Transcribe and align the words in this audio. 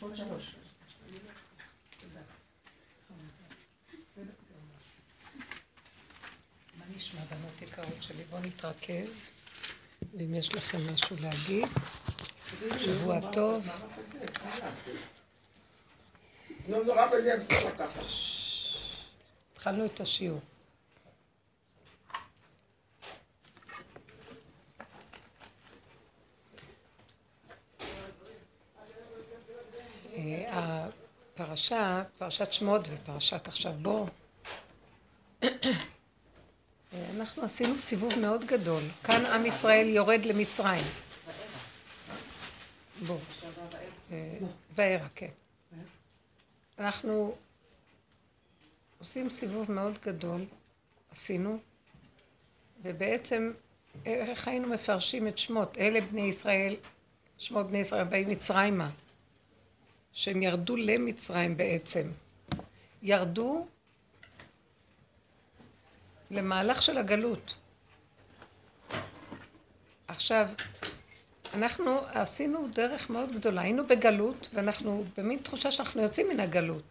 מה 0.00 0.06
נשמע 6.96 7.20
בנות 7.20 7.62
יקרות 7.62 8.02
שלי? 8.02 8.24
בואו 8.30 8.42
נתרכז, 8.42 9.30
ואם 10.18 10.34
יש 10.34 10.54
לכם 10.54 10.78
משהו 10.94 11.16
להגיד, 11.20 11.68
שבוע 12.78 13.32
טוב. 13.32 13.66
התחלנו 19.54 19.84
את 19.86 20.00
השיעור. 20.00 20.40
אה, 30.50 30.86
הפרשה, 31.50 32.02
פרשת 32.18 32.52
שמות 32.52 32.84
ופרשת 32.90 33.48
עכשיו 33.48 33.72
בוא, 33.82 34.06
אנחנו 37.16 37.42
עשינו 37.42 37.78
סיבוב 37.78 38.18
מאוד 38.18 38.44
גדול. 38.44 38.82
כאן 39.04 39.26
עם 39.26 39.46
ישראל 39.46 39.88
יורד 39.88 40.26
למצרים. 40.26 40.84
בוא. 43.06 43.18
וארא, 44.74 45.06
כן. 45.14 45.28
אנחנו 46.78 47.34
עושים 48.98 49.30
סיבוב 49.30 49.72
מאוד 49.72 49.98
גדול, 50.02 50.40
עשינו, 51.10 51.58
ובעצם 52.82 53.52
איך 54.06 54.48
היינו 54.48 54.68
מפרשים 54.68 55.28
את 55.28 55.38
שמות? 55.38 55.78
אלה 55.78 56.00
בני 56.00 56.22
ישראל, 56.22 56.76
שמות 57.38 57.66
בני 57.66 57.78
ישראל 57.78 58.04
באים 58.04 58.28
מצרימה, 58.28 58.90
שהם 60.12 60.42
ירדו 60.42 60.76
למצרים 60.76 61.56
בעצם. 61.56 62.10
ירדו 63.02 63.66
למהלך 66.30 66.82
של 66.82 66.98
הגלות. 66.98 67.54
עכשיו, 70.08 70.48
אנחנו 71.54 71.98
עשינו 72.06 72.68
דרך 72.68 73.10
מאוד 73.10 73.32
גדולה. 73.32 73.60
היינו 73.62 73.86
בגלות, 73.86 74.48
ואנחנו 74.54 75.04
במין 75.16 75.38
תחושה 75.38 75.70
שאנחנו 75.70 76.02
יוצאים 76.02 76.28
מן 76.28 76.40
הגלות. 76.40 76.82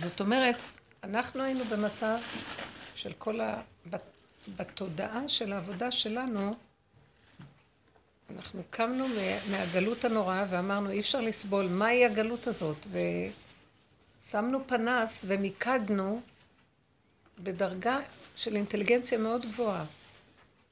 זאת 0.00 0.20
אומרת, 0.20 0.56
אנחנו 1.04 1.42
היינו 1.42 1.64
במצב 1.64 2.18
של 2.94 3.12
כל 3.12 3.40
ה... 3.40 3.62
בתודעה 4.56 5.28
של 5.28 5.52
העבודה 5.52 5.90
שלנו, 5.90 6.54
אנחנו 8.36 8.62
קמנו 8.70 9.04
מהגלות 9.50 10.04
הנוראה 10.04 10.44
ואמרנו, 10.50 10.90
אי 10.90 11.00
אפשר 11.00 11.20
לסבול, 11.20 11.66
מהי 11.66 12.04
הגלות 12.04 12.46
הזאת? 12.46 12.86
ושמנו 14.22 14.66
פנס 14.66 15.24
ומיקדנו 15.28 16.20
בדרגה 17.38 18.00
של 18.36 18.56
אינטליגנציה 18.56 19.18
מאוד 19.18 19.46
גבוהה. 19.46 19.84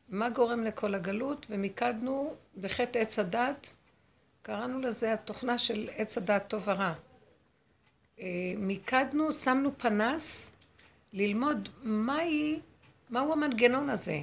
מה 0.09 0.31
גורם 0.31 0.65
לכל 0.65 0.95
הגלות? 0.95 1.47
ומיקדנו 1.51 2.35
בחטא 2.61 2.99
עץ 2.99 3.19
הדת, 3.19 3.73
קראנו 4.43 4.81
לזה 4.81 5.13
התוכנה 5.13 5.59
של 5.59 5.89
עץ 5.97 6.19
הדת 6.19 6.49
טוב 6.49 6.63
ורע. 6.67 6.93
אה, 8.21 8.27
מיקדנו, 8.57 9.33
שמנו 9.33 9.79
פנס 9.79 10.53
ללמוד 11.13 11.69
מהי, 11.83 12.61
מהו 13.11 13.33
המנגנון 13.33 13.91
הזה, 13.91 14.21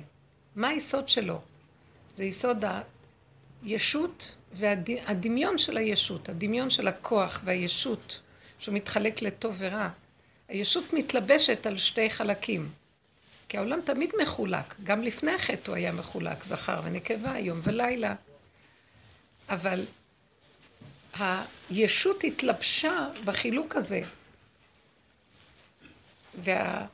מה 0.56 0.68
היסוד 0.68 1.10
שלו. 1.10 1.42
זה 2.16 2.24
יסוד 2.24 2.66
הישות 3.64 4.32
והדמיון 4.54 5.58
של 5.58 5.78
הישות, 5.78 6.30
הדמיון 6.30 6.70
של 6.70 6.88
הכוח 6.88 7.42
והישות, 7.44 8.20
שהוא 8.60 8.76
מתחלק 8.76 9.22
לטוב 9.22 9.56
ורע. 9.58 9.90
הישות 10.48 10.94
מתלבשת 10.94 11.66
על 11.66 11.78
שתי 11.78 12.10
חלקים. 12.10 12.70
כי 13.50 13.58
העולם 13.58 13.80
תמיד 13.82 14.12
מחולק, 14.22 14.76
גם 14.84 15.02
לפני 15.02 15.32
החטא 15.32 15.72
הוא 15.72 15.76
היה 15.76 15.92
מחולק, 15.92 16.44
זכר 16.44 16.82
ונקבה, 16.84 17.40
יום 17.40 17.60
ולילה. 17.64 18.16
אבל 19.50 19.86
הישות 21.70 22.24
התלבשה 22.24 23.08
בחילוק 23.26 23.76
הזה. 23.76 24.02
וה... 26.36 26.86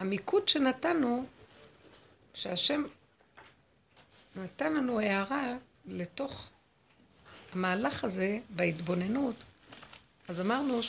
והמיקוד 0.00 0.48
שנתנו, 0.48 1.24
שהשם 2.34 2.82
נתן 4.36 4.72
לנו 4.72 5.00
הערה 5.00 5.56
לתוך 5.86 6.48
המהלך 7.52 8.04
הזה 8.04 8.38
בהתבוננות, 8.50 9.34
אז 10.28 10.40
אמרנו 10.40 10.80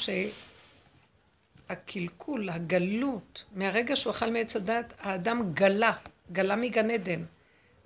שהקלקול, 1.68 2.50
הגלות, 2.50 3.44
מהרגע 3.56 3.96
שהוא 3.96 4.12
אכל 4.12 4.30
מעץ 4.30 4.56
הדת, 4.56 4.94
האדם 5.00 5.54
גלה, 5.54 5.94
גלה 6.32 6.56
מגן 6.56 6.92
עדן. 6.92 7.24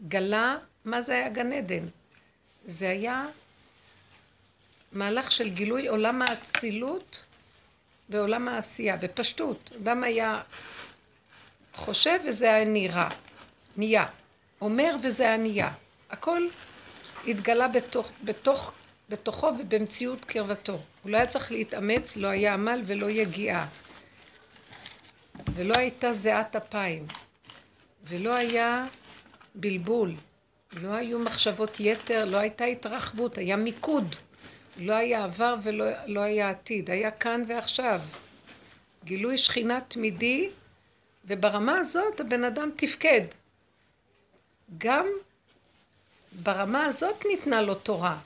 גלה, 0.08 0.58
מה 0.86 1.02
זה 1.02 1.14
היה 1.14 1.30
גן 1.30 1.54
עדן? 1.54 1.88
זה 2.66 2.90
היה 2.90 3.26
מהלך 4.92 5.32
של 5.32 5.50
גילוי 5.50 5.88
עולם 5.88 6.22
האצילות 6.22 7.20
ועולם 8.10 8.48
העשייה, 8.48 8.98
בפשטות. 8.98 9.70
אדם 9.76 10.04
היה 10.04 10.42
חושב 11.74 12.20
וזה 12.28 12.56
היה 12.56 12.66
נראה, 12.66 13.10
נהיה. 13.78 14.06
אומר 14.62 14.96
וזה 15.04 15.38
נהיה. 15.38 15.72
הכל 16.10 16.48
התגלה 17.28 17.68
בתוך, 17.68 18.12
בתוך, 18.24 18.72
בתוכו 19.10 19.52
ובמציאות 19.60 20.26
קרבתו. 20.26 20.80
הוא 21.04 21.12
לא 21.12 21.18
היה 21.18 21.28
צריך 21.28 21.52
להתאמץ, 21.52 22.18
לא 22.18 22.28
היה 22.28 22.54
עמל 22.54 22.82
ולא 22.86 23.10
יגיעה. 23.10 23.68
ולא 25.54 25.74
הייתה 25.78 26.14
זיעת 26.14 26.56
אפיים. 26.56 27.06
ולא 28.04 28.36
היה 28.36 28.86
בלבול. 29.56 30.14
לא 30.82 30.94
היו 30.94 31.20
מחשבות 31.20 31.80
יתר, 31.80 32.26
לא 32.26 32.38
הייתה 32.38 32.66
התרחבות, 32.66 33.38
היה 33.38 33.56
מיקוד. 33.56 34.16
לא 34.78 34.94
היה 34.94 35.24
עבר 35.24 35.56
ולא 35.64 35.86
לא 36.06 36.20
היה 36.20 36.50
עתיד, 36.50 36.92
היה 36.92 37.12
כאן 37.12 37.44
ועכשיו. 37.48 38.02
גילוי 39.04 39.38
שכינה 39.38 39.80
תמידי, 39.88 40.50
וברמה 41.26 41.80
הזאת 41.80 42.20
הבן 42.20 42.44
אדם 42.44 42.70
תפקד. 42.76 43.22
גם 44.78 45.08
ברמה 46.44 46.86
הזאת 46.86 47.26
ניתנה 47.26 47.62
לו 47.62 47.76
תורה. 47.76 48.18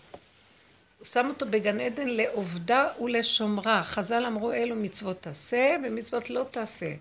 הוא 0.97 1.05
שם 1.05 1.27
אותו 1.29 1.45
בגן 1.49 1.79
עדן 1.79 2.07
לעובדה 2.07 2.87
ולשומרה. 3.01 3.83
חז"ל 3.83 4.25
אמרו 4.25 4.51
אלו 4.51 4.75
מצוות 4.75 5.21
תעשה 5.21 5.75
ומצוות 5.83 6.29
לא 6.29 6.45
תעשה. 6.51 6.93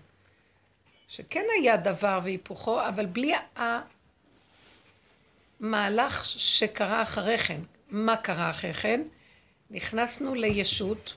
שכן 1.07 1.45
היה 1.59 1.77
דבר 1.77 2.19
והיפוכו, 2.23 2.87
אבל 2.87 3.05
בלי 3.05 3.33
המהלך 5.59 6.25
שקרה 6.25 7.01
אחרי 7.01 7.37
כן. 7.37 7.61
מה 7.89 8.17
קרה 8.17 8.49
אחרי 8.49 8.73
כן? 8.73 9.01
נכנסנו 9.71 10.35
לישות. 10.35 11.13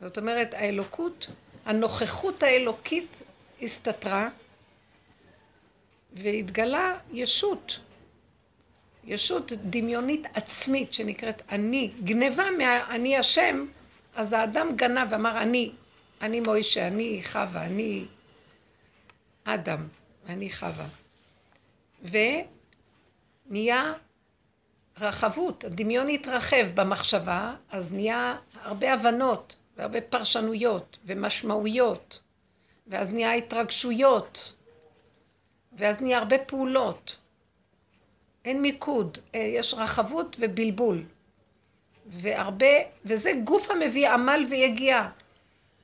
זאת 0.00 0.18
אומרת, 0.18 0.54
האלוקות, 0.54 1.26
הנוכחות 1.64 2.42
האלוקית 2.42 3.22
הסתתרה, 3.62 4.28
והתגלה 6.14 6.98
ישות. 7.12 7.78
ישות 9.04 9.52
דמיונית 9.52 10.26
עצמית 10.34 10.94
שנקראת 10.94 11.42
אני, 11.48 11.92
גניבה 12.04 12.50
מהאני 12.58 13.16
השם, 13.16 13.66
אז 14.14 14.32
האדם 14.32 14.76
גנב 14.76 15.06
ואמר 15.10 15.42
אני, 15.42 15.72
אני 16.22 16.40
מוישה, 16.40 16.86
אני 16.86 17.20
חווה, 17.24 17.64
אני 17.64 18.04
אדם, 19.44 19.88
אני 20.28 20.50
חווה. 20.50 20.86
ונהיה 23.50 23.92
רחבות, 24.98 25.64
הדמיון 25.64 26.08
התרחב 26.08 26.66
במחשבה, 26.74 27.54
אז 27.70 27.94
נהיה 27.94 28.36
הרבה 28.62 28.92
הבנות 28.92 29.56
והרבה 29.76 30.00
פרשנויות 30.00 30.98
ומשמעויות, 31.04 32.20
ואז 32.86 33.10
נהיה 33.10 33.32
התרגשויות, 33.32 34.53
ואז 35.78 36.00
נהיה 36.00 36.18
הרבה 36.18 36.38
פעולות. 36.38 37.16
אין 38.44 38.62
מיקוד, 38.62 39.18
אה, 39.34 39.40
יש 39.40 39.74
רחבות 39.74 40.36
ובלבול. 40.40 41.02
והרבה, 42.06 42.66
וזה 43.04 43.32
גוף 43.44 43.70
המביא 43.70 44.08
עמל 44.10 44.46
ויגיעה. 44.50 45.10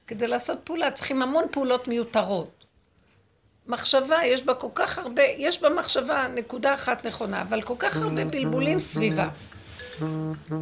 כדי 0.07 0.27
לעשות 0.27 0.59
פעולה 0.65 0.91
צריכים 0.91 1.23
המון 1.23 1.45
פעולות 1.51 1.89
מיותרות. 1.89 2.65
מחשבה, 3.67 4.17
יש 4.25 4.43
בה 4.43 4.55
כל 4.55 4.69
כך 4.75 4.99
הרבה, 4.99 5.23
יש 5.23 5.63
במחשבה 5.63 6.27
נקודה 6.35 6.75
אחת 6.75 7.07
נכונה, 7.07 7.43
אבל 7.43 7.63
כל 7.63 7.75
כך 7.79 7.97
הרבה 7.97 8.25
בלבולים 8.25 8.79
סביבה. 8.79 9.29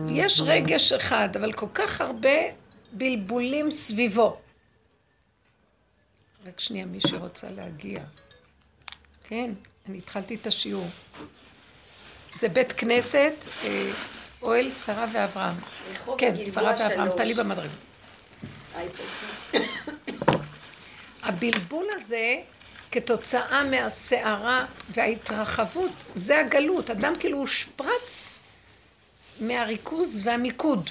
יש 0.09 0.41
רגש 0.41 0.93
אחד, 0.93 1.29
אבל 1.37 1.53
כל 1.53 1.67
כך 1.75 2.01
הרבה 2.01 2.39
בלבולים 2.93 3.71
סביבו. 3.71 4.37
רק 6.47 6.61
שנייה, 6.61 6.87
מי 6.87 7.01
שרוצה 7.01 7.51
להגיע. 7.51 8.01
כן, 9.29 9.51
אני 9.89 9.99
התחלתי 9.99 10.35
את 10.35 10.47
השיעור. 10.47 10.87
זה 12.39 12.49
בית 12.49 12.73
כנסת, 12.73 13.33
אה, 13.65 13.91
אוהל 14.43 14.71
שרה 14.71 15.07
ואברהם. 15.13 15.57
כן, 16.19 16.35
שרה 16.55 16.75
ואברהם, 16.79 17.09
תלי 17.17 17.35
במדרגה. 17.35 17.75
הבלבול 21.23 21.87
הזה, 21.95 22.37
כתוצאה 22.91 23.65
מהסערה 23.65 24.67
וההתרחבות, 24.91 25.93
זה 26.15 26.41
הגלות. 26.41 26.91
אדם 26.91 27.13
כאילו 27.21 27.39
הושפרץ 27.39 28.41
מהריכוז 29.41 30.27
והמיקוד. 30.27 30.91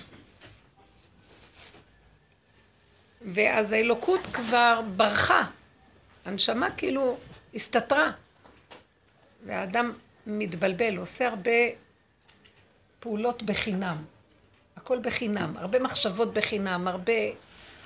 ואז 3.34 3.72
האלוקות 3.72 4.22
כבר 4.34 4.82
ברחה. 4.96 5.44
הנשמה 6.26 6.72
כאילו 6.72 7.18
הסתתרה. 7.56 8.12
והאדם 9.48 9.92
מתבלבל, 10.28 10.98
עושה 10.98 11.28
הרבה 11.28 11.52
פעולות 13.00 13.44
בחינם. 13.44 13.98
הכל 14.78 15.00
בחינם, 15.00 15.54
הרבה 15.58 15.80
מחשבות 15.80 16.34
בחינם, 16.34 16.88
הרבה 16.88 17.14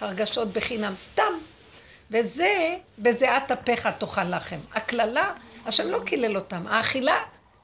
הרגשות 0.02 0.48
בחינם, 0.48 0.96
סתם. 0.96 1.34
וזה, 2.12 2.76
בזיעת 3.00 3.52
אפיך 3.52 3.88
תאכל 3.98 4.24
לחם. 4.24 4.60
הקללה, 4.74 5.34
השם 5.66 5.90
לא 5.90 6.00
קילל 6.06 6.36
אותם, 6.36 6.68
האכילה 6.68 7.16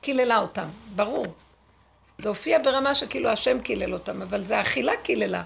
קיללה 0.02 0.38
אותם, 0.38 0.68
ברור. 0.96 1.26
זה 2.20 2.30
הופיע 2.30 2.60
ברמה 2.64 2.96
שכאילו 2.96 3.30
השם 3.30 3.62
קילל 3.62 3.94
אותם, 3.94 4.22
אבל 4.22 4.44
זה 4.44 4.58
האכילה 4.58 4.92
קיללה. 5.04 5.44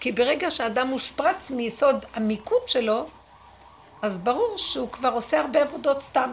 כי 0.00 0.12
ברגע 0.12 0.50
שאדם 0.50 0.88
מושפרץ 0.88 1.50
מיסוד 1.50 2.04
המיקוד 2.14 2.62
שלו, 2.66 3.08
אז 4.02 4.18
ברור 4.18 4.58
שהוא 4.58 4.92
כבר 4.92 5.08
עושה 5.08 5.40
הרבה 5.40 5.62
עבודות 5.62 6.02
סתם. 6.02 6.32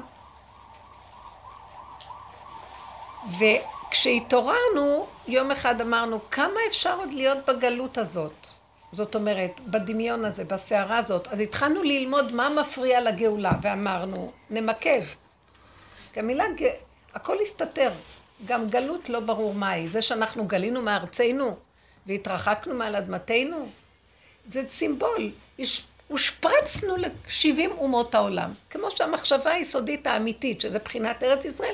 וכשהתעוררנו, 3.39 5.07
יום 5.27 5.51
אחד 5.51 5.81
אמרנו, 5.81 6.19
כמה 6.31 6.59
אפשר 6.67 6.95
עוד 6.97 7.13
להיות 7.13 7.37
בגלות 7.47 7.97
הזאת? 7.97 8.47
זאת 8.91 9.15
אומרת, 9.15 9.59
בדמיון 9.59 10.25
הזה, 10.25 10.43
בסערה 10.43 10.97
הזאת. 10.97 11.27
אז 11.27 11.39
התחלנו 11.39 11.83
ללמוד 11.83 12.33
מה 12.33 12.49
מפריע 12.49 13.01
לגאולה, 13.01 13.51
ואמרנו, 13.61 14.31
נמקד. 14.49 15.01
כי 16.13 16.19
המילה, 16.19 16.45
הכל 17.13 17.37
הסתתר. 17.41 17.91
גם 18.45 18.69
גלות 18.69 19.09
לא 19.09 19.19
ברור 19.19 19.53
מהי. 19.53 19.87
זה 19.87 20.01
שאנחנו 20.01 20.45
גלינו 20.45 20.81
מארצנו 20.81 21.55
והתרחקנו 22.07 22.75
מעל 22.75 22.95
אדמתנו, 22.95 23.67
זה 24.47 24.63
סימבול. 24.69 25.31
הושפרצנו 26.07 26.95
לשבעים 26.97 27.71
אומות 27.71 28.15
העולם. 28.15 28.53
כמו 28.69 28.91
שהמחשבה 28.91 29.51
היסודית 29.51 30.07
האמיתית, 30.07 30.61
שזה 30.61 30.79
בחינת 30.79 31.23
ארץ 31.23 31.45
ישראל, 31.45 31.73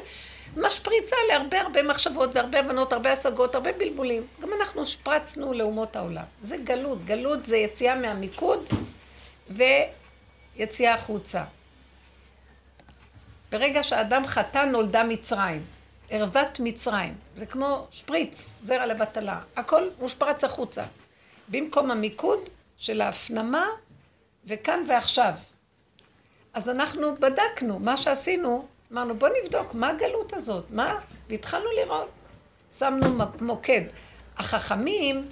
משפריצה 0.58 1.16
להרבה 1.30 1.62
הרבה 1.62 1.84
מחשבות 1.84 2.30
והרבה 2.34 2.60
הבנות, 2.60 2.94
הרבה 2.94 3.12
השגות, 3.12 3.56
הרבה 3.56 3.72
בלבולים. 3.72 4.28
גם 4.42 4.50
אנחנו 4.60 4.82
הושפרצנו 4.82 5.54
לאומות 5.54 5.96
העולם. 5.96 6.24
זה 6.42 6.58
גלות. 6.58 7.06
גלות 7.06 7.46
זה 7.46 7.58
יציאה 7.58 7.96
מהמיקוד 7.96 8.70
ויציאה 9.50 10.94
החוצה. 10.94 11.44
ברגע 13.52 13.84
שאדם 13.84 14.28
חטא 14.28 14.66
נולדה 14.66 15.04
מצרים. 15.04 15.66
ערוות 16.10 16.60
מצרים. 16.60 17.16
זה 17.36 17.46
כמו 17.46 17.88
שפריץ, 17.92 18.60
זרע 18.64 18.86
לבטלה. 18.86 19.40
הכל 19.56 19.90
מושפרץ 20.00 20.44
החוצה. 20.44 20.84
במקום 21.48 21.92
המיקוד 21.92 22.40
של 22.78 23.02
ההפנמה 23.02 23.68
וכאן 24.46 24.80
ועכשיו. 24.88 25.34
אז 26.54 26.70
אנחנו 26.70 27.16
בדקנו, 27.16 27.80
מה 27.80 27.98
שעשינו, 27.98 28.68
אמרנו 28.94 29.16
בוא 29.16 29.30
נבדוק 29.44 29.74
מה 29.74 29.90
הגלות 29.90 30.34
הזאת, 30.34 30.66
מה? 30.70 31.00
והתחלנו 31.30 31.66
לראות. 31.82 32.10
שמנו 32.78 33.26
מוקד. 33.42 33.82
החכמים 34.38 35.30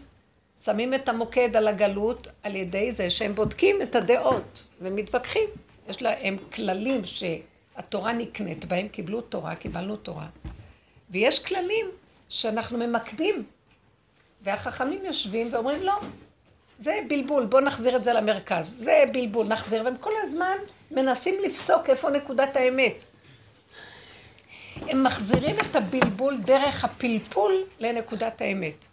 שמים 0.63 0.93
את 0.93 1.09
המוקד 1.09 1.55
על 1.55 1.67
הגלות 1.67 2.27
על 2.43 2.55
ידי 2.55 2.91
זה 2.91 3.09
שהם 3.09 3.35
בודקים 3.35 3.81
את 3.81 3.95
הדעות 3.95 4.63
ומתווכחים. 4.81 5.49
יש 5.89 6.01
להם 6.01 6.37
כללים 6.53 7.01
שהתורה 7.05 8.13
נקנית 8.13 8.65
בהם, 8.65 8.87
קיבלו 8.87 9.21
תורה, 9.21 9.55
קיבלנו 9.55 9.95
תורה. 9.95 10.27
ויש 11.09 11.45
כללים 11.45 11.85
שאנחנו 12.29 12.77
ממקדים. 12.77 13.43
והחכמים 14.41 15.05
יושבים 15.05 15.53
ואומרים 15.53 15.81
לא, 15.83 15.93
זה 16.79 16.99
בלבול, 17.07 17.45
בואו 17.45 17.63
נחזיר 17.63 17.95
את 17.95 18.03
זה 18.03 18.13
למרכז. 18.13 18.67
זה 18.67 19.03
בלבול, 19.13 19.47
נחזיר, 19.47 19.83
והם 19.85 19.97
כל 19.97 20.13
הזמן 20.21 20.57
מנסים 20.91 21.35
לפסוק 21.43 21.89
איפה 21.89 22.09
נקודת 22.09 22.55
האמת. 22.55 23.03
הם 24.87 25.03
מחזירים 25.03 25.55
את 25.59 25.75
הבלבול 25.75 26.37
דרך 26.37 26.85
הפלפול 26.85 27.63
לנקודת 27.79 28.41
האמת. 28.41 28.85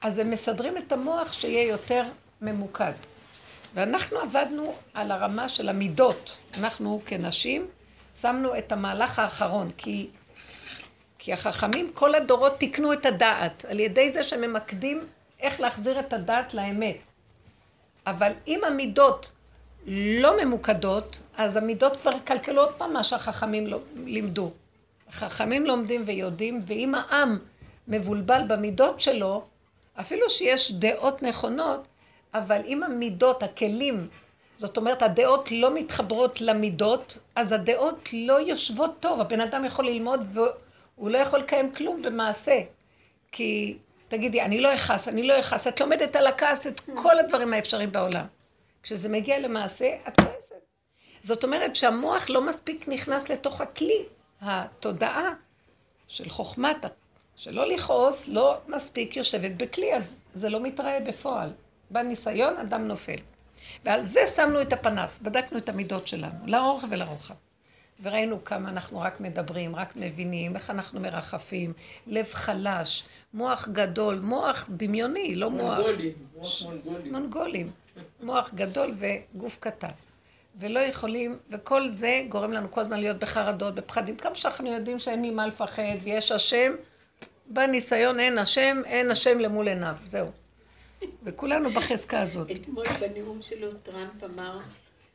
אז 0.00 0.18
הם 0.18 0.30
מסדרים 0.30 0.76
את 0.76 0.92
המוח 0.92 1.32
שיהיה 1.32 1.68
יותר 1.68 2.04
ממוקד. 2.42 2.92
ואנחנו 3.74 4.18
עבדנו 4.18 4.74
על 4.94 5.10
הרמה 5.10 5.48
של 5.48 5.68
המידות. 5.68 6.36
אנחנו 6.58 7.02
כנשים 7.06 7.66
שמנו 8.14 8.58
את 8.58 8.72
המהלך 8.72 9.18
האחרון, 9.18 9.70
כי, 9.76 10.08
כי 11.18 11.32
החכמים 11.32 11.90
כל 11.94 12.14
הדורות 12.14 12.58
תיקנו 12.58 12.92
את 12.92 13.06
הדעת 13.06 13.64
על 13.64 13.80
ידי 13.80 14.12
זה 14.12 14.24
שממקדים 14.24 15.06
איך 15.40 15.60
להחזיר 15.60 16.00
את 16.00 16.12
הדעת 16.12 16.54
לאמת. 16.54 16.96
אבל 18.06 18.32
אם 18.46 18.60
המידות 18.66 19.32
לא 19.86 20.44
ממוקדות, 20.44 21.18
אז 21.36 21.56
המידות 21.56 21.96
כבר 21.96 22.10
יקלקלו 22.16 22.62
עוד 22.62 22.74
פעם 22.74 22.92
מה 22.92 23.02
שהחכמים 23.04 23.66
לא, 23.66 23.78
לימדו. 24.04 24.50
החכמים 25.10 25.66
לומדים 25.66 26.02
ויודעים, 26.06 26.60
ואם 26.66 26.94
העם 26.94 27.38
מבולבל 27.88 28.42
במידות 28.48 29.00
שלו, 29.00 29.44
אפילו 30.00 30.30
שיש 30.30 30.72
דעות 30.72 31.22
נכונות, 31.22 31.86
אבל 32.34 32.60
אם 32.66 32.82
המידות, 32.82 33.42
הכלים, 33.42 34.08
זאת 34.58 34.76
אומרת 34.76 35.02
הדעות 35.02 35.52
לא 35.52 35.74
מתחברות 35.74 36.40
למידות, 36.40 37.18
אז 37.34 37.52
הדעות 37.52 38.08
לא 38.12 38.40
יושבות 38.40 38.90
טוב. 39.00 39.20
הבן 39.20 39.40
אדם 39.40 39.64
יכול 39.64 39.86
ללמוד 39.86 40.26
והוא 40.32 41.10
לא 41.10 41.18
יכול 41.18 41.38
לקיים 41.38 41.74
כלום 41.74 42.02
במעשה. 42.02 42.60
כי 43.32 43.78
תגידי, 44.08 44.42
אני 44.42 44.60
לא 44.60 44.74
אכעס, 44.74 45.08
אני 45.08 45.22
לא 45.22 45.38
אכעס, 45.38 45.66
את 45.66 45.80
לומדת 45.80 46.16
על 46.16 46.26
הכעס 46.26 46.66
את 46.66 46.80
כל 46.94 47.18
הדברים 47.18 47.52
האפשריים 47.52 47.92
בעולם. 47.92 48.24
כשזה 48.82 49.08
מגיע 49.08 49.38
למעשה, 49.38 49.96
את 50.08 50.20
כועסת. 50.20 50.54
זאת 51.22 51.44
אומרת 51.44 51.76
שהמוח 51.76 52.30
לא 52.30 52.40
מספיק 52.40 52.88
נכנס 52.88 53.28
לתוך 53.28 53.60
הכלי, 53.60 54.02
התודעה 54.40 55.34
של 56.08 56.28
חוכמת, 56.28 56.84
שלא 57.36 57.66
לכעוס, 57.66 58.28
לא 58.28 58.58
מספיק 58.68 59.16
יושבת 59.16 59.50
בכלי, 59.56 59.94
אז 59.94 60.18
זה 60.34 60.48
לא 60.48 60.60
מתראה 60.60 61.00
בפועל. 61.00 61.50
בניסיון 61.90 62.56
אדם 62.56 62.88
נופל. 62.88 63.18
ועל 63.84 64.06
זה 64.06 64.20
שמנו 64.36 64.62
את 64.62 64.72
הפנס, 64.72 65.18
בדקנו 65.18 65.58
את 65.58 65.68
המידות 65.68 66.06
שלנו, 66.06 66.46
לאורך 66.46 66.84
ולרוחב. 66.90 67.34
וראינו 68.02 68.44
כמה 68.44 68.70
אנחנו 68.70 69.00
רק 69.00 69.20
מדברים, 69.20 69.76
רק 69.76 69.96
מבינים, 69.96 70.56
איך 70.56 70.70
אנחנו 70.70 71.00
מרחפים, 71.00 71.72
לב 72.06 72.26
חלש, 72.32 73.04
מוח 73.34 73.68
גדול, 73.68 74.20
מוח 74.20 74.68
דמיוני, 74.70 75.34
לא 75.34 75.50
מוח... 75.50 75.78
מונגולים, 75.78 76.12
מוח 76.36 76.62
מונגולים. 76.62 77.12
מונגולים. 77.12 77.70
מוח 78.22 78.50
גדול 78.54 78.94
וגוף 78.98 79.58
קטן. 79.58 79.90
ולא 80.58 80.80
יכולים, 80.80 81.38
וכל 81.50 81.90
זה 81.90 82.22
גורם 82.28 82.52
לנו 82.52 82.70
כל 82.70 82.80
הזמן 82.80 83.00
להיות 83.00 83.18
בחרדות, 83.18 83.74
בפחדים. 83.74 84.16
כמה 84.16 84.34
שאנחנו 84.34 84.72
יודעים 84.72 84.98
שאין 84.98 85.22
ממה 85.22 85.46
לפחד, 85.46 85.82
ויש 86.02 86.32
השם, 86.32 86.72
בניסיון 87.46 88.20
אין 88.20 88.38
השם, 88.38 88.82
אין 88.84 89.10
השם 89.10 89.38
למול 89.38 89.68
עיניו, 89.68 89.96
זהו. 90.06 90.30
וכולנו 91.22 91.70
בחזקה 91.70 92.20
הזאת. 92.20 92.50
אתמול 92.50 92.84
בנאום 93.00 93.42
שלו 93.42 93.72
טראמפ 93.72 94.24
אמר, 94.24 94.58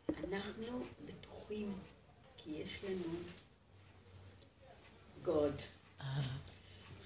אנחנו 0.10 0.84
בטוחים 1.08 1.74
כי 2.38 2.50
יש 2.64 2.80
לנו 2.84 3.16
גוד. 5.24 5.62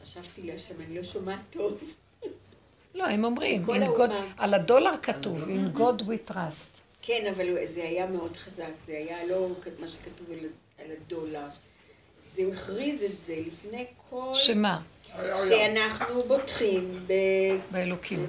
חשבתי 0.02 0.42
להשם, 0.42 0.76
אני 0.82 0.98
לא 0.98 1.04
שומעת 1.04 1.40
טוב. 1.50 1.94
לא, 2.96 3.04
הם 3.04 3.24
אומרים. 3.24 3.66
God, 3.66 4.12
על 4.38 4.54
הדולר 4.54 4.98
כתוב, 5.02 5.44
in 5.44 5.78
God 5.78 6.02
we 6.02 6.32
trust. 6.32 6.79
כן, 7.02 7.34
אבל 7.36 7.66
זה 7.66 7.84
היה 7.84 8.06
מאוד 8.06 8.38
חזק, 8.38 8.64
זה 8.80 8.92
היה 8.92 9.18
לא 9.30 9.50
מה 9.80 9.88
שכתוב 9.88 10.32
על, 10.32 10.40
על 10.80 10.92
הדולר. 10.92 11.48
זה 12.28 12.44
הכריז 12.54 13.04
את 13.04 13.22
זה 13.28 13.36
לפני 13.48 13.86
כל... 14.10 14.32
שמה? 14.34 14.82
שאנחנו 15.50 16.24
בוטחים 16.24 17.00
ב... 17.08 17.14
באלוקים. 17.72 18.28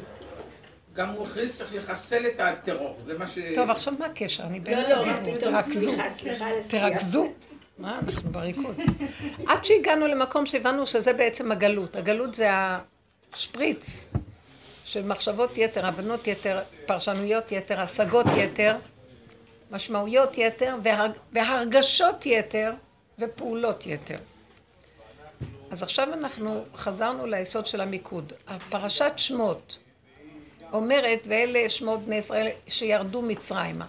גם 0.94 1.08
הוא 1.08 1.26
הכריז 1.26 1.54
שצריך 1.54 1.74
לחסל 1.74 2.26
את 2.26 2.40
הטרור, 2.40 2.96
זה 3.04 3.18
מה 3.18 3.26
ש... 3.26 3.38
טוב, 3.54 3.70
עכשיו 3.70 3.94
מה 3.98 4.06
הקשר? 4.06 4.44
אני 4.44 4.58
לא, 4.58 4.64
באמצע 4.64 4.96
לא, 4.96 5.04
דיבור. 5.04 5.36
פתאום, 5.38 5.52
תרכזו. 5.52 5.80
סליחה, 5.80 6.10
סליחה 6.10 6.46
על 6.46 6.58
הסטייה. 6.58 6.90
תרכזו. 6.90 7.32
מה, 7.78 8.00
אנחנו 8.06 8.30
בריקוד. 8.30 8.76
עד 9.46 9.64
שהגענו 9.64 10.06
למקום 10.06 10.46
שהבנו 10.46 10.86
שזה 10.86 11.12
בעצם 11.12 11.52
הגלות. 11.52 11.96
הגלות 11.96 12.34
זה 12.34 12.48
השפריץ 13.32 14.08
של 14.90 15.06
מחשבות 15.06 15.58
יתר, 15.58 15.86
הבנות 15.86 16.26
יתר, 16.26 16.60
פרשנויות 16.86 17.52
יתר, 17.52 17.80
השגות 17.80 18.26
יתר, 18.36 18.76
משמעויות 19.70 20.38
יתר 20.38 20.76
והרג, 20.82 21.10
והרגשות 21.32 22.26
יתר, 22.26 22.72
ופעולות 23.18 23.86
יתר. 23.86 24.16
אז 25.70 25.82
עכשיו 25.82 26.12
אנחנו 26.12 26.64
חזרנו 26.74 27.26
ליסוד 27.26 27.66
של 27.66 27.80
המיקוד. 27.80 28.32
הפרשת 28.48 29.12
שמות 29.16 29.76
אומרת, 30.72 31.26
ואלה 31.26 31.70
שמות 31.70 32.00
בני 32.00 32.16
ישראל 32.16 32.48
שירדו 32.68 33.22
מצרימה. 33.22 33.86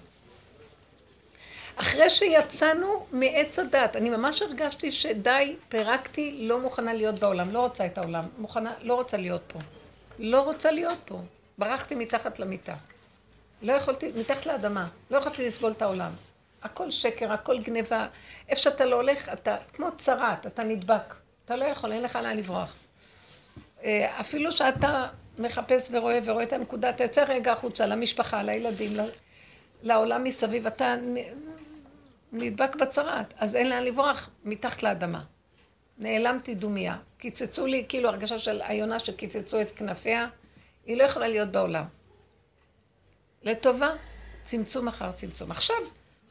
אחרי 1.75 2.09
שיצאנו 2.09 3.05
מעץ 3.11 3.59
הדת, 3.59 3.95
אני 3.95 4.09
ממש 4.09 4.41
הרגשתי 4.41 4.91
שדי, 4.91 5.55
פירקתי, 5.69 6.37
לא 6.41 6.59
מוכנה 6.59 6.93
להיות 6.93 7.19
בעולם, 7.19 7.53
לא 7.53 7.59
רוצה 7.59 7.85
את 7.85 7.97
העולם, 7.97 8.23
מוכנה, 8.37 8.73
לא 8.81 8.93
רוצה 8.93 9.17
להיות 9.17 9.41
פה. 9.47 9.59
לא 10.19 10.41
רוצה 10.41 10.71
להיות 10.71 10.97
פה. 11.05 11.21
ברחתי 11.57 11.95
מתחת 11.95 12.39
למיטה. 12.39 12.75
לא 13.61 13.73
יכולתי, 13.73 14.11
מתחת 14.15 14.45
לאדמה, 14.45 14.87
לא 15.11 15.17
יכולתי 15.17 15.47
לסבול 15.47 15.71
את 15.71 15.81
העולם. 15.81 16.11
הכל 16.63 16.91
שקר, 16.91 17.33
הכל 17.33 17.59
גניבה. 17.59 18.07
איפה 18.49 18.61
שאתה 18.61 18.85
לא 18.85 18.95
הולך, 18.95 19.29
אתה 19.29 19.57
כמו 19.73 19.87
צרת, 19.97 20.47
אתה 20.47 20.63
נדבק. 20.63 21.15
אתה 21.45 21.55
לא 21.55 21.65
יכול, 21.65 21.91
אין 21.91 22.01
לך 22.01 22.15
לאן 22.15 22.37
לברוח. 22.37 22.75
אה, 23.83 24.19
אפילו 24.19 24.51
שאתה 24.51 25.07
מחפש 25.37 25.89
ורואה 25.91 26.19
ורואה 26.23 26.43
את 26.43 26.53
הנקודה, 26.53 26.89
אתה 26.89 27.03
יוצא 27.03 27.23
רגע 27.27 27.51
החוצה 27.51 27.85
למשפחה, 27.85 28.43
לילדים, 28.43 28.97
לעולם 29.83 30.23
מסביב, 30.23 30.67
אתה 30.67 30.95
נדבק 32.31 32.75
בצרת, 32.75 33.33
אז 33.37 33.55
אין 33.55 33.69
לאן 33.69 33.83
לברוח 33.83 34.29
מתחת 34.43 34.83
לאדמה. 34.83 35.21
נעלמתי 36.01 36.55
דומיה. 36.55 36.97
קיצצו 37.17 37.65
לי, 37.65 37.85
כאילו 37.89 38.09
הרגשה 38.09 38.39
של 38.39 38.61
היונה 38.61 38.99
שקיצצו 38.99 39.61
את 39.61 39.71
כנפיה, 39.71 40.27
היא 40.85 40.97
לא 40.97 41.03
יכולה 41.03 41.27
להיות 41.27 41.51
בעולם. 41.51 41.85
לטובה, 43.43 43.89
צמצום 44.43 44.87
אחר 44.87 45.11
צמצום. 45.11 45.51
עכשיו, 45.51 45.75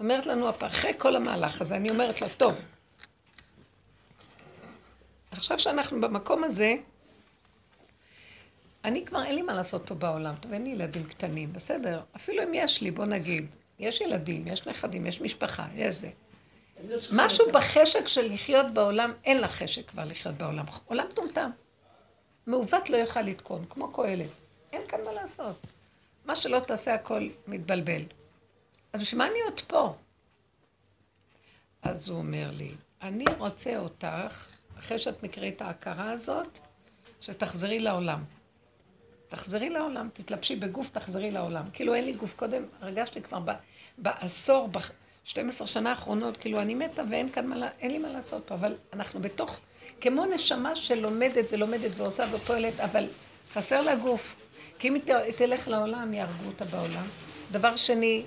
אומרת 0.01 0.27
לנו, 0.27 0.51
אחרי 0.61 0.93
כל 0.99 1.17
המהלך 1.17 1.61
הזה, 1.61 1.77
אני 1.77 1.91
אומרת 1.91 2.21
לה, 2.21 2.29
טוב, 2.29 2.55
עכשיו 5.31 5.59
שאנחנו 5.59 6.01
במקום 6.01 6.45
הזה, 6.45 6.75
אני 8.85 9.05
כבר 9.05 9.25
אין 9.25 9.35
לי 9.35 9.43
מה 9.43 9.53
לעשות 9.53 9.87
פה 9.87 9.95
בעולם, 9.95 10.35
טוב, 10.41 10.53
אין 10.53 10.65
לי 10.65 10.71
ילדים 10.71 11.05
קטנים, 11.05 11.53
בסדר, 11.53 12.01
אפילו 12.17 12.43
אם 12.43 12.55
יש 12.55 12.83
לי, 12.83 12.91
בוא 12.91 13.05
נגיד, 13.05 13.47
יש 13.79 14.01
ילדים, 14.01 14.47
יש 14.47 14.67
נכדים, 14.67 15.07
יש 15.07 15.21
משפחה, 15.21 15.67
יש 15.75 15.95
זה. 15.95 16.11
לא 16.89 16.97
משהו 17.13 17.47
בחשק 17.53 18.09
של 18.09 18.33
לחיות 18.33 18.75
בעולם, 18.75 19.13
אין 19.25 19.41
לה 19.41 19.49
חשק 19.49 19.89
כבר 19.89 20.05
לחיות 20.05 20.35
בעולם. 20.35 20.65
עולם 20.87 21.07
טומטם. 21.15 21.51
מעוות 22.47 22.91
לא 22.91 22.97
יוכל 22.97 23.23
לתקון, 23.23 23.65
כמו 23.71 23.93
קהלת. 23.93 24.31
אין 24.73 24.83
כאן 24.89 25.05
מה 25.05 25.13
לעשות. 25.13 25.57
מה 26.25 26.37
שלא 26.37 26.61
תעשה 26.61 26.95
הכל 26.95 27.29
מתבלבל. 27.47 28.03
אז 28.93 29.01
בשביל 29.01 29.19
מה 29.19 29.27
אני 29.27 29.43
עוד 29.43 29.61
פה? 29.61 29.95
אז 31.83 32.09
הוא 32.09 32.19
אומר 32.19 32.51
לי, 32.53 32.71
אני 33.03 33.25
רוצה 33.39 33.79
אותך, 33.79 34.49
אחרי 34.79 34.99
שאת 34.99 35.23
מכירי 35.23 35.49
את 35.49 35.63
ההכרה 35.63 36.11
הזאת, 36.11 36.59
שתחזרי 37.21 37.79
לעולם. 37.79 38.25
תחזרי 39.29 39.71
לעולם, 39.71 40.09
תתלבשי 40.13 40.57
בגוף, 40.57 40.91
תחזרי 40.91 41.31
לעולם. 41.31 41.71
כאילו 41.73 41.95
אין 41.95 42.05
לי 42.05 42.13
גוף 42.13 42.35
קודם, 42.37 42.63
הרגשתי 42.81 43.23
כבר 43.23 43.39
בעשור, 43.99 44.69
ב-12 45.37 45.67
שנה 45.67 45.91
האחרונות, 45.91 46.37
כאילו 46.37 46.61
אני 46.61 46.75
מתה 46.75 47.03
ואין 47.11 47.29
כאן 47.33 47.47
מה, 47.47 47.69
אין 47.81 47.91
לי 47.91 47.99
מה 47.99 48.09
לעשות 48.09 48.43
פה, 48.47 48.55
אבל 48.55 48.77
אנחנו 48.93 49.21
בתוך, 49.21 49.61
כמו 50.01 50.27
נשמה 50.27 50.77
שלומדת 50.77 51.45
ולומדת 51.53 51.91
ועושה 51.97 52.25
ופועלת, 52.33 52.81
אבל 52.81 53.07
חסר 53.55 53.83
לה 53.83 53.95
גוף. 53.95 54.37
כי 54.79 54.89
אם 54.89 54.95
היא 54.95 55.03
תלך 55.37 55.69
לעולם, 55.69 56.15
יהרגו 56.15 56.47
אותה 56.47 56.65
בעולם. 56.65 57.05
דבר 57.53 57.77
שני, 57.77 58.25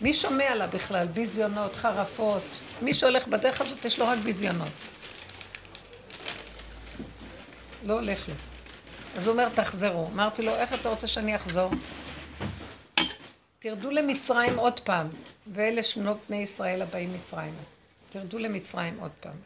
מי 0.00 0.14
שומע 0.14 0.54
לה 0.54 0.66
בכלל? 0.66 1.06
ביזיונות, 1.06 1.76
חרפות. 1.76 2.42
מי 2.82 2.94
שהולך 2.94 3.28
בדרך 3.28 3.60
הזאת, 3.60 3.84
יש 3.84 3.98
לו 3.98 4.08
רק 4.08 4.18
ביזיונות. 4.18 4.68
לא 7.84 7.94
הולך 7.94 8.28
לו. 8.28 8.34
אז 9.16 9.26
הוא 9.26 9.32
אומר, 9.32 9.48
תחזרו. 9.48 10.06
אמרתי 10.06 10.42
לו, 10.42 10.54
איך 10.54 10.74
אתה 10.74 10.88
רוצה 10.88 11.06
שאני 11.06 11.36
אחזור? 11.36 11.70
תרדו 13.58 13.90
למצרים 13.90 14.58
עוד 14.58 14.80
פעם, 14.80 15.08
ואלה 15.46 15.82
שנות 15.82 16.18
בני 16.28 16.36
ישראל 16.36 16.82
הבאים 16.82 17.14
מצרים. 17.14 17.54
תרדו 18.10 18.38
למצרים 18.38 19.00
עוד 19.00 19.10
פעם. 19.20 19.36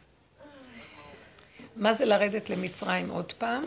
מה 1.75 1.93
זה 1.93 2.05
לרדת 2.05 2.49
למצרים 2.49 3.09
עוד 3.09 3.33
פעם? 3.33 3.63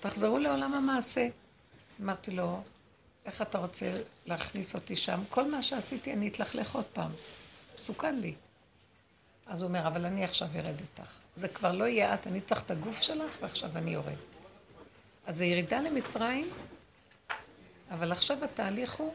תחזרו 0.00 0.38
לעולם 0.38 0.74
המעשה. 0.74 1.28
אמרתי 2.02 2.30
לו, 2.30 2.62
איך 3.26 3.42
אתה 3.42 3.58
רוצה 3.58 4.00
להכניס 4.26 4.74
אותי 4.74 4.96
שם? 4.96 5.20
כל 5.30 5.50
מה 5.50 5.62
שעשיתי 5.62 6.12
אני 6.12 6.28
אתלכלך 6.28 6.74
עוד 6.74 6.84
פעם. 6.84 7.10
מסוכן 7.74 8.16
לי. 8.16 8.34
אז 9.46 9.62
הוא 9.62 9.68
אומר, 9.68 9.86
אבל 9.86 10.04
אני 10.04 10.24
עכשיו 10.24 10.48
ארד 10.54 10.80
איתך. 10.80 11.10
זה 11.36 11.48
כבר 11.48 11.72
לא 11.72 11.84
יהיה 11.84 12.14
את, 12.14 12.26
אני 12.26 12.40
צריך 12.40 12.62
את 12.62 12.70
הגוף 12.70 13.02
שלך, 13.02 13.36
ועכשיו 13.40 13.70
אני 13.76 13.90
יורד. 13.90 14.16
אז 15.26 15.36
זה 15.36 15.44
ירידה 15.44 15.80
למצרים, 15.80 16.50
אבל 17.90 18.12
עכשיו 18.12 18.44
התהליך 18.44 18.94
הוא 18.94 19.14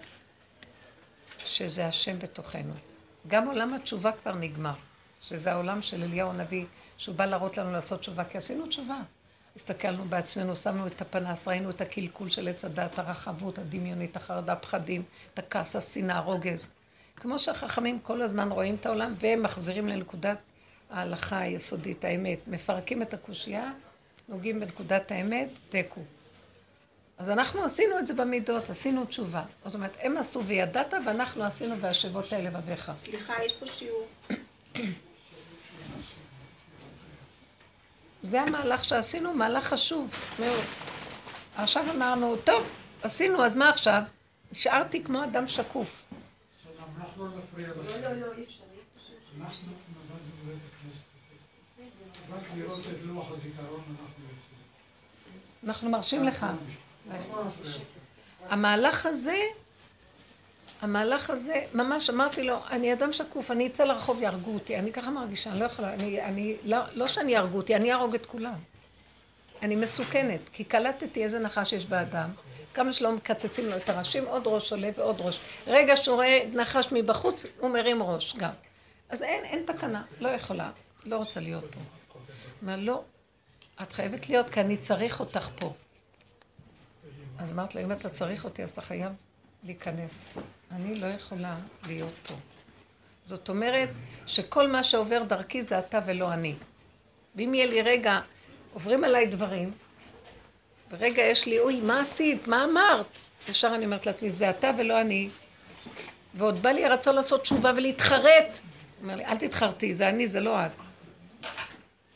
שזה 1.49 1.87
השם 1.87 2.19
בתוכנו. 2.19 2.73
גם 3.27 3.47
עולם 3.47 3.73
התשובה 3.73 4.11
כבר 4.11 4.35
נגמר, 4.35 4.73
שזה 5.21 5.51
העולם 5.51 5.81
של 5.81 6.03
אליהו 6.03 6.29
הנביא, 6.29 6.65
שהוא 6.97 7.15
בא 7.15 7.25
להראות 7.25 7.57
לנו 7.57 7.71
לעשות 7.71 7.99
תשובה, 7.99 8.23
כי 8.23 8.37
עשינו 8.37 8.67
תשובה. 8.67 8.97
הסתכלנו 9.55 10.05
בעצמנו, 10.05 10.55
שמנו 10.55 10.87
את 10.87 11.01
הפנס, 11.01 11.47
ראינו 11.47 11.69
את 11.69 11.81
הקלקול 11.81 12.29
של 12.29 12.47
עץ 12.47 12.65
הדת, 12.65 12.99
הרחבות, 12.99 13.59
הדמיונית, 13.59 14.15
החרדה, 14.15 14.55
פחדים, 14.55 15.03
את 15.33 15.39
הכעס, 15.39 15.75
השנאה, 15.75 16.17
הרוגז. 16.17 16.69
כמו 17.15 17.39
שהחכמים 17.39 17.99
כל 17.99 18.21
הזמן 18.21 18.51
רואים 18.51 18.75
את 18.75 18.85
העולם, 18.85 19.13
והם 19.19 19.43
מחזירים 19.43 19.87
לנקודת 19.87 20.37
ההלכה 20.89 21.39
היסודית, 21.39 22.03
האמת. 22.03 22.39
מפרקים 22.47 23.01
את 23.01 23.13
הקושייה, 23.13 23.71
נוגעים 24.29 24.59
בנקודת 24.59 25.11
האמת, 25.11 25.49
תיקו. 25.69 26.01
אז 27.19 27.29
אנחנו 27.29 27.63
עשינו 27.63 27.99
את 27.99 28.07
זה 28.07 28.13
במידות, 28.13 28.69
עשינו 28.69 29.05
תשובה. 29.05 29.43
זאת 29.65 29.75
אומרת, 29.75 29.97
הם 30.01 30.17
עשו 30.17 30.45
וידעת, 30.45 30.93
ואנחנו 31.05 31.43
עשינו 31.43 31.79
והשבות 31.79 32.33
האלה 32.33 32.49
בביך. 32.49 32.91
סליחה, 32.95 33.33
יש 33.45 33.53
פה 33.53 33.67
שיעור. 33.67 34.07
זה 38.23 38.41
המהלך 38.41 38.83
שעשינו, 38.83 39.33
מהלך 39.33 39.65
חשוב 39.65 40.13
מאוד. 40.39 40.63
עכשיו 41.55 41.85
אמרנו, 41.95 42.35
טוב, 42.37 42.69
עשינו, 43.03 43.45
אז 43.45 43.55
מה 43.55 43.69
עכשיו? 43.69 44.01
נשארתי 44.51 45.03
כמו 45.03 45.23
אדם 45.23 45.47
שקוף. 45.47 46.03
לא, 47.57 48.11
לא, 48.11 48.15
לא. 48.19 48.27
אנחנו 55.63 55.89
מרשים 55.89 56.23
לך. 56.23 56.45
המהלך 58.49 59.05
הזה, 59.05 59.37
המהלך 60.81 61.29
הזה, 61.29 61.63
ממש 61.73 62.09
אמרתי 62.09 62.43
לו, 62.43 62.57
אני 62.69 62.93
אדם 62.93 63.13
שקוף, 63.13 63.51
אני 63.51 63.67
אצא 63.67 63.83
לרחוב, 63.83 64.21
יהרגו 64.21 64.53
אותי. 64.53 64.79
אני 64.79 64.91
ככה 64.91 65.11
מרגישה, 65.11 65.49
אני 65.49 65.59
לא 65.59 65.65
יכולה, 65.65 65.93
אני, 65.93 66.21
אני, 66.21 66.55
לא, 66.63 66.77
לא 66.93 67.07
שאני 67.07 67.31
יהרגו 67.31 67.57
אותי, 67.57 67.75
אני 67.75 67.91
אהרוג 67.91 68.15
את 68.15 68.25
כולם. 68.25 68.59
אני 69.61 69.75
מסוכנת, 69.75 70.49
כי 70.53 70.63
קלטתי 70.63 71.23
איזה 71.23 71.39
נחש 71.39 71.73
יש 71.73 71.85
באדם. 71.85 72.29
כמה 72.73 72.93
שלא 72.93 73.11
מקצצים 73.11 73.65
לו 73.65 73.77
את 73.77 73.89
הראשים, 73.89 74.25
עוד 74.25 74.43
ראש 74.45 74.71
עולה 74.71 74.89
ועוד 74.97 75.15
ראש. 75.19 75.39
רגע 75.67 75.97
שהוא 75.97 76.15
רואה 76.15 76.43
נחש 76.53 76.91
מבחוץ, 76.91 77.45
הוא 77.59 77.69
מרים 77.69 78.03
ראש 78.03 78.35
גם. 78.35 78.51
אז 79.09 79.23
אין, 79.23 79.45
אין 79.45 79.63
תקנה, 79.65 80.03
לא 80.19 80.29
יכולה, 80.29 80.71
לא 81.05 81.15
רוצה 81.15 81.39
להיות 81.39 81.63
פה. 81.73 81.79
אומר, 82.61 82.75
לא, 82.77 83.03
את 83.81 83.91
חייבת 83.91 84.29
להיות, 84.29 84.49
כי 84.49 84.61
אני 84.61 84.77
צריך 84.77 85.19
אותך 85.19 85.49
פה. 85.55 85.73
אז 87.39 87.51
אמרת 87.51 87.75
לו, 87.75 87.81
אם 87.81 87.91
אתה 87.91 88.09
צריך 88.09 88.45
אותי, 88.45 88.63
אז 88.63 88.69
אתה 88.69 88.81
חייב 88.81 89.11
להיכנס. 89.63 90.37
אני 90.71 90.95
לא 90.95 91.07
יכולה 91.07 91.55
להיות 91.87 92.13
פה. 92.27 92.33
זאת 93.25 93.49
אומרת, 93.49 93.89
שכל 94.25 94.67
מה 94.67 94.83
שעובר 94.83 95.23
דרכי 95.23 95.61
זה 95.61 95.79
אתה 95.79 95.99
ולא 96.05 96.33
אני. 96.33 96.55
ואם 97.35 97.53
יהיה 97.53 97.65
לי 97.65 97.81
רגע, 97.81 98.19
עוברים 98.73 99.03
עליי 99.03 99.27
דברים, 99.27 99.71
ורגע 100.91 101.21
יש 101.21 101.45
לי, 101.45 101.59
אוי, 101.59 101.81
מה 101.81 102.01
עשית? 102.01 102.47
מה 102.47 102.63
אמרת? 102.63 103.07
ישר 103.49 103.71
אני 103.75 103.85
אומרת 103.85 104.05
לעצמי, 104.05 104.29
זה 104.29 104.49
אתה 104.49 104.71
ולא 104.77 105.01
אני. 105.01 105.29
ועוד 106.33 106.59
בא 106.59 106.69
לי 106.69 106.85
הרצון 106.85 107.15
לעשות 107.15 107.41
תשובה 107.41 107.71
ולהתחרט. 107.75 108.59
הוא 108.59 109.03
אומר 109.03 109.15
לי, 109.15 109.25
אל 109.25 109.37
תתחרטי, 109.37 109.93
זה 109.93 110.09
אני, 110.09 110.27
זה 110.27 110.39
לא 110.39 110.65
את. 110.65 110.71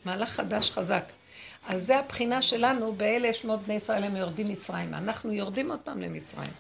מהלך 0.06 0.30
חדש 0.30 0.72
חזק. 0.72 1.04
אז 1.68 1.86
זה 1.86 2.00
הבחינה 2.00 2.42
שלנו 2.42 2.94
באלה 2.94 3.34
שמות 3.34 3.60
בני 3.60 3.74
ישראל 3.74 4.04
הם 4.04 4.16
יורדים 4.16 4.48
מצרים. 4.50 4.94
אנחנו 4.94 5.32
יורדים 5.32 5.72
עוד 5.72 5.80
פעם 5.84 6.02
למצרים. 6.02 6.52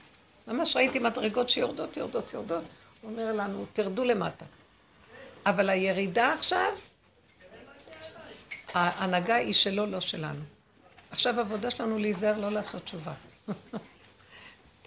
ממש 0.47 0.75
ראיתי 0.75 0.99
מדרגות 0.99 1.49
שיורדות, 1.49 1.97
יורדות, 1.97 2.33
יורדות. 2.33 2.63
הוא 3.01 3.11
אומר 3.11 3.31
לנו, 3.31 3.65
תרדו 3.73 4.03
למטה. 4.03 4.45
אבל 5.45 5.69
הירידה 5.69 6.33
עכשיו, 6.33 6.71
ההנהגה 8.73 9.35
היא 9.35 9.53
שלו, 9.53 9.85
לא 9.85 9.99
שלנו. 9.99 10.41
עכשיו 11.11 11.37
העבודה 11.37 11.71
שלנו 11.71 11.99
להיזהר 11.99 12.37
לא 12.37 12.51
לעשות 12.51 12.83
תשובה. 12.83 13.13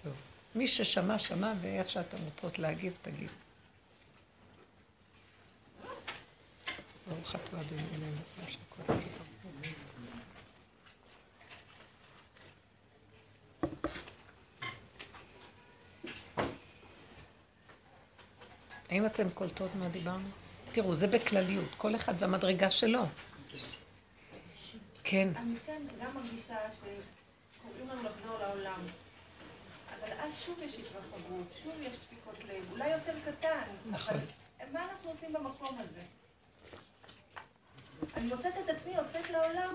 טוב, 0.03 0.13
מי 0.55 0.67
ששמע, 0.67 1.19
שמע, 1.19 1.53
ואיך 1.61 1.89
שאתם 1.89 2.17
רוצות 2.25 2.59
להגיב, 2.59 2.93
תגיב. 3.01 3.31
ברוך 7.07 7.35
אתה 7.35 7.57
אדוני 7.61 7.81
טוב. 8.87 9.26
האם 18.89 19.05
אתן 19.05 19.29
קולטות 19.29 19.75
מה 19.75 19.89
דיברנו? 19.89 20.27
תראו, 20.71 20.95
זה 20.95 21.07
בכלליות, 21.07 21.75
כל 21.77 21.95
אחד 21.95 22.13
והמדרגה 22.19 22.71
שלו. 22.71 23.03
כן. 25.03 25.29
אני 25.35 25.55
כן 25.65 25.81
גם 26.01 26.15
מרגישה 26.15 26.55
שקוראים 26.71 27.89
לנו 27.89 28.03
לחזור 28.03 28.39
לעולם. 28.39 28.81
אבל 29.99 30.11
אז 30.19 30.41
שוב 30.45 30.59
יש 30.63 30.75
התרחבות, 30.75 31.47
שוב 31.63 31.73
יש 31.81 31.95
דפיקות 31.95 32.43
לב, 32.43 32.71
אולי 32.71 32.89
יותר 32.89 33.13
קטן. 33.25 33.75
נכון. 33.85 34.13
אבל 34.59 34.69
מה 34.73 34.87
אנחנו 34.91 35.09
עושים 35.09 35.33
במקום 35.33 35.77
הזה? 35.79 36.01
אני 38.17 38.27
מוצאת 38.27 38.53
את 38.65 38.69
עצמי 38.69 38.93
יוצאת 38.93 39.29
לעולם 39.29 39.73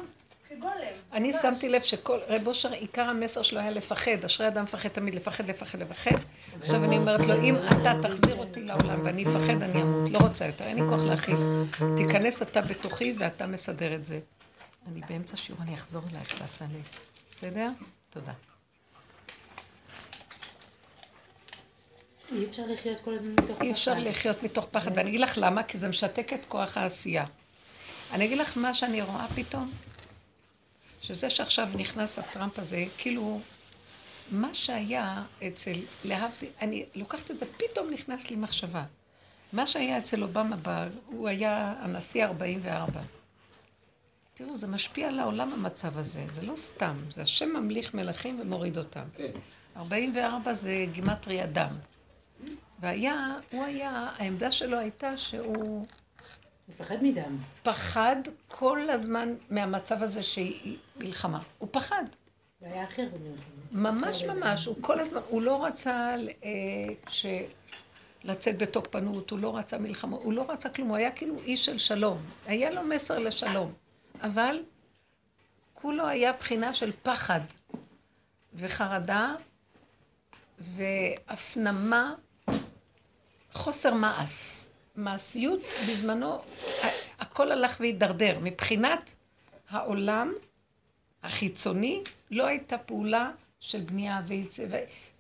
כגולם. 0.49 0.73
אני 1.13 1.29
ממש. 1.29 1.43
שמתי 1.43 1.69
לב 1.69 1.83
שכל, 1.83 2.19
רב 2.29 2.47
אושר, 2.47 2.73
עיקר 2.73 3.03
המסר 3.03 3.43
שלו 3.43 3.61
היה 3.61 3.71
לפחד. 3.71 4.25
אשרי 4.25 4.49
אדם 4.49 4.65
מפחד 4.65 4.89
תמיד, 4.89 5.15
לפחד, 5.15 5.51
לפחד, 5.51 5.79
לפחד. 5.79 6.17
עכשיו 6.61 6.85
אני 6.85 6.99
אומרת 6.99 7.27
לו, 7.27 7.35
אם 7.35 7.57
אתה 7.57 7.93
תחזיר 8.03 8.37
אותי 8.37 8.63
לעולם 8.63 9.01
ואני 9.05 9.25
אפחד, 9.25 9.63
אני 9.63 9.83
אמות. 9.83 10.11
לא 10.11 10.19
רוצה 10.19 10.47
יותר, 10.47 10.65
אין 10.65 10.77
לי 10.77 10.83
כוח 10.89 11.01
להכיל. 11.03 11.37
תיכנס 11.97 12.43
אתה 12.43 12.61
בתוכי 12.61 13.15
ואתה 13.19 13.47
מסדר 13.47 13.95
את 13.95 14.05
זה. 14.05 14.21
אני 14.93 15.01
באמצע 15.09 15.37
שיעור, 15.37 15.63
אני 15.63 15.75
אחזור 15.75 16.03
אלייך, 16.11 16.43
דפנה 16.43 16.69
לי. 16.73 16.81
בסדר? 17.31 17.69
תודה. 18.11 18.33
אי 22.33 22.47
אפשר 22.51 22.63
לחיות 22.67 23.01
כל 23.01 23.15
הזמן 23.15 23.33
מתוך 23.33 23.57
פחד. 23.57 23.63
אי 23.65 23.73
אפשר 23.73 23.95
לחיות 23.99 24.43
מתוך 24.43 24.67
פחד, 24.71 24.91
ואני 24.97 25.11
אגיד 25.11 25.21
לך 25.21 25.35
למה, 25.37 25.63
כי 25.63 25.79
זה 25.79 25.89
משתק 25.89 26.33
את 26.33 26.41
כוח 26.49 26.77
העשייה. 26.77 27.25
אני 28.13 28.25
אגיד 28.25 28.39
לך 28.39 28.57
מה 28.59 28.75
שאני 28.75 29.03
רואה 29.03 29.27
פתאום, 29.35 29.71
שזה 31.03 31.31
שעכשיו 31.31 31.69
נכנס 31.77 32.19
הטראמפ 32.19 32.59
הזה, 32.59 32.85
כאילו, 32.99 33.41
מה 34.31 34.55
שהיה 34.55 35.23
אצל, 35.49 35.73
להבדיל, 36.05 36.49
אני 36.61 36.85
לוקחת 36.95 37.31
את 37.31 37.39
זה, 37.39 37.47
פתאום 37.57 37.91
נכנס 37.93 38.31
לי 38.31 38.37
מחשבה. 38.37 38.85
מה 39.53 39.67
שהיה 39.67 39.99
אצל 39.99 40.23
אובמה, 40.23 40.57
ב- 40.63 40.89
הוא 41.07 41.29
היה 41.29 41.75
הנשיא 41.79 42.25
44. 42.25 43.01
תראו, 44.35 44.59
זה 44.59 44.67
משפיע 44.67 45.09
על 45.09 45.19
העולם 45.19 45.53
המצב 45.53 45.99
הזה, 45.99 46.25
זה 46.31 46.43
לא 46.43 46.57
סתם, 46.57 46.97
זה 47.11 47.23
השם 47.23 47.49
ממליך 47.49 47.95
מלכים 47.95 48.41
ומוריד 48.41 48.79
אותם. 48.79 49.05
כן. 49.17 49.31
44 49.77 50.55
זה 50.55 50.87
גימטרי 50.93 51.45
אדם. 51.45 51.71
והיה, 52.81 53.35
הוא 53.51 53.65
היה, 53.65 54.11
העמדה 54.19 54.53
שלו 54.53 54.79
הייתה 54.79 55.17
שהוא 55.19 55.87
מפחד 56.69 56.97
מדם. 57.03 57.37
פחד 57.63 58.17
כל 58.49 58.91
הזמן 58.91 59.35
מהמצב 59.51 60.03
הזה 60.03 60.23
שהיא 60.23 60.79
מלחמה. 60.97 61.43
הוא 61.59 61.69
פחד. 61.73 62.05
זה 62.61 62.67
היה 62.67 62.85
אחר 62.85 63.09
במלחמה. 63.13 63.91
ממש 63.91 64.23
ממש, 64.23 64.67
הוא 64.67 64.77
כל 64.81 65.01
הזמן, 65.01 65.21
הוא 65.29 65.43
לא 65.43 65.65
רצה 65.65 66.15
אה, 66.45 66.51
ש... 67.09 67.27
לצאת 68.25 68.59
בתוקפנות, 68.59 69.31
הוא 69.31 69.39
לא 69.39 69.57
רצה 69.57 69.79
מלחמה, 69.79 70.17
הוא 70.17 70.33
לא 70.33 70.51
רצה 70.51 70.69
כלום, 70.69 70.89
הוא 70.89 70.97
היה 70.97 71.11
כאילו 71.11 71.39
איש 71.39 71.65
של 71.65 71.79
שלום. 71.79 72.19
היה 72.47 72.71
לו 72.71 72.83
מסר 72.83 73.19
לשלום. 73.19 73.73
אבל 74.21 74.63
כולו 75.75 76.07
היה 76.07 76.33
בחינה 76.33 76.75
של 76.75 76.93
פחד 77.03 77.41
וחרדה 78.55 79.35
והפנמה, 80.59 82.15
חוסר 83.53 83.95
מעש. 83.95 84.62
מעשיות 84.97 85.61
בזמנו, 85.61 86.39
הכל 87.19 87.53
הלך 87.53 87.77
והידרדר. 87.81 88.39
מבחינת 88.43 89.15
העולם 89.71 90.33
החיצוני, 91.23 92.03
לא 92.31 92.47
הייתה 92.47 92.79
פעולה 92.79 93.31
של 93.61 93.81
בנייה 93.81 94.21
ויצא, 94.27 94.65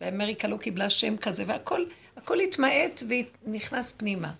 ואמריקה 0.00 0.48
לא 0.48 0.56
קיבלה 0.56 0.90
שם 0.90 1.16
כזה, 1.16 1.44
והכל 1.46 1.84
הכל 2.16 2.40
התמעט 2.40 3.02
ונכנס 3.46 3.90
פנימה. 3.90 4.32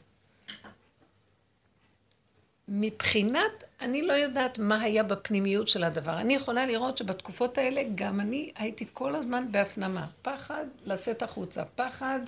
מבחינת, 2.68 3.64
אני 3.80 4.02
לא 4.02 4.12
יודעת 4.12 4.58
מה 4.58 4.80
היה 4.80 5.02
בפנימיות 5.02 5.68
של 5.68 5.84
הדבר. 5.84 6.18
אני 6.18 6.34
יכולה 6.34 6.66
לראות 6.66 6.98
שבתקופות 6.98 7.58
האלה 7.58 7.82
גם 7.94 8.20
אני 8.20 8.52
הייתי 8.56 8.86
כל 8.92 9.14
הזמן 9.14 9.52
בהפנמה. 9.52 10.06
פחד 10.22 10.64
לצאת 10.84 11.22
החוצה, 11.22 11.64
פחד 11.64 12.20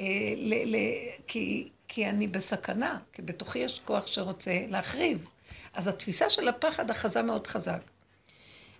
אה, 0.00 0.06
ל, 0.36 0.76
ל, 0.76 0.76
כי, 1.26 1.68
כי 1.92 2.08
אני 2.08 2.26
בסכנה, 2.26 2.98
כי 3.12 3.22
בתוכי 3.22 3.58
יש 3.58 3.80
כוח 3.84 4.06
שרוצה 4.06 4.64
להחריב. 4.68 5.28
אז 5.74 5.88
התפיסה 5.88 6.30
של 6.30 6.48
הפחד 6.48 6.90
אחזה 6.90 7.22
מאוד 7.22 7.46
חזק. 7.46 7.80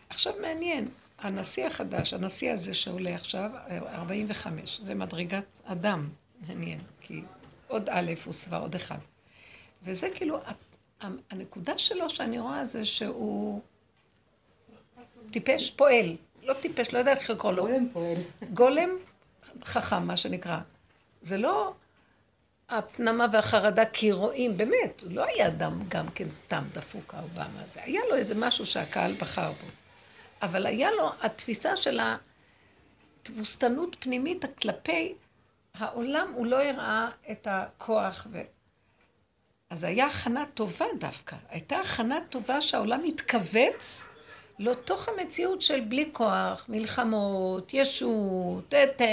עכשיו 0.09 0.33
מעניין, 0.41 0.89
הנשיא 1.19 1.67
החדש, 1.67 2.15
הנשיא 2.15 2.53
הזה 2.53 2.75
שעולה 2.75 3.15
עכשיו, 3.15 3.51
45, 3.87 4.81
זה 4.83 4.95
מדרגת 4.95 5.61
אדם, 5.65 6.09
מעניין, 6.49 6.79
כי 7.01 7.23
עוד 7.69 7.89
א' 7.89 8.13
הוסבה 8.25 8.57
עוד 8.57 8.75
אחד. 8.75 8.99
וזה 9.83 10.09
כאילו, 10.15 10.39
הנקודה 11.31 11.79
שלו 11.79 12.11
שאני 12.11 12.39
רואה 12.39 12.65
זה 12.65 12.85
שהוא 12.85 13.61
טיפש 15.31 15.71
פועל, 15.71 16.17
לא 16.43 16.55
טיפש, 16.55 16.95
לא 16.95 16.99
יודעת 16.99 17.19
איך 17.19 17.31
לקרוא 17.31 17.53
לו, 17.53 17.63
גולם 17.63 17.89
פועל. 17.93 18.17
גולם 18.53 18.91
חכם, 19.65 20.07
מה 20.07 20.17
שנקרא. 20.17 20.59
זה 21.23 21.37
לא 21.37 21.75
הפנמה 22.71 23.27
והחרדה 23.33 23.87
כי 23.87 24.13
רואים, 24.13 24.57
באמת, 24.57 25.01
הוא 25.01 25.11
לא 25.13 25.25
היה 25.25 25.47
אדם 25.47 25.81
גם 25.89 26.09
כן 26.15 26.31
סתם 26.31 26.65
דפוק 26.73 27.15
האובמה 27.15 27.63
הזה, 27.67 27.81
היה 27.85 28.01
לו 28.11 28.17
איזה 28.17 28.35
משהו 28.35 28.67
שהקהל 28.67 29.13
בחר 29.13 29.51
בו. 29.51 29.67
אבל 30.43 30.67
היה 30.67 30.91
לו 30.91 31.11
התפיסה 31.21 31.77
של 31.77 32.01
התבוסתנות 33.23 33.97
פנימית 34.01 34.45
כלפי 34.63 35.15
העולם, 35.75 36.33
הוא 36.35 36.47
לא 36.47 36.63
הראה 36.63 37.09
את 37.31 37.47
הכוח. 37.51 38.27
ו... 38.33 38.41
אז 39.71 39.85
הייתה 39.85 40.07
הכנה 40.07 40.45
טובה 40.55 40.87
דווקא. 40.99 41.37
הייתה 41.49 41.77
הכנה 41.77 42.19
טובה 42.31 42.61
שהעולם 42.61 43.05
התכווץ 43.05 44.05
לתוך 44.59 45.09
המציאות 45.09 45.63
של 45.63 45.81
בלי 45.81 46.09
כוח, 46.13 46.67
מלחמות, 46.69 47.75
ישות, 47.75 48.75
תה. 48.97 49.05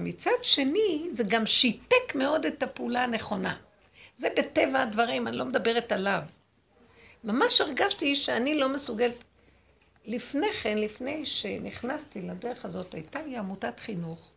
מצד 0.00 0.30
שני, 0.42 1.08
זה 1.12 1.24
גם 1.24 1.46
שיתק 1.46 2.14
מאוד 2.14 2.46
את 2.46 2.62
הפעולה 2.62 3.04
הנכונה. 3.04 3.56
זה 4.16 4.28
בטבע 4.36 4.82
הדברים, 4.82 5.28
אני 5.28 5.36
לא 5.36 5.44
מדברת 5.44 5.92
עליו. 5.92 6.22
ממש 7.24 7.60
הרגשתי 7.60 8.14
שאני 8.14 8.54
לא 8.54 8.68
מסוגלת. 8.68 9.24
לפני 10.04 10.52
כן, 10.52 10.78
לפני 10.78 11.26
שנכנסתי 11.26 12.22
לדרך 12.22 12.64
הזאת, 12.64 12.94
הייתה 12.94 13.22
לי 13.22 13.36
עמותת 13.36 13.80
חינוך, 13.80 14.30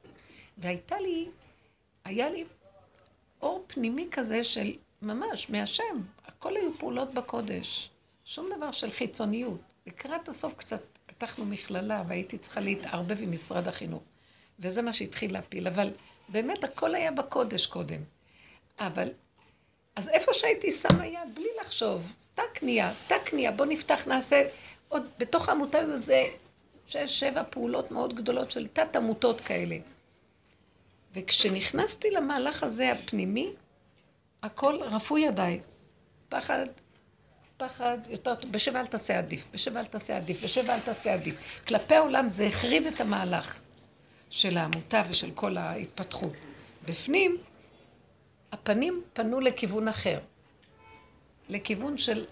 והייתה 0.57 0.99
לי, 0.99 1.29
היה 2.05 2.29
לי 2.29 2.45
אור 3.41 3.63
פנימי 3.67 4.07
כזה 4.11 4.43
של 4.43 4.73
ממש, 5.01 5.49
מהשם. 5.49 6.01
הכל 6.27 6.57
היו 6.57 6.77
פעולות 6.77 7.13
בקודש. 7.13 7.89
שום 8.25 8.49
דבר 8.57 8.71
של 8.71 8.91
חיצוניות. 8.91 9.59
לקראת 9.87 10.29
הסוף 10.29 10.53
קצת 10.53 10.81
פתחנו 11.05 11.45
מכללה, 11.45 12.03
והייתי 12.07 12.37
צריכה 12.37 12.59
להתערבב 12.59 13.17
עם 13.21 13.31
משרד 13.31 13.67
החינוך. 13.67 14.03
וזה 14.59 14.81
מה 14.81 14.93
שהתחיל 14.93 15.33
להפיל. 15.33 15.67
אבל 15.67 15.91
באמת 16.29 16.63
הכל 16.63 16.95
היה 16.95 17.11
בקודש 17.11 17.65
קודם. 17.65 18.01
אבל, 18.79 19.09
אז 19.95 20.09
איפה 20.09 20.33
שהייתי 20.33 20.71
שמה 20.71 21.05
יד, 21.05 21.35
בלי 21.35 21.47
לחשוב, 21.61 22.13
טק 22.35 22.63
נהיה, 22.63 22.93
טק 23.07 23.33
נהיה, 23.33 23.51
בוא 23.51 23.65
נפתח, 23.65 24.07
נעשה, 24.07 24.47
עוד 24.87 25.03
בתוך 25.17 25.49
העמותה 25.49 25.77
היו 25.77 25.93
איזה 25.93 26.25
שש, 26.87 27.19
שבע 27.19 27.43
פעולות 27.49 27.91
מאוד 27.91 28.13
גדולות 28.13 28.51
של 28.51 28.67
תת 28.67 28.95
עמותות 28.95 29.41
כאלה. 29.41 29.77
וכשנכנסתי 31.13 32.11
למהלך 32.11 32.63
הזה 32.63 32.91
הפנימי, 32.91 33.53
הכל 34.43 34.75
רפו 34.81 35.17
ידיי. 35.17 35.59
פחד, 36.29 36.65
פחד 37.57 37.97
יותר 38.07 38.35
טוב, 38.35 38.51
בשב 38.51 38.75
אל 38.75 38.85
תעשה 38.85 39.17
עדיף, 39.17 39.47
בשב 39.53 39.77
אל 39.77 39.85
תעשה 39.85 40.17
עדיף, 40.17 40.43
בשב 40.43 40.69
אל 40.69 40.79
תעשה 40.79 41.13
עדיף. 41.13 41.35
כלפי 41.67 41.95
העולם 41.95 42.29
זה 42.29 42.47
החריב 42.47 42.87
את 42.87 43.01
המהלך 43.01 43.61
של 44.29 44.57
העמותה 44.57 45.03
ושל 45.09 45.31
כל 45.31 45.57
ההתפתחות. 45.57 46.33
בפנים, 46.85 47.37
הפנים 48.51 49.01
פנו 49.13 49.39
לכיוון 49.39 49.87
אחר. 49.87 50.19
לכיוון 51.49 51.97
של 51.97 52.25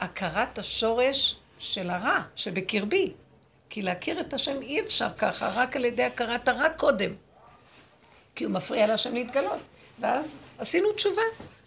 הכרת 0.00 0.58
השורש 0.58 1.36
של 1.58 1.90
הרע 1.90 2.22
שבקרבי. 2.36 3.12
כי 3.70 3.82
להכיר 3.82 4.20
את 4.20 4.34
השם 4.34 4.62
אי 4.62 4.80
אפשר 4.80 5.08
ככה, 5.18 5.48
רק 5.54 5.76
על 5.76 5.84
ידי 5.84 6.02
הכרת 6.02 6.48
הרע 6.48 6.68
קודם. 6.68 7.14
כי 8.34 8.44
הוא 8.44 8.52
מפריע 8.52 8.86
להשם 8.86 9.14
להתגלות. 9.14 9.60
ואז 10.00 10.38
עשינו 10.58 10.92
תשובה, 10.92 11.22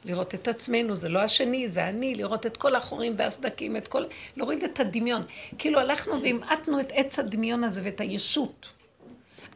לראות 0.05 0.35
את 0.35 0.47
עצמנו, 0.47 0.95
זה 0.95 1.09
לא 1.09 1.19
השני, 1.19 1.69
זה 1.69 1.89
אני, 1.89 2.15
לראות 2.15 2.45
את 2.45 2.57
כל 2.57 2.75
החורים 2.75 3.15
והסדקים, 3.17 3.77
את 3.77 3.87
כל... 3.87 4.03
להוריד 4.37 4.63
את 4.63 4.79
הדמיון. 4.79 5.23
כאילו 5.57 5.79
הלכנו 5.79 6.21
והמעטנו 6.21 6.79
את 6.79 6.91
עץ 6.91 7.19
הדמיון 7.19 7.63
הזה 7.63 7.81
ואת 7.85 8.01
הישות. 8.01 8.67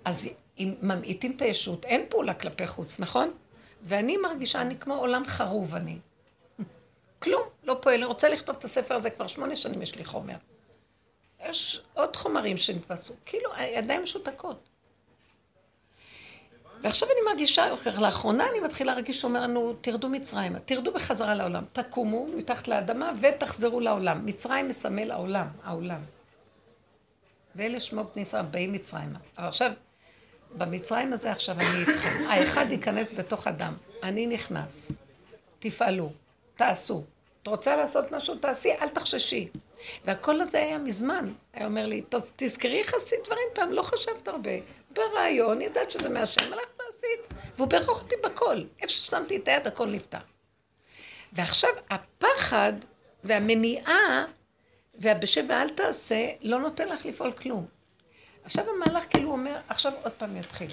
אז 0.07 0.29
אם 0.59 0.73
ממעיטים 0.81 1.31
את 1.31 1.41
הישות, 1.41 1.85
אין 1.85 2.05
פעולה 2.09 2.33
כלפי 2.33 2.67
חוץ, 2.67 2.99
נכון? 2.99 3.31
ואני 3.83 4.17
מרגישה, 4.17 4.61
אני 4.61 4.77
כמו 4.79 4.95
עולם 4.95 5.23
חרוב 5.25 5.75
אני. 5.75 5.97
כלום, 7.19 7.41
לא 7.63 7.77
פועל. 7.81 7.95
אני 7.95 8.05
רוצה 8.05 8.29
לכתוב 8.29 8.55
את 8.55 8.63
הספר 8.63 8.95
הזה, 8.95 9.09
כבר 9.09 9.27
שמונה 9.27 9.55
שנים 9.55 9.81
יש 9.81 9.95
לי 9.95 10.05
חומר. 10.05 10.35
יש 11.45 11.81
עוד 11.93 12.15
חומרים 12.15 12.57
שנתפסו, 12.57 13.13
כאילו, 13.25 13.53
הידיים 13.53 14.03
משותקות. 14.03 14.69
ועכשיו 16.81 17.09
אני 17.09 17.31
מרגישה, 17.31 17.67
לאחרונה 17.99 18.49
אני 18.49 18.59
מתחילה 18.59 18.93
להרגיש 18.93 19.21
שאומר 19.21 19.41
לנו, 19.41 19.73
תרדו 19.81 20.09
מצרימה, 20.09 20.59
תרדו 20.59 20.93
בחזרה 20.93 21.35
לעולם, 21.35 21.63
תקומו 21.73 22.27
מתחת 22.27 22.67
לאדמה 22.67 23.11
ותחזרו 23.21 23.79
לעולם. 23.79 24.25
מצרים 24.25 24.67
מסמל 24.67 25.11
העולם, 25.11 25.47
העולם. 25.63 26.01
ואלה 27.55 27.79
שמו 27.79 28.03
בני 28.13 28.21
ישראל, 28.21 28.45
באים 28.45 28.73
מצרימה. 28.73 29.19
אבל 29.37 29.47
עכשיו, 29.47 29.71
במצרים 30.51 31.13
הזה 31.13 31.31
עכשיו 31.31 31.55
אני 31.59 31.79
איתכם. 31.87 32.23
האחד 32.29 32.65
ייכנס 32.71 33.11
בתוך 33.11 33.47
אדם, 33.47 33.73
אני 34.03 34.27
נכנס. 34.27 34.99
תפעלו, 35.59 36.11
תעשו. 36.55 37.03
את 37.41 37.47
רוצה 37.47 37.75
לעשות 37.75 38.11
משהו, 38.11 38.35
תעשי, 38.35 38.71
אל 38.81 38.89
תחששי. 38.89 39.47
והכל 40.05 40.41
הזה 40.41 40.57
היה 40.57 40.77
מזמן. 40.77 41.33
היה 41.53 41.65
אומר 41.65 41.85
לי, 41.85 42.03
תזכרי 42.35 42.79
איך 42.79 42.93
עשית 42.93 43.19
דברים 43.25 43.47
פעם, 43.53 43.71
לא 43.71 43.81
חשבת 43.81 44.27
הרבה. 44.27 44.51
ברעיון, 44.91 45.61
ידעת 45.61 45.91
שזה 45.91 46.09
מהשם, 46.09 46.53
הלכת 46.53 46.79
ועשית. 46.79 47.43
והוא 47.57 47.67
בירך 47.67 47.89
אותי 47.89 48.15
בכל. 48.23 48.63
איפה 48.81 48.93
ששמתי 48.93 49.37
את 49.37 49.47
היד, 49.47 49.67
הכל 49.67 49.87
נפתח. 49.87 50.23
ועכשיו, 51.33 51.69
הפחד 51.89 52.73
והמניעה 53.23 54.25
והבשב 54.95 55.43
ואל 55.49 55.69
תעשה, 55.69 56.29
לא 56.41 56.59
נותן 56.59 56.89
לך 56.89 57.05
לפעול 57.05 57.31
כלום. 57.31 57.76
עכשיו 58.47 58.65
המהלך 58.69 59.05
כאילו 59.09 59.31
אומר, 59.31 59.55
עכשיו 59.69 59.93
עוד 60.03 60.11
פעם 60.11 60.37
יתחיל. 60.37 60.67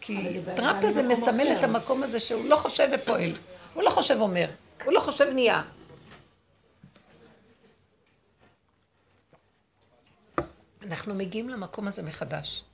כי 0.00 0.40
טראמפ 0.56 0.84
הזה 0.84 1.02
מסמל. 1.02 1.56
את 1.58 1.64
המקום 1.64 2.02
הזה 2.02 2.20
שהוא 2.20 2.48
לא 2.48 2.56
חושב 2.56 2.88
ופועל. 2.94 3.32
הוא 3.74 3.82
לא 3.82 3.90
חושב 3.90 4.16
אומר, 4.20 4.50
הוא 4.84 4.92
לא 4.92 5.00
חושב 5.00 5.24
נהיה. 5.24 5.62
אנחנו 10.86 11.14
מגיעים 11.14 11.48
למקום 11.48 11.88
הזה 11.88 12.02
מחדש. 12.02 12.64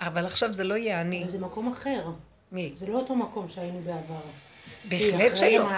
אבל 0.00 0.26
עכשיו 0.26 0.52
זה 0.52 0.64
לא 0.64 0.74
יהיה 0.74 1.00
אני. 1.00 1.20
אבל 1.22 1.28
זה 1.28 1.38
מקום 1.38 1.72
אחר. 1.72 2.04
מי? 2.52 2.70
זה 2.74 2.86
לא 2.86 2.98
אותו 2.98 3.16
מקום 3.16 3.48
שהיינו 3.48 3.80
בעבר. 3.80 4.20
בהחלט 4.88 5.36
שלא. 5.36 5.68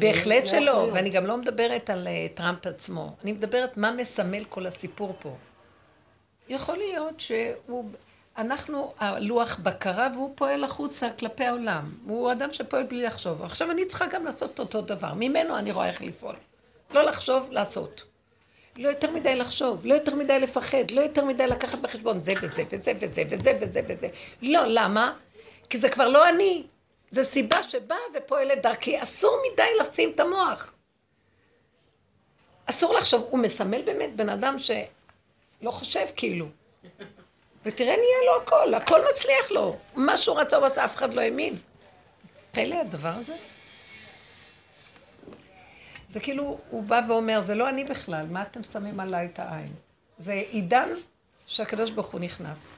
בהחלט 0.00 0.42
לא 0.42 0.46
שלא. 0.46 0.88
ואני 0.92 1.10
גם 1.10 1.26
לא 1.26 1.36
מדברת 1.36 1.90
על 1.90 2.08
uh, 2.08 2.36
טראמפ 2.36 2.66
עצמו. 2.66 3.16
אני 3.24 3.32
מדברת 3.32 3.76
מה 3.76 3.92
מסמל 3.92 4.44
כל 4.44 4.66
הסיפור 4.66 5.14
פה. 5.20 5.36
יכול 6.52 6.76
להיות 6.76 7.20
שהוא... 7.20 7.84
אנחנו 8.36 8.94
הלוח 8.98 9.58
בקרה 9.62 10.08
והוא 10.14 10.32
פועל 10.34 10.64
החוצה 10.64 11.08
כלפי 11.18 11.44
העולם. 11.44 11.94
הוא 12.06 12.32
אדם 12.32 12.52
שפועל 12.52 12.82
בלי 12.82 13.02
לחשוב. 13.02 13.42
עכשיו 13.42 13.70
אני 13.70 13.86
צריכה 13.86 14.06
גם 14.06 14.24
לעשות 14.24 14.60
אותו 14.60 14.80
דבר. 14.80 15.14
ממנו 15.16 15.58
אני 15.58 15.72
רואה 15.72 15.88
איך 15.88 16.02
לפעול. 16.02 16.34
לא 16.94 17.02
לחשוב, 17.02 17.48
לעשות. 17.50 18.04
לא 18.76 18.88
יותר 18.88 19.10
מדי 19.10 19.36
לחשוב, 19.36 19.86
לא 19.86 19.94
יותר 19.94 20.14
מדי 20.14 20.40
לפחד, 20.40 20.90
לא 20.90 21.00
יותר 21.00 21.24
מדי 21.24 21.46
לקחת 21.46 21.78
בחשבון 21.78 22.20
זה 22.20 22.32
וזה 22.42 22.62
וזה 22.70 22.92
וזה 23.00 23.22
וזה 23.30 23.52
וזה 23.60 23.80
וזה. 23.88 24.08
לא, 24.42 24.60
למה? 24.66 25.14
כי 25.70 25.78
זה 25.78 25.88
כבר 25.88 26.08
לא 26.08 26.28
אני. 26.28 26.62
זה 27.10 27.24
סיבה 27.24 27.62
שבאה 27.62 27.98
ופועלת 28.14 28.62
דרכי. 28.62 29.02
אסור 29.02 29.42
מדי 29.52 29.68
לשים 29.80 30.10
את 30.14 30.20
המוח. 30.20 30.74
אסור 32.66 32.94
לחשוב. 32.94 33.26
הוא 33.30 33.38
מסמל 33.38 33.82
באמת 33.82 34.16
בן 34.16 34.28
אדם 34.28 34.58
שלא 35.62 35.70
חושב 35.70 36.06
כאילו. 36.16 36.46
ותראה 37.64 37.96
נהיה 37.96 38.18
לו 38.26 38.42
הכל, 38.42 38.74
הכל 38.74 39.00
מצליח 39.10 39.50
לו. 39.50 39.76
מה 39.96 40.16
שהוא 40.16 40.40
רצה 40.40 40.56
הוא 40.56 40.66
עשה, 40.66 40.84
אף 40.84 40.96
אחד 40.96 41.14
לא 41.14 41.20
האמין. 41.20 41.54
פלא 42.52 42.74
הדבר 42.74 43.08
הזה. 43.08 43.36
זה 46.08 46.20
כאילו, 46.20 46.58
הוא 46.70 46.82
בא 46.82 47.00
ואומר, 47.08 47.40
זה 47.40 47.54
לא 47.54 47.68
אני 47.68 47.84
בכלל, 47.84 48.26
מה 48.26 48.42
אתם 48.42 48.62
שמים 48.62 49.00
עליי 49.00 49.26
את 49.26 49.38
העין? 49.38 49.72
זה 50.18 50.32
עידן 50.32 50.88
שהקדוש 51.46 51.90
ברוך 51.90 52.10
הוא 52.10 52.20
נכנס. 52.20 52.76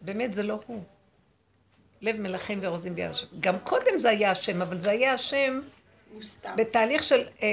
באמת, 0.00 0.34
זה 0.34 0.42
לא 0.42 0.60
הוא. 0.66 0.82
לב 2.00 2.20
מלכים 2.20 2.58
ורוזים 2.62 2.94
ביד 2.94 3.10
השם. 3.10 3.26
גם 3.40 3.58
קודם 3.58 3.98
זה 3.98 4.10
היה 4.10 4.30
השם, 4.30 4.62
אבל 4.62 4.78
זה 4.78 4.90
היה 4.90 5.12
השם. 5.12 5.60
בתהליך 6.56 7.02
של 7.02 7.26
אה, 7.42 7.48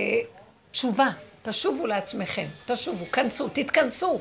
תשובה. 0.71 1.09
תשובו 1.49 1.87
לעצמכם, 1.87 2.47
תשובו, 2.65 3.05
כנסו, 3.05 3.49
תתכנסו. 3.53 4.19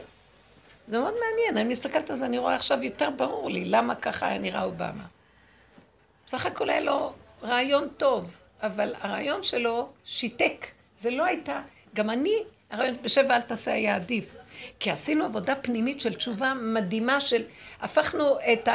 זה 0.89 0.99
מאוד 0.99 1.15
מעניין, 1.15 1.57
אני 1.57 1.69
מסתכלת 1.69 2.11
על 2.11 2.17
זה, 2.17 2.27
אני 2.27 2.39
רואה 2.39 2.55
עכשיו 2.55 2.83
יותר 2.83 3.11
ברור 3.11 3.51
לי 3.51 3.65
למה 3.65 3.95
ככה 3.95 4.29
היה 4.29 4.39
נראה 4.39 4.63
אובמה. 4.63 5.05
בסך 6.27 6.47
הכל 6.47 6.71
היה 6.71 6.81
לו 6.81 7.13
רעיון 7.43 7.89
טוב, 7.97 8.37
אבל 8.63 8.95
הרעיון 9.01 9.43
שלו 9.43 9.89
שיתק. 10.05 10.67
זה 10.99 11.11
לא 11.11 11.25
הייתה, 11.25 11.61
גם 11.95 12.11
אני, 12.11 12.43
הרעיון 12.71 12.97
בשב 13.03 13.25
ואל 13.29 13.41
תעשה 13.41 13.73
היה 13.73 13.97
עדיף. 13.97 14.37
כי 14.81 14.91
עשינו 14.91 15.25
עבודה 15.25 15.55
פנימית 15.55 16.01
של 16.01 16.15
תשובה 16.15 16.55
מדהימה 16.55 17.21
של, 17.21 17.43
הפכנו 17.81 18.37
את 18.53 18.69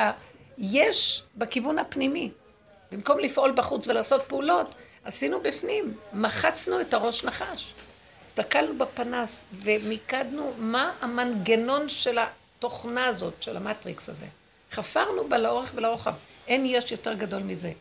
היש 0.57 1.23
בכיוון 1.35 1.79
הפנימי. 1.79 2.31
במקום 2.91 3.19
לפעול 3.19 3.51
בחוץ 3.55 3.87
ולעשות 3.87 4.21
פעולות, 4.27 4.75
עשינו 5.03 5.41
בפנים, 5.41 5.97
מחצנו 6.13 6.81
את 6.81 6.93
הראש 6.93 7.23
נחש. 7.23 7.73
הסתכלנו 8.33 8.77
בפנס 8.77 9.45
ומיקדנו 9.53 10.51
מה 10.57 10.91
המנגנון 11.01 11.89
של 11.89 12.17
התוכנה 12.17 13.05
הזאת, 13.05 13.43
של 13.43 13.57
המטריקס 13.57 14.09
הזה. 14.09 14.25
חפרנו 14.71 15.29
בה 15.29 15.37
לאורך 15.37 15.71
ולרוחב. 15.75 16.13
אין 16.47 16.65
יש 16.65 16.91
יותר 16.91 17.13
גדול 17.13 17.43
מזה. 17.43 17.71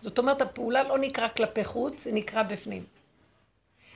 זאת 0.00 0.18
אומרת, 0.18 0.40
הפעולה 0.40 0.82
לא 0.82 0.98
נקרא 0.98 1.28
כלפי 1.28 1.64
חוץ, 1.64 2.06
היא 2.06 2.14
נקרא 2.14 2.42
בפנים. 2.42 2.84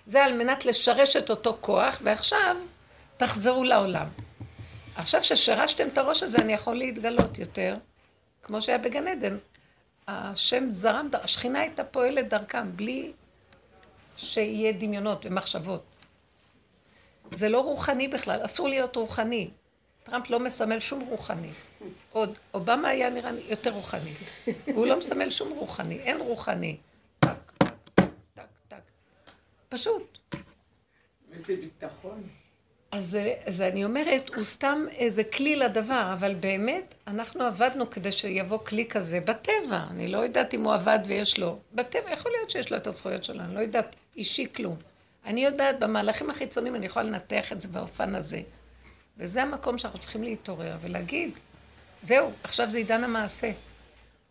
זה 0.07 0.25
על 0.25 0.39
מנת 0.39 0.67
לשרש 0.67 1.17
את 1.17 1.31
אותו 1.31 1.57
כוח, 1.61 2.01
ועכשיו 2.03 2.57
תחזרו 3.17 3.65
לעולם. 3.65 4.07
עכשיו 4.97 5.25
ששרשתם 5.25 5.89
את 5.89 5.99
הראש 5.99 6.23
הזה, 6.23 6.39
אני 6.39 6.53
יכול 6.53 6.75
להתגלות 6.75 7.39
יותר, 7.39 7.77
כמו 8.43 8.63
שהיה 8.63 8.79
בגן 8.79 9.09
עדן. 9.09 9.37
השם 10.09 10.71
זרם, 10.71 11.09
השכינה 11.13 11.61
הייתה 11.61 11.85
פועלת 11.85 12.29
דרכם, 12.29 12.77
בלי 12.77 13.13
שיהיה 14.17 14.73
דמיונות 14.73 15.27
ומחשבות. 15.27 15.90
זה 17.33 17.49
לא 17.49 17.61
רוחני 17.61 18.09
בכלל, 18.09 18.45
אסור 18.45 18.69
להיות 18.69 18.97
רוחני. 18.97 19.51
טראמפ 20.03 20.31
לא 20.31 20.41
מסמל 20.41 20.81
שום 20.81 21.01
רוחני. 21.01 21.51
עוד, 22.13 22.39
אובמה 22.55 22.89
היה 22.89 23.11
נראה 23.11 23.31
יותר 23.49 23.71
רוחני. 23.71 24.11
הוא 24.75 24.87
לא 24.87 24.99
מסמל 24.99 25.31
שום 25.31 25.51
רוחני, 25.51 25.99
אין 25.99 26.21
רוחני. 26.21 26.77
טק, 27.19 27.29
טק, 28.35 28.45
טק. 28.69 28.77
פשוט. 29.69 30.19
איזה 31.33 31.57
ביטחון. 31.57 32.23
אז, 32.93 33.19
אז 33.45 33.61
אני 33.61 33.85
אומרת, 33.85 34.35
הוא 34.35 34.45
סתם 34.45 34.87
איזה 34.91 35.25
כלי 35.25 35.57
לדבר, 35.57 36.11
אבל 36.19 36.35
באמת, 36.35 36.95
אנחנו 37.07 37.45
עבדנו 37.45 37.91
כדי 37.91 38.13
שיבוא 38.13 38.59
כלי 38.59 38.89
כזה 38.89 39.21
בטבע. 39.21 39.85
אני 39.91 40.09
לא 40.09 40.19
יודעת 40.19 40.55
אם 40.55 40.65
הוא 40.65 40.75
עבד 40.75 40.99
ויש 41.07 41.39
לו. 41.39 41.59
בטבע 41.75 42.13
יכול 42.13 42.33
להיות 42.33 42.51
שיש 42.51 42.71
לו 42.71 42.77
את 42.77 42.87
הזכויות 42.87 43.25
שלו, 43.25 43.41
אני 43.41 43.55
לא 43.55 43.61
יודעת 43.61 43.97
אישי 44.17 44.47
כלום. 44.55 44.77
אני 45.25 45.45
יודעת, 45.45 45.81
במהלכים 45.81 46.31
החיצוניים 46.31 46.75
אני 46.75 46.87
יכולה 46.87 47.05
לנתח 47.05 47.53
את 47.53 47.61
זה 47.61 47.69
באופן 47.69 48.15
הזה. 48.15 48.43
וזה 49.17 49.43
המקום 49.43 49.79
שאנחנו 49.79 49.99
צריכים 49.99 50.23
להתעורר 50.23 50.77
ולהגיד, 50.81 51.31
זהו, 52.03 52.31
עכשיו 52.43 52.71
זה 52.71 52.79
עידן 52.79 53.05
המעשה. 53.05 53.53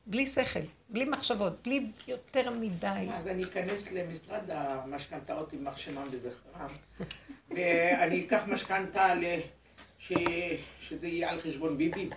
בלי 0.06 0.28
שכל, 0.28 0.60
בלי 0.90 1.06
מחשבות, 1.06 1.54
בלי 1.64 1.88
יותר 2.08 2.52
מדי. 2.52 3.08
אז 3.14 3.28
אני 3.28 3.44
אכנס 3.44 3.92
למשרד 3.92 4.42
המשכנתאות 4.50 5.54
עם 5.54 5.64
מחשמם 5.64 6.08
וזכרם, 6.12 6.68
ואני 7.50 8.26
אקח 8.26 8.44
משכנתה 8.48 9.14
ש... 10.00 10.14
שזה 10.80 11.08
יהיה 11.08 11.30
על 11.30 11.40
חשבון 11.40 11.78
ביבי. 11.78 12.10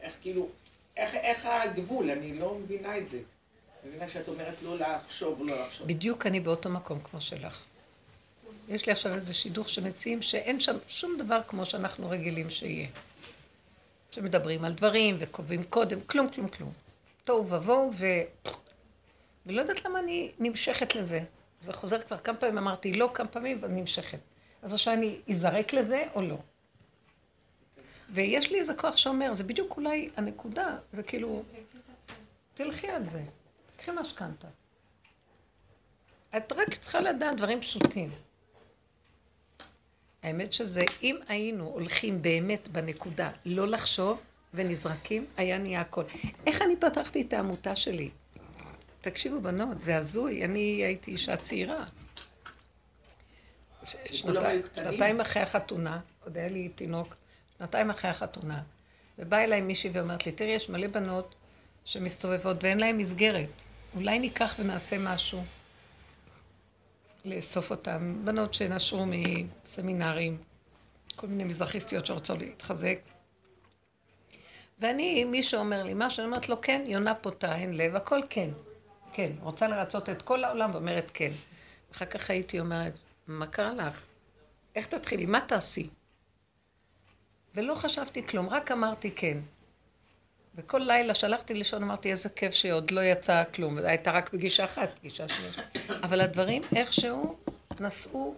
איך 0.00 0.12
כאילו, 0.20 0.48
איך, 0.96 1.14
איך 1.14 1.46
הגבול? 1.46 2.10
אני 2.10 2.38
לא 2.38 2.58
מבינה 2.62 2.98
את 2.98 3.08
זה. 3.08 3.18
אני 3.82 3.90
מבינה 3.90 4.08
שאת 4.08 4.28
אומרת 4.28 4.62
לא 4.62 4.78
לחשוב, 4.78 5.42
לא 5.46 5.62
לחשוב. 5.62 5.86
בדיוק 5.86 6.26
אני 6.26 6.40
באותו 6.40 6.70
מקום 6.70 7.00
כמו 7.00 7.20
שלך. 7.20 7.64
יש 8.68 8.86
לי 8.86 8.92
עכשיו 8.92 9.14
איזה 9.14 9.34
שידוך 9.34 9.68
שמציעים 9.68 10.22
שאין 10.22 10.60
שם 10.60 10.76
שום 10.86 11.18
דבר 11.18 11.40
כמו 11.48 11.64
שאנחנו 11.64 12.10
רגילים 12.10 12.50
שיהיה. 12.50 12.88
שמדברים 14.10 14.64
על 14.64 14.72
דברים 14.72 15.16
וקובעים 15.18 15.64
קודם, 15.64 16.00
כלום, 16.00 16.28
כלום, 16.28 16.48
כלום. 16.48 16.72
תוהו 17.24 17.50
ובוהו, 17.50 17.90
ו... 17.94 18.06
ולא 19.46 19.60
יודעת 19.60 19.84
למה 19.84 20.00
אני 20.00 20.32
נמשכת 20.38 20.94
לזה. 20.94 21.20
זה 21.60 21.72
חוזר 21.72 22.00
כבר 22.00 22.18
כמה 22.18 22.36
פעמים, 22.36 22.58
אמרתי 22.58 22.92
לא 22.92 23.10
כמה 23.14 23.28
פעמים, 23.28 23.58
ואני 23.60 23.80
נמשכת. 23.80 24.18
אז 24.62 24.72
עכשיו 24.72 24.94
אני 24.94 25.16
אזרק 25.30 25.72
לזה 25.72 26.04
או 26.14 26.22
לא. 26.22 26.38
ויש 28.10 28.50
לי 28.50 28.58
איזה 28.58 28.74
כוח 28.74 28.96
שאומר, 28.96 29.34
זה 29.34 29.44
בדיוק 29.44 29.76
אולי 29.76 30.10
הנקודה, 30.16 30.76
זה 30.92 31.02
כאילו, 31.02 31.42
תלכי 32.54 32.88
על 32.88 33.08
זה, 33.08 33.22
תקחי 33.76 33.90
משכנתה. 34.00 34.48
את 36.36 36.52
רק 36.52 36.74
צריכה 36.74 37.00
לדעת 37.00 37.36
דברים 37.36 37.60
פשוטים. 37.60 38.10
האמת 40.22 40.52
שזה, 40.52 40.84
אם 41.02 41.16
היינו 41.28 41.64
הולכים 41.64 42.22
באמת 42.22 42.68
בנקודה, 42.68 43.30
לא 43.44 43.68
לחשוב 43.68 44.20
ונזרקים, 44.54 45.26
היה 45.36 45.58
נהיה 45.58 45.80
הכל. 45.80 46.02
איך 46.46 46.62
אני 46.62 46.76
פתחתי 46.76 47.20
את 47.20 47.32
העמותה 47.32 47.76
שלי? 47.76 48.10
תקשיבו, 49.00 49.40
בנות, 49.40 49.80
זה 49.80 49.96
הזוי, 49.96 50.44
אני 50.44 50.60
הייתי 50.84 51.10
אישה 51.10 51.36
צעירה. 51.36 51.84
שנתיים 53.84 55.20
אחרי 55.20 55.42
החתונה, 55.42 56.00
עוד 56.24 56.38
היה 56.38 56.48
לי 56.48 56.68
תינוק, 56.68 57.16
שנתיים 57.58 57.90
אחרי 57.90 58.10
החתונה, 58.10 58.62
ובאה 59.18 59.44
אליי 59.44 59.60
מישהי 59.60 59.90
ואומרת 59.90 60.26
לי, 60.26 60.32
תראי, 60.32 60.50
יש 60.50 60.68
מלא 60.68 60.86
בנות 60.86 61.34
שמסתובבות 61.84 62.64
ואין 62.64 62.78
להן 62.78 62.96
מסגרת. 62.96 63.48
אולי 63.94 64.18
ניקח 64.18 64.54
ונעשה 64.58 64.98
משהו 64.98 65.44
לאסוף 67.24 67.70
אותן. 67.70 68.20
בנות 68.24 68.54
שנשרו 68.54 69.06
מסמינרים, 69.06 70.38
כל 71.16 71.26
מיני 71.26 71.44
מזרחיסטיות 71.44 72.06
שרוצות 72.06 72.38
להתחזק. 72.38 72.98
ואני, 74.80 75.24
מי 75.24 75.42
שאומר 75.42 75.82
לי 75.82 75.92
משהו, 75.96 76.22
אני 76.22 76.26
אומרת 76.30 76.48
לו, 76.48 76.60
כן, 76.60 76.82
יונה 76.86 77.14
פותה, 77.14 77.56
אין 77.56 77.76
לב, 77.76 77.96
הכל 77.96 78.20
כן. 78.30 78.50
כן, 79.12 79.32
רוצה 79.40 79.68
לרצות 79.68 80.08
את 80.08 80.22
כל 80.22 80.44
העולם 80.44 80.70
ואומרת 80.74 81.10
כן. 81.14 81.30
אחר 81.92 82.04
כך 82.04 82.30
הייתי 82.30 82.60
אומרת, 82.60 82.98
מה 83.26 83.46
קרה 83.46 83.74
לך? 83.74 84.02
איך 84.74 84.86
תתחילי? 84.86 85.26
מה 85.26 85.40
תעשי? 85.40 85.88
ולא 87.54 87.74
חשבתי 87.74 88.26
כלום, 88.26 88.48
רק 88.48 88.70
אמרתי 88.70 89.10
כן. 89.10 89.38
וכל 90.58 90.78
לילה 90.78 91.14
שהלכתי 91.14 91.54
לישון 91.54 91.82
אמרתי, 91.82 92.10
איזה 92.10 92.28
כיף 92.28 92.54
שעוד 92.54 92.90
לא 92.90 93.00
יצא 93.00 93.44
כלום. 93.54 93.80
זו 93.80 93.86
הייתה 93.86 94.10
רק 94.10 94.28
פגישה 94.28 94.64
אחת, 94.64 94.90
פגישה 94.98 95.28
שנייה. 95.28 95.52
אבל 96.04 96.20
הדברים 96.20 96.62
איכשהו 96.76 97.36
נסעו 97.80 98.34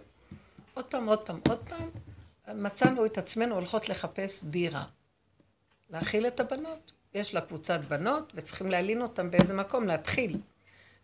עוד 0.73 0.85
פעם, 0.85 1.09
עוד 1.09 1.19
פעם, 1.19 1.39
עוד 1.49 1.69
פעם. 1.69 1.89
מצאנו 2.55 3.05
את 3.05 3.17
עצמנו 3.17 3.55
הולכות 3.55 3.89
לחפש 3.89 4.43
דירה. 4.43 4.83
להאכיל 5.89 6.27
את 6.27 6.39
הבנות. 6.39 6.91
יש 7.13 7.33
לה 7.33 7.41
קבוצת 7.41 7.79
בנות, 7.87 8.31
וצריכים 8.35 8.71
להלין 8.71 9.01
אותן 9.01 9.31
באיזה 9.31 9.53
מקום, 9.53 9.87
להתחיל. 9.87 10.37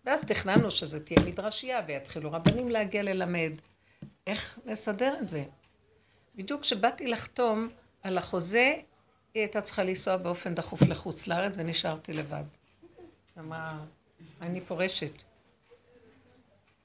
ואז 0.06 0.25
תכננו 0.25 0.71
שזה 0.71 1.06
תהיה 1.06 1.19
מדרשייה, 1.25 1.82
ויתחילו 1.88 2.32
רבנים 2.32 2.69
להגיע 2.69 3.03
ללמד. 3.03 3.51
איך 4.27 4.60
נסדר 4.65 5.15
את 5.21 5.30
זה? 5.30 5.43
בדיוק 6.36 6.62
כשבאתי 6.62 7.08
לחתום 7.08 7.69
על 8.03 8.17
החוזה, 8.17 8.73
היא 9.38 9.43
הייתה 9.43 9.62
צריכה 9.62 9.84
לנסוע 9.84 10.17
באופן 10.17 10.56
דחוף 10.56 10.82
לחוץ 10.82 11.28
לארץ, 11.28 11.54
ונשארתי 11.58 12.13
לבד. 12.13 12.43
אמרה, 13.39 13.80
אני 14.41 14.62
פורשת. 14.62 15.12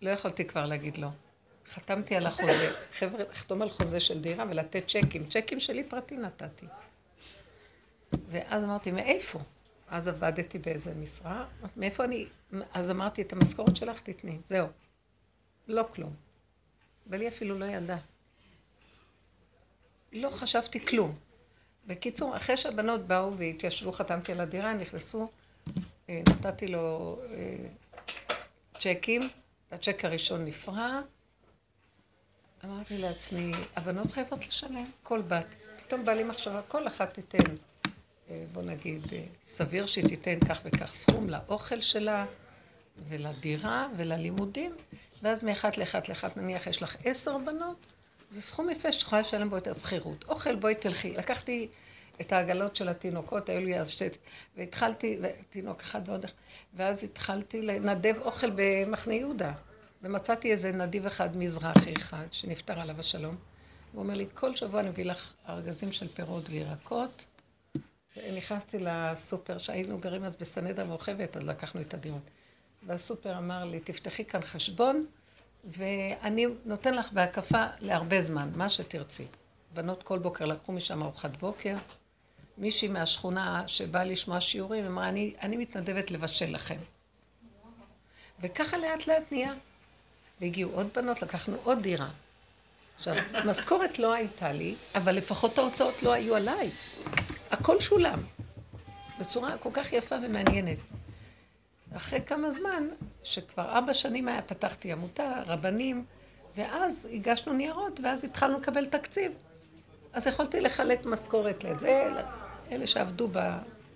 לא 0.03 0.11
יכולתי 0.11 0.45
כבר 0.45 0.67
להגיד 0.67 0.99
לא. 0.99 1.09
חתמתי 1.69 2.17
על 2.17 2.27
החוזה. 2.27 2.73
חבר'ה, 2.93 3.25
לחתום 3.31 3.63
על 3.63 3.71
חוזה 3.71 4.01
של 4.01 4.21
דירה 4.21 4.45
ולתת 4.51 4.85
צ'קים. 4.89 5.25
צ'קים 5.29 5.61
שלי 5.61 5.85
פרטי 5.85 6.17
נתתי. 6.17 6.67
ואז 8.29 8.65
אמרתי, 8.65 8.91
מאיפה? 8.91 9.39
אז 9.89 10.09
עבדתי 10.09 10.59
באיזה 10.59 10.95
משרה. 10.95 11.47
מאיפה 11.77 12.05
אני... 12.05 12.27
אז 12.73 12.91
אמרתי, 12.91 13.23
את 13.23 13.33
המשכורת 13.33 13.77
שלך 13.77 14.01
תתני. 14.01 14.39
זהו. 14.45 14.67
לא 15.69 15.85
כלום. 15.95 16.15
היא 17.13 17.29
אפילו 17.29 17.59
לא 17.59 17.65
ידעה. 17.65 17.99
לא 20.13 20.31
חשבתי 20.31 20.87
כלום. 20.87 21.19
בקיצור, 21.87 22.37
אחרי 22.37 22.57
שהבנות 22.57 23.07
באו 23.07 23.37
והתיישבו, 23.37 23.93
חתמתי 23.93 24.33
על 24.33 24.41
הדירה, 24.41 24.75
נכנסו, 24.75 25.31
אה, 26.09 26.23
נתתי 26.29 26.69
לו 26.69 27.19
אה, 27.31 27.57
צ'קים, 28.79 29.29
הצ'ק 29.73 30.05
הראשון 30.05 30.45
נפרע. 30.45 31.01
אמרתי 32.65 32.99
לעצמי, 32.99 33.53
הבנות 33.77 34.11
חייבות 34.11 34.47
לשלם, 34.47 34.91
כל 35.03 35.23
בת. 35.29 35.47
פתאום 35.81 36.05
בא 36.05 36.13
לי 36.13 36.25
מחשבה, 36.25 36.61
כל 36.69 36.89
אחת 36.89 37.15
תיתן, 37.15 37.55
אה, 38.31 38.45
בוא 38.53 38.63
נגיד, 38.63 39.03
סביר 39.43 39.87
שהיא 39.87 40.09
תיתן 40.09 40.49
כך 40.49 40.61
וכך 40.65 40.95
סכום 40.95 41.31
לאוכל 41.31 41.81
שלה 41.81 42.27
ולדירה 43.09 43.89
וללימודים, 43.97 44.77
ואז 45.23 45.45
מאחת 45.45 45.79
לאחת 45.79 46.09
לאחת, 46.09 46.37
נניח 46.37 46.67
יש 46.67 46.83
לך 46.83 46.97
עשר 47.05 47.39
בנות, 47.39 47.93
זה 48.33 48.43
סכום 48.43 48.71
יפה 48.71 48.93
שאת 48.93 49.03
יכולה 49.03 49.21
לשלם 49.21 49.51
בו 49.51 49.57
את 49.57 49.67
השכירות. 49.67 50.25
אוכל, 50.29 50.57
בואי 50.57 50.75
תלכי. 50.75 51.13
לקחתי 51.13 51.69
את 52.21 52.33
העגלות 52.33 52.77
של 52.77 52.89
התינוקות, 52.89 53.49
היו 53.49 53.61
לי 53.61 53.81
אז 53.81 53.91
שתי... 53.91 54.09
והתחלתי, 54.57 55.19
תינוק 55.51 55.81
אחד 55.81 56.09
ועוד 56.09 56.25
אחד, 56.25 56.35
ואז 56.75 57.05
התחלתי 57.05 57.63
לנדב 57.63 58.15
אוכל 58.21 58.51
במחנה 58.55 59.15
יהודה. 59.15 59.53
ומצאתי 60.03 60.53
איזה 60.53 60.73
נדיב 60.73 61.07
אחד 61.07 61.37
מזרחי 61.37 61.95
אחד, 61.99 62.27
שנפטר 62.31 62.81
עליו 62.81 63.01
השלום. 63.01 63.37
הוא 63.93 64.03
אומר 64.03 64.15
לי, 64.15 64.27
כל 64.35 64.57
שבוע 64.57 64.81
אני 64.81 64.89
מביא 64.89 65.05
לך 65.05 65.33
ארגזים 65.49 65.93
של 65.93 66.09
פירות 66.09 66.45
וירקות. 66.51 67.27
ונכנסתי 68.17 68.79
לסופר, 68.81 69.59
שהיינו 69.59 69.99
גרים 69.99 70.25
אז 70.25 70.37
בסנדה 70.37 70.85
מורחבת, 70.85 71.37
אז 71.37 71.43
לקחנו 71.43 71.81
את 71.81 71.95
הדירות. 71.95 72.31
והסופר 72.87 73.39
אמר 73.39 73.65
לי, 73.65 73.81
תפתחי 73.81 74.25
כאן 74.25 74.41
חשבון, 74.41 75.07
ואני 75.65 76.47
נותן 76.65 76.95
לך 76.95 77.13
בהקפה 77.13 77.67
להרבה 77.81 78.23
זמן, 78.23 78.51
מה 78.55 78.69
שתרצי. 78.69 79.27
בנות 79.75 80.03
כל 80.03 80.19
בוקר 80.19 80.45
לקחו 80.45 80.73
משם 80.73 81.03
ארוחת 81.03 81.37
בוקר. 81.37 81.77
מישהי 82.59 82.89
מהשכונה 82.89 83.69
שבאה 83.69 84.05
לשמוע 84.05 84.41
שיעורים, 84.41 84.85
אמרה, 84.85 85.09
אני, 85.09 85.35
אני 85.43 85.57
מתנדבת 85.57 86.11
לבשל 86.11 86.55
לכם. 86.55 86.79
וככה 88.41 88.77
לאט 88.77 89.07
לאט 89.07 89.33
נהיה. 89.33 89.55
והגיעו 90.41 90.71
עוד 90.73 90.87
בנות, 90.95 91.23
לקחנו 91.23 91.57
עוד 91.65 91.83
דירה. 91.83 92.09
עכשיו, 92.97 93.15
משכורת 93.45 93.99
לא 93.99 94.13
הייתה 94.13 94.53
לי, 94.53 94.75
אבל 94.95 95.15
לפחות 95.15 95.59
ההוצאות 95.59 96.03
לא 96.03 96.13
היו 96.13 96.37
עליי. 96.37 96.71
הכל 97.51 97.81
שולם. 97.81 98.19
בצורה 99.21 99.59
כל 99.59 99.71
כך 99.73 99.93
יפה 99.93 100.17
ומעניינת. 100.23 100.79
אחרי 101.97 102.21
כמה 102.27 102.51
זמן, 102.51 102.89
שכבר 103.23 103.63
ארבע 103.63 103.95
שנים 103.95 104.29
היה, 104.29 104.43
פתחתי 104.43 104.93
עמותה, 104.93 105.43
רבנים, 105.47 106.05
ואז 106.57 107.09
הגשנו 107.13 107.53
ניירות, 107.53 108.01
ואז 108.03 108.25
התחלנו 108.25 108.59
לקבל 108.59 108.87
תקציב. 108.87 109.33
אז 110.13 110.27
יכולתי 110.27 110.61
לחלק 110.61 111.07
משכורת 111.07 111.65
לזה, 111.65 112.11
אלה 112.73 112.87
שעבדו 112.87 113.29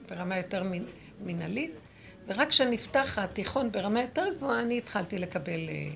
ברמה 0.09 0.37
יותר 0.37 0.62
מנהלית, 1.20 1.70
ורק 2.26 2.48
כשנפתח 2.48 3.18
התיכון 3.18 3.72
ברמה 3.72 4.02
יותר 4.02 4.24
גבוהה, 4.37 4.61
אני 4.61 4.78
התחלתי 4.78 5.18
לקבל 5.18 5.68
אה, 5.68 5.90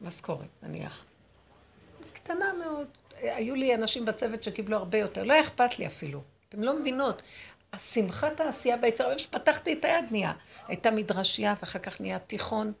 משכורת, 0.00 0.48
נניח. 0.62 1.06
קטנה 2.12 2.52
מאוד. 2.52 2.86
היו 3.20 3.54
לי 3.54 3.74
אנשים 3.74 4.04
בצוות 4.04 4.42
שקיבלו 4.42 4.76
הרבה 4.76 4.98
יותר, 4.98 5.24
לא 5.24 5.40
אכפת 5.40 5.78
לי 5.78 5.86
אפילו. 5.86 6.20
אתם 6.48 6.62
לא 6.62 6.80
מבינות. 6.80 7.22
השמחת 7.76 8.40
העשייה 8.40 8.76
ביצר, 8.76 9.18
שפתחתי 9.18 9.72
את 9.72 9.84
היד 9.84 10.04
נהיה. 10.10 10.32
הייתה 10.68 10.90
מדרשייה, 10.90 11.54
ואחר 11.60 11.78
כך 11.78 12.00
נהיה 12.00 12.18
תיכון, 12.18 12.72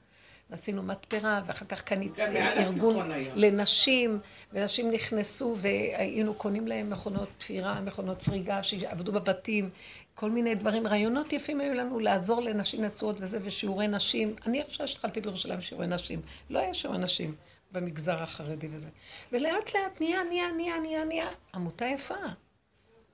ועשינו 0.50 0.82
מתפרה, 0.82 1.40
ואחר 1.46 1.66
כך 1.66 1.82
קניתי 1.82 2.22
ארגון 2.56 3.08
לנשים, 3.34 4.20
ונשים 4.52 4.90
נכנסו, 4.90 5.56
והיינו 5.58 6.34
קונים 6.34 6.66
להם 6.66 6.90
מכונות 6.90 7.28
תפירה, 7.38 7.80
מכונות 7.80 8.18
צריגה, 8.18 8.62
שעבדו 8.62 9.12
בבתים, 9.12 9.70
כל 10.14 10.30
מיני 10.30 10.54
דברים. 10.54 10.86
רעיונות 10.86 11.32
יפים 11.32 11.60
היו 11.60 11.74
לנו 11.74 11.98
לעזור 11.98 12.40
לנשים 12.40 12.84
נשואות 12.84 13.16
וזה, 13.20 13.38
ושיעורי 13.42 13.88
נשים. 13.88 14.34
אני 14.46 14.64
חושבת 14.64 14.88
שהתחלתי 14.88 15.20
בירושלים 15.20 15.60
שיעורי 15.60 15.86
נשים. 15.86 16.22
לא 16.50 16.58
היה 16.58 16.74
שיעורי 16.74 16.98
נשים 16.98 17.34
במגזר 17.72 18.22
החרדי 18.22 18.68
וזה. 18.70 18.88
ולאט 19.32 19.74
לאט 19.74 20.00
נהיה, 20.00 20.22
נהיה, 20.24 20.52
נהיה, 20.52 20.78
נהיה, 20.78 21.04
נהיה. 21.04 21.28
עמותה 21.54 21.84
יפה. 21.84 22.14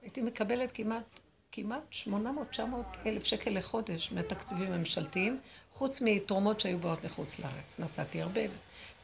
הייתי 0.02 0.22
מקבלת 0.22 0.72
כמעט 0.74 1.20
כמעט 1.52 1.82
800-900 2.06 2.60
אלף 3.06 3.24
שקל 3.24 3.50
לחודש 3.50 4.12
מהתקציבים 4.12 4.72
הממשלתיים, 4.72 5.40
חוץ 5.72 6.00
מתרומות 6.00 6.60
שהיו 6.60 6.78
באות 6.78 7.04
מחוץ 7.04 7.38
לארץ. 7.38 7.78
נסעתי 7.78 8.22
הרבה. 8.22 8.40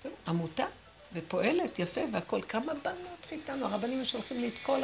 טוב, 0.03 0.13
עמותה, 0.29 0.65
ופועלת 1.13 1.79
יפה, 1.79 2.01
והכל. 2.13 2.41
כמה 2.49 2.75
בנות 2.75 3.27
חיתנו, 3.29 3.67
הרבנים 3.67 4.05
שולחים 4.05 4.41
לי 4.41 4.49
את 4.49 4.53
כל 4.63 4.81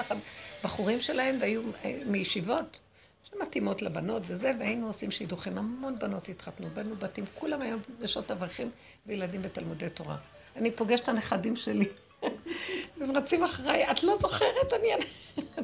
הבחורים 0.60 1.00
שלהם, 1.00 1.36
והיו 1.40 1.62
אה, 1.84 1.98
מישיבות 2.06 2.80
שמתאימות 3.24 3.82
לבנות 3.82 4.22
וזה, 4.26 4.52
והיינו 4.58 4.86
עושים 4.86 5.10
שידוכים. 5.10 5.58
המון 5.58 5.98
בנות 5.98 6.28
התחתנו, 6.28 6.68
בנו 6.74 6.96
בתים, 6.96 7.24
כולם 7.34 7.62
היו 7.62 7.78
נשות 8.00 8.30
אברכים 8.30 8.70
וילדים 9.06 9.42
בתלמודי 9.42 9.90
תורה. 9.90 10.16
אני 10.56 10.70
פוגשת 10.70 11.02
את 11.02 11.08
הנכדים 11.08 11.56
שלי, 11.56 11.88
והם 12.98 13.16
רצים 13.16 13.44
אחריי, 13.44 13.90
את 13.90 14.02
לא 14.02 14.18
זוכרת? 14.18 14.72
אני... 14.72 14.88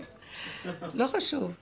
לא 1.01 1.07
חשוב. 1.07 1.53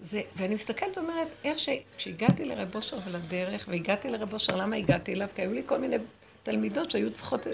זה, 0.00 0.22
ואני 0.36 0.54
מסתכלת 0.54 0.98
ואומרת, 0.98 1.28
איך 1.44 1.58
ש... 1.58 1.68
כשהגעתי 1.96 2.44
לרב 2.44 2.74
אושר 2.74 2.98
ולדרך, 3.04 3.64
והגעתי 3.68 4.10
לרב 4.10 4.32
אושר, 4.32 4.56
למה 4.56 4.76
הגעתי 4.76 5.14
אליו? 5.14 5.28
כי 5.34 5.42
היו 5.42 5.52
לי 5.52 5.62
כל 5.66 5.78
מיני 5.78 5.96
תלמידות 6.42 6.90
שהיו 6.90 7.12
צריכות 7.12 7.46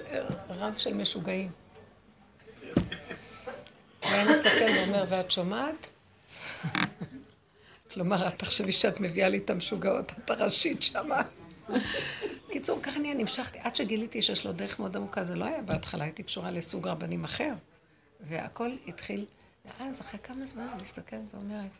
רב 0.48 0.78
של 0.78 0.94
משוגעים. 0.94 1.50
והיה 4.02 4.32
מסתכל 4.32 4.78
ואומר, 4.78 5.04
ואת 5.08 5.30
שומעת? 5.30 5.90
כלומר, 7.92 8.28
את 8.28 8.38
תחשבי 8.38 8.72
שאת 8.72 9.00
מביאה 9.00 9.28
לי 9.28 9.38
את 9.38 9.50
המשוגעות, 9.50 10.12
את 10.18 10.30
הראשית 10.30 10.82
שמה. 10.82 11.22
קיצור, 12.50 12.80
ככה 12.82 12.96
אני 12.96 13.14
נמשכתי, 13.14 13.58
עד 13.62 13.76
שגיליתי 13.76 14.22
שיש 14.22 14.46
לו 14.46 14.52
דרך 14.52 14.80
מאוד 14.80 14.96
עמוקה, 14.96 15.24
זה 15.24 15.34
לא 15.34 15.44
היה 15.44 15.62
בהתחלה, 15.62 16.04
הייתי 16.04 16.22
קשורה 16.22 16.50
לסוג 16.50 16.88
רבנים 16.88 17.24
אחר. 17.24 17.52
והכל 18.20 18.70
התחיל, 18.86 19.24
ואז 19.64 20.00
אחרי 20.00 20.20
כמה 20.22 20.46
זמן 20.46 20.66
אני 20.72 20.82
מסתכלת 20.82 21.34
ואומרת, 21.34 21.70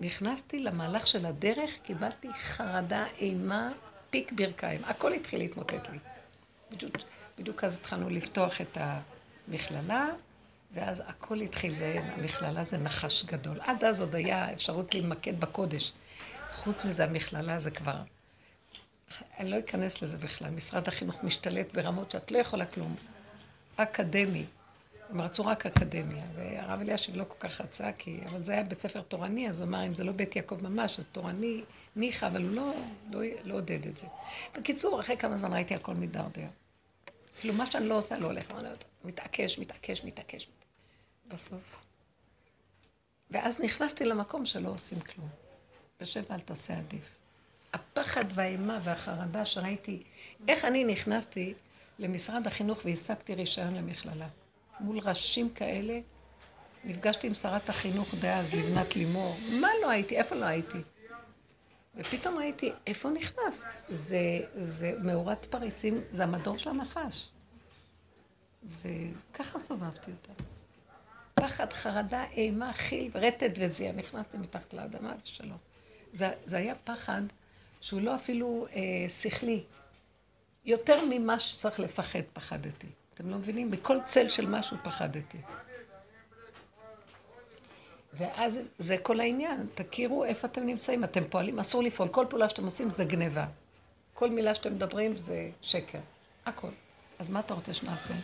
נכנסתי 0.00 0.60
למהלך 0.60 1.06
של 1.06 1.26
הדרך, 1.26 1.70
קיבלתי 1.82 2.32
חרדה, 2.32 3.06
אימה, 3.18 3.72
פיק 4.10 4.32
ברכיים. 4.32 4.84
הכל 4.84 5.12
התחיל 5.12 5.38
להתמוטט 5.38 5.88
לי. 5.88 5.98
בדיוק 7.38 7.64
אז 7.64 7.74
התחלנו 7.74 8.10
לפתוח 8.10 8.60
את 8.60 8.78
המכללה, 8.80 10.06
ואז 10.74 11.02
הכל 11.06 11.40
התחיל, 11.40 11.74
זה, 11.74 12.00
המכללה 12.16 12.64
זה 12.64 12.78
נחש 12.78 13.24
גדול. 13.24 13.60
עד 13.60 13.84
אז 13.84 14.00
עוד 14.00 14.14
היה 14.14 14.52
אפשרות 14.52 14.94
להתמקד 14.94 15.40
בקודש. 15.40 15.92
חוץ 16.52 16.84
מזה, 16.84 17.04
המכללה 17.04 17.58
זה 17.58 17.70
כבר... 17.70 17.96
אני 19.38 19.50
לא 19.50 19.58
אכנס 19.58 20.02
לזה 20.02 20.18
בכלל. 20.18 20.50
משרד 20.50 20.88
החינוך 20.88 21.24
משתלט 21.24 21.74
ברמות 21.74 22.10
שאת 22.10 22.30
לא 22.30 22.38
יכולה 22.38 22.66
כלום. 22.66 22.96
אקדמי. 23.76 24.44
הם 25.10 25.20
רצו 25.20 25.46
רק 25.46 25.66
אקדמיה, 25.66 26.24
והרב 26.34 26.80
אלישיב 26.80 27.16
לא 27.16 27.24
כל 27.28 27.48
כך 27.48 27.60
רצה, 27.60 27.92
כי... 27.98 28.20
אבל 28.26 28.44
זה 28.44 28.52
היה 28.52 28.62
בית 28.62 28.80
ספר 28.80 29.02
תורני, 29.02 29.50
אז 29.50 29.60
הוא 29.60 29.68
אמר, 29.68 29.86
אם 29.86 29.94
זה 29.94 30.04
לא 30.04 30.12
בית 30.12 30.36
יעקב 30.36 30.62
ממש, 30.62 30.98
אז 30.98 31.04
תורני 31.12 31.64
ניחא, 31.96 32.26
אבל 32.26 32.42
הוא 32.42 32.50
לא, 32.50 32.74
לא, 33.10 33.20
לא 33.44 33.54
עודד 33.54 33.86
את 33.86 33.96
זה. 33.96 34.06
בקיצור, 34.54 35.00
אחרי 35.00 35.16
כמה 35.16 35.36
זמן 35.36 35.52
ראיתי 35.52 35.74
הכל 35.74 35.94
מידרדר. 35.94 36.46
כאילו, 37.40 37.54
מה 37.54 37.66
שאני 37.66 37.88
לא 37.88 37.98
עושה 37.98 38.18
לא 38.18 38.26
הולך, 38.26 38.50
אני 38.50 38.68
מתעקש, 39.04 39.58
מתעקש, 39.58 40.04
מתעקש. 40.04 40.48
בסוף. 41.28 41.76
ואז 43.30 43.60
נכנסתי 43.60 44.04
למקום 44.04 44.46
שלא 44.46 44.68
עושים 44.68 45.00
כלום. 45.00 45.28
יושב 46.00 46.22
ואל 46.30 46.40
תעשה 46.40 46.78
עדיף. 46.78 47.10
הפחד 47.72 48.24
והאימה 48.28 48.78
והחרדה 48.82 49.44
שראיתי, 49.44 50.02
איך 50.48 50.64
אני 50.64 50.84
נכנסתי 50.84 51.54
למשרד 51.98 52.46
החינוך 52.46 52.80
והשגתי 52.84 53.34
רישיון 53.34 53.74
למכללה. 53.74 54.28
מול 54.80 54.98
ראשים 54.98 55.50
כאלה, 55.50 56.00
נפגשתי 56.84 57.26
עם 57.26 57.34
שרת 57.34 57.68
החינוך 57.68 58.14
דאז, 58.20 58.54
לבנת 58.54 58.96
לימור. 58.96 59.36
מה 59.60 59.68
לא 59.82 59.90
הייתי? 59.90 60.16
איפה 60.16 60.34
לא 60.34 60.44
הייתי? 60.44 60.78
ופתאום 61.96 62.38
ראיתי, 62.38 62.72
איפה 62.86 63.10
נכנסת? 63.10 63.66
זה, 63.88 64.40
זה 64.54 64.92
מאורת 65.02 65.44
פריצים, 65.44 66.00
זה 66.10 66.24
המדור 66.24 66.58
של 66.58 66.70
הנחש. 66.70 67.28
וככה 68.82 69.58
סובבתי 69.58 70.10
אותה. 70.10 70.42
פחד, 71.34 71.72
חרדה, 71.72 72.24
אימה, 72.32 72.72
חיל, 72.72 73.10
רטט 73.14 73.52
וזיע. 73.60 73.92
נכנסתי 73.92 74.38
מתחת 74.38 74.74
לאדמה 74.74 75.14
ושלום. 75.24 75.58
זה, 76.12 76.30
זה 76.44 76.56
היה 76.56 76.74
פחד 76.84 77.22
שהוא 77.80 78.00
לא 78.00 78.16
אפילו 78.16 78.66
אה, 78.72 79.08
שכלי. 79.08 79.64
יותר 80.64 81.04
ממה 81.10 81.38
שצריך 81.38 81.80
לפחד 81.80 82.22
פחדתי. 82.32 82.86
אתם 83.14 83.30
לא 83.30 83.36
מבינים? 83.36 83.70
בכל 83.70 83.96
צל 84.04 84.28
של 84.28 84.46
משהו 84.46 84.76
פחדתי. 84.82 85.38
ואז 88.14 88.60
זה 88.78 88.98
כל 88.98 89.20
העניין, 89.20 89.66
תכירו 89.74 90.24
איפה 90.24 90.46
אתם 90.46 90.66
נמצאים, 90.66 91.04
אתם 91.04 91.24
פועלים, 91.24 91.58
אסור 91.58 91.82
לפעול, 91.82 92.08
כל 92.08 92.26
פעולה 92.30 92.48
שאתם 92.48 92.64
עושים 92.64 92.90
זה 92.90 93.04
גניבה. 93.04 93.46
כל 94.14 94.30
מילה 94.30 94.54
שאתם 94.54 94.74
מדברים 94.74 95.16
זה 95.16 95.50
שקר, 95.62 95.98
הכל. 96.46 96.68
אז 97.18 97.28
מה 97.28 97.40
אתה 97.40 97.54
רוצה 97.54 97.74
שנעשה? 97.74 98.14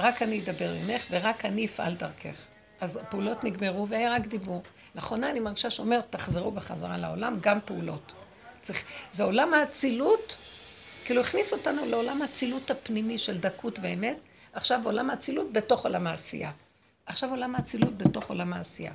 רק 0.00 0.22
אני 0.22 0.40
אדבר 0.44 0.74
ממך 0.82 1.06
ורק 1.10 1.44
אני 1.44 1.66
אפעל 1.66 1.94
דרכך. 1.94 2.36
אז 2.80 2.96
הפעולות 2.96 3.44
נגמרו 3.44 3.88
והיה 3.88 4.14
רק 4.14 4.26
דיבור. 4.26 4.62
לאחרונה 4.94 5.30
אני 5.30 5.40
מרגישה 5.40 5.70
שאומר, 5.70 6.00
תחזרו 6.10 6.50
בחזרה 6.50 6.96
לעולם, 6.96 7.38
גם 7.40 7.58
פעולות. 7.64 8.12
צריך, 8.60 8.84
זה 9.12 9.22
עולם 9.22 9.54
האצילות, 9.54 10.36
כאילו 11.06 11.20
הכניס 11.20 11.52
אותנו 11.52 11.86
לעולם 11.86 12.22
האצילות 12.22 12.70
הפנימי 12.70 13.18
של 13.18 13.38
דקות 13.38 13.78
ואמת, 13.82 14.16
עכשיו 14.52 14.80
עולם 14.84 15.10
האצילות 15.10 15.52
בתוך 15.52 15.84
עולם 15.84 16.06
העשייה. 16.06 16.52
עכשיו 17.06 17.30
עולם 17.30 17.54
האצילות 17.54 17.98
בתוך 17.98 18.28
עולם 18.28 18.52
העשייה. 18.52 18.92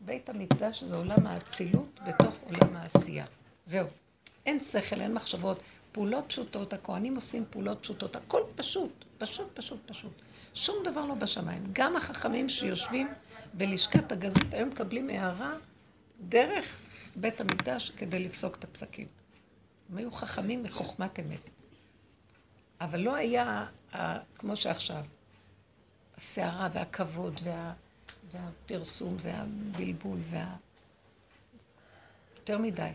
בית 0.00 0.28
המקדש 0.28 0.82
זה 0.82 0.96
עולם 0.96 1.26
האצילות 1.26 2.00
בתוך 2.06 2.34
עולם 2.42 2.76
העשייה. 2.76 3.26
זהו. 3.66 3.86
אין 4.46 4.60
שכל, 4.60 5.00
אין 5.00 5.14
מחשבות, 5.14 5.62
פעולות 5.92 6.24
פשוטות, 6.28 6.72
הכוהנים 6.72 7.14
עושים 7.16 7.44
פעולות 7.50 7.78
פשוטות, 7.82 8.16
הכל 8.16 8.42
פשוט, 8.56 9.04
פשוט, 9.18 9.46
פשוט, 9.54 9.78
פשוט. 9.86 10.12
שום 10.54 10.76
דבר 10.84 11.06
לא 11.06 11.14
בשמיים. 11.14 11.62
גם 11.72 11.96
החכמים 11.96 12.48
שיושבים 12.48 13.08
בלשכת 13.52 14.12
הגזית 14.12 14.54
היום 14.54 14.68
מקבלים 14.68 15.10
הערה 15.10 15.52
דרך 16.20 16.80
בית 17.16 17.40
המקדש 17.40 17.90
כדי 17.90 18.18
לפסוק 18.18 18.56
את 18.56 18.64
הפסקים. 18.64 19.23
הם 19.90 19.96
היו 19.96 20.10
חכמים 20.10 20.62
מחוכמת 20.62 21.20
אמת. 21.20 21.40
אבל 22.80 23.00
לא 23.00 23.14
היה, 23.14 23.66
כמו 24.38 24.56
שעכשיו, 24.56 25.04
הסערה 26.16 26.68
והכבוד 26.72 27.40
וה... 27.44 27.72
והפרסום 28.32 29.16
והבלבול 29.18 30.18
וה... 30.30 30.56
יותר 32.36 32.58
מדי. 32.58 32.90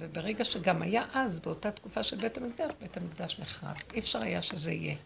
וברגע 0.00 0.44
שגם 0.44 0.82
היה 0.82 1.06
אז, 1.14 1.40
באותה 1.40 1.70
תקופה 1.70 2.02
של 2.02 2.16
בית 2.16 2.38
המקדש, 2.38 2.70
בית 2.80 2.96
המקדש 2.96 3.38
נחרב. 3.38 3.76
אי 3.94 3.98
אפשר 3.98 4.22
היה 4.22 4.42
שזה 4.42 4.72
יהיה. 4.72 4.96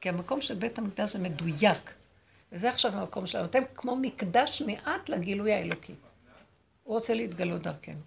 כי 0.00 0.08
המקום 0.08 0.40
של 0.40 0.54
בית 0.54 0.78
המקדש 0.78 1.12
זה 1.12 1.18
מדויק. 1.18 1.94
וזה 2.52 2.68
עכשיו 2.68 2.92
המקום 2.92 3.26
שלנו. 3.26 3.44
אתם 3.44 3.62
כמו 3.74 3.96
מקדש 3.96 4.62
מעט 4.62 5.08
לגילוי 5.08 5.52
האלוקי. 5.52 5.94
הוא 6.84 6.94
רוצה 6.94 7.14
להתגלות 7.14 7.62
דרכנו. 7.62 8.00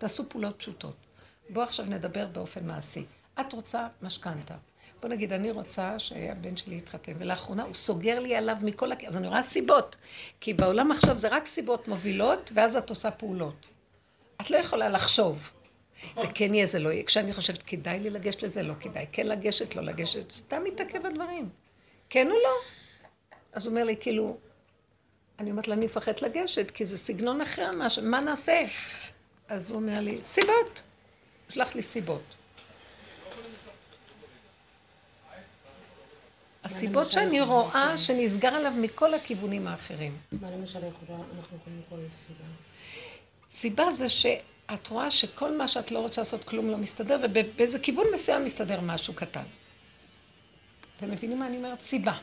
תעשו 0.00 0.28
פעולות 0.28 0.58
פשוטות. 0.58 0.96
בואו 1.48 1.64
עכשיו 1.64 1.86
נדבר 1.86 2.26
באופן 2.26 2.66
מעשי. 2.66 3.04
את 3.40 3.52
רוצה 3.52 3.86
משכנתה. 4.02 4.54
בוא 5.02 5.08
נגיד, 5.08 5.32
אני 5.32 5.50
רוצה 5.50 5.98
שהבן 5.98 6.56
שלי 6.56 6.76
יתחתן, 6.76 7.12
ולאחרונה 7.18 7.62
הוא 7.62 7.74
סוגר 7.74 8.18
לי 8.18 8.36
עליו 8.36 8.56
מכל 8.62 8.92
הכ... 8.92 9.04
אז 9.04 9.16
אני 9.16 9.28
רואה 9.28 9.42
סיבות. 9.42 9.96
כי 10.40 10.54
בעולם 10.54 10.90
עכשיו 10.90 11.18
זה 11.18 11.28
רק 11.28 11.46
סיבות 11.46 11.88
מובילות, 11.88 12.50
ואז 12.54 12.76
את 12.76 12.90
עושה 12.90 13.10
פעולות. 13.10 13.66
את 14.40 14.50
לא 14.50 14.56
יכולה 14.56 14.88
לחשוב. 14.88 15.50
זה 16.16 16.26
כן 16.34 16.54
יהיה, 16.54 16.66
זה 16.66 16.78
לא 16.78 16.88
יהיה. 16.88 17.04
כשאני 17.04 17.32
חושבת, 17.32 17.62
כדאי 17.62 18.00
לי 18.00 18.10
לגשת 18.10 18.42
לזה, 18.42 18.62
לא 18.62 18.74
כדאי. 18.80 19.06
כן 19.12 19.26
לגשת, 19.26 19.76
לא 19.76 19.82
לגשת, 19.82 20.30
סתם 20.30 20.64
מתעכב 20.64 21.06
הדברים. 21.06 21.48
כן 22.10 22.26
או 22.26 22.32
לא? 22.32 22.50
אז 23.52 23.66
הוא 23.66 23.70
אומר 23.70 23.84
לי, 23.84 23.96
כאילו, 24.00 24.36
אני 25.38 25.50
אומרת 25.50 25.68
לה, 25.68 25.74
אני 25.74 25.86
מפחד 25.86 26.12
לגשת, 26.22 26.70
כי 26.70 26.84
זה 26.84 26.98
סגנון 26.98 27.40
אחר, 27.40 27.72
מה, 27.72 27.86
מה 28.02 28.20
נעשה? 28.20 28.64
אז 29.48 29.70
הוא 29.70 29.76
אומר 29.76 30.00
לי, 30.00 30.18
סיבות. 30.22 30.82
שלח 31.48 31.74
לי 31.74 31.82
סיבות. 31.82 32.22
הסיבות 36.64 37.12
שאני 37.12 37.40
רואה 37.40 37.98
שנסגר 37.98 38.48
עליו 38.48 38.72
מכל 38.80 39.14
הכיוונים 39.14 39.66
האחרים. 39.66 40.16
מה 40.32 40.50
למשל 40.50 40.78
אנחנו 40.84 41.56
יכולים 41.56 41.80
לקרוא 41.84 41.98
לזה 41.98 42.14
סיבה? 42.16 42.44
סיבה 43.50 43.90
זה 43.90 44.08
שאת 44.08 44.88
רואה 44.88 45.10
שכל 45.10 45.56
מה 45.56 45.68
שאת 45.68 45.90
לא 45.90 45.98
רוצה 45.98 46.20
לעשות 46.20 46.44
כלום 46.44 46.70
לא 46.70 46.76
מסתדר, 46.76 47.20
ובאיזה 47.24 47.78
כיוון 47.78 48.06
מסוים 48.14 48.44
מסתדר 48.44 48.80
משהו 48.80 49.14
קטן. 49.14 49.44
אתם 50.96 51.10
מבינים 51.10 51.38
מה 51.38 51.46
אני 51.46 51.56
אומרת? 51.56 51.82
סיבה. 51.82 52.18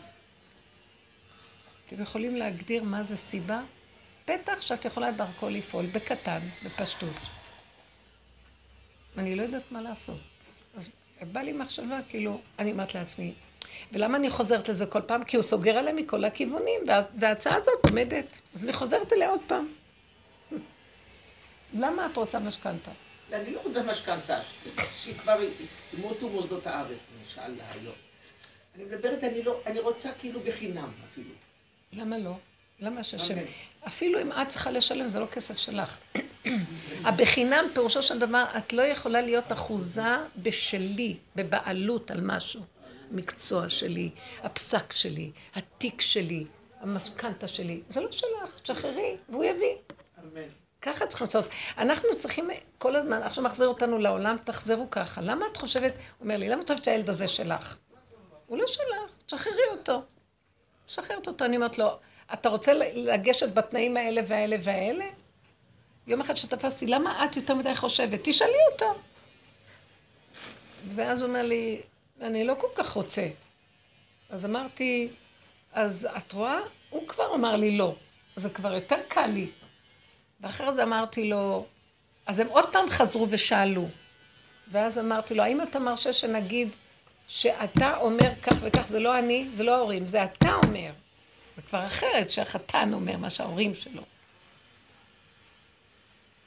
אתם 1.88 2.02
יכולים 2.02 2.36
להגדיר 2.36 2.84
מה 2.84 3.04
זה 3.04 3.18
סיבה? 3.18 3.62
פתח 4.26 4.62
שאת 4.62 4.86
יכולה 4.86 5.12
דרכו 5.12 5.50
לפעול, 5.50 5.86
בקטן, 5.86 6.40
בפשטות. 6.66 7.35
אני 9.18 9.36
לא 9.36 9.42
יודעת 9.42 9.72
מה 9.72 9.82
לעשות. 9.82 10.20
אז 10.78 10.90
בא 11.32 11.40
לי 11.40 11.54
מחשבה, 11.54 12.00
כאילו, 12.10 12.42
אני 12.60 12.72
אומרת 12.72 12.96
לעצמי, 12.96 13.34
ולמה 13.92 14.18
אני 14.18 14.30
חוזרת 14.30 14.70
לזה 14.70 14.86
כל 14.86 15.02
פעם? 15.02 15.24
כי 15.24 15.38
הוא 15.38 15.44
סוגר 15.44 15.78
עליה 15.78 15.94
מכל 15.94 16.26
הכיוונים, 16.26 16.82
וההצעה 17.20 17.56
הזאת 17.56 17.74
עומדת. 17.86 18.42
אז 18.54 18.64
אני 18.64 18.74
חוזרת 18.74 19.14
אליה 19.14 19.30
עוד 19.30 19.42
פעם. 19.48 19.68
למה 21.82 22.06
את 22.06 22.18
רוצה 22.18 22.40
משכנתה? 22.40 22.92
אני 23.34 23.54
לא 23.54 23.62
רוצה 23.64 23.84
משכנתה, 23.84 24.40
שכבר 24.98 25.38
ימותו 25.98 26.30
מוסדות 26.30 26.68
הארץ, 26.68 26.98
למשל, 27.20 27.62
היום. 27.70 27.96
אני 28.76 28.84
מדברת, 28.84 29.24
אני 29.24 29.44
לא, 29.44 29.62
אני 29.66 29.80
רוצה 29.80 30.12
כאילו 30.20 30.40
בחינם 30.40 30.92
אפילו. 31.12 31.30
למה 31.94 32.18
לא? 32.18 32.38
למה 32.80 33.04
שהשם... 33.04 33.36
אפילו 33.88 34.22
אם 34.22 34.32
את 34.32 34.50
צריכה 34.50 34.72
לשלם, 34.72 35.08
זה 35.08 35.20
לא 35.20 35.26
כסף 35.26 35.58
שלך. 35.58 35.98
הבחינם, 37.06 37.66
פירושו 37.74 38.02
של 38.02 38.20
דבר, 38.20 38.46
את 38.58 38.74
לא 38.74 38.82
יכולה 38.82 39.22
להיות 39.22 39.52
אחוזה 39.52 40.18
בשלי, 40.38 41.18
בבעלות 41.36 42.12
על 42.12 42.22
משהו. 42.22 42.62
המקצוע 43.12 43.70
שלי, 43.70 44.10
הפסק 44.44 44.94
שלי, 44.94 45.32
התיק 45.56 46.02
שלי, 46.02 46.46
המשכנתה 46.80 47.48
שלי. 47.48 47.82
זה 47.90 48.02
לא 48.02 48.12
שלך, 48.12 48.60
תשחררי, 48.64 49.18
והוא 49.30 49.44
יביא. 49.44 49.76
אמן. 50.24 50.48
ככה 50.82 51.08
צריכים 51.08 51.26
לעשות. 51.28 51.46
אנחנו 51.78 52.10
צריכים 52.18 52.50
כל 52.78 52.96
הזמן, 52.96 53.24
עכשיו 53.24 53.44
מחזיר 53.44 53.68
אותנו 53.68 53.98
לעולם, 53.98 54.36
תחזרו 54.44 54.90
ככה. 54.90 55.22
למה 55.22 55.46
את 55.52 55.58
חושבת, 55.58 55.94
הוא 55.94 56.24
אומר 56.24 56.38
לי, 56.38 56.50
למה 56.50 56.62
את 56.62 56.70
חושבת 56.70 56.86
שהילד 56.86 57.10
הזה 57.10 57.28
שלך? 57.28 57.78
הוא 58.48 58.58
לא 58.58 58.68
שלך, 58.68 59.18
תשחררי 59.26 59.68
אותו. 59.72 60.02
משחררת 60.88 61.28
אותו. 61.28 61.46
אני 61.46 61.56
אומרת 61.56 61.78
לו, 61.78 62.00
אתה 62.34 62.50
רוצה 62.50 62.74
לגשת 62.94 63.54
בתנאים 63.54 63.98
האלה 63.98 64.22
והאלה 64.28 64.56
והאלה? 64.62 65.06
יום 66.08 66.22
אחד 66.22 66.38
שתפסתי, 66.38 66.88
למה 66.88 67.26
את 67.26 67.36
יותר 67.36 67.56
מדי 67.56 67.76
חושבת? 67.76 68.20
תשאלי 68.24 68.58
אותו. 68.72 68.94
ואז 70.96 71.22
הוא 71.22 71.28
אומר 71.28 71.44
לי, 71.44 71.82
אני 72.22 72.44
לא 72.44 72.54
כל 72.60 72.68
כך 72.76 72.90
רוצה. 72.90 73.28
אז 74.30 74.46
אמרתי, 74.46 75.10
אז 75.74 76.08
את 76.18 76.34
רואה? 76.34 76.60
הוא 76.90 77.08
כבר 77.08 77.36
אמר 77.36 77.56
לי 77.56 77.78
לא. 77.78 77.96
זה 78.36 78.50
כבר 78.50 78.74
יותר 78.74 78.98
קל 79.08 79.28
לי. 79.28 79.50
ואחרי 80.42 80.76
זה 80.76 80.84
אמרתי 80.84 81.30
לו, 81.30 81.66
אז 82.26 82.40
הם 82.40 82.48
עוד 82.48 82.72
פעם 82.72 82.90
חזרו 82.90 83.28
ושאלו. 83.30 83.88
ואז 84.72 85.00
אמרתי 85.00 85.34
לו, 85.36 85.44
האם 85.44 85.62
אתה 85.62 85.80
מרשה 85.80 86.14
שנגיד 86.14 86.70
שאתה 87.28 87.98
אומר 87.98 88.36
כך 88.44 88.54
וכך, 88.62 88.88
זה 88.88 89.00
לא 89.00 89.20
אני, 89.20 89.48
זה 89.54 89.64
לא 89.64 89.76
ההורים, 89.76 90.08
זה 90.08 90.24
אתה 90.24 90.54
אומר. 90.66 90.92
זה 91.56 91.62
כבר 91.62 91.86
אחרת 91.86 92.32
שהחתן 92.32 92.94
אומר 92.94 93.18
מה 93.18 93.30
שההורים 93.30 93.76
שלו. 93.76 94.02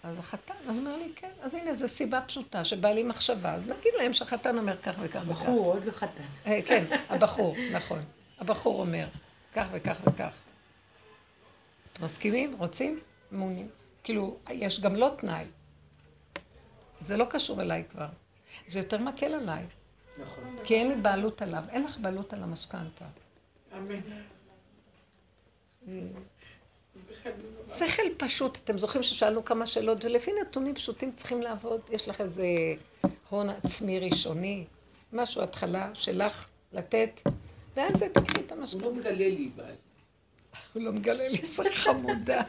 אז 0.02 0.18
החתן, 0.18 0.54
אני 0.68 0.78
אומר 0.78 0.96
לי, 0.96 1.12
כן, 1.16 1.30
אז 1.42 1.54
הנה, 1.54 1.74
זו 1.74 1.88
סיבה 1.88 2.20
פשוטה 2.20 2.64
שבא 2.64 2.88
לי 2.88 3.02
מחשבה, 3.02 3.54
אז 3.54 3.62
נגיד 3.62 3.92
להם 3.98 4.12
שהחתן 4.12 4.58
אומר 4.58 4.76
כך 4.76 4.96
וכך 5.00 5.22
וכך. 5.28 5.42
בחור, 5.42 5.74
עוד 5.74 5.84
לא 5.84 5.92
חתן. 5.92 6.22
אה, 6.46 6.60
כן, 6.66 6.84
הבחור, 7.08 7.56
נכון. 7.72 7.98
הבחור 8.38 8.80
אומר, 8.80 9.06
כך 9.52 9.68
וכך 9.72 10.00
וכך. 10.04 10.38
אתם 11.92 12.04
מסכימים? 12.04 12.56
רוצים? 12.58 13.00
מעוניין. 13.30 13.68
כאילו, 14.04 14.36
יש 14.50 14.80
גם 14.80 14.96
לא 14.96 15.14
תנאי. 15.18 15.44
זה 17.00 17.16
לא 17.16 17.26
קשור 17.30 17.60
אליי 17.62 17.84
כבר. 17.90 18.08
זה 18.66 18.78
יותר 18.78 18.98
מקל 18.98 19.34
עליי. 19.34 19.66
נכון. 20.18 20.56
כי 20.64 20.74
אין 20.74 20.88
לי 20.88 20.96
בעלות 20.96 21.42
עליו. 21.42 21.64
אין 21.70 21.84
לך 21.84 21.98
בעלות 21.98 22.32
על 22.32 22.42
המשכנתה. 22.42 23.04
אמן. 23.76 24.00
שכל 27.66 28.02
פשוט, 28.16 28.58
אתם 28.64 28.78
זוכרים 28.78 29.02
ששאלנו 29.02 29.44
כמה 29.44 29.66
שאלות, 29.66 30.04
ולפי 30.04 30.30
נתונים 30.40 30.74
פשוטים 30.74 31.12
צריכים 31.12 31.42
לעבוד. 31.42 31.80
יש 31.90 32.08
לך 32.08 32.20
איזה 32.20 32.46
הון 33.28 33.48
עצמי 33.48 33.98
ראשוני, 33.98 34.64
משהו, 35.12 35.42
התחלה 35.42 35.90
שלך 35.94 36.48
לתת, 36.72 37.20
ועל 37.76 37.96
זה 37.96 38.08
תקחי 38.08 38.40
את 38.40 38.52
הוא 38.52 38.58
לא 38.58 38.58
המשכנתה. 38.58 38.90
מגלה 38.90 39.28
לי 39.28 39.50
בעל. 39.56 39.74
הוא 40.72 40.82
לא 40.82 40.92
מגלה 40.92 41.28
לי 41.28 41.38
שק 41.38 41.72
חמודה. 41.72 42.42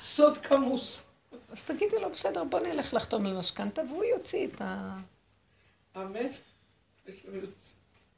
סוד 0.00 0.38
כמוס. 0.38 1.02
אז 1.48 1.64
תגידי 1.64 2.00
לו, 2.00 2.10
בסדר, 2.10 2.44
בוא 2.44 2.60
נלך 2.60 2.94
לחתום 2.94 3.26
על 3.26 3.38
משכנתה, 3.38 3.82
והוא 3.88 4.04
יוציא 4.04 4.46
את 4.46 4.60
ה... 4.60 4.96
אמן. 5.96 6.28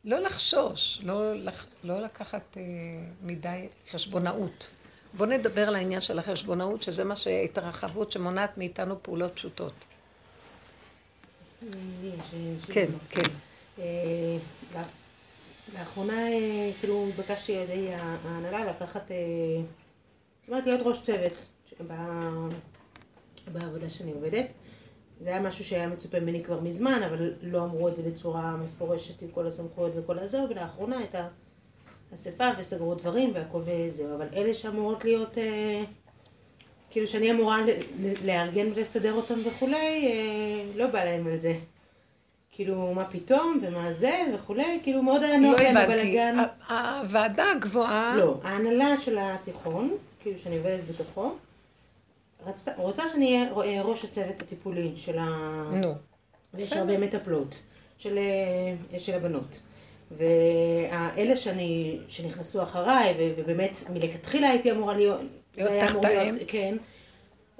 לא 0.04 0.18
לחשוש, 0.18 1.00
לא, 1.02 1.34
לח... 1.34 1.66
לא 1.84 2.00
לקחת 2.02 2.56
אה, 2.56 2.62
מדי 3.22 3.68
חשבונאות. 3.90 4.70
בוא 5.14 5.26
נדבר 5.26 5.68
על 5.68 5.74
העניין 5.74 6.00
של 6.00 6.18
החשבונאות, 6.18 6.82
שזה 6.82 7.04
מה 7.04 7.16
שהתרחבות 7.16 8.12
שמונעת 8.12 8.58
מאיתנו 8.58 9.02
פעולות 9.02 9.32
פשוטות. 9.34 9.72
כן. 12.72 12.86
כן. 13.10 13.30
אה, 13.78 13.84
לא- 14.74 14.80
לאחרונה, 15.78 16.28
אה, 16.28 16.70
כאילו, 16.80 17.06
התבקשתי 17.08 17.56
על 17.56 17.62
ידי 17.62 17.94
ההנהלה 17.94 18.64
לקחת, 18.64 19.10
אה, 19.10 19.16
זאת 20.40 20.48
אומרת, 20.48 20.66
להיות 20.66 20.80
ראש 20.84 21.02
צוות 21.02 21.48
בעבודה 23.52 23.88
שאני 23.90 24.12
עובדת. 24.12 24.46
זה 25.20 25.30
היה 25.30 25.40
משהו 25.40 25.64
שהיה 25.64 25.86
מצופה 25.88 26.20
ממני 26.20 26.44
כבר 26.44 26.60
מזמן, 26.60 27.00
אבל 27.08 27.32
לא 27.42 27.58
אמרו 27.64 27.88
את 27.88 27.96
זה 27.96 28.02
בצורה 28.02 28.56
מפורשת 28.56 29.22
עם 29.22 29.28
כל 29.30 29.46
הסמכויות 29.46 29.92
וכל 29.96 30.18
הזה, 30.18 30.38
ולאחרונה 30.50 30.98
הייתה 30.98 31.26
אספה 32.14 32.48
וסגרו 32.58 32.94
דברים 32.94 33.30
והכל 33.34 33.60
וזהו. 33.64 34.14
אבל 34.16 34.26
אלה 34.36 34.54
שאמורות 34.54 35.04
להיות, 35.04 35.38
אה, 35.38 35.82
כאילו 36.90 37.06
שאני 37.06 37.30
אמורה 37.30 37.62
ל- 37.62 37.70
ל- 38.00 38.26
לארגן 38.26 38.66
ולסדר 38.74 39.14
אותם 39.14 39.34
וכולי, 39.44 39.76
אה, 40.06 40.64
לא 40.76 40.86
בא 40.86 41.04
להם 41.04 41.26
על 41.26 41.40
זה. 41.40 41.54
כאילו, 42.52 42.92
מה 42.94 43.04
פתאום, 43.04 43.60
ומה 43.62 43.92
זה, 43.92 44.12
וכולי, 44.34 44.80
כאילו 44.82 45.02
מאוד 45.02 45.22
היה 45.22 45.38
לא 45.38 45.48
נוח 45.50 45.60
להם. 45.60 45.74
ה- 46.68 47.00
הוועדה 47.00 47.44
הגבוהה... 47.56 48.14
לא, 48.16 48.34
ההנהלה 48.42 48.98
של 49.00 49.18
התיכון, 49.20 49.90
כאילו 50.22 50.38
שאני 50.38 50.56
עובדת 50.58 50.80
בתוכו, 50.88 51.32
רצתה, 52.46 52.70
רוצה 52.76 53.02
שאני 53.12 53.46
אהיה 53.56 53.78
אה, 53.78 53.82
ראש 53.82 54.04
הצוות 54.04 54.40
הטיפולי 54.40 54.92
של 54.96 55.18
ה... 55.18 55.26
נו. 55.72 55.94
ויש. 56.54 56.72
הרבה 56.72 56.98
מטפלות 56.98 57.60
של, 57.98 58.18
אה, 58.18 58.98
של 58.98 59.14
הבנות. 59.14 59.60
ואלה 60.10 61.36
שאני, 61.36 61.98
שנכנסו 62.08 62.62
אחריי, 62.62 63.14
ובאמת 63.38 63.78
מלכתחילה 63.90 64.48
הייתי 64.48 64.70
אמורה 64.70 64.94
להיות, 64.94 65.20
להיות 65.56 65.72
תחתיהם? 65.80 66.34
כן. 66.46 66.76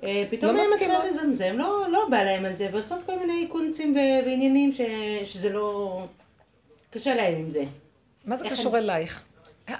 אה, 0.02 0.24
פתאום 0.30 0.56
לא 0.56 0.60
הם. 0.60 0.66
מתחילות 0.74 1.04
לזמזם, 1.08 1.54
לא, 1.58 1.86
לא 1.90 2.06
בא 2.10 2.22
להם 2.22 2.44
על 2.44 2.56
זה, 2.56 2.68
ועושות 2.72 3.02
כל 3.02 3.18
מיני 3.18 3.46
קונצים 3.48 3.96
ועניינים 4.26 4.72
ש, 4.72 4.80
שזה 5.24 5.50
לא... 5.50 6.02
קשה 6.90 7.14
להם 7.14 7.34
עם 7.34 7.50
זה. 7.50 7.64
מה 8.24 8.36
זה 8.36 8.50
קשור 8.50 8.78
אלייך? 8.78 9.24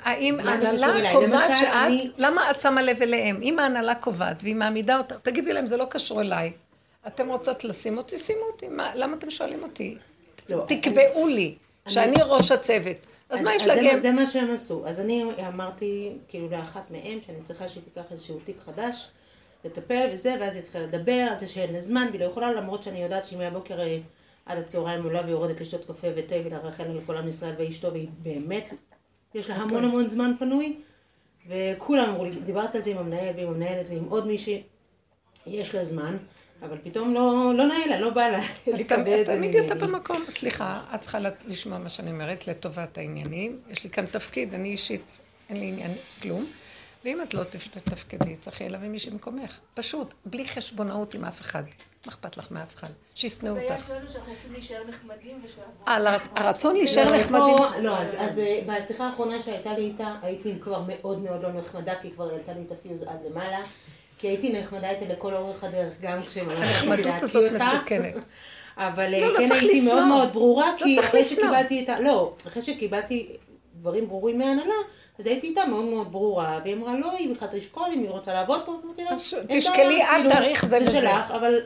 האם 0.03 0.41
ההנהלה? 0.41 1.13
קובעת 1.13 1.51
שאת... 1.59 2.13
למה 2.19 2.51
את 2.51 2.61
שמה 2.61 2.83
לב 2.83 3.03
אליהם? 3.03 3.41
אם 3.43 3.59
ההנהלה 3.59 3.95
קובעת 3.95 4.37
והיא 4.43 4.57
מעמידה 4.57 4.99
אותה, 4.99 5.15
תגידי 5.19 5.53
להם, 5.53 5.67
זה 5.67 5.77
לא 5.77 5.85
קשור 5.91 6.21
אליי. 6.21 6.53
אתם 7.07 7.29
רוצות 7.29 7.65
לשים 7.65 7.99
אותי, 7.99 8.19
שימו 8.19 8.41
אותי. 8.53 8.69
מה- 8.69 8.93
למה 8.95 9.17
אתם 9.17 9.31
שואלים 9.31 9.63
אותי? 9.63 9.97
לא, 10.49 10.65
תקבעו 10.69 11.27
לי 11.29 11.55
שאני 11.89 12.17
ראש 12.27 12.51
הצוות. 12.53 12.97
אז 13.31 13.41
מה 13.41 13.55
יש 13.55 13.63
להגיד? 13.63 13.99
זה 13.99 14.11
מה 14.13 14.27
שהם 14.27 14.51
עשו. 14.51 14.83
אז 14.87 15.01
אני 15.01 15.25
אמרתי, 15.49 16.13
כאילו, 16.29 16.49
לאחת 16.51 16.91
מהם, 16.91 17.19
שאני 17.27 17.43
צריכה 17.45 17.69
שהיא 17.69 17.83
תיקח 17.83 18.03
איזשהו 18.11 18.41
תיק 18.45 18.57
חדש, 18.67 19.09
לטפל 19.65 20.09
וזה, 20.13 20.35
ואז 20.41 20.55
היא 20.57 20.63
התחילה 20.63 20.85
לדבר 20.87 21.13
על 21.33 21.39
זה 21.39 21.47
שאין 21.47 21.73
לה 21.73 21.81
זמן, 21.81 22.07
והיא 22.11 22.21
לא 22.21 22.25
יכולה, 22.25 22.53
למרות 22.53 22.83
שאני 22.83 23.03
יודעת 23.03 23.25
שהיא 23.25 23.39
מהבוקר 23.39 23.81
אה, 23.81 23.99
עד 24.47 24.59
הצהריים 24.59 25.05
עולה 25.05 25.21
ויורדת 25.27 25.61
לשתות 25.61 25.85
קפה 25.85 26.07
ותה 26.17 26.35
ולארחל 26.45 26.83
על 26.85 27.01
כל 27.07 27.17
עם 27.17 27.29
ישראל 27.29 27.55
ואשתו, 27.59 27.93
והיא 27.93 28.09
באמת, 28.23 28.73
יש 29.35 29.51
לה 29.51 29.57
המון 29.57 29.85
המון 29.85 30.09
זמן 30.09 30.33
פנוי, 30.39 30.77
וכולם 31.49 32.09
אמרו 32.09 32.25
לי, 32.25 32.31
דיברת 32.31 32.75
על 32.75 32.85
זה 32.85 32.91
עם 32.91 32.99
המנהל 32.99 33.37
ועם 33.37 33.49
המנהלת 33.49 33.89
ועם 33.89 34.05
עוד 34.05 34.27
מישהי, 34.27 34.63
יש 35.47 35.75
לה 35.75 35.85
זמן. 35.85 36.17
אבל 36.63 36.79
פתאום 36.85 37.15
לא, 37.15 37.53
לא 37.57 37.67
נאה 37.67 37.87
לה, 37.87 38.01
לא 38.01 38.11
בא 38.11 38.29
לה 38.29 38.39
אז 38.39 38.81
לקבל 38.81 39.15
אז 39.15 39.21
את 39.21 39.27
זה 39.27 39.33
תעמידי 39.33 39.61
אותה 39.61 39.75
ממני. 39.75 39.87
במקום. 39.87 40.25
סליחה, 40.29 40.83
את 40.95 41.01
צריכה 41.01 41.19
לשמוע 41.47 41.79
מה 41.79 41.89
שאני 41.89 42.11
אומרת 42.11 42.47
לטובת 42.47 42.99
העניינים. 42.99 43.61
יש 43.71 43.85
לי 43.85 43.91
כאן 43.91 44.07
תפקיד, 44.07 44.55
אני 44.55 44.69
אישית, 44.69 45.03
אין 45.49 45.61
לי 45.61 45.69
עניין, 45.69 45.91
כלום. 46.23 46.47
ואם 47.05 47.23
את 47.23 47.35
לא 47.35 47.45
תתפקדי, 47.45 48.37
צריך 48.41 48.61
יהיה 48.61 48.71
להביא 48.71 48.89
מישהי 48.89 49.11
במקומך. 49.11 49.59
פשוט, 49.75 50.15
בלי 50.25 50.49
חשבונאות 50.49 51.15
עם 51.15 51.25
אף 51.25 51.41
אחד. 51.41 51.63
מה 52.07 52.13
אכפת 52.13 52.37
לך 52.37 52.51
מאף 52.51 52.75
אחד? 52.75 52.89
שישנאו 53.15 53.53
אותך. 53.63 53.75
ויש 53.79 53.91
לנו 53.91 54.09
שאנחנו 54.09 54.33
רוצים 54.33 54.53
להישאר 54.53 54.83
נחמדים 54.89 55.43
הר- 55.87 56.17
הרצון 56.37 56.77
להישאר 56.77 57.05
לא, 57.11 57.17
נחמדים. 57.17 57.57
פה- 57.57 57.77
לא, 57.81 57.97
אז, 57.99 58.15
אז 58.19 58.39
אה, 58.39 58.61
בשיחה 58.67 59.05
האחרונה 59.07 59.43
שהייתה 59.43 59.73
לי 59.73 59.83
איתה, 59.85 60.15
הייתי 60.23 60.55
כבר 60.61 60.83
מאוד 60.87 61.19
מאוד 61.19 61.43
לא 61.43 61.53
נחמדה, 61.53 61.93
כי 62.03 62.11
כבר 62.11 62.31
העלתה 62.31 62.53
לי 62.53 62.61
את 62.67 62.73
הפיוז 62.73 63.03
עד 63.03 63.19
למעלה. 63.31 63.59
כי 64.19 64.29
הייתי 64.29 64.61
נחמדה 64.61 64.91
איתה 64.91 65.05
לכל 65.15 65.35
אורך 65.35 65.65
הדרך, 65.65 65.95
גם 66.01 66.23
כשממש 66.23 66.53
רציתי 66.55 66.67
הנחמדות 66.67 67.07
להקיא 67.07 67.23
הזאת. 67.25 67.53
מסוכנת. 67.53 68.15
אבל 68.77 69.15
אה, 69.15 69.21
לא, 69.21 69.33
לא 69.33 69.39
כן 69.39 69.53
הייתי 69.53 69.81
מאוד. 69.81 70.05
מאוד 70.05 70.33
ברורה, 70.33 70.71
לא 70.81 70.85
כי 70.85 71.01
אחרי. 71.01 71.25
שקיבלתי 71.25 71.85
את 71.85 71.89
ה... 71.89 72.01
לא, 72.01 72.33
אחרי 72.47 72.63
שקיבלתי 72.63 73.37
דברים 73.75 74.09
ברורים 74.09 74.39
מההנהלה, 74.39 74.75
אז 75.19 75.27
הייתי 75.27 75.47
איתה 75.47 75.65
מאוד 75.65 75.85
מאוד 75.85 76.13
ברורה, 76.13 76.61
והיא 76.65 76.75
אמרה, 76.75 76.95
לא, 76.99 77.13
היא 77.13 77.35
בכלל 77.35 77.49
תשקול 77.53 77.89
אם 77.95 77.99
היא 78.01 78.11
רוצה 78.11 78.33
לעבוד 78.33 78.61
פה, 78.67 78.77
אמרתי 78.85 79.05
לה, 79.05 79.11
אז 79.11 79.21
ש- 79.23 79.35
"אין 79.35 79.47
תשקלי 79.61 80.03
עד 80.03 80.17
כאילו, 80.17 80.31
תאריך 80.31 80.67
זה 80.67 80.79
וזה." 80.83 80.91
שלך, 80.91 81.31
אבל 81.31 81.61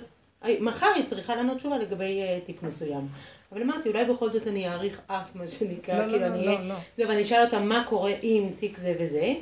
מחר 0.61 0.87
היא 0.95 1.05
צריכה 1.05 1.37
לענות 1.37 1.57
תשובה 1.57 1.79
לגבי 1.79 2.23
אה, 2.23 2.39
תיק 2.47 2.63
מסוים. 2.63 3.09
אבל 3.53 3.63
אמרתי, 3.63 3.89
אולי 3.89 4.05
בכל 4.05 4.31
זאת 4.31 4.47
אני 4.47 4.69
אעריך 4.69 5.01
אף, 5.07 5.35
מה 5.35 5.47
שנקרא, 5.47 5.95
לא, 5.95 6.05
לא, 6.05 6.11
כאילו 6.11 6.21
לא, 6.21 6.27
אני 6.27 6.47
לא, 6.47 6.51
אהיה... 6.51 6.61
לא. 6.69 6.75
זהו, 6.97 7.09
ואני 7.09 7.23
אשאל 7.23 7.45
אותה 7.45 7.59
מה 7.59 7.85
קורה 7.89 8.13
עם 8.23 8.51
תיק 8.59 8.79
זה 8.79 8.95
וזה, 8.99 9.35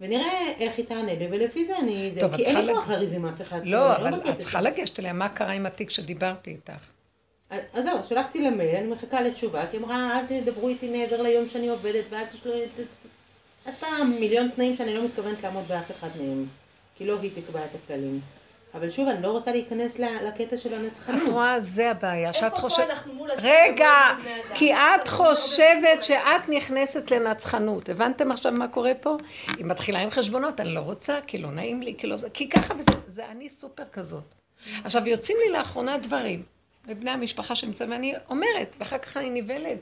ונראה 0.00 0.52
איך 0.60 0.72
היא 0.76 0.84
תענה 0.84 1.14
לי, 1.14 1.28
ולפי 1.30 1.64
זה 1.64 1.78
אני... 1.78 2.10
זה, 2.10 2.20
טוב, 2.20 2.36
כי 2.36 2.44
אין 2.44 2.56
לי 2.56 2.62
צריכה 2.62 2.80
כוח 2.80 2.90
לריב 2.90 3.14
עם 3.14 3.26
אף 3.26 3.40
אחד. 3.40 3.60
כאילו, 3.60 3.78
לא, 3.78 3.96
אבל 3.96 4.10
בקטע 4.10 4.30
את 4.30 4.38
צריכה. 4.38 4.60
לגשת 4.60 5.00
אליה, 5.00 5.12
מה 5.12 5.28
קרה 5.28 5.52
עם 5.52 5.66
התיק 5.66 5.90
שדיברתי 5.90 6.50
איתך? 6.50 6.90
אז 7.50 7.84
זהו, 7.84 8.02
שלחתי 8.02 8.42
לה 8.42 8.50
מייל, 8.50 8.76
אני 8.76 8.86
מחכה 8.86 9.22
לתשובה, 9.22 9.66
כי 9.66 9.76
היא 9.76 9.84
אמרה, 9.84 10.20
אל 10.20 10.40
תדברו 10.40 10.68
איתי 10.68 10.88
מעבר 10.88 11.22
ליום 11.22 11.48
שאני 11.48 11.68
עובדת, 11.68 12.04
ואל 12.10 12.24
תשלו... 12.24 12.52
עשתה 13.66 13.86
מיליון 14.20 14.48
תנאים 14.48 14.76
שאני 14.76 14.94
לא 14.94 15.04
מתכוונת 15.04 15.42
לעמוד 15.42 15.64
באף 15.68 15.90
אחד 15.90 16.08
מהם, 16.18 16.46
כי 16.96 17.06
לא 17.06 17.16
היא 17.22 17.30
תקבע 17.34 17.64
את 17.64 17.70
הכללים. 17.74 18.20
אבל 18.74 18.90
שוב, 18.90 19.08
אני 19.08 19.22
לא 19.22 19.30
רוצה 19.30 19.52
להיכנס 19.52 19.98
לקטע 19.98 20.56
של 20.56 20.74
את 20.74 20.78
הנצחנות. 20.78 21.28
רואה, 21.28 21.60
זה 21.60 21.90
הבעיה, 21.90 22.32
שאת 22.32 22.42
איפה 22.44 22.56
פה 22.56 22.60
חושבת... 22.60 22.90
אנחנו 22.90 23.14
מול 23.14 23.30
עצמנו 23.30 23.52
רגע? 23.52 23.92
כי 24.54 24.74
את 24.74 25.08
חושבת 25.08 26.02
שאת 26.02 26.48
נכנסת 26.48 27.10
לנצחנות. 27.10 27.88
הבנתם 27.88 28.30
עכשיו 28.30 28.52
מה 28.52 28.68
קורה 28.68 28.92
פה? 29.00 29.16
היא 29.56 29.64
מתחילה 29.64 29.98
עם 29.98 30.10
חשבונות, 30.10 30.60
אני 30.60 30.74
לא 30.74 30.80
רוצה, 30.80 31.18
כי 31.26 31.38
לא 31.38 31.50
נעים 31.50 31.82
לי, 31.82 31.94
כי 31.98 32.06
לא 32.06 32.16
זה, 32.16 32.30
כי 32.30 32.48
ככה 32.48 32.74
וזה, 32.74 32.92
זה 33.06 33.26
אני 33.26 33.50
סופר 33.50 33.84
כזאת. 33.92 34.34
עכשיו, 34.84 35.08
יוצאים 35.08 35.36
לי 35.46 35.52
לאחרונה 35.52 35.98
דברים, 35.98 36.42
לבני 36.88 37.10
המשפחה 37.10 37.54
שנמצאים, 37.54 37.90
ואני 37.90 38.14
אומרת, 38.30 38.76
ואחר 38.78 38.98
כך 38.98 39.16
אני 39.16 39.42
נבהלת. 39.42 39.78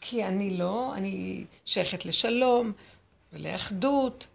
כי 0.00 0.24
אני 0.24 0.50
לא, 0.50 0.92
אני 0.94 1.44
שייכת 1.64 2.04
לשלום 2.04 2.72
ולאחדות, 3.32 4.26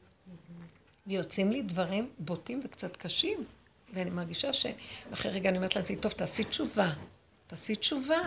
ויוצאים 1.07 1.51
לי 1.51 1.61
דברים 1.61 2.09
בוטים 2.19 2.61
וקצת 2.63 2.97
קשים. 2.97 3.37
ואני 3.97 4.09
מרגישה 4.09 4.53
ש... 4.53 4.65
ואחרי 5.09 5.31
רגע 5.31 5.49
אני 5.49 5.57
אומרת 5.57 5.75
לעצמי, 5.75 5.95
טוב, 5.95 6.11
תעשי 6.11 6.43
תשובה. 6.43 6.89
תעשי 7.47 7.75
תשובה. 7.75 8.21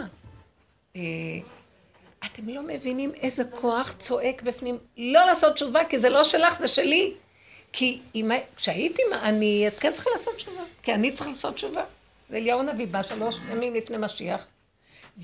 אה, 0.96 1.00
אתם 2.26 2.48
לא 2.48 2.62
מבינים 2.62 3.12
איזה 3.14 3.44
כוח 3.60 3.92
צועק 3.98 4.42
בפנים. 4.42 4.78
לא 4.96 5.26
לעשות 5.26 5.54
תשובה, 5.54 5.84
כי 5.84 5.98
זה 5.98 6.08
לא 6.08 6.24
שלך, 6.24 6.58
זה 6.58 6.68
שלי. 6.68 7.14
כי 7.72 8.00
אם... 8.14 8.30
כשהייתי 8.56 9.02
אני, 9.22 9.68
את 9.68 9.78
כן 9.78 9.92
צריכה 9.92 10.10
לעשות 10.12 10.36
תשובה. 10.36 10.62
כי 10.82 10.94
אני 10.94 11.12
צריכה 11.12 11.30
לעשות 11.30 11.54
תשובה. 11.54 11.84
ואליהו 12.30 12.60
הנביא 12.60 12.86
בא 12.86 13.02
שלוש 13.02 13.36
ימים 13.50 13.74
לפני 13.74 13.96
משיח, 13.96 14.46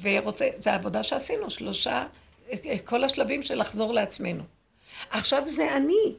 ורוצה, 0.01 0.49
זו 0.59 0.71
העבודה 0.71 1.03
שעשינו, 1.03 1.51
שלושה, 1.51 2.07
כל 2.85 3.05
השלבים 3.05 3.43
של 3.43 3.61
לחזור 3.61 3.95
לעצמנו. 3.95 4.43
עכשיו 5.11 5.43
זה 5.47 5.77
אני. 5.77 6.15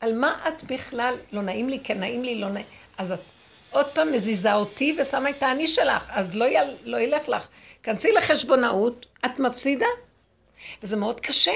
על 0.00 0.18
מה 0.18 0.48
את 0.48 0.64
בכלל, 0.64 1.14
לא 1.32 1.42
נעים 1.42 1.68
לי, 1.68 1.80
כן 1.84 2.00
נעים 2.00 2.22
לי, 2.24 2.40
לא 2.40 2.48
נעים, 2.48 2.66
אז 2.98 3.12
את 3.12 3.20
עוד 3.74 3.86
פעם 3.86 4.12
מזיזה 4.12 4.54
אותי 4.54 4.96
ושמה 5.00 5.30
את 5.30 5.42
האני 5.42 5.68
שלך, 5.68 6.10
אז 6.14 6.34
לא, 6.34 6.44
יל, 6.44 6.76
לא 6.84 6.96
ילך 6.96 7.28
לך. 7.28 7.48
כנסי 7.82 8.12
לחשבונאות, 8.12 9.06
את 9.24 9.40
מפסידה. 9.40 9.86
וזה 10.82 10.96
מאוד 10.96 11.20
קשה. 11.20 11.52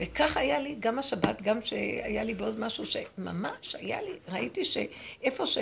וכך 0.00 0.36
היה 0.36 0.58
לי 0.58 0.76
גם 0.80 0.98
השבת, 0.98 1.42
גם 1.42 1.62
שהיה 1.62 2.22
לי 2.22 2.34
בעוז 2.34 2.56
משהו 2.56 2.84
שממש 2.86 3.74
היה 3.74 4.02
לי, 4.02 4.12
ראיתי 4.28 4.64
שאיפה 4.64 5.46
ש... 5.46 5.58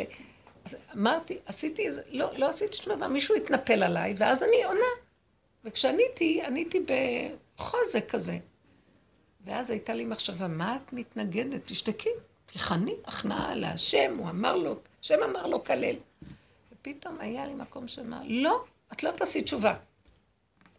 אז 0.65 0.77
אמרתי, 0.95 1.39
עשיתי 1.47 1.87
איזה, 1.87 2.03
לא, 2.11 2.39
לא 2.39 2.49
עשיתי 2.49 2.77
שום 2.77 2.95
דבר, 2.97 3.09
מישהו 3.09 3.37
התנפל 3.37 3.83
עליי, 3.83 4.15
ואז 4.17 4.43
אני 4.43 4.65
עונה. 4.65 4.93
וכשעניתי, 5.65 6.43
עניתי 6.43 6.79
בחוזק 7.59 8.11
כזה. 8.11 8.39
ואז 9.45 9.71
הייתה 9.71 9.95
לי 9.95 10.05
מחשבה, 10.05 10.49
מה 10.49 10.77
את 10.77 10.93
מתנגדת? 10.93 11.61
תשתקי, 11.65 12.11
תיכני, 12.47 12.95
הכנעה 13.05 13.55
להשם, 13.55 14.17
הוא 14.19 14.31
אמר 14.31 14.57
לו, 14.57 14.77
השם 15.01 15.23
אמר 15.23 15.47
לו 15.47 15.65
כלל. 15.65 15.95
ופתאום 16.73 17.17
היה 17.21 17.47
לי 17.47 17.55
מקום 17.55 17.89
שאמר, 17.89 18.19
לא, 18.25 18.65
את 18.93 19.03
לא 19.03 19.11
תעשי 19.11 19.43
תשובה. 19.43 19.75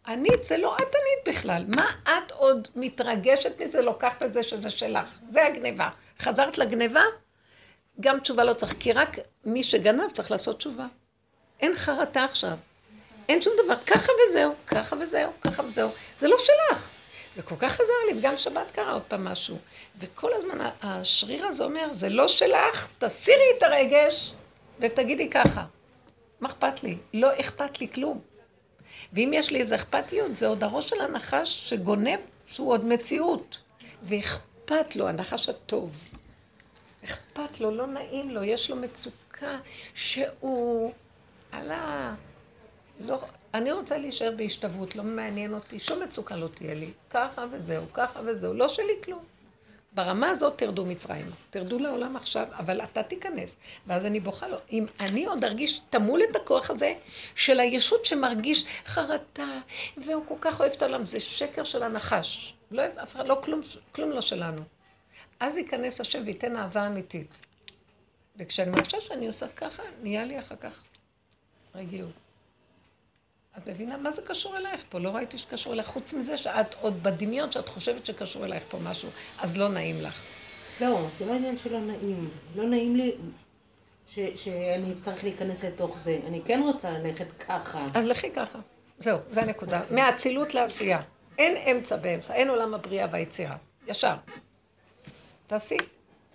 ענית, 0.06 0.44
זה 0.44 0.58
לא 0.58 0.76
את 0.76 0.80
ענית 0.80 1.36
בכלל. 1.36 1.64
מה 1.76 1.90
את 2.02 2.32
עוד 2.32 2.68
מתרגשת 2.76 3.60
מזה, 3.60 3.80
לוקחת 3.82 4.22
את 4.22 4.32
זה 4.32 4.42
שזה 4.42 4.70
שלך? 4.70 5.18
זה 5.30 5.46
הגניבה. 5.46 5.88
חזרת 6.18 6.58
לגניבה, 6.58 7.02
גם 8.00 8.20
תשובה 8.20 8.44
לא 8.44 8.52
צריך, 8.52 8.74
כי 8.80 8.92
רק 8.92 9.16
מי 9.44 9.64
שגנב 9.64 10.10
צריך 10.12 10.30
לעשות 10.30 10.58
תשובה. 10.58 10.86
אין 11.60 11.76
חרטה 11.76 12.24
עכשיו. 12.24 12.58
אין 13.28 13.42
שום 13.42 13.52
דבר, 13.64 13.76
ככה 13.76 14.12
וזהו, 14.30 14.54
ככה 14.66 14.96
וזהו, 15.00 15.32
ככה 15.40 15.62
וזהו. 15.62 15.90
זה 16.20 16.28
לא 16.28 16.36
שלך. 16.38 16.97
זה 17.34 17.42
כל 17.42 17.54
כך 17.58 17.74
עזר 17.74 17.92
לי, 18.06 18.18
וגם 18.18 18.36
שבת 18.36 18.70
קרה 18.70 18.92
עוד 18.92 19.02
פעם 19.02 19.24
משהו. 19.24 19.58
וכל 19.98 20.30
הזמן 20.34 20.70
השריר 20.82 21.46
הזה 21.46 21.64
אומר, 21.64 21.92
זה 21.92 22.08
לא 22.08 22.28
שלך, 22.28 22.88
תסירי 22.98 23.44
את 23.58 23.62
הרגש 23.62 24.32
ותגידי 24.80 25.30
ככה. 25.30 25.64
מה 26.40 26.48
אכפת 26.48 26.82
לי? 26.82 26.98
לא 27.14 27.40
אכפת 27.40 27.80
לי 27.80 27.88
כלום. 27.92 28.20
ואם 29.12 29.30
יש 29.34 29.50
לי 29.50 29.60
איזו 29.60 29.74
אכפתיות, 29.74 30.36
זה 30.36 30.46
עוד 30.46 30.64
הראש 30.64 30.88
של 30.88 31.00
הנחש 31.00 31.70
שגונב, 31.70 32.18
שהוא 32.46 32.70
עוד 32.70 32.84
מציאות. 32.84 33.58
ואכפת 34.02 34.96
לו, 34.96 35.08
הנחש 35.08 35.48
הטוב. 35.48 35.90
אכפת 37.04 37.60
לו, 37.60 37.70
לא 37.70 37.86
נעים 37.86 38.30
לו, 38.30 38.44
יש 38.44 38.70
לו 38.70 38.76
מצוקה 38.76 39.58
שהוא 39.94 40.92
עלה... 41.52 42.14
לא, 43.00 43.18
אני 43.54 43.72
רוצה 43.72 43.98
להישאר 43.98 44.32
בהשתוות, 44.36 44.96
לא 44.96 45.02
מעניין 45.02 45.54
אותי, 45.54 45.78
שום 45.78 46.02
מצוקה 46.02 46.36
לא 46.36 46.48
תהיה 46.48 46.74
לי. 46.74 46.90
ככה 47.10 47.44
וזהו, 47.50 47.84
ככה 47.92 48.20
וזהו, 48.24 48.54
לא 48.54 48.68
שלי 48.68 48.92
כלום. 49.04 49.24
ברמה 49.92 50.30
הזאת 50.30 50.58
תרדו 50.58 50.86
מצרימה, 50.86 51.30
תרדו 51.50 51.78
לעולם 51.78 52.16
עכשיו, 52.16 52.46
אבל 52.52 52.82
אתה 52.82 53.02
תיכנס. 53.02 53.56
ואז 53.86 54.04
אני 54.04 54.20
בוכה 54.20 54.48
לו, 54.48 54.56
אם 54.72 54.86
אני 55.00 55.26
עוד 55.26 55.44
ארגיש, 55.44 55.80
תמול 55.90 56.20
את 56.30 56.36
הכוח 56.36 56.70
הזה 56.70 56.94
של 57.34 57.60
הישות 57.60 58.04
שמרגיש 58.04 58.64
חרטה, 58.86 59.58
והוא 59.96 60.24
כל 60.28 60.34
כך 60.40 60.60
אוהב 60.60 60.72
את 60.72 60.82
העולם, 60.82 61.04
זה 61.04 61.20
שקר 61.20 61.64
של 61.64 61.82
הנחש. 61.82 62.54
לא 62.70 62.82
לא 63.24 63.40
כלום, 63.44 63.60
כלום 63.92 64.10
לא 64.10 64.20
שלנו. 64.20 64.62
אז 65.40 65.56
ייכנס 65.56 66.00
השם 66.00 66.22
וייתן 66.24 66.56
אהבה 66.56 66.86
אמיתית. 66.86 67.30
וכשאני 68.36 68.70
מרגישה 68.70 69.00
שאני 69.00 69.26
עושה 69.26 69.48
ככה, 69.48 69.82
נהיה 70.02 70.24
לי 70.24 70.38
אחר 70.38 70.56
כך 70.56 70.84
רגיעות. 71.74 72.27
את 73.58 73.68
מבינה 73.68 73.96
מה 73.96 74.10
זה 74.10 74.22
קשור 74.22 74.56
אלייך 74.56 74.80
פה? 74.88 74.98
לא 74.98 75.10
ראיתי 75.10 75.38
שקשור 75.38 75.72
אלייך, 75.72 75.86
חוץ 75.86 76.14
מזה 76.14 76.36
שאת 76.36 76.74
עוד 76.80 77.02
בדמיון 77.02 77.50
שאת 77.50 77.68
חושבת 77.68 78.06
שקשור 78.06 78.44
אלייך 78.44 78.62
פה 78.70 78.78
משהו, 78.78 79.08
אז 79.38 79.56
לא 79.56 79.68
נעים 79.68 80.00
לך. 80.00 80.22
לא, 80.80 81.06
זה 81.16 81.26
לא 81.26 81.34
עניין 81.34 81.56
שלא 81.56 81.80
נעים. 81.80 82.30
לא 82.56 82.64
נעים 82.64 82.96
לי 82.96 83.12
ש, 84.08 84.18
שאני 84.34 84.92
אצטרך 84.92 85.24
להיכנס 85.24 85.64
לתוך 85.64 85.98
זה. 85.98 86.18
אני 86.26 86.40
כן 86.44 86.60
רוצה 86.64 86.90
ללכת 86.90 87.26
ככה. 87.48 87.86
אז 87.94 88.06
לכי 88.06 88.30
ככה. 88.30 88.58
זהו, 88.98 89.18
זה 89.30 89.42
הנקודה. 89.42 89.80
מהאצילות 89.90 90.54
לעשייה. 90.54 91.00
אין 91.38 91.56
אמצע 91.56 91.96
באמצע, 91.96 92.34
אין 92.34 92.50
עולם 92.50 92.74
הבריאה 92.74 93.06
והיצירה. 93.12 93.56
ישר. 93.86 94.14
תעשי. 95.46 95.76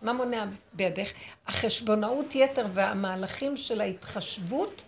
מה 0.02 0.14
מונע 0.14 0.46
בידך? 0.74 1.12
החשבונאות 1.48 2.36
יתר 2.36 2.66
והמהלכים 2.74 3.58
של 3.58 3.82
ההתחשבות 3.82 4.84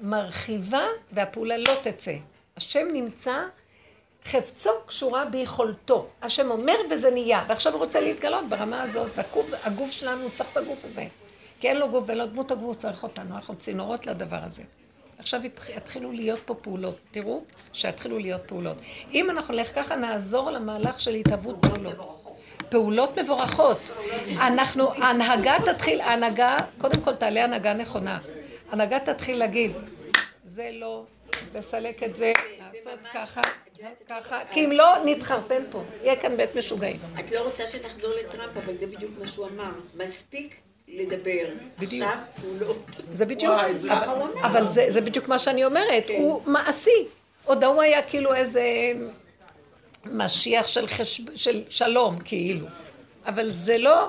מרחיבה 0.00 0.86
והפעולה 1.12 1.56
לא 1.56 1.72
תצא. 1.82 2.14
השם 2.56 2.86
נמצא, 2.92 3.34
חפצו 4.24 4.70
קשורה 4.86 5.24
ביכולתו. 5.24 6.08
השם 6.22 6.50
אומר 6.50 6.74
וזה 6.90 7.10
נהיה, 7.10 7.44
ועכשיו 7.48 7.72
הוא 7.72 7.80
רוצה 7.80 8.00
להתגלות 8.00 8.48
ברמה 8.48 8.82
הזאת, 8.82 9.10
והגוף 9.16 9.90
שלנו 9.90 10.30
צריך 10.30 10.50
את 10.52 10.56
הגוף 10.56 10.84
הזה. 10.84 11.06
כי 11.60 11.68
אין 11.68 11.76
לו 11.76 11.88
גוף 11.88 12.04
ולא 12.06 12.26
דמות 12.26 12.50
הגוף 12.50 12.76
צריך 12.76 13.02
אותנו, 13.02 13.34
אנחנו 13.36 13.54
צינורות 13.56 14.06
לדבר 14.06 14.38
הזה. 14.42 14.62
עכשיו 15.18 15.40
יתחילו 15.76 16.12
להיות 16.12 16.38
פה 16.44 16.54
פעולות. 16.54 16.98
תראו 17.10 17.42
שיתחילו 17.72 18.18
להיות 18.18 18.42
פעולות. 18.46 18.76
אם 19.12 19.30
אנחנו 19.30 19.54
נלך 19.54 19.74
ככה, 19.74 19.96
נעזור 19.96 20.50
למהלך 20.50 21.00
של 21.00 21.14
התהוות 21.14 21.56
פעולות. 21.60 21.96
פעולות 22.68 23.18
מבורכות. 23.18 23.90
אנחנו, 24.40 24.92
ההנהגה 24.92 25.56
תתחיל, 25.64 26.00
ההנהגה, 26.00 26.56
קודם 26.78 27.00
כל 27.00 27.14
תעלה 27.14 27.44
הנהגה 27.44 27.74
נכונה. 27.74 28.18
הנהגה 28.70 28.98
תתחיל 29.00 29.38
להגיד, 29.38 29.72
זה 30.44 30.70
לא, 30.72 31.04
לסלק 31.54 32.02
את 32.02 32.16
זה, 32.16 32.32
לעשות 32.58 32.98
ככה, 33.14 33.40
ככה, 34.08 34.40
כי 34.52 34.64
אם 34.64 34.72
לא, 34.72 34.86
נתחרפן 35.04 35.62
פה, 35.70 35.82
יהיה 36.02 36.16
כאן 36.16 36.36
בית 36.36 36.56
משוגעים. 36.56 37.00
את 37.20 37.32
לא 37.32 37.40
רוצה 37.40 37.66
שנחזור 37.66 38.10
לטראמפ, 38.20 38.56
אבל 38.64 38.78
זה 38.78 38.86
בדיוק 38.86 39.10
מה 39.20 39.28
שהוא 39.28 39.46
אמר. 39.46 39.70
מספיק 39.96 40.54
לדבר. 40.88 41.48
בדיוק. 41.78 42.08
עכשיו 42.08 42.18
פעולות. 42.40 42.82
זה 43.12 43.26
בדיוק, 43.26 43.52
אבל- 43.52 44.28
נכון. 44.42 44.66
זה 44.66 44.86
זה 44.88 45.00
בדיוק 45.00 45.28
מה 45.28 45.38
שאני 45.38 45.64
אומרת, 45.64 46.04
כן. 46.06 46.14
הוא 46.18 46.42
מעשי. 46.46 47.06
עוד 47.44 47.64
ההוא 47.64 47.82
היה 47.82 48.02
כאילו 48.02 48.34
איזה 48.34 48.62
משיח 50.06 50.66
של 51.36 51.64
שלום, 51.68 52.18
כאילו. 52.18 52.66
אבל 53.26 53.50
זה 53.50 53.78
לא... 53.78 54.08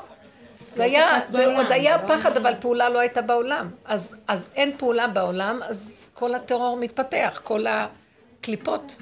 זה 0.76 0.84
היה, 0.84 1.19
זה 1.19 1.38
בעולם, 1.38 1.55
עוד 1.55 1.72
היה 1.72 1.97
זה 1.97 2.03
לא 2.03 2.17
פחד, 2.17 2.38
אבל 2.38 2.53
פעולה 2.59 2.89
לא 2.89 2.99
הייתה 2.99 3.22
בעולם. 3.22 3.69
אז, 3.86 4.15
אז 4.28 4.49
אין 4.55 4.78
פעולה 4.78 5.07
בעולם, 5.07 5.59
אז 5.63 6.07
כל 6.13 6.36
הטרור 6.36 6.78
מתפתח, 6.78 7.41
כל 7.43 7.65
הקליפות 7.67 8.95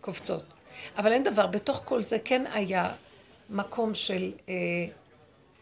קופצות. 0.00 0.42
אבל 0.98 1.12
אין 1.12 1.22
דבר, 1.22 1.46
בתוך 1.46 1.82
כל 1.84 2.02
זה 2.02 2.18
כן 2.24 2.44
היה 2.52 2.90
מקום 3.50 3.94
של, 3.94 4.32
אה, 4.48 4.54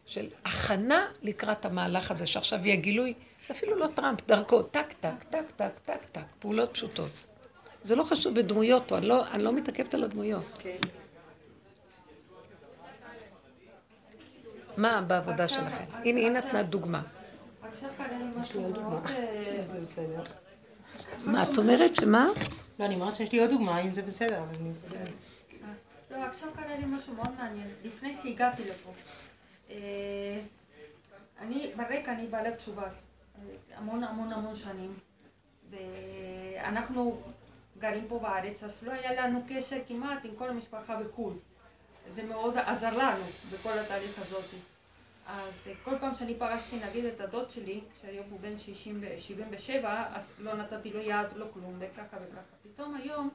של 0.06 0.26
הכנה 0.44 1.06
לקראת 1.22 1.64
המהלך 1.64 2.10
הזה, 2.10 2.26
שעכשיו 2.26 2.66
יהיה 2.66 2.76
גילוי, 2.76 3.14
זה 3.48 3.54
אפילו 3.54 3.76
לא 3.76 3.86
טראמפ, 3.94 4.26
דרכו, 4.26 4.62
טק, 4.62 4.92
טק, 5.00 5.24
טק, 5.30 5.50
טק, 5.56 5.78
טק, 5.84 6.04
טק, 6.12 6.20
פעולות 6.38 6.72
פשוטות. 6.72 7.10
זה 7.82 7.96
לא 7.96 8.02
חשוב 8.02 8.34
בדמויות 8.34 8.82
פה, 8.86 8.98
אני 8.98 9.06
לא, 9.06 9.26
אני 9.28 9.42
לא 9.42 9.52
מתעכבת 9.52 9.94
על 9.94 10.04
הדמויות. 10.04 10.44
כן. 10.58 10.76
מה 14.76 15.02
בעבודה 15.02 15.48
שלכם? 15.48 15.84
הנה, 15.92 16.20
היא 16.20 16.30
נתנה 16.30 16.62
דוגמה. 16.62 17.02
עכשיו 17.70 17.90
לי. 18.58 19.14
אה, 19.14 19.66
זה 19.66 19.78
בסדר. 19.78 20.22
מה, 21.24 21.42
את 21.42 21.58
אומרת 21.58 21.96
שמה? 21.96 22.26
לא, 22.78 22.84
אני 22.84 22.94
אומרת 22.94 23.14
שיש 23.14 23.32
לי 23.32 23.40
עוד 23.40 23.50
דוגמה, 23.50 23.80
אם 23.80 23.92
זה 23.92 24.02
בסדר, 24.02 24.42
אבל 24.42 24.54
אני... 24.60 24.70
לא, 26.10 26.16
עכשיו 26.24 26.48
קרה 26.56 26.76
לי 26.78 26.84
משהו 26.86 27.14
מאוד 27.14 27.30
מעניין, 27.38 27.68
לפני 27.84 28.14
שהגעתי 28.14 28.62
לפה. 28.64 28.90
אה, 29.70 29.76
אני, 31.40 31.72
ברקע 31.76 32.12
אני 32.12 32.26
בעלת 32.26 32.56
תשובה, 32.56 32.82
המון 33.76 34.04
המון 34.04 34.32
המון 34.32 34.56
שנים, 34.56 34.94
ואנחנו 35.70 37.22
גרים 37.78 38.04
פה 38.08 38.18
בארץ, 38.18 38.62
אז 38.62 38.82
לא 38.82 38.92
היה 38.92 39.26
לנו 39.26 39.40
קשר 39.48 39.76
כמעט 39.88 40.24
עם 40.24 40.30
כל 40.38 40.48
המשפחה 40.48 40.96
בחו"ל. 40.96 41.32
זה 42.08 42.22
מאוד 42.22 42.56
עזר 42.56 42.98
לנו 42.98 43.24
בכל 43.52 43.78
התהליך 43.78 44.18
הזאת. 44.18 44.44
אז 45.26 45.52
אה, 45.66 45.72
כל 45.84 45.98
פעם 46.00 46.14
שאני 46.14 46.34
פגשתי 46.34 46.80
נגיד 46.88 47.04
את 47.04 47.20
הדוד 47.20 47.50
שלי, 47.50 47.80
שהיום 48.00 48.26
הוא 48.30 48.40
בן 48.40 48.58
60 48.58 48.98
ו- 49.02 49.18
77, 49.18 50.04
אז 50.14 50.32
לא 50.38 50.54
נתתי 50.54 50.90
לו 50.90 51.00
יד, 51.00 51.26
לא 51.36 51.46
כלום, 51.54 51.76
וככה 51.78 52.16
וככה. 52.16 52.56
פתאום 52.62 52.94
היום 52.94 53.30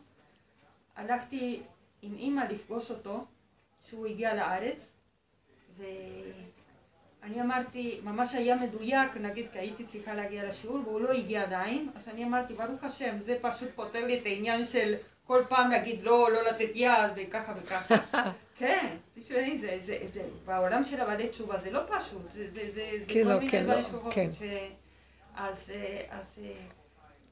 הלכתי 0.96 1.62
עם 2.02 2.16
אימא 2.16 2.42
לפגוש 2.50 2.92
אותו, 2.92 3.26
שהוא 3.82 4.08
הגיע 4.08 4.36
לארץ, 4.36 4.94
ואני 5.78 7.42
אמרתי, 7.42 8.00
ממש 8.04 8.34
היה 8.34 8.56
מדויק, 8.56 9.18
נגיד, 9.20 9.48
כי 9.52 9.60
הייתי 9.60 9.86
צריכה 9.86 10.14
להגיע 10.14 10.50
לשיעור, 10.50 10.80
והוא 10.86 11.02
לא 11.02 11.12
הגיע 11.12 11.44
עדיין, 11.44 11.90
אז 11.96 12.08
אני 12.08 12.24
אמרתי, 12.24 12.54
ברוך 12.54 12.84
השם, 12.84 13.20
זה 13.20 13.38
פשוט 13.42 13.70
פותר 13.76 14.06
לי 14.06 14.20
את 14.20 14.26
העניין 14.26 14.66
של 14.66 14.96
כל 15.28 15.44
פעם 15.50 15.72
להגיד 15.72 16.04
לא, 16.04 16.32
לא 16.32 16.44
לתת 16.50 16.70
יד, 16.74 17.12
וככה 17.16 17.54
וככה. 17.58 17.96
כן, 18.60 18.98
תשמעי, 19.14 19.58
זה, 19.58 19.76
זה, 19.80 19.98
זה, 20.14 20.22
בעולם 20.46 20.84
של 20.84 21.02
הבעלי 21.02 21.30
תשובה 21.30 21.58
זה 21.58 21.72
לא 21.72 21.80
פשוט, 21.88 22.32
זה, 22.32 22.50
זה, 22.50 22.62
זה, 22.70 22.92
זה 23.00 23.06
כן, 23.08 23.24
כל 23.24 23.30
לא, 23.30 23.40
מיני 23.40 23.52
כן, 23.52 23.64
דברים 23.64 23.80
לא, 23.80 23.88
שקורות. 23.88 24.14
כן. 24.14 24.34
ש... 24.34 24.42
אז, 25.36 25.72
אה, 25.76 26.06
אז 26.10 26.40
אה, 26.44 26.52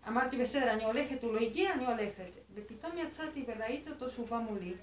אמרתי, 0.07 0.37
בסדר, 0.37 0.71
אני 0.71 0.85
הולכת, 0.85 1.23
הוא 1.23 1.33
לא 1.33 1.39
הגיע, 1.39 1.73
אני 1.73 1.85
הולכת. 1.85 2.31
ופתאום 2.53 2.97
יצאתי 2.97 3.45
וראיתי 3.47 3.89
אותו 3.89 4.09
שהוא 4.09 4.27
בא 4.27 4.37
מולי, 4.37 4.73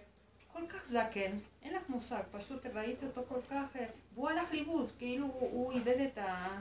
כל 0.53 0.67
כך 0.69 0.87
זקן, 0.87 1.31
אין 1.63 1.75
לך 1.75 1.83
מושג, 1.89 2.23
פשוט 2.31 2.67
ראיתי 2.67 3.07
אותו 3.07 3.23
כל 3.29 3.41
כך, 3.51 3.77
אה, 3.77 3.87
והוא 4.15 4.29
הלך 4.31 4.53
לאיבוד, 4.53 4.93
כאילו 4.99 5.27
הוא, 5.27 5.51
הוא 5.51 5.73
איבד 5.73 6.01
את 6.01 6.19
ה... 6.19 6.61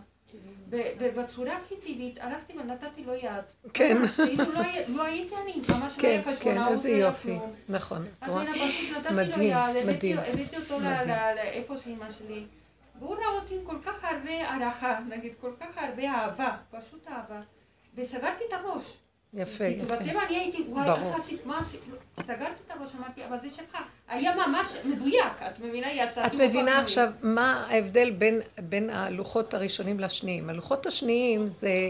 ב- 0.69 0.91
ב- 0.99 1.19
בצורה 1.19 1.57
הכי 1.57 1.75
טבעית, 1.75 2.17
הלכתי 2.19 2.53
ונתתי 2.57 3.03
לו 3.05 3.13
יד. 3.13 3.43
כן. 3.73 3.97
לא 4.87 5.03
הייתי 5.03 5.35
אני, 5.35 5.53
ממש 5.53 5.97
לא 5.97 6.01
כן, 6.01 6.07
היה 6.07 6.23
כן, 6.23 6.33
חשבונאות, 6.35 6.69
איזה 6.71 6.89
יופי. 6.89 7.37
נכון, 7.69 8.03
את 8.23 8.27
רואה? 8.27 8.43
מדהים, 9.15 9.57
מדהים. 9.87 10.17
הבאתי 10.19 10.57
אותו 10.57 10.79
לאיפה 11.35 11.77
שאימא 11.77 12.11
שלי, 12.11 12.43
והוא 12.99 13.15
ראה 13.15 13.27
אותי 13.27 13.55
עם 13.55 13.61
כל 13.65 13.77
כך 13.85 14.03
הרבה 14.03 14.49
הערכה, 14.49 14.99
נגיד, 15.09 15.33
כל 15.41 15.51
כך 15.59 15.77
הרבה 15.77 16.03
אהבה, 16.11 16.57
פשוט 16.71 17.07
אהבה, 17.07 17.41
וסגרתי 17.95 18.43
את 18.47 18.53
הראש. 18.53 18.97
יפה, 19.33 19.63
יפה. 19.65 19.95
בטבע 19.95 20.25
אני 20.27 20.35
הייתי, 20.37 20.63
וואי. 20.69 20.89
איך 20.89 21.19
עשית, 21.19 21.45
מה 21.45 21.59
עשית? 21.59 21.79
לא, 21.91 22.23
סגרתי 22.23 22.61
את 22.65 22.71
הראש, 22.71 22.91
אמרתי, 22.95 23.25
אבל 23.25 23.39
זה 23.39 23.49
שלך. 23.49 23.77
היה 24.07 24.35
ממש 24.35 24.67
מדויק, 24.85 25.41
את 25.47 25.59
מבינה? 25.59 25.93
יצאתי... 25.93 26.35
את 26.35 26.41
מבינה. 26.41 26.79
עכשיו 26.79 27.11
מה 27.21 27.67
ההבדל 27.69 28.11
בין, 28.11 28.41
בין 28.57 28.89
הלוחות 28.89 29.53
הראשונים 29.53 29.99
לשניים. 29.99 30.49
הלוחות 30.49 30.85
השניים 30.85 31.47
זה 31.47 31.89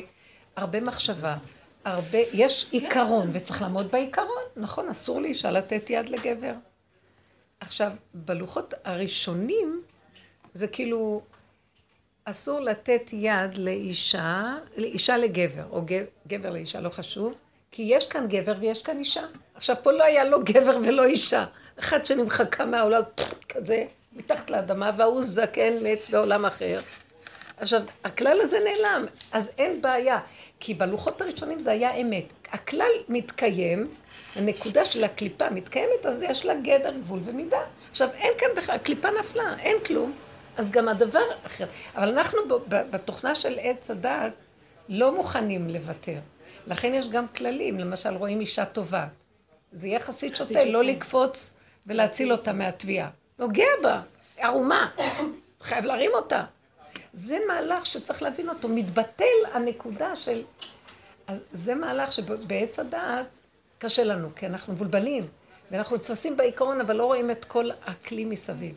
הרבה 0.56 0.82
מחשבה, 0.82 1.38
הרבה, 1.86 2.18
יש 2.34 2.68
עיקרון 2.72 3.30
וצריך 3.34 3.62
לעמוד 3.62 3.92
בעיקרון, 3.92 4.44
נכון? 4.56 4.90
אסור 4.90 5.22
לאישה 5.22 5.52
לתת 5.52 5.90
יד 5.90 6.10
לגבר. 6.10 6.54
עכשיו, 7.60 7.92
בלוחות 8.14 8.74
הראשונים 8.84 9.82
זה 10.54 10.68
כאילו 10.68 11.22
אסור 12.26 12.60
לתת 12.60 13.10
יד 13.14 13.58
לאישה, 13.58 14.56
לאישה 14.78 15.18
לגבר, 15.18 15.64
או 15.72 15.82
גבר, 16.28 16.50
לאישה, 16.50 16.80
לא 16.80 16.90
חשוב, 16.90 17.34
כי 17.72 17.84
יש 17.88 18.08
כאן 18.08 18.28
גבר 18.28 18.54
ויש 18.60 18.82
כאן 18.82 19.00
אישה. 19.00 19.24
עכשיו, 19.56 19.76
פה 19.84 19.92
לא 19.92 20.04
היה 20.04 20.24
לא 20.24 20.40
גבר 20.44 20.78
ולא 20.84 21.06
אישה. 21.06 21.46
אחד 21.80 22.06
שנמחקה 22.06 22.66
מהעולם, 22.66 23.02
כזה, 23.50 23.86
מתחת 24.14 24.50
לאדמה, 24.50 24.92
וההוא 24.98 25.24
זקן 25.24 25.74
מת 25.82 26.00
בעולם 26.10 26.46
אחר. 26.46 26.82
עכשיו, 27.58 27.82
הכלל 28.04 28.42
הזה 28.42 28.60
נעלם, 28.60 29.06
אז 29.32 29.52
אין 29.58 29.82
בעיה, 29.82 30.20
כי 30.60 30.74
בלוחות 30.74 31.22
הראשונים 31.22 31.60
זה 31.60 31.72
היה 31.72 31.96
אמת. 31.96 32.26
הכלל 32.52 32.92
מתקיים, 33.10 33.88
הנקודה 34.36 34.86
של 34.86 35.04
הקליפה 35.04 35.50
מתקיימת, 35.50 36.06
אז 36.06 36.22
יש 36.22 36.46
לה 36.46 36.54
גדר, 36.56 36.92
גבול 36.92 37.20
ומידה. 37.26 37.62
עכשיו, 37.92 38.10
אין 38.14 38.34
כאן 38.38 38.48
בכלל, 38.56 38.76
הקליפה 38.76 39.08
נפלה, 39.20 39.56
אין 39.60 39.78
כלום, 39.86 40.14
אז 40.58 40.72
גם 40.72 40.88
הדבר 40.88 41.24
אחר. 41.46 41.66
אבל 41.96 42.10
אנחנו 42.10 42.40
בתוכנה 42.68 43.36
של 43.36 43.58
עץ 43.62 43.92
הדעת 43.92 44.34
לא 44.90 45.16
מוכנים 45.16 45.70
לוותר. 45.70 46.20
לכן 46.68 46.94
יש 46.94 47.10
גם 47.10 47.28
כללים, 47.28 47.80
למשל 47.80 48.10
רואים 48.10 48.40
אישה 48.40 48.66
טובה. 48.66 49.08
זה 49.72 49.88
יהיה 49.88 50.00
חסיד 50.00 50.36
שוטה, 50.36 50.66
לא 50.66 50.84
לקפוץ 50.84 51.54
ולהציל 51.88 52.32
אותה 52.32 52.54
מהתביעה. 52.54 53.10
נוגע 53.40 53.66
בה, 53.84 54.02
ערומה, 54.38 54.92
חייב 55.62 55.86
להרים 55.86 56.12
אותה. 56.14 56.44
זה 57.14 57.40
מהלך 57.48 57.86
שצריך 57.86 58.22
להבין 58.22 58.50
אותו, 58.50 58.70
מתבטל 58.70 59.24
הנקודה 59.54 60.16
של... 60.16 60.44
אז 61.28 61.40
זה 61.52 61.76
מהלך 61.76 62.14
שבעץ 62.14 62.80
הדעת 62.80 63.26
קשה 63.78 64.04
לנו, 64.04 64.30
כי 64.36 64.46
אנחנו 64.46 64.74
מבולבלים, 64.74 65.28
ואנחנו 65.72 65.96
נתפסים 65.96 66.38
בעיקרון, 66.38 66.82
אבל 66.82 66.96
לא 66.96 67.06
רואים 67.06 67.32
את 67.32 67.46
כל 67.46 67.70
הכלי 67.86 68.26
מסביב. 68.26 68.76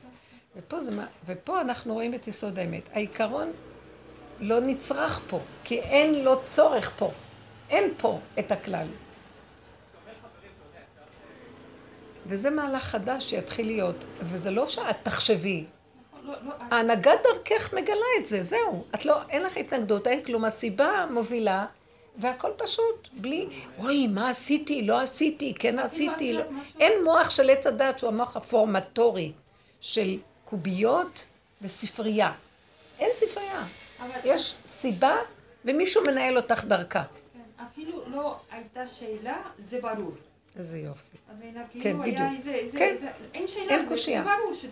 ופה, 0.56 0.80
זה, 0.80 1.02
ופה 1.26 1.60
אנחנו 1.60 1.94
רואים 1.94 2.14
את 2.14 2.28
יסוד 2.28 2.58
האמת. 2.58 2.82
העיקרון 2.92 3.52
לא 4.40 4.60
נצרך 4.60 5.20
פה, 5.28 5.40
כי 5.64 5.80
אין 5.80 6.24
לו 6.24 6.40
צורך 6.46 6.92
פה. 6.98 7.10
אין 7.70 7.90
פה 7.96 8.18
את 8.38 8.52
הכלל. 8.52 8.86
וזה 12.26 12.50
מהלך 12.50 12.84
חדש 12.84 13.30
שיתחיל 13.30 13.66
להיות, 13.66 14.04
וזה 14.20 14.50
לא 14.50 14.68
שאת 14.68 14.96
תחשבי, 15.02 15.64
לא, 16.24 16.32
לא, 16.32 16.52
ההנהגת 16.70 17.18
דרכך 17.24 17.74
מגלה 17.74 18.06
את 18.20 18.26
זה, 18.26 18.42
זהו. 18.42 18.84
את 18.94 19.04
לא, 19.04 19.16
אין 19.28 19.42
לך 19.42 19.56
התנגדות, 19.56 20.06
אין 20.06 20.22
כלום. 20.22 20.44
הסיבה 20.44 21.06
מובילה, 21.10 21.66
והכל 22.16 22.50
פשוט, 22.56 23.08
בלי, 23.12 23.48
אוי, 23.78 24.06
מה 24.06 24.28
עשיתי, 24.28 24.82
לא 24.82 25.00
עשיתי, 25.00 25.54
כן 25.58 25.78
עשיתי. 25.78 26.32
לא. 26.32 26.42
אין 26.80 27.04
מוח 27.04 27.30
של 27.30 27.50
עץ 27.50 27.66
הדת 27.66 27.98
שהוא 27.98 28.08
המוח 28.08 28.36
הפורמטורי 28.36 29.32
של 29.80 30.18
קוביות 30.46 31.26
וספרייה. 31.62 32.32
אין 32.98 33.10
ספרייה. 33.16 33.64
יש 34.24 34.54
סיבה, 34.68 35.16
ומישהו 35.64 36.02
מנהל 36.02 36.36
אותך 36.36 36.64
דרכה. 36.64 37.02
כן, 37.02 37.64
אפילו 37.64 38.08
לא 38.08 38.36
הייתה 38.50 38.88
שאלה, 38.88 39.42
זה 39.58 39.80
ברור. 39.80 40.12
איזה 40.58 40.78
יופי. 40.78 41.16
כן, 41.72 41.80
כאילו 41.80 41.98
בדיוק. 41.98 42.18
כן. 42.78 42.96
אין 43.34 43.48
שאלה, 43.48 43.72
אין 43.72 43.88
קושייה. 43.88 44.24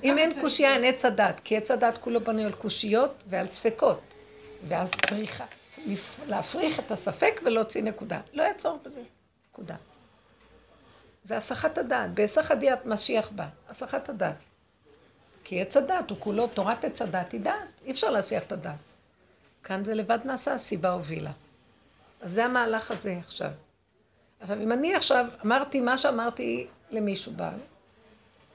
אם 0.04 0.18
אין 0.18 0.40
קושייה. 0.40 0.74
אין 0.74 0.84
עץ 0.84 1.04
הדת, 1.04 1.40
כי 1.44 1.56
עץ 1.56 1.70
הדת 1.70 1.98
כולו 1.98 2.20
בנוי 2.20 2.44
על 2.44 2.52
קושיות 2.52 3.14
ועל 3.26 3.48
ספקות. 3.48 4.00
ואז 4.68 4.90
פריחה. 4.90 5.44
להפריך 6.26 6.80
את 6.80 6.90
הספק 6.90 7.40
ולהוציא 7.44 7.82
נקודה. 7.82 8.20
לא 8.32 8.42
היה 8.42 8.54
צורך 8.54 8.82
בזה. 8.82 9.00
נקודה. 9.50 9.76
זה 11.24 11.36
הסחת 11.36 11.78
הדעת. 11.78 12.10
בהיסח 12.14 12.50
הדעת 12.50 12.86
משיח 12.86 13.30
בא. 13.30 13.46
הסחת 13.68 14.08
הדעת. 14.08 14.36
כי 15.44 15.60
עץ 15.60 15.76
הדת 15.76 16.10
הוא 16.10 16.18
כולו, 16.20 16.46
תורת 16.46 16.84
עץ 16.84 17.02
הדת 17.02 17.32
היא 17.32 17.40
דעת. 17.40 17.68
אי 17.84 17.90
אפשר 17.90 18.10
להסיח 18.10 18.42
את 18.42 18.52
הדעת. 18.52 18.78
כאן 19.64 19.84
זה 19.84 19.94
לבד 19.94 20.18
נעשה, 20.24 20.54
הסיבה 20.54 20.90
הובילה. 20.90 21.32
אז 22.20 22.32
זה 22.32 22.44
המהלך 22.44 22.90
הזה 22.90 23.18
עכשיו. 23.18 23.50
עכשיו, 24.40 24.60
אם 24.60 24.72
אני 24.72 24.94
עכשיו 24.94 25.26
אמרתי 25.46 25.80
מה 25.80 25.98
שאמרתי 25.98 26.66
למישהו 26.90 27.32
בעל, 27.32 27.58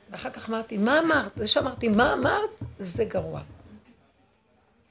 ואחר 0.10 0.30
כך 0.30 0.50
אמרתי, 0.50 0.78
מה 0.78 1.00
אמרת? 1.00 1.32
זה 1.36 1.48
שאמרתי, 1.48 1.88
מה 1.88 2.14
אמרת? 2.14 2.64
זה 2.80 3.06
גרוע. 3.06 3.42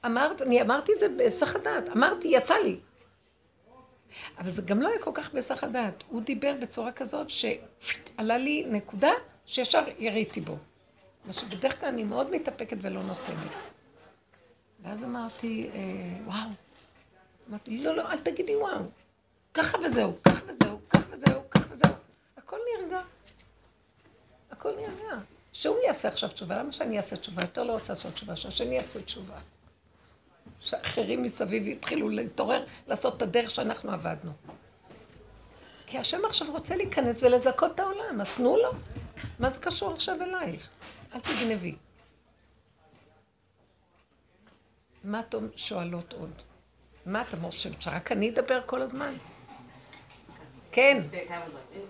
אמרת, 0.05 0.41
אני 0.41 0.61
אמרתי 0.61 0.93
את 0.93 0.99
זה 0.99 1.09
בהיסח 1.17 1.55
הדעת. 1.55 1.89
אמרתי, 1.89 2.27
יצא 2.27 2.55
לי. 2.63 2.79
אבל 4.37 4.49
זה 4.49 4.61
גם 4.61 4.81
לא 4.81 4.89
היה 4.89 4.99
כל 4.99 5.11
כך 5.13 5.33
בהיסח 5.33 5.63
הדעת. 5.63 6.03
הוא 6.07 6.21
דיבר 6.21 6.53
בצורה 6.61 6.91
כזאת 6.91 7.27
שעלה 7.29 8.37
לי 8.37 8.65
נקודה 8.69 9.11
שישר 9.45 9.83
יריתי 9.99 10.41
בו. 10.41 10.57
מה 11.29 11.33
שבדרך 11.33 11.79
כלל 11.79 11.89
אני 11.89 12.03
מאוד 12.03 12.31
מתאפקת 12.31 12.77
ולא 12.81 13.03
נותנת. 13.03 13.51
ואז 14.83 15.03
אמרתי, 15.03 15.69
אה, 15.73 15.79
וואו. 16.25 16.49
אמרתי, 17.49 17.83
לא, 17.83 17.95
לא, 17.95 18.11
אל 18.11 18.17
תגידי 18.17 18.55
וואו. 18.55 18.81
ככה 19.53 19.77
וזהו, 19.85 20.13
ככה 20.23 20.41
וזהו, 20.47 20.79
ככה 20.89 21.05
וזהו, 21.11 21.41
ככה 21.51 21.65
וזהו. 21.71 21.93
הכל 22.37 22.57
נרגע. 22.77 23.01
הכל 24.51 24.71
נרגע. 24.75 25.17
שהוא 25.53 25.77
יעשה 25.87 26.07
עכשיו 26.07 26.29
תשובה, 26.29 26.57
למה 26.57 26.71
שאני 26.71 26.97
אעשה 26.97 27.17
תשובה? 27.17 27.41
יותר 27.41 27.63
לא 27.63 27.73
רוצה 27.73 27.93
לעשות 27.93 28.13
תשובה, 28.13 28.35
שהשני 28.35 28.75
יעשה 28.75 29.01
תשובה. 29.01 29.37
שאחרים 30.59 31.23
מסביב 31.23 31.67
יתחילו 31.67 32.09
להתעורר, 32.09 32.65
לעשות 32.87 33.17
את 33.17 33.21
הדרך 33.21 33.51
שאנחנו 33.51 33.91
עבדנו. 33.91 34.31
כי 35.87 35.97
השם 35.97 36.25
עכשיו 36.25 36.51
רוצה 36.51 36.75
להיכנס 36.75 37.23
ולזכות 37.23 37.71
את 37.75 37.79
העולם, 37.79 38.21
אז 38.21 38.27
תנו 38.37 38.57
לו. 38.57 38.71
מה 39.39 39.49
זה 39.49 39.59
קשור 39.59 39.93
עכשיו 39.93 40.17
אלייך? 40.21 40.69
אל 41.13 41.19
תגנבי. 41.19 41.75
מה 45.03 45.19
אתן 45.19 45.47
שואלות 45.55 46.13
עוד? 46.13 46.31
מה 47.05 47.21
אתם 47.21 47.37
חושבת, 47.41 47.81
שרק 47.81 48.11
אני 48.11 48.29
אדבר 48.29 48.61
כל 48.65 48.81
הזמן? 48.81 49.13
כן. 50.71 51.01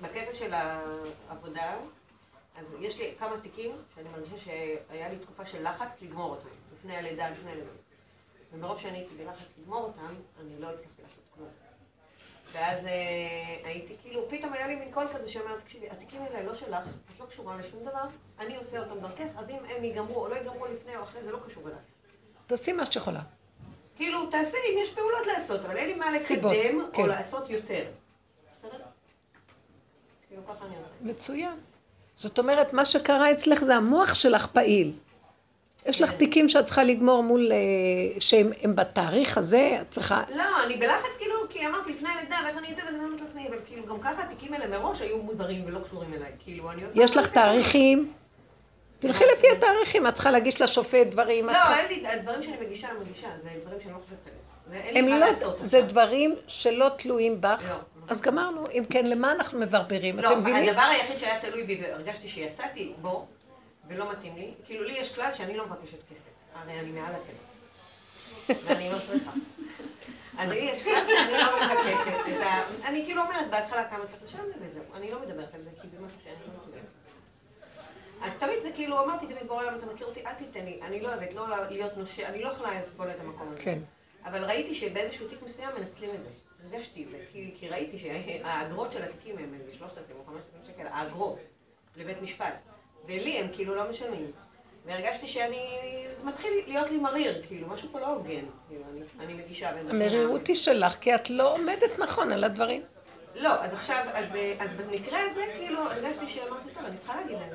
בקטע 0.02 0.34
של 0.34 0.54
העבודה, 0.54 1.78
אז 2.58 2.66
יש 2.80 3.00
לי 3.00 3.16
כמה 3.20 3.40
תיקים 3.40 3.72
שאני 3.96 4.10
מרגישה 4.10 4.38
שהיה 4.38 5.10
לי 5.10 5.20
תקופה 5.20 5.46
של 5.46 5.70
לחץ 5.70 6.02
לגמור 6.02 6.32
אותם, 6.32 6.50
לפני 6.74 6.98
הלידה, 6.98 7.30
לפני 7.30 7.52
הלידה. 7.52 7.70
ומרוב 8.54 8.80
שאני 8.80 8.98
הייתי 8.98 9.16
בלחץ 9.16 9.46
לגמור 9.62 9.84
אותם, 9.84 10.16
אני 10.42 10.60
לא 10.60 10.68
הצלחתי. 10.68 10.99
ואז 12.52 12.86
אה, 12.86 12.92
הייתי 13.64 13.96
כאילו, 14.02 14.30
פתאום 14.30 14.54
היה 14.54 14.68
לי 14.68 14.76
מין 14.76 14.92
קול 14.92 15.08
כזה 15.14 15.30
שאומר, 15.30 15.60
תקשיבי, 15.60 15.90
התיקים 15.90 16.22
האלה 16.22 16.44
לא 16.44 16.56
שלך, 16.56 16.84
את 17.16 17.20
לא 17.20 17.26
קשורה 17.26 17.58
לשום 17.58 17.80
דבר, 17.82 18.04
אני 18.40 18.58
עושה 18.58 18.80
אותם 18.80 19.00
דרכך, 19.00 19.28
אז 19.38 19.50
אם 19.50 19.58
הם 19.70 19.84
ייגמרו 19.84 20.24
או 20.24 20.28
לא 20.28 20.36
ייגמרו 20.36 20.66
לפני 20.66 20.96
או 20.96 21.04
אחרי, 21.04 21.24
זה 21.24 21.32
לא 21.32 21.40
קשור 21.48 21.64
אליי. 21.68 21.80
תעשי 22.48 22.74
מה 22.74 22.86
שאת 22.86 22.96
יכולה. 22.96 23.22
כאילו, 23.96 24.30
תעשי 24.30 24.58
אם 24.74 24.78
יש 24.84 24.90
פעולות 24.90 25.28
לעשות, 25.28 25.66
אבל 25.66 25.78
אין 25.78 25.90
לי 25.90 25.96
מה 25.96 26.20
סיבות, 26.20 26.52
לקדם 26.52 26.86
כן. 26.94 27.02
או 27.02 27.08
לעשות 27.08 27.50
יותר. 27.50 27.86
כאילו, 30.30 30.42
ככה 30.48 30.66
אני 30.66 30.76
עושה. 30.76 30.90
מצוין. 31.02 31.60
זאת 32.16 32.40
אומרת, 32.40 32.74
מה 32.74 32.86
שקרה 32.86 33.32
אצלך 33.32 33.64
זה 33.64 33.76
המוח 33.76 34.14
שלך 34.14 34.48
פעיל. 34.48 34.94
יש 35.86 36.02
לך 36.02 36.12
תיקים 36.12 36.50
שאת 36.50 36.66
צריכה 36.66 36.84
לגמור 36.84 37.24
מול, 37.24 37.52
אה, 37.52 37.58
שהם 38.20 38.52
הם 38.62 38.76
בתאריך 38.76 39.38
הזה, 39.38 39.78
את 39.82 39.92
צריכה... 39.92 40.24
לא, 40.36 40.64
אני 40.66 40.78
בלחץ 40.78 41.10
כאילו, 41.18 41.36
כי 41.50 41.68
אמרתי 41.68 41.92
לפני 41.92 42.10
הלידה, 42.10 42.36
ואיך 42.46 42.58
אני 42.58 42.72
אצא 42.72 42.86
ואני 42.86 42.98
אומרת 42.98 43.22
לעצמי, 43.22 43.48
אבל 43.48 43.58
כאילו 43.66 43.86
גם 43.86 44.00
ככה 44.00 44.24
התיקים 44.24 44.54
האלה 44.54 44.80
מראש 44.80 45.02
היו 45.02 45.18
מוזרים 45.18 45.64
ולא 45.66 45.80
קשורים 45.80 46.14
אליי. 46.14 46.32
כאילו, 46.40 46.72
אני 46.72 46.84
עושה... 46.84 47.04
יש 47.04 47.18
לך 47.18 47.28
תאריכים, 47.28 48.12
תלכי 49.00 49.24
לפי 49.34 49.48
התאריכים, 49.58 50.08
את 50.08 50.14
צריכה 50.14 50.32
להגיש 50.32 50.62
לשופט 50.62 51.08
דברים, 51.08 51.48
לא. 51.48 51.76
אין 51.76 51.88
לי, 51.88 52.08
הדברים 52.08 52.42
שאני 52.42 52.58
מגישה, 52.66 52.88
אני 52.90 53.00
מגישה, 53.00 53.28
זה 53.44 53.50
דברים 53.62 53.80
שאני 53.82 53.94
לא 53.94 54.00
חושבת 54.00 54.18
עליהם. 54.28 55.20
לא, 55.20 55.34
זה 55.34 55.48
עכשיו. 55.78 55.82
דברים 55.90 56.36
שלא 56.48 56.90
תלויים 56.98 57.32
לא. 57.32 57.40
בך, 57.40 57.84
אז 58.08 58.22
גמרנו. 58.22 58.64
אם 58.74 58.84
כן, 58.90 59.06
למה 59.06 59.32
אנחנו 59.32 59.60
מברברים? 59.60 60.20
לא, 60.20 60.32
אתם 60.32 60.40
מבינים? 60.40 60.70
הדבר 60.70 60.82
היחיד 60.82 61.18
שהיה 61.18 61.40
תלוי 61.42 61.64
בי 61.64 61.82
והרגשתי 61.82 62.28
שיצאתי 62.28 62.94
בו, 63.02 63.26
ולא 63.90 64.12
מתאים 64.12 64.36
לי, 64.36 64.54
כאילו 64.64 64.84
לי 64.84 64.94
יש 64.94 65.16
כלל 65.16 65.34
שאני 65.34 65.58
לא 65.58 65.66
מבקשת 65.66 65.98
כסף. 66.12 66.30
הרי 66.54 66.80
אני 66.80 66.92
מעל 66.92 67.14
הטבע. 67.16 67.50
ואני 68.66 68.92
לא 68.92 68.98
צריכה. 69.08 69.32
אז 70.38 70.50
לי 70.50 70.58
יש 70.58 70.84
כלל 70.84 71.08
שאני 71.08 71.32
לא 71.32 71.66
מבקשת 71.66 72.38
את 72.38 72.42
ה... 72.42 72.88
אני 72.88 73.06
כאילו 73.06 73.22
אומרת 73.22 73.50
בהתחלה 73.50 73.90
כמה 73.90 74.06
צריך 74.08 74.24
לשלם 74.24 74.46
לי 74.46 74.68
וזהו. 74.68 74.84
אני 74.94 75.12
לא 75.12 75.22
מדברת 75.22 75.54
על 75.54 75.62
זה, 75.62 75.70
כי 75.82 75.88
זה 75.88 76.00
משהו 76.00 76.18
שאני 76.24 76.36
לא 76.48 76.54
מסוגלת. 76.56 76.84
אז 78.22 78.38
תמיד 78.38 78.64
זה 78.64 78.72
כאילו, 78.76 79.04
אמרתי 79.04 79.26
תמיד 79.26 79.48
בעולם, 79.48 79.76
אתה 79.78 79.86
מכיר 79.86 80.08
אותי, 80.08 80.26
אל 80.26 80.34
תיתן 80.34 80.66
לי. 80.66 80.80
אני 80.82 81.02
לא 81.02 81.08
אוהבת, 81.08 81.34
לא 81.34 81.70
להיות 81.70 81.98
נושה, 81.98 82.28
אני 82.30 82.44
לא 82.44 82.50
יכולה 82.50 82.80
לסבול 82.80 83.10
את 83.10 83.20
המקום 83.20 83.48
הזה. 83.52 83.62
כן. 83.62 83.80
אבל 84.26 84.44
ראיתי 84.44 84.76
שבאיזשהו 84.76 85.28
תיק 85.28 85.42
מסוים 85.42 85.70
מנצלים 85.78 86.10
את 86.10 86.24
זה. 86.24 86.30
הרגשתי 86.64 87.04
את 87.04 87.10
זה, 87.10 87.18
כי, 87.32 87.52
כי 87.56 87.70
ראיתי 87.70 88.00
שהאגרות 88.00 88.92
של 88.92 89.04
התיקים 89.04 89.38
הם 89.38 89.54
איזה 89.54 89.78
3,000 89.78 90.16
או 90.20 90.26
5,000 90.26 90.62
שקל, 90.68 90.88
האגרות 90.88 91.40
לבית 91.96 92.22
משפט. 92.22 92.54
ולי 93.10 93.38
הם 93.38 93.48
כאילו 93.54 93.76
לא 93.76 93.90
משלמים. 93.90 94.32
והרגשתי 94.86 95.28
שאני, 95.28 95.78
זה 96.18 96.24
מתחיל 96.24 96.54
להיות 96.68 96.90
לי 96.90 96.98
מריר, 96.98 97.42
כאילו, 97.48 97.68
משהו 97.68 97.90
פה 97.92 98.00
לא 98.00 98.08
הוגן. 98.08 98.46
כאילו, 98.68 98.84
אני, 98.94 99.02
אני 99.20 99.34
מגישה 99.34 99.72
בין... 99.74 99.90
המרירות 99.90 100.48
היא 100.48 100.56
שלך, 100.56 100.96
כי 101.02 101.16
את 101.16 101.30
לא 101.30 101.54
עומדת 101.54 102.00
נכון 102.00 102.32
על 102.32 102.44
הדברים. 102.44 102.82
לא, 103.36 103.64
אז 103.64 103.74
עכשיו, 103.74 104.06
אז, 104.14 104.26
אז 104.60 104.74
במקרה 104.74 105.20
הזה, 105.22 105.46
כאילו, 105.58 105.82
הרגשתי 105.82 106.28
שאמרתי, 106.28 106.70
טוב, 106.74 106.86
אני 106.86 106.98
צריכה 106.98 107.16
להגיד 107.16 107.38
להם. 107.38 107.50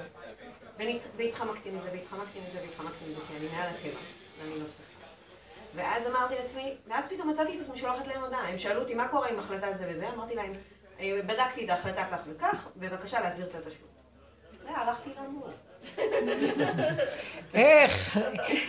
והתחמקתי 1.16 1.70
מזה, 1.70 1.88
והתחמקתי 1.92 2.38
מזה, 2.38 2.59
והתחמקתי 2.61 3.05
מזה, 3.11 3.20
כי 3.28 3.36
אני 3.36 3.46
מעל 3.57 3.68
הטבע, 3.68 4.00
ואני 4.40 4.61
לא 4.61 4.64
צריכה. 4.64 4.82
ואז 5.74 6.07
אמרתי 6.07 6.34
לעצמי, 6.34 6.74
ואז 6.86 7.05
פתאום 7.09 7.30
מצאתי 7.30 7.57
את 7.57 7.62
עצמי 7.62 7.78
שולחת 7.78 8.07
להם 8.07 8.20
הודעה. 8.24 8.48
הם 8.48 8.59
שאלו 8.59 8.80
אותי, 8.80 8.94
מה 8.94 9.09
קורה 9.09 9.28
עם 9.28 9.38
החלטה 9.38 9.66
זה 9.78 9.84
וזה? 9.88 10.09
אמרתי 10.09 10.34
להם, 10.34 10.52
"אה, 11.00 11.20
בדקתי 11.26 11.64
את 11.64 11.70
ההחלטה 11.70 12.05
כך 12.12 12.18
וכך, 12.26 12.68
בבקשה 12.76 13.20
להסביר 13.20 13.46
את 13.46 13.55
התשלום. 13.55 13.93
למור. 15.16 15.48
איך? 17.54 18.18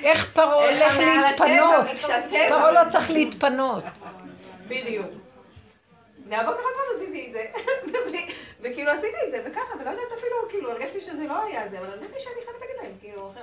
איך 0.04 0.32
פרעה 0.34 0.70
הולך 0.70 0.98
להתפנות? 0.98 1.86
פרעה 2.50 2.72
לא 2.72 2.90
צריך 2.90 3.10
להתפנות. 3.10 3.84
בדיוק. 4.68 5.08
עוד 6.32 6.56
פעם 6.56 6.96
עשיתי 6.96 7.28
את 7.28 7.34
זה. 7.34 7.46
וכאילו 8.62 8.92
עשיתי 8.92 9.18
את 9.26 9.32
זה, 9.32 9.44
וככה, 9.46 9.76
ולא 9.80 9.90
יודעת 9.90 10.12
אפילו, 10.18 10.36
כאילו, 10.50 10.72
הרגשתי 10.72 11.02
שזה 11.02 11.24
לא 11.24 11.44
היה 11.44 11.68
זה, 11.68 11.80
אבל 11.80 11.88
הרגשתי 11.88 12.20
שאני 12.20 12.36
חייבת 12.46 12.62
להגיד 12.62 12.76
להם, 12.82 12.92
כאילו. 13.02 13.34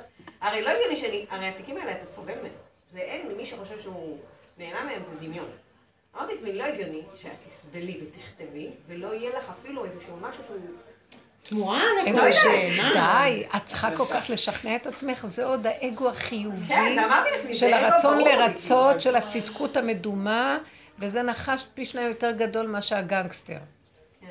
הרי 0.41 0.63
לא 0.63 0.71
הגיוני 0.71 0.97
שאני, 0.97 1.27
הרי 1.31 1.47
התיקים 1.47 1.77
האלה 1.77 1.93
אתה 1.93 2.05
סובל 2.07 2.35
מהם. 2.43 2.53
זה 2.93 2.99
אין 2.99 3.37
מי 3.37 3.47
שחושב 3.47 3.81
שהוא 3.81 4.19
נהנה 4.59 4.85
מהם, 4.85 5.03
זה 5.05 5.27
דמיון. 5.27 5.49
אמרתי 6.17 6.35
לעצמי, 6.35 6.53
לא 6.53 6.65
הגיוני 6.65 7.03
שאת 7.15 7.31
תסבלי 7.49 8.01
ותכתבי, 8.03 8.71
ולא 8.89 9.15
יהיה 9.15 9.39
לך 9.39 9.53
אפילו 9.61 9.85
איזשהו 9.85 10.17
משהו 10.21 10.45
שהוא... 10.45 10.57
תמורה 11.43 11.81
על 11.81 12.07
איזה 12.07 12.23
הכל. 12.23 12.33
ש... 12.33 12.79
מה? 12.79 13.25
די, 13.25 13.45
את 13.57 13.67
צריכה 13.67 13.97
כל 13.97 14.05
כך 14.05 14.31
לשכנע 14.31 14.77
את 14.77 14.87
עצמך, 14.87 15.27
זה 15.27 15.47
עוד 15.47 15.61
האגו 15.67 16.09
החיובי 16.09 16.67
כן, 16.67 16.97
של 17.53 17.73
הרצון 17.73 18.19
לרצות. 18.19 19.01
של 19.01 19.17
הצדקות 19.17 19.77
המדומה, 19.77 20.59
וזה 20.99 21.23
נחש 21.23 21.67
פי 21.75 21.87
שניים 21.87 22.09
יותר 22.09 22.31
גדול 22.31 22.67
מאשר 22.67 22.97
הגנגסטר. 22.97 23.59
כן. 24.21 24.27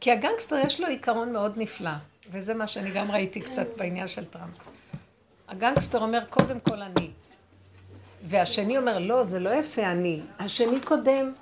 כי 0.00 0.12
הגנגסטר 0.12 0.58
יש 0.66 0.80
לו 0.80 0.86
עיקרון 0.86 1.32
מאוד 1.32 1.52
נפלא, 1.56 1.90
וזה 2.30 2.54
מה 2.54 2.66
שאני 2.66 2.90
גם 2.90 3.10
ראיתי 3.10 3.40
קצת 3.40 3.66
בעניין 3.76 4.08
של 4.08 4.24
טראמפ. 4.24 4.58
הגנגסטר 5.48 5.98
אומר, 5.98 6.24
קודם 6.30 6.60
כל 6.60 6.82
אני. 6.82 7.10
והשני 8.22 8.78
אומר, 8.78 8.98
לא, 8.98 9.24
זה 9.24 9.38
לא 9.38 9.50
יפה 9.50 9.82
אני. 9.82 10.20
השני 10.38 10.80
קודם. 10.80 11.32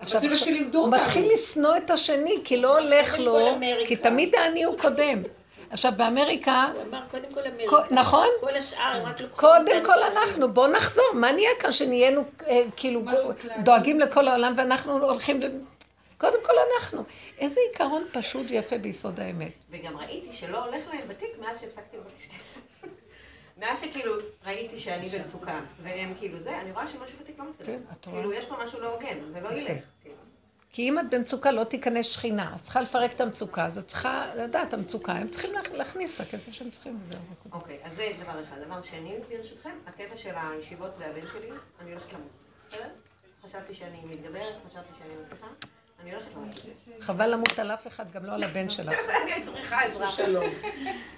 אבל 0.00 0.20
זה 0.20 0.28
מה 0.28 0.36
שלימדו 0.36 0.78
הוא. 0.78 0.90
מתחיל 0.90 1.32
לשנוא 1.34 1.76
את 1.76 1.90
השני, 1.90 2.36
כי 2.44 2.56
לא 2.56 2.78
הולך 2.78 3.18
לו. 3.18 3.38
כי 3.86 3.96
תמיד 3.96 4.34
האני 4.34 4.64
הוא 4.64 4.78
קודם. 4.78 5.22
עכשיו, 5.70 5.92
באמריקה, 5.96 6.68
הוא 6.74 6.82
אמר 6.82 7.02
קודם 7.10 7.34
כל 7.34 7.40
אמריקה. 7.40 7.76
נכון? 7.90 8.26
כל 8.40 8.56
השאר 8.56 9.02
רק 9.04 9.20
לקחו 9.20 9.36
קודם 9.36 9.84
כל. 9.84 10.02
אנחנו, 10.12 10.52
בואו 10.52 10.72
נחזור, 10.72 11.04
מה 11.14 11.32
נהיה 11.32 11.50
כאן 11.60 11.72
שנהיינו 11.72 12.24
אה, 12.46 12.62
כאילו. 12.76 13.02
דואגים 13.58 14.00
לכל 14.00 14.28
העולם 14.28 14.54
ואנחנו 14.56 15.04
הולכים, 15.04 15.40
קודם 16.18 16.38
כל 16.42 16.52
אנחנו. 16.74 17.04
איזה 17.38 17.60
עיקרון 17.70 18.04
פשוט 18.12 18.46
ויפה 18.48 18.78
ביסוד 18.78 19.20
האמת. 19.20 19.52
וגם 19.70 19.96
ראיתי 19.96 20.32
שלא 20.32 20.64
הולך 20.64 20.82
להם 20.92 21.08
בתיק 21.08 21.38
מאז 21.40 21.60
שהפסקתי 21.60 21.96
לבקש 21.96 22.26
כסף. 22.26 22.59
מאז 23.60 23.80
שכאילו 23.80 24.12
ראיתי 24.46 24.78
שאני 24.78 25.08
במצוקה, 25.08 25.60
והם 25.82 26.14
כאילו 26.18 26.40
זה, 26.40 26.60
אני 26.60 26.72
רואה 26.72 26.88
שמשהו 26.88 27.18
בתיק 27.20 27.38
לא 27.38 27.44
מתקדם. 27.50 27.66
כן, 27.66 27.80
את 27.92 28.06
רואה. 28.06 28.16
כאילו 28.18 28.32
יש 28.32 28.44
פה 28.44 28.56
משהו 28.64 28.80
לא 28.80 28.94
הוגן, 28.94 29.18
זה 29.32 29.40
לא. 29.40 29.48
ילך. 29.48 29.84
כאילו. 30.02 30.14
כי 30.72 30.88
אם 30.88 30.98
את 30.98 31.04
במצוקה 31.10 31.50
לא 31.50 31.64
תיכנס 31.64 32.06
שכינה, 32.06 32.52
את 32.56 32.62
צריכה 32.62 32.80
לפרק 32.80 33.12
את 33.12 33.20
המצוקה, 33.20 33.66
אז 33.66 33.78
את 33.78 33.88
צריכה 33.88 34.34
לדעת 34.36 34.74
המצוקה, 34.74 35.12
הם 35.12 35.28
צריכים 35.28 35.50
להכ- 35.54 35.72
להכניס 35.72 36.14
את 36.20 36.26
הכסף 36.26 36.52
שהם 36.52 36.70
צריכים 36.70 36.98
וזהו. 37.06 37.20
אוקיי, 37.52 37.78
אז 37.84 37.96
זה 37.96 38.08
דבר 38.22 38.44
אחד. 38.44 38.58
דבר 38.66 38.82
שני, 38.82 39.14
ברשותכם, 39.28 39.70
הקטע 39.86 40.16
של 40.16 40.30
הישיבות 40.36 40.96
זה 40.96 41.06
הבן 41.06 41.26
שלי, 41.32 41.48
אני 41.80 41.92
הולכת 41.92 42.12
למות. 42.12 42.28
בסדר? 42.70 42.88
חשבתי 43.44 43.74
שאני 43.74 44.00
מתגברת, 44.04 44.54
חשבתי 44.70 44.88
שאני 44.98 45.14
מצליחה, 45.26 45.46
אני 46.02 46.14
הולכת 46.14 46.30
למות. 46.34 46.54
חבל 47.00 47.32
למות 47.32 47.58
על 47.58 47.70
אף 47.70 47.86
אחד, 47.86 48.10
גם 48.12 48.24
לא 48.24 48.32
על 48.32 48.42
הבן 48.42 48.70
שלך. 48.70 48.94
אני 49.34 49.44
צריכה 49.44 49.80
עזרה. 49.82 50.08
שלום. 50.08 50.44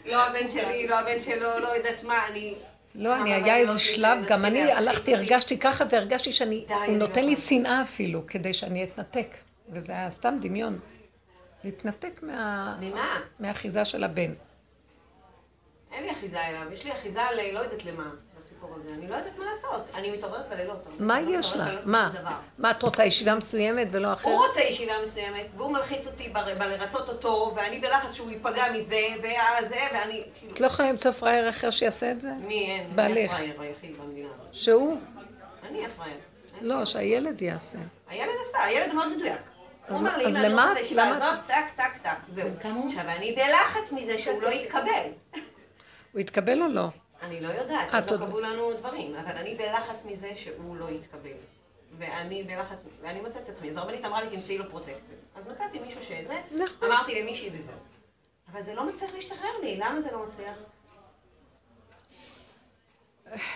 לא 0.07 0.27
הבן 0.27 0.49
שלי, 0.49 0.89
לא 0.89 0.99
הבן 0.99 1.21
שלו, 1.21 1.59
לא 1.59 1.69
יודעת 1.69 2.05
מה, 2.05 2.27
אני... 2.29 2.55
לא, 2.95 3.17
אני, 3.17 3.35
היה 3.35 3.57
איזה 3.57 3.69
בנות 3.71 3.81
שלב, 3.81 4.19
גם 4.27 4.45
אני 4.45 4.73
הלכתי. 4.73 5.15
הרגשתי 5.15 5.59
ככה 5.59 5.85
והרגשתי 5.91 6.33
שאני, 6.33 6.65
הוא 6.87 6.97
נותן 6.97 7.21
לא 7.21 7.27
לי 7.27 7.33
יכולה. 7.33 7.47
שנאה 7.49 7.83
אפילו, 7.83 8.27
כדי 8.27 8.55
שאני 8.55 8.85
אתנתק. 8.85 9.29
וזה 9.69 9.93
היה 9.93 10.11
סתם 10.11 10.39
דמיון. 10.41 10.79
להתנתק 11.65 12.21
מה- 12.23 12.77
ממה? 12.81 13.21
מהאחיזה 13.41 13.85
של 13.85 14.05
הבן. 14.05 14.35
אין 15.93 16.05
לי 16.05 16.13
אחיזה 16.13 16.41
אליו, 16.41 16.73
יש 16.73 16.85
לי 16.85 16.93
אחיזה 16.93 17.21
ל... 17.37 17.55
לא 17.55 17.59
יודעת 17.61 17.85
למה, 17.85 18.11
הזה. 18.77 18.89
אני 18.95 19.09
לא 19.09 19.15
יודעת 19.15 19.39
מה 19.39 19.45
לעשות. 19.45 19.91
אני 19.95 20.11
מתעוררת 20.11 20.49
בלילות. 20.49 20.87
מה 20.99 21.21
לא 21.21 21.39
יש 21.39 21.53
לך? 21.53 21.69
מה? 21.85 22.11
מה, 22.59 22.71
את 22.71 22.83
רוצה 22.83 23.05
ישיבה 23.05 23.35
מסוימת 23.35 23.89
ולא 23.91 24.13
אחרת? 24.13 24.33
הוא 24.33 24.47
רוצה 24.47 24.61
ישיבה 24.61 24.93
מסוימת, 25.07 25.47
והוא 25.57 25.73
מלחיץ 25.73 26.07
אותי 26.07 26.29
בלרצות 26.59 27.09
אותו, 27.09 27.53
ואני 27.57 27.79
בלחץ 27.79 28.15
שהוא 28.15 28.31
ייפגע 28.31 28.65
מזה, 28.73 29.01
וזה, 29.19 29.81
ואני... 29.95 30.23
כאילו, 30.39 30.53
את 30.53 30.61
לא 30.61 30.67
יכולה 30.67 30.91
למצוא 30.91 31.11
פראייר 31.11 31.49
אחר 31.49 31.71
שיעשה 31.71 32.11
את 32.11 32.21
זה? 32.21 32.31
מי 32.41 32.71
אין? 32.71 32.87
מי 32.89 32.95
בעלך. 32.95 33.33
הפראייר 33.33 33.61
היחיד 33.61 33.99
במדינה 33.99 34.29
הזאת? 34.35 34.55
שהוא? 34.55 34.97
אני 35.69 35.87
הפראייר. 35.87 36.17
לא, 36.61 36.85
שהילד 36.85 37.43
יעשה. 37.43 37.79
הילד 38.09 38.35
עשה, 38.49 38.65
הילד 38.65 38.93
מאוד 38.95 39.17
מדויק. 39.17 39.41
הוא 39.89 39.99
אומר 39.99 40.17
לי, 40.17 40.27
אז 40.27 40.37
אם 40.37 40.41
אני 40.41 40.49
למה 40.49 40.63
רוצה 40.63 40.73
את 40.73 40.77
הישיבה 40.77 41.09
הזאת, 41.09 41.39
טק, 41.47 41.55
טק, 41.77 42.03
טק, 42.03 42.17
זהו. 42.29 42.49
עכשיו, 42.87 43.03
אני 43.09 43.33
בלחץ 43.33 43.93
מזה 43.93 44.19
שהוא 44.19 44.43
לא 44.43 44.49
יתקבל. 44.49 45.07
הוא 46.13 46.21
יתקבל 46.21 46.63
או 46.63 46.69
לא? 46.69 46.89
אני 47.23 47.41
לא 47.41 47.49
יודעת, 47.49 47.95
אה, 47.95 48.01
עוד 48.01 48.21
לא. 48.21 48.27
קבעו 48.27 48.41
לנו 48.41 48.73
דברים, 48.79 49.17
אבל 49.17 49.37
אני 49.37 49.55
בלחץ 49.55 50.05
מזה 50.05 50.33
שהוא 50.37 50.77
לא 50.77 50.91
יתקבל. 50.91 51.37
ואני 51.99 52.43
בלחץ, 52.43 52.85
ואני 53.03 53.21
מוצאת 53.21 53.43
את 53.45 53.49
עצמי, 53.49 53.71
אז 53.71 53.77
הרבנית 53.77 54.05
אמרה 54.05 54.23
לי, 54.23 54.37
תמצאי 54.37 54.59
לו 54.59 54.71
פרוטקציה. 54.71 55.15
אז 55.35 55.49
מצאתי 55.49 55.79
מישהו 55.79 56.03
שזה, 56.03 56.41
נכון. 56.65 56.89
אמרתי 56.89 57.23
למישהי 57.23 57.51
וזהו. 57.53 57.75
אבל 58.53 58.63
זה 58.63 58.75
לא 58.75 58.89
מצליח 58.89 59.15
להשתחרר 59.15 59.59
לי, 59.63 59.77
למה 59.77 60.01
זה 60.01 60.13
לא 60.13 60.27
מצליח? 60.27 60.57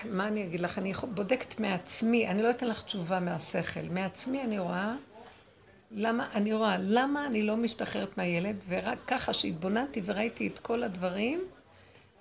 מה 0.05 0.29
אני 0.29 0.45
אגיד 0.45 0.61
לך? 0.61 0.79
אני 0.79 0.93
בודקת 1.15 1.61
מעצמי, 1.61 2.29
אני 2.29 2.43
לא 2.43 2.51
אתן 2.51 2.69
לך 2.69 2.83
תשובה 2.83 3.21
מהשכל. 3.21 3.81
מעצמי 3.91 4.43
אני 4.43 4.59
רואה, 4.59 4.95
למה, 5.91 6.29
אני 6.35 6.55
רואה, 6.55 6.77
למה 6.79 7.27
אני 7.27 7.43
לא 7.43 7.57
משתחררת 7.57 8.19
מהילד, 8.19 8.57
ורק 8.69 8.99
ככה 9.07 9.33
שהתבוננתי 9.33 10.03
וראיתי 10.05 10.47
את 10.47 10.59
כל 10.59 10.83
הדברים, 10.83 11.45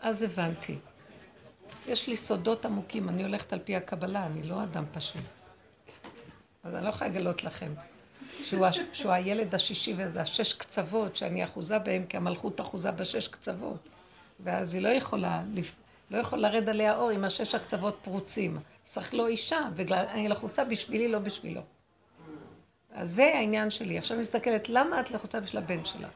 אז 0.02 0.22
הבנתי. 0.22 0.76
יש 1.88 2.08
לי 2.08 2.18
סודות 2.18 2.66
עמוקים, 2.66 3.10
אני 3.10 3.24
הולכת 3.24 3.54
על 3.54 3.60
פי 3.60 3.76
הקבלה, 3.76 4.26
אני 4.26 4.44
לא 4.44 4.64
אדם 4.64 4.84
פשוט. 4.94 5.22
אז 6.64 6.76
אני 6.76 6.84
לא 6.84 6.90
יכולה 6.90 7.10
לגלות 7.10 7.44
לכם. 7.44 7.74
שהוא, 8.44 8.68
שהוא 8.94 9.12
הילד 9.12 9.56
השישי 9.56 9.94
וזה 9.98 10.22
השש 10.22 10.54
קצוות, 10.54 11.16
שאני 11.16 11.44
אחוזה 11.44 11.80
בהם, 11.80 12.06
כי 12.06 12.18
המלכות 12.18 12.62
אחוזה 12.62 12.92
בשש 12.92 13.28
קצוות. 13.28 13.90
ואז 14.40 14.74
היא 14.74 14.82
לא 14.82 14.90
יכולה, 14.90 15.44
לא 16.12 16.18
יכול 16.18 16.40
לרד 16.40 16.70
עליה 16.70 16.96
אור 16.96 17.10
עם 17.10 17.24
השש 17.24 17.56
הקצוות 17.56 17.98
פרוצים. 18.04 18.60
צריך 18.84 19.14
לו 19.14 19.28
אישה, 19.28 19.60
בגלל, 19.76 20.06
אני 20.10 20.28
לחוצה 20.28 20.64
בשבילי, 20.64 21.08
לא 21.08 21.20
בשבילו. 21.20 21.62
אז 22.94 23.12
זה 23.12 23.26
העניין 23.26 23.70
שלי. 23.70 23.98
עכשיו 23.98 24.18
מסתכלת, 24.18 24.70
למה 24.70 25.00
את 25.00 25.12
לחוצה 25.12 25.40
בשביל 25.40 25.64
הבן 25.64 25.86
שלך? 25.86 26.10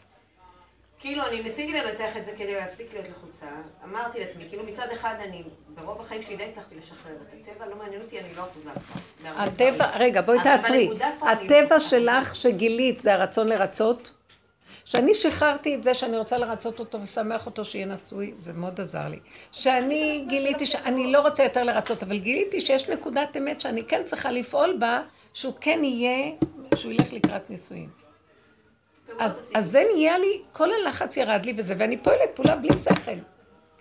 כאילו, 1.00 1.28
אני 1.28 1.44
ניסיתי 1.44 1.74
לנתח 1.74 2.18
את 2.18 2.26
זה 2.26 2.32
כדי 2.38 2.56
להפסיק 2.56 2.94
להיות 2.94 3.08
לחוצה. 3.10 3.46
אמרתי 3.84 4.20
לעצמי, 4.20 4.46
כאילו 4.50 4.64
מצד 4.64 4.88
אחד 4.94 5.16
אני, 5.24 5.44
ברוב 5.68 6.02
החיים 6.02 6.22
שלי 6.22 6.38
די 6.38 6.44
הצלחתי 6.44 6.76
לשחרר 6.76 7.14
את 7.14 7.34
הטבע, 7.34 7.66
לא 7.66 7.76
מעניין 7.76 8.02
אותי, 8.02 8.20
אני 8.20 8.28
לא 8.38 8.44
אחוזה 8.44 8.70
כבר. 8.72 9.30
הטבע. 9.36 9.98
רגע, 9.98 10.22
בואי 10.22 10.38
תעצרי. 10.44 10.90
הטבע 11.22 11.80
שלך 11.80 12.36
שגילית 12.36 13.00
זה 13.00 13.14
הרצון 13.14 13.48
לרצות, 13.48 14.14
שאני 14.86 15.16
שחררתי 15.16 15.76
את 15.76 15.84
זה 15.84 15.94
שאני 15.94 16.18
רוצה 16.18 16.38
לרצות 16.38 16.80
אותו 16.80 17.02
ושמח 17.02 17.46
אותו 17.46 17.66
שיהיה 17.66 17.86
נשוי, 17.86 18.34
זה 18.38 18.54
מאוד 18.54 18.82
עזר 18.82 19.08
לי. 19.08 19.20
שאני 19.52 20.26
גיליתי 20.30 20.66
שאני 20.66 21.12
לא 21.12 21.22
רוצה 21.22 21.44
יותר 21.44 21.64
לרצות, 21.64 22.04
אבל 22.04 22.20
גיליתי 22.20 22.62
שיש 22.62 22.90
נקודת 22.90 23.38
אמת 23.38 23.62
שאני 23.62 23.84
כן 23.84 24.02
צריכה 24.06 24.32
לפעול 24.32 24.78
בה, 24.80 25.02
שהוא 25.34 25.54
כן 25.62 25.84
יהיה, 25.84 26.32
שהוא 26.76 26.92
ילך 26.92 27.14
לקראת 27.14 27.50
נישואים. 27.50 28.09
אז, 29.20 29.52
אז 29.56 29.72
זה 29.72 29.84
נהיה 29.94 30.18
לי, 30.18 30.42
כל 30.52 30.70
הלחץ 30.72 31.18
ירד 31.18 31.46
לי 31.46 31.54
וזה, 31.58 31.76
ואני 31.78 31.98
פועלת 31.98 32.30
פעולה 32.36 32.56
בלי 32.56 32.70
שכל. 32.84 33.12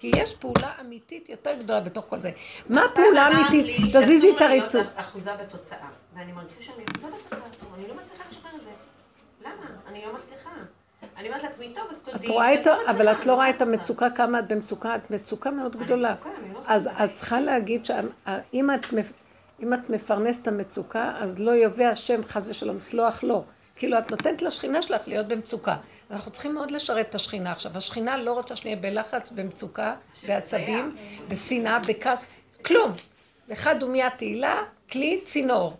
כי 0.00 0.10
יש 0.16 0.34
פעולה 0.34 0.72
אמיתית 0.80 1.28
יותר 1.28 1.54
גדולה 1.58 1.80
בתוך 1.80 2.04
כל 2.08 2.20
זה. 2.20 2.30
מה 2.68 2.84
הפעולה 2.84 3.22
האמיתית? 3.22 3.76
תזיזי 3.96 4.30
את 4.36 4.42
הריצוף. 4.42 4.86
אחוזה 4.96 5.30
בתוצאה, 5.36 5.88
ואני 6.14 6.32
מרגישה 6.32 6.62
שאני 6.62 6.84
אחוזה 6.96 7.06
בתוצאה, 7.06 7.48
אני 7.78 7.88
לא 7.88 7.94
מצליחה 7.94 8.24
לשחרר 8.30 8.56
את 8.56 8.60
זה. 8.60 8.70
למה? 9.44 9.66
אני 9.88 10.02
לא 10.06 10.14
מצליחה. 10.18 10.50
אני 11.16 11.28
אומרת 11.28 11.42
לעצמי, 11.42 11.72
טוב, 11.74 11.84
אז 11.90 12.02
תודי. 12.02 12.26
את 12.26 12.30
רואה 12.30 12.54
את 12.54 12.66
ה... 12.66 12.76
אבל 12.90 13.08
את 13.12 13.26
לא 13.26 13.34
רואה 13.34 13.50
את 13.50 13.62
המצוקה, 13.62 14.10
כמה 14.10 14.38
את 14.38 14.48
במצוקה, 14.52 14.96
את 14.96 15.10
מצוקה 15.10 15.50
מאוד 15.50 15.76
גדולה. 15.76 16.14
לא 16.54 16.60
אז 16.66 16.86
את 17.04 17.14
צריכה 17.14 17.40
להגיד 17.40 17.86
שאם 17.86 18.70
את... 18.70 18.86
מפרנסת 19.88 20.48
המצוקה, 20.48 21.12
אז 21.18 21.38
לא 21.38 21.54
יביא 21.54 21.86
השם 21.86 22.24
חס 22.24 22.44
ושלום, 22.48 22.80
סלוח 22.80 23.24
לו. 23.24 23.44
כאילו 23.78 23.98
את 23.98 24.10
נותנת 24.10 24.42
לשכינה 24.42 24.82
שלך 24.82 25.08
להיות 25.08 25.28
במצוקה. 25.28 25.76
אנחנו 26.10 26.30
צריכים 26.30 26.54
מאוד 26.54 26.70
לשרת 26.70 27.08
את 27.08 27.14
השכינה 27.14 27.52
עכשיו. 27.52 27.76
השכינה 27.76 28.16
לא 28.16 28.32
רוצה 28.32 28.56
שנהיה 28.56 28.76
בלחץ, 28.76 29.30
במצוקה, 29.30 29.94
בעצבים, 30.26 30.96
בשנאה, 31.28 31.78
בכעס, 31.78 32.24
כלום. 32.64 32.92
אחד 33.52 33.80
דומיית 33.80 34.12
תהילה, 34.16 34.62
כלי 34.90 35.20
צינור. 35.24 35.76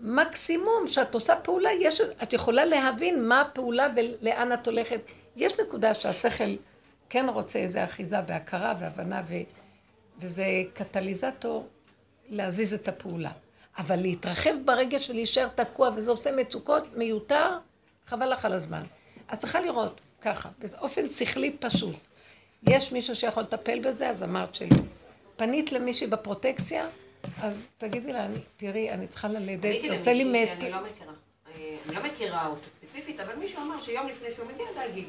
מקסימום 0.00 0.88
שאת 0.88 1.14
עושה 1.14 1.36
פעולה, 1.36 1.70
יש, 1.80 2.00
את 2.22 2.32
יכולה 2.32 2.64
להבין 2.64 3.28
מה 3.28 3.40
הפעולה 3.40 3.88
ולאן 3.96 4.52
את 4.52 4.66
הולכת. 4.66 5.00
יש 5.36 5.52
נקודה 5.60 5.94
שהשכל 5.94 6.54
כן 7.10 7.28
רוצה 7.28 7.58
איזו 7.58 7.84
אחיזה 7.84 8.16
והכרה 8.26 8.74
והבנה, 8.80 9.22
ו, 9.28 9.34
וזה 10.18 10.44
קטליזטור 10.74 11.68
להזיז 12.28 12.74
את 12.74 12.88
הפעולה. 12.88 13.30
אבל 13.78 13.96
להתרחב 13.96 14.54
ברגש 14.64 15.10
ולהישאר 15.10 15.48
תקוע, 15.54 15.90
וזה 15.96 16.10
עושה 16.10 16.32
מצוקות 16.32 16.96
מיותר, 16.96 17.58
חבל 18.06 18.32
לך 18.32 18.44
על 18.44 18.52
הזמן. 18.52 18.82
אז 19.28 19.38
צריכה 19.38 19.60
לראות 19.60 20.00
ככה, 20.22 20.48
באופן 20.58 21.08
שכלי 21.08 21.56
פשוט. 21.60 21.96
יש 22.62 22.92
מישהו 22.92 23.16
שיכול 23.16 23.42
לטפל 23.42 23.78
בזה, 23.80 24.08
אז 24.10 24.22
אמרת 24.22 24.54
שלא. 24.54 24.76
פנית 25.36 25.72
למישהי 25.72 26.06
בפרוטקציה, 26.06 26.88
אז 27.42 27.66
תגידי 27.78 28.12
לה, 28.12 28.26
תראי, 28.56 28.90
אני 28.90 29.06
צריכה 29.06 29.28
ללדת, 29.28 29.90
עושה 29.90 30.12
לי 30.12 30.24
מת... 30.24 30.48
שאני 30.60 30.70
לא 30.70 30.78
מכירה. 30.84 31.12
אה, 31.54 31.76
אני 31.86 31.94
לא 31.94 32.02
מכירה 32.02 32.46
אותו 32.46 32.70
ספציפית, 32.70 33.20
אבל 33.20 33.34
מישהו 33.34 33.62
אמר 33.62 33.80
שיום 33.82 34.06
לפני 34.06 34.32
שהוא 34.32 34.46
מגיע, 34.52 34.66
להגיד. 34.76 35.06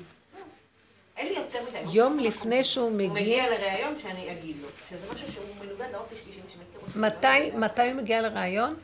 אין 1.17 1.27
לי 1.27 1.33
יותר 1.39 1.59
מדי. 1.69 1.91
יום 1.91 2.19
לפני 2.19 2.63
שהוא 2.63 2.91
מגיע... 2.91 3.07
הוא 3.07 3.15
מגיע 3.15 3.49
לראיון 3.49 3.97
שאני 3.97 4.31
אגיד 4.31 4.55
לו. 4.61 4.67
שזה 4.89 5.13
משהו 5.13 5.33
שהוא 5.33 5.45
מנוגד 5.59 5.87
לאופי 5.93 6.15
שלי, 6.15 6.33
שמכיר 6.33 6.59
אותי. 6.95 7.57
מתי 7.57 7.81
הוא 7.81 7.93
מגיע 7.93 8.21
לראיון? 8.21 8.75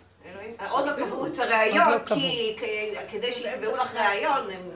עוד 0.70 0.86
לא 0.86 0.91
קבעו 0.93 1.28
את 1.28 1.39
הראיון, 1.39 1.91
לא 1.91 2.16
כי 2.16 2.56
כדי 3.12 3.34
שיקבעו 3.34 3.74
לך 3.74 3.95
ראיון, 3.95 4.49
הם... 4.51 4.72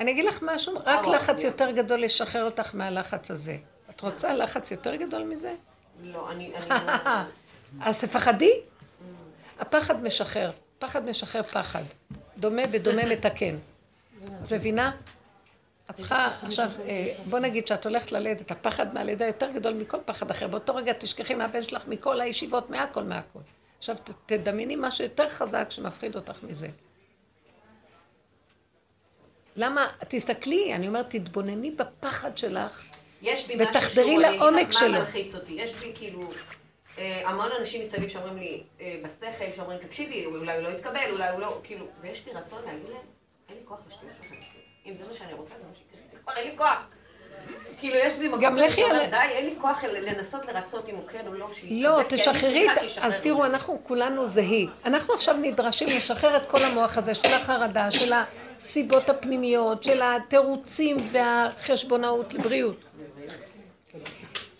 אני 0.00 0.10
אגיד 0.10 0.24
לך 0.24 0.42
משהו, 0.42 0.74
רק 0.84 1.06
לחץ 1.06 1.44
יותר 1.44 1.70
גדול 1.70 2.00
לשחרר 2.00 2.44
אותך 2.44 2.74
מהלחץ 2.74 3.30
הזה. 3.30 3.56
את 3.90 4.00
רוצה 4.00 4.34
לחץ 4.34 4.70
יותר 4.70 4.94
גדול 4.94 5.22
מזה? 5.22 5.54
לא, 6.02 6.30
אני... 6.30 6.52
אז 7.86 8.00
תפחדי. 8.00 8.60
הפחד 9.60 10.02
משחרר, 10.02 10.50
פחד 10.78 11.04
משחרר 11.04 11.42
פחד. 11.42 11.82
דומה 12.38 12.66
בדומה 12.66 13.04
מתקן. 13.04 13.56
את 14.44 14.52
מבינה? 14.52 14.92
את 15.90 15.96
צריכה 15.96 16.38
עכשיו, 16.42 16.70
אה, 16.88 17.14
בוא 17.24 17.38
נגיד 17.38 17.66
שאת 17.66 17.86
הולכת 17.86 18.12
ללדת, 18.12 18.50
הפחד 18.50 18.94
מהלידה 18.94 19.26
יותר 19.26 19.50
גדול 19.50 19.74
מכל 19.74 19.98
פחד 20.04 20.30
אחר. 20.30 20.48
באותו 20.48 20.74
רגע 20.74 20.92
תשכחי 20.92 21.34
מהבן 21.34 21.62
שלך, 21.62 21.88
מכל 21.88 22.20
הישיבות, 22.20 22.70
מהכל, 22.70 23.02
מהכל. 23.02 23.38
עכשיו 23.78 23.96
תדמייני 24.26 24.76
משהו 24.78 25.04
יותר 25.04 25.28
חזק 25.28 25.66
שמפחיד 25.70 26.16
אותך 26.16 26.38
מזה. 26.42 26.68
למה, 29.56 29.86
תסתכלי, 30.08 30.74
אני 30.74 30.88
אומרת, 30.88 31.10
תתבונני 31.10 31.70
בפחד 31.70 32.38
שלך, 32.38 32.84
יש 33.22 33.46
בי 33.46 33.56
ותחדרי 33.62 34.18
לעומק 34.18 34.72
שלו. 34.72 34.88
מה 34.92 34.98
מלחיץ 34.98 35.34
אותי? 35.34 35.52
יש 35.52 35.74
בי 35.74 35.92
כאילו, 35.94 36.30
אה, 36.98 37.28
המון 37.28 37.48
אנשים 37.58 37.82
מסביב 37.82 38.08
שאומרים 38.08 38.36
לי, 38.36 38.62
אה, 38.80 39.00
בשכל, 39.04 39.52
שאומרים, 39.56 39.78
תקשיבי, 39.78 40.26
אולי 40.26 40.56
הוא 40.56 40.62
לא 40.62 40.68
יתקבל, 40.68 41.10
אולי 41.10 41.28
הוא 41.28 41.40
לא, 41.40 41.60
כאילו, 41.64 41.86
ויש 42.00 42.26
לי 42.26 42.32
רצון 42.32 42.64
להגיד 42.66 42.88
להם, 42.88 43.02
אין 43.48 43.56
לי 43.56 43.62
כוח 43.64 43.78
לשטויות 43.88 44.14
שלכם. 44.22 44.59
אם 44.86 44.92
זה 45.00 45.08
מה 45.08 45.14
שאני 45.14 45.34
רוצה, 45.34 45.54
זה 45.54 45.64
מה 45.68 45.74
שיקרה. 45.74 46.20
כבר 46.22 46.32
אין 46.36 46.50
לי 46.50 46.56
כוח. 46.56 46.86
כאילו, 47.78 47.96
יש 47.96 48.18
לי 48.18 48.28
מקום 48.28 48.40
שאומר, 48.70 49.04
די, 49.10 49.16
אין 49.16 49.44
לי 49.44 49.54
כוח 49.60 49.84
לנסות 49.84 50.46
לרצות 50.46 50.88
אם 50.88 50.94
הוא 50.94 51.08
כן 51.08 51.26
או 51.26 51.32
לא, 51.32 51.48
לא, 51.70 52.00
תשחררי, 52.08 52.66
אז 53.00 53.14
תראו, 53.22 53.44
אנחנו 53.44 53.80
כולנו 53.82 54.28
זהי. 54.28 54.66
אנחנו 54.84 55.14
עכשיו 55.14 55.34
נדרשים 55.36 55.88
לשחרר 55.88 56.36
את 56.36 56.46
כל 56.46 56.62
המוח 56.62 56.98
הזה 56.98 57.14
של 57.14 57.34
החרדה, 57.34 57.90
של 57.90 58.12
הסיבות 58.12 59.08
הפנימיות, 59.08 59.84
של 59.84 60.00
התירוצים 60.02 60.96
והחשבונאות 61.12 62.34
לבריאות. 62.34 62.76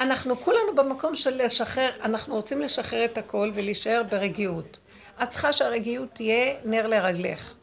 אנחנו 0.01 0.37
כולנו 0.37 0.75
במקום 0.75 1.15
של 1.15 1.45
לשחרר, 1.45 1.91
אנחנו 2.03 2.35
רוצים 2.35 2.61
לשחרר 2.61 3.05
את 3.05 3.19
הכל 3.19 3.51
ולהישאר 3.55 4.03
ברגיעות. 4.11 4.79
את 5.23 5.29
צריכה 5.29 5.53
שהרגיעות 5.53 6.09
תהיה 6.13 6.55
נר 6.65 6.87
לרגלך. 6.87 7.55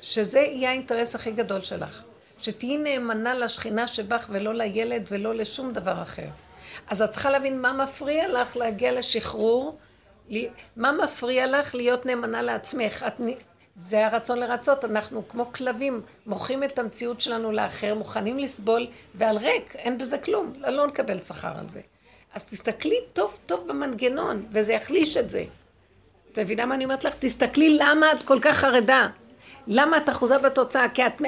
שזה 0.00 0.38
יהיה 0.38 0.70
האינטרס 0.70 1.14
הכי 1.14 1.32
גדול 1.32 1.60
שלך. 1.60 2.02
שתהיי 2.38 2.76
נאמנה 2.76 3.34
לשכינה 3.34 3.88
שבך 3.88 4.26
ולא 4.30 4.54
לילד 4.54 5.06
ולא 5.10 5.34
לשום 5.34 5.72
דבר 5.72 6.02
אחר. 6.02 6.26
אז 6.88 7.02
את 7.02 7.10
צריכה 7.10 7.30
להבין 7.30 7.60
מה 7.60 7.72
מפריע 7.72 8.28
לך 8.28 8.56
להגיע 8.56 8.92
לשחרור, 8.92 9.78
מה 10.76 10.92
מפריע 10.92 11.46
לך 11.46 11.74
להיות 11.74 12.06
נאמנה 12.06 12.42
לעצמך. 12.42 13.04
את, 13.06 13.20
זה 13.74 14.06
הרצון 14.06 14.38
לרצות, 14.38 14.84
אנחנו 14.84 15.28
כמו 15.28 15.52
כלבים, 15.52 16.02
מוכרים 16.26 16.64
את 16.64 16.78
המציאות 16.78 17.20
שלנו 17.20 17.52
לאחר, 17.52 17.94
מוכנים 17.94 18.38
לסבול, 18.38 18.86
ועל 19.14 19.38
ריק, 19.38 19.76
אין 19.76 19.98
בזה 19.98 20.18
כלום, 20.18 20.52
לא 20.56 20.86
נקבל 20.86 21.20
שכר 21.20 21.52
על 21.58 21.68
זה. 21.68 21.80
אז 22.34 22.44
תסתכלי 22.44 22.98
טוב 23.12 23.38
טוב 23.46 23.68
במנגנון, 23.68 24.46
וזה 24.52 24.72
יחליש 24.72 25.16
את 25.16 25.30
זה. 25.30 25.44
את 26.32 26.38
מבינה 26.38 26.66
מה 26.66 26.74
אני 26.74 26.84
אומרת 26.84 27.04
לך? 27.04 27.14
תסתכלי 27.18 27.78
למה 27.78 28.12
את 28.12 28.22
כל 28.22 28.38
כך 28.42 28.56
חרדה. 28.56 29.08
למה 29.66 29.96
את 29.96 30.08
אחוזה 30.08 30.38
בתוצאה? 30.38 30.88
כי 30.88 31.06
את, 31.06 31.22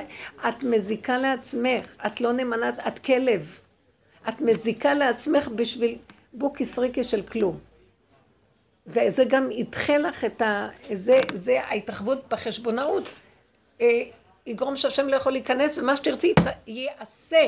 את 0.48 0.62
מזיקה 0.62 1.18
לעצמך, 1.18 1.96
את 2.06 2.20
לא 2.20 2.32
נאמנה, 2.32 2.70
את 2.88 2.98
כלב. 2.98 3.60
את 4.28 4.40
מזיקה 4.40 4.94
לעצמך 4.94 5.48
בשביל 5.48 5.98
בוקי 6.32 6.64
סריקי 6.64 7.04
של 7.04 7.22
כלום. 7.22 7.58
וזה 8.86 9.24
גם 9.24 9.50
ידחה 9.50 9.98
לך 9.98 10.24
את 10.24 10.42
ה... 10.42 10.68
זה, 10.92 11.20
זה 11.34 11.60
ההתרחבות 11.64 12.28
בחשבונאות. 12.28 13.04
אה, 13.80 13.86
יגרום 14.46 14.76
שהשם 14.76 15.08
לא 15.08 15.16
יכול 15.16 15.32
להיכנס, 15.32 15.78
ומה 15.78 15.96
שתרצי 15.96 16.34
יעשה. 16.66 17.46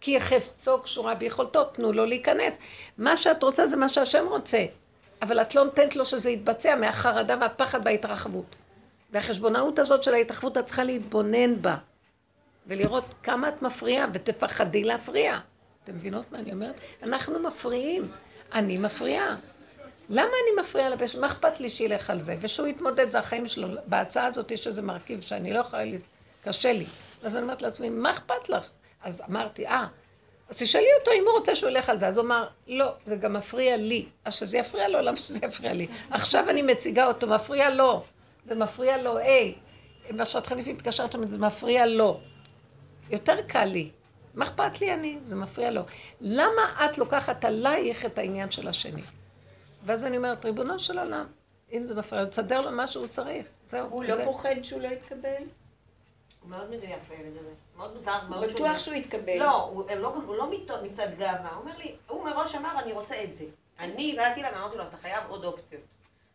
כי 0.00 0.20
חפצו 0.20 0.82
קשורה 0.82 1.14
ביכולתו, 1.14 1.64
תנו 1.64 1.92
לו 1.92 2.04
להיכנס. 2.04 2.58
מה 2.98 3.16
שאת 3.16 3.42
רוצה 3.42 3.66
זה 3.66 3.76
מה 3.76 3.88
שהשם 3.88 4.26
רוצה. 4.28 4.64
אבל 5.22 5.40
את 5.40 5.54
לא 5.54 5.64
נותנת 5.64 5.96
לו 5.96 6.06
שזה 6.06 6.30
יתבצע 6.30 6.76
מהחרדה 6.76 7.36
והפחד 7.40 7.80
וההתרחבות. 7.84 8.44
והחשבונאות 9.14 9.78
הזאת 9.78 10.02
של 10.02 10.14
ההתרחבות, 10.14 10.58
את 10.58 10.66
צריכה 10.66 10.84
להתבונן 10.84 11.62
בה. 11.62 11.76
ולראות 12.66 13.04
כמה 13.22 13.48
את 13.48 13.62
מפריעה, 13.62 14.06
ותפחדי 14.12 14.84
להפריע. 14.84 15.38
אתם 15.84 15.94
מבינות 15.94 16.32
מה 16.32 16.38
אני 16.38 16.52
אומרת? 16.52 16.74
אנחנו 17.02 17.38
מפריעים. 17.38 18.12
אני 18.54 18.78
מפריעה. 18.78 19.36
למה 20.10 20.22
אני 20.26 20.62
מפריעה 20.62 20.88
לבן 20.88 21.06
מה 21.20 21.26
אכפת 21.26 21.60
לי 21.60 21.70
שילך 21.70 22.10
על 22.10 22.20
זה? 22.20 22.36
ושהוא 22.40 22.66
יתמודד, 22.66 23.10
זה 23.10 23.18
החיים 23.18 23.46
שלו. 23.46 23.68
בהצעה 23.86 24.26
הזאת 24.26 24.50
יש 24.50 24.66
איזה 24.66 24.82
מרכיב 24.82 25.20
שאני 25.20 25.52
לא 25.52 25.58
יכולה, 25.58 25.84
לס... 25.84 26.04
קשה 26.44 26.72
לי. 26.72 26.86
אז 27.24 27.36
אני 27.36 27.42
אומרת 27.42 27.62
לעצמי, 27.62 27.88
מה 27.88 28.10
אכפת 28.10 28.48
לך? 28.48 28.70
אז 29.02 29.22
אמרתי, 29.30 29.66
אה, 29.66 29.86
אז 30.48 30.58
תשאלי 30.58 30.88
אותו 31.00 31.10
אם 31.12 31.24
הוא 31.26 31.38
רוצה 31.38 31.54
שהוא 31.54 31.70
ילך 31.70 31.88
על 31.88 32.00
זה. 32.00 32.06
אז 32.08 32.16
הוא 32.16 32.26
אמר, 32.26 32.46
לא, 32.66 32.92
זה 33.06 33.16
גם 33.16 33.32
מפריע 33.32 33.76
לי. 33.76 34.06
אז 34.24 34.34
שזה 34.34 34.58
יפריע 34.58 34.88
לו, 34.88 35.00
למה 35.00 35.16
שזה 35.16 35.38
יפריע 35.46 35.72
לי? 35.72 35.86
עכשיו 36.10 36.50
אני 36.50 36.62
מציגה 36.62 37.06
אותו, 37.06 37.26
מפריע 37.26 37.70
לו. 37.70 38.04
זה 38.46 38.54
מפריע 38.54 39.02
לו, 39.02 39.16
היי, 39.16 39.54
מה 40.10 40.26
שאת 40.26 40.46
חליפים 40.46 40.76
התקשרתם, 40.76 41.26
זה 41.26 41.38
מפריע 41.38 41.86
לו. 41.86 42.20
יותר 43.10 43.42
קל 43.42 43.64
לי. 43.64 43.90
מה 44.34 44.44
אכפת 44.44 44.80
לי 44.80 44.94
אני? 44.94 45.18
זה 45.22 45.36
מפריע 45.36 45.70
לו. 45.70 45.82
למה 46.20 46.62
את 46.84 46.98
לוקחת 46.98 47.44
עלייך 47.44 48.06
את 48.06 48.18
העניין 48.18 48.50
של 48.50 48.68
השני? 48.68 49.02
ואז 49.84 50.04
אני 50.04 50.16
אומרת, 50.16 50.44
ריבונו 50.44 50.78
של 50.78 50.98
עולם, 50.98 51.26
אם 51.72 51.84
זה 51.84 51.94
מפריע, 51.94 52.24
תסדר 52.24 52.60
לו 52.60 52.70
מה 52.70 52.86
שהוא 52.86 53.06
צריך. 53.06 53.46
זהו. 53.66 53.88
הוא 53.88 54.04
לא 54.04 54.24
פוחד 54.24 54.54
שהוא 54.62 54.80
לא 54.80 54.88
יתקבל? 54.88 55.42
הוא 56.42 56.50
מאוד 56.50 56.70
מדויק 56.70 56.98
בילד 57.08 57.36
הזה. 57.40 57.50
מאוד 57.76 57.94
מוזר, 57.94 58.12
מאוד 58.28 58.46
שונה. 58.48 58.54
בטוח 58.54 58.78
שהוא 58.78 58.94
יתקבל. 58.94 59.38
לא, 59.38 59.62
הוא 59.62 59.84
לא, 59.96 60.14
לא 60.38 60.50
מצד 60.82 61.08
גאווה. 61.18 61.50
הוא 61.50 61.60
אומר 61.60 61.78
לי, 61.78 61.94
הוא 62.08 62.24
מראש 62.24 62.54
אמר, 62.54 62.78
אני 62.78 62.92
רוצה 62.92 63.24
את 63.24 63.32
זה. 63.32 63.44
אני 63.78 64.14
באתי 64.16 64.40
אליו, 64.40 64.50
אמרתי 64.56 64.76
לו, 64.76 64.82
אתה 64.82 64.96
חייב 64.96 65.24
עוד 65.28 65.44
אופציות. 65.44 65.82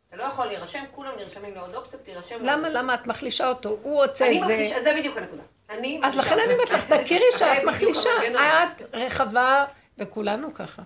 אתה 0.09 0.17
לא 0.17 0.23
יכול 0.23 0.45
להירשם, 0.45 0.83
כולם 0.91 1.11
נרשמים 1.17 1.55
לעוד 1.55 1.75
אופציות, 1.75 2.03
תירשם... 2.03 2.35
למה, 2.41 2.69
למה? 2.69 2.93
את 2.93 3.07
מחלישה 3.07 3.47
אותו, 3.47 3.77
הוא 3.81 3.95
רוצה 4.03 4.25
את 4.25 4.33
זה. 4.33 4.45
אני 4.45 4.53
מחלישה, 4.53 4.83
זה 4.83 4.93
בדיוק 4.99 5.17
הנקודה. 5.17 5.43
אני... 5.69 5.99
אז 6.03 6.17
לכן 6.17 6.39
אני 6.45 6.53
אומרת 6.53 6.69
לך, 6.69 6.93
תכירי 6.93 7.25
שאת 7.31 7.39
זה 7.39 7.67
מחלישה. 7.67 8.09
את 8.33 8.83
רחבה, 8.93 9.65
וכולנו 9.97 10.53
ככה. 10.53 10.81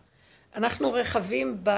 אנחנו 0.56 0.94
רחבים 0.94 1.58
ב... 1.64 1.70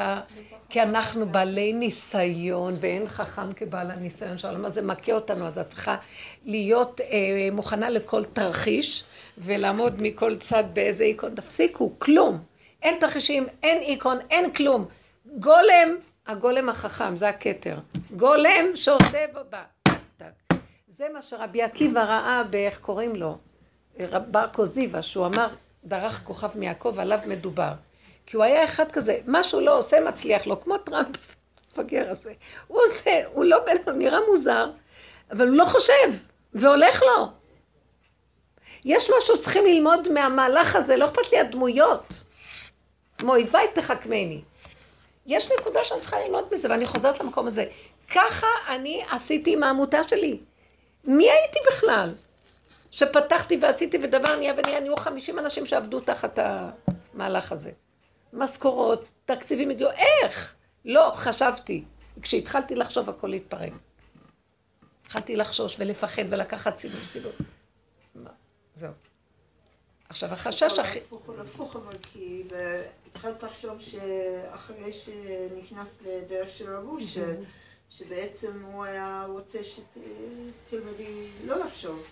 כי 0.69 0.81
אנחנו 0.81 1.29
בעלי 1.29 1.73
ניסיון, 1.73 2.73
ואין 2.79 3.07
חכם 3.09 3.53
כבעל 3.53 3.91
הניסיון 3.91 4.37
שהעולם 4.37 4.65
הזה 4.65 4.81
מכה 4.81 5.11
אותנו, 5.11 5.47
אז 5.47 5.57
את 5.57 5.69
צריכה 5.69 5.95
להיות 6.43 7.01
אה, 7.01 7.07
מוכנה 7.51 7.89
לכל 7.89 8.23
תרחיש, 8.23 9.03
ולעמוד 9.37 10.01
מכל 10.01 10.37
צד 10.37 10.63
באיזה 10.73 11.03
איקון. 11.03 11.35
תפסיקו, 11.35 11.91
כלום. 11.99 12.43
אין 12.81 12.99
תרחישים, 12.99 13.47
אין 13.63 13.81
איקון, 13.81 14.17
אין 14.29 14.53
כלום. 14.53 14.85
גולם, 15.25 15.95
הגולם 16.27 16.69
החכם, 16.69 17.17
זה 17.17 17.29
הכתר. 17.29 17.77
גולם 18.15 18.75
שעושה 18.75 19.25
בא. 19.49 19.63
טק, 19.83 19.93
טק. 20.17 20.55
זה 20.87 21.07
מה 21.13 21.21
שרבי 21.21 21.61
עקיבא 21.61 22.03
ראה 22.03 22.43
באיך 22.49 22.79
קוראים 22.79 23.15
לו, 23.15 23.37
בר 24.31 24.47
כוזיבא, 24.53 25.01
שהוא 25.01 25.25
אמר, 25.25 25.47
דרך 25.83 26.21
כוכב 26.23 26.49
מיעקב, 26.55 26.99
עליו 26.99 27.19
מדובר. 27.27 27.71
כי 28.25 28.37
הוא 28.37 28.43
היה 28.43 28.63
אחד 28.63 28.91
כזה, 28.91 29.19
מה 29.25 29.43
שהוא 29.43 29.61
לא 29.61 29.77
עושה 29.77 29.97
מצליח 30.07 30.47
לו, 30.47 30.61
כמו 30.61 30.77
טראמפ, 30.77 31.17
המפגר 31.67 32.09
הזה. 32.09 32.33
הוא 32.67 32.79
עושה, 32.85 33.21
הוא 33.33 33.45
לא 33.45 33.65
בן, 33.65 33.75
הוא 33.85 33.93
נראה 33.93 34.19
מוזר, 34.31 34.71
אבל 35.31 35.47
הוא 35.47 35.57
לא 35.57 35.65
חושב, 35.65 36.13
והולך 36.53 37.01
לו. 37.01 37.27
יש 38.85 39.09
משהו 39.17 39.35
שצריכים 39.35 39.65
ללמוד 39.65 40.11
מהמהלך 40.11 40.75
הזה, 40.75 40.97
לא 40.97 41.05
אכפת 41.05 41.31
לי 41.31 41.39
הדמויות. 41.39 42.23
מאויביי 43.23 43.67
תחכמני. 43.73 44.41
יש 45.25 45.51
נקודה 45.59 45.79
שאני 45.83 46.01
צריכה 46.01 46.19
ללמוד 46.19 46.45
מזה, 46.53 46.69
ואני 46.69 46.85
חוזרת 46.85 47.19
למקום 47.19 47.47
הזה. 47.47 47.65
ככה 48.15 48.47
אני 48.67 49.03
עשיתי 49.11 49.53
עם 49.53 49.63
העמותה 49.63 50.03
שלי. 50.07 50.39
מי 51.03 51.29
הייתי 51.31 51.59
בכלל? 51.67 52.13
שפתחתי 52.91 53.57
ועשיתי 53.61 53.97
ודבר 54.03 54.35
נהיה 54.35 54.53
ונהיה, 54.57 54.79
נהיו 54.79 54.97
50 54.97 55.39
אנשים 55.39 55.65
שעבדו 55.65 55.99
תחת 55.99 56.39
המהלך 57.13 57.51
הזה. 57.51 57.71
משכורות, 58.33 59.05
תקציבים 59.25 59.69
הגיעו, 59.69 59.89
איך? 59.91 60.55
לא, 60.85 61.11
חשבתי. 61.13 61.83
כשהתחלתי 62.21 62.75
לחשוב 62.75 63.09
הכל 63.09 63.33
התפרק. 63.33 63.73
התחלתי 65.05 65.35
לחשוש 65.35 65.75
ולפחד 65.79 66.23
ולקחת 66.29 66.79
סיבוב 66.79 67.05
סיבוב. 67.05 67.31
זהו. 68.75 68.91
עכשיו 70.09 70.33
החשש 70.33 70.79
הכי... 70.79 70.99
הפוך 70.99 71.29
על 71.29 71.41
הפוך, 71.41 71.75
אבל 71.75 71.97
כי 72.01 72.43
התחלת 73.11 73.43
לחשוב 73.43 73.81
שאחרי 73.81 74.93
שנכנס 74.93 75.97
לדרך 76.05 76.49
של 76.49 76.75
רבו, 76.75 76.97
ש- 76.99 77.17
שבעצם 77.89 78.51
הוא 78.71 78.85
היה 78.85 79.25
רוצה 79.29 79.59
שתלמדי 79.63 81.27
לא 81.45 81.65
לחשוב. 81.65 82.03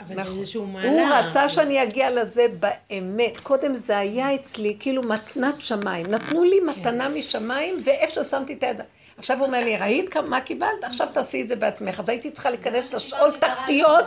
אבל 0.00 0.08
זה 0.08 0.14
נכון. 0.14 0.38
איזשהו 0.38 0.66
מהלך. 0.66 0.90
הוא 0.90 1.00
רצה 1.00 1.48
שאני 1.48 1.82
אגיע 1.82 2.10
לזה 2.10 2.46
באמת. 2.60 3.40
קודם 3.40 3.76
זה 3.76 3.98
היה 3.98 4.34
אצלי 4.34 4.76
כאילו 4.80 5.02
מתנת 5.02 5.54
שמיים. 5.60 6.06
נתנו 6.06 6.44
לי 6.44 6.60
מתנה 6.60 7.08
משמיים, 7.08 7.82
ואיפה 7.84 8.24
ששמתי 8.24 8.52
את 8.52 8.62
היד... 8.62 8.80
עכשיו 9.18 9.38
הוא 9.38 9.46
אומר 9.46 9.64
לי, 9.64 9.76
ראית 9.76 10.16
מה 10.16 10.40
קיבלת? 10.40 10.84
עכשיו 10.84 11.08
תעשי 11.12 11.42
את 11.42 11.48
זה 11.48 11.56
בעצמך. 11.56 12.00
אז 12.00 12.08
הייתי 12.08 12.30
צריכה 12.30 12.50
להיכנס 12.50 12.94
לשאול 12.94 13.30
תחתיות, 13.40 14.04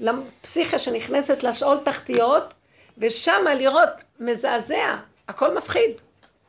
לפסיכה 0.00 0.78
שנכנסת 0.78 1.42
לשאול 1.42 1.78
תחתיות, 1.84 2.54
ושמה 2.98 3.54
לראות 3.54 3.88
מזעזע, 4.20 4.96
הכל 5.28 5.56
מפחיד. 5.56 5.90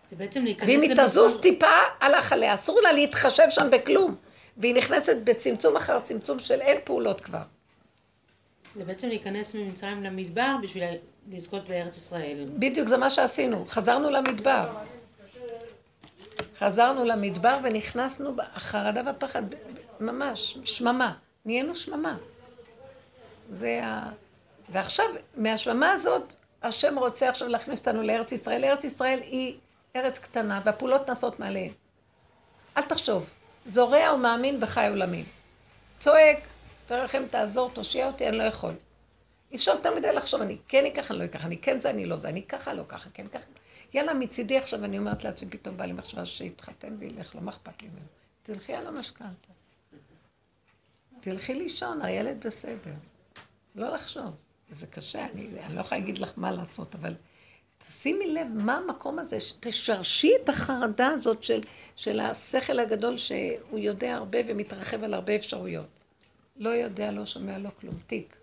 זה 0.09 0.15
בעצם 0.15 0.43
להיכנס 0.43 0.69
ואם 0.69 0.81
היא 0.81 0.95
תזוז 1.05 1.39
טיפה, 1.41 1.67
הלך 1.99 2.33
עליה. 2.33 2.53
אסור 2.53 2.81
לה 2.81 2.91
להתחשב 2.91 3.45
שם 3.49 3.69
בכלום. 3.71 4.15
והיא 4.59 4.75
נכנסת 4.75 5.17
בצמצום 5.23 5.75
אחר 5.75 5.99
צמצום 5.99 6.39
של 6.39 6.61
אין 6.61 6.77
פעולות 6.83 7.21
כבר. 7.21 7.41
זה 8.75 8.85
בעצם 8.85 9.07
להיכנס 9.07 9.55
ממצרים 9.55 10.03
למדבר 10.03 10.55
בשביל 10.61 10.83
לזכות 11.31 11.67
בארץ 11.67 11.97
ישראל. 11.97 12.45
בדיוק 12.59 12.87
זה 12.87 12.97
מה 12.97 13.09
שעשינו, 13.09 13.65
חזרנו 13.67 14.09
למדבר. 14.09 14.69
חזרנו 16.59 17.05
למדבר 17.05 17.57
ונכנסנו, 17.63 18.35
החרדה 18.53 19.01
והפחד, 19.05 19.43
ממש, 19.99 20.57
שממה. 20.63 21.13
נהיינו 21.45 21.75
שממה. 21.75 22.17
זה 23.49 23.81
ה... 23.83 24.09
ועכשיו, 24.69 25.05
מהשממה 25.37 25.91
הזאת, 25.91 26.33
השם 26.63 26.99
רוצה 26.99 27.29
עכשיו 27.29 27.47
להכניס 27.47 27.79
אותנו 27.79 28.01
לארץ 28.01 28.31
ישראל. 28.31 28.63
ארץ 28.65 28.83
ישראל 28.83 29.19
היא 29.21 29.57
ארץ 29.95 30.19
קטנה, 30.19 30.61
והפעולות 30.63 31.09
נעשות 31.09 31.39
מעליהן. 31.39 31.71
אל 32.77 32.81
תחשוב, 32.81 33.29
זורע 33.65 34.13
ומאמין 34.13 34.59
בחי 34.59 34.87
עולמים. 34.87 35.25
צועק, 35.99 36.39
תרחם, 36.87 37.23
תעזור, 37.29 37.69
תושיע 37.69 38.07
אותי, 38.07 38.27
אני 38.29 38.37
לא 38.37 38.43
יכול. 38.43 38.73
אי 39.51 39.57
אפשר 39.57 39.71
יותר 39.71 39.95
מדי 39.95 40.13
לחשוב, 40.13 40.41
אני 40.41 40.57
כן 40.67 40.85
אקח, 40.85 41.11
אני 41.11 41.19
לא 41.19 41.25
אקח, 41.25 41.45
אני 41.45 41.57
כן 41.57 41.79
זה, 41.79 41.89
אני 41.89 42.05
לא 42.05 42.17
זה, 42.17 42.29
אני 42.29 42.43
ככה, 42.43 42.73
לא 42.73 42.83
ככה, 42.87 43.09
כן 43.13 43.27
ככה. 43.27 43.45
יאללה, 43.93 44.13
מצידי 44.13 44.57
עכשיו 44.57 44.85
אני 44.85 44.97
אומרת 44.97 45.23
לעצמי, 45.23 45.49
פתאום 45.49 45.77
בא 45.77 45.85
לי 45.85 45.93
מחשבה 45.93 46.25
שיתחתן 46.25 46.95
וילך 46.99 47.35
לו, 47.35 47.41
מה 47.41 47.51
אכפת 47.51 47.81
לי 47.81 47.87
ממנו? 47.87 48.05
תלכי 48.43 48.73
על 48.73 48.87
המשכנתה. 48.87 49.53
תלכי 51.21 51.53
לישון, 51.53 52.01
הילד 52.01 52.47
בסדר. 52.47 52.93
לא 53.79 53.93
לחשוב. 53.93 54.35
זה 54.69 54.87
קשה, 54.87 55.25
אני, 55.25 55.63
אני 55.63 55.75
לא 55.75 55.79
יכולה 55.79 55.99
להגיד 55.99 56.17
לך 56.17 56.33
מה 56.37 56.51
לעשות, 56.51 56.95
אבל 56.95 57.15
תשימי 57.87 58.27
לב 58.27 58.47
מה 58.47 58.77
המקום 58.77 59.19
הזה, 59.19 59.37
תשרשי 59.59 60.31
את 60.43 60.49
החרדה 60.49 61.07
הזאת 61.07 61.43
של, 61.43 61.59
של 61.95 62.19
השכל 62.19 62.79
הגדול 62.79 63.17
שהוא 63.17 63.79
יודע 63.79 64.15
הרבה 64.15 64.37
ומתרחב 64.47 65.03
על 65.03 65.13
הרבה 65.13 65.35
אפשרויות. 65.35 65.87
לא 66.57 66.69
יודע, 66.69 67.11
לא 67.11 67.25
שומע, 67.25 67.57
לא 67.57 67.69
כלום. 67.79 67.95
תיק. 68.07 68.37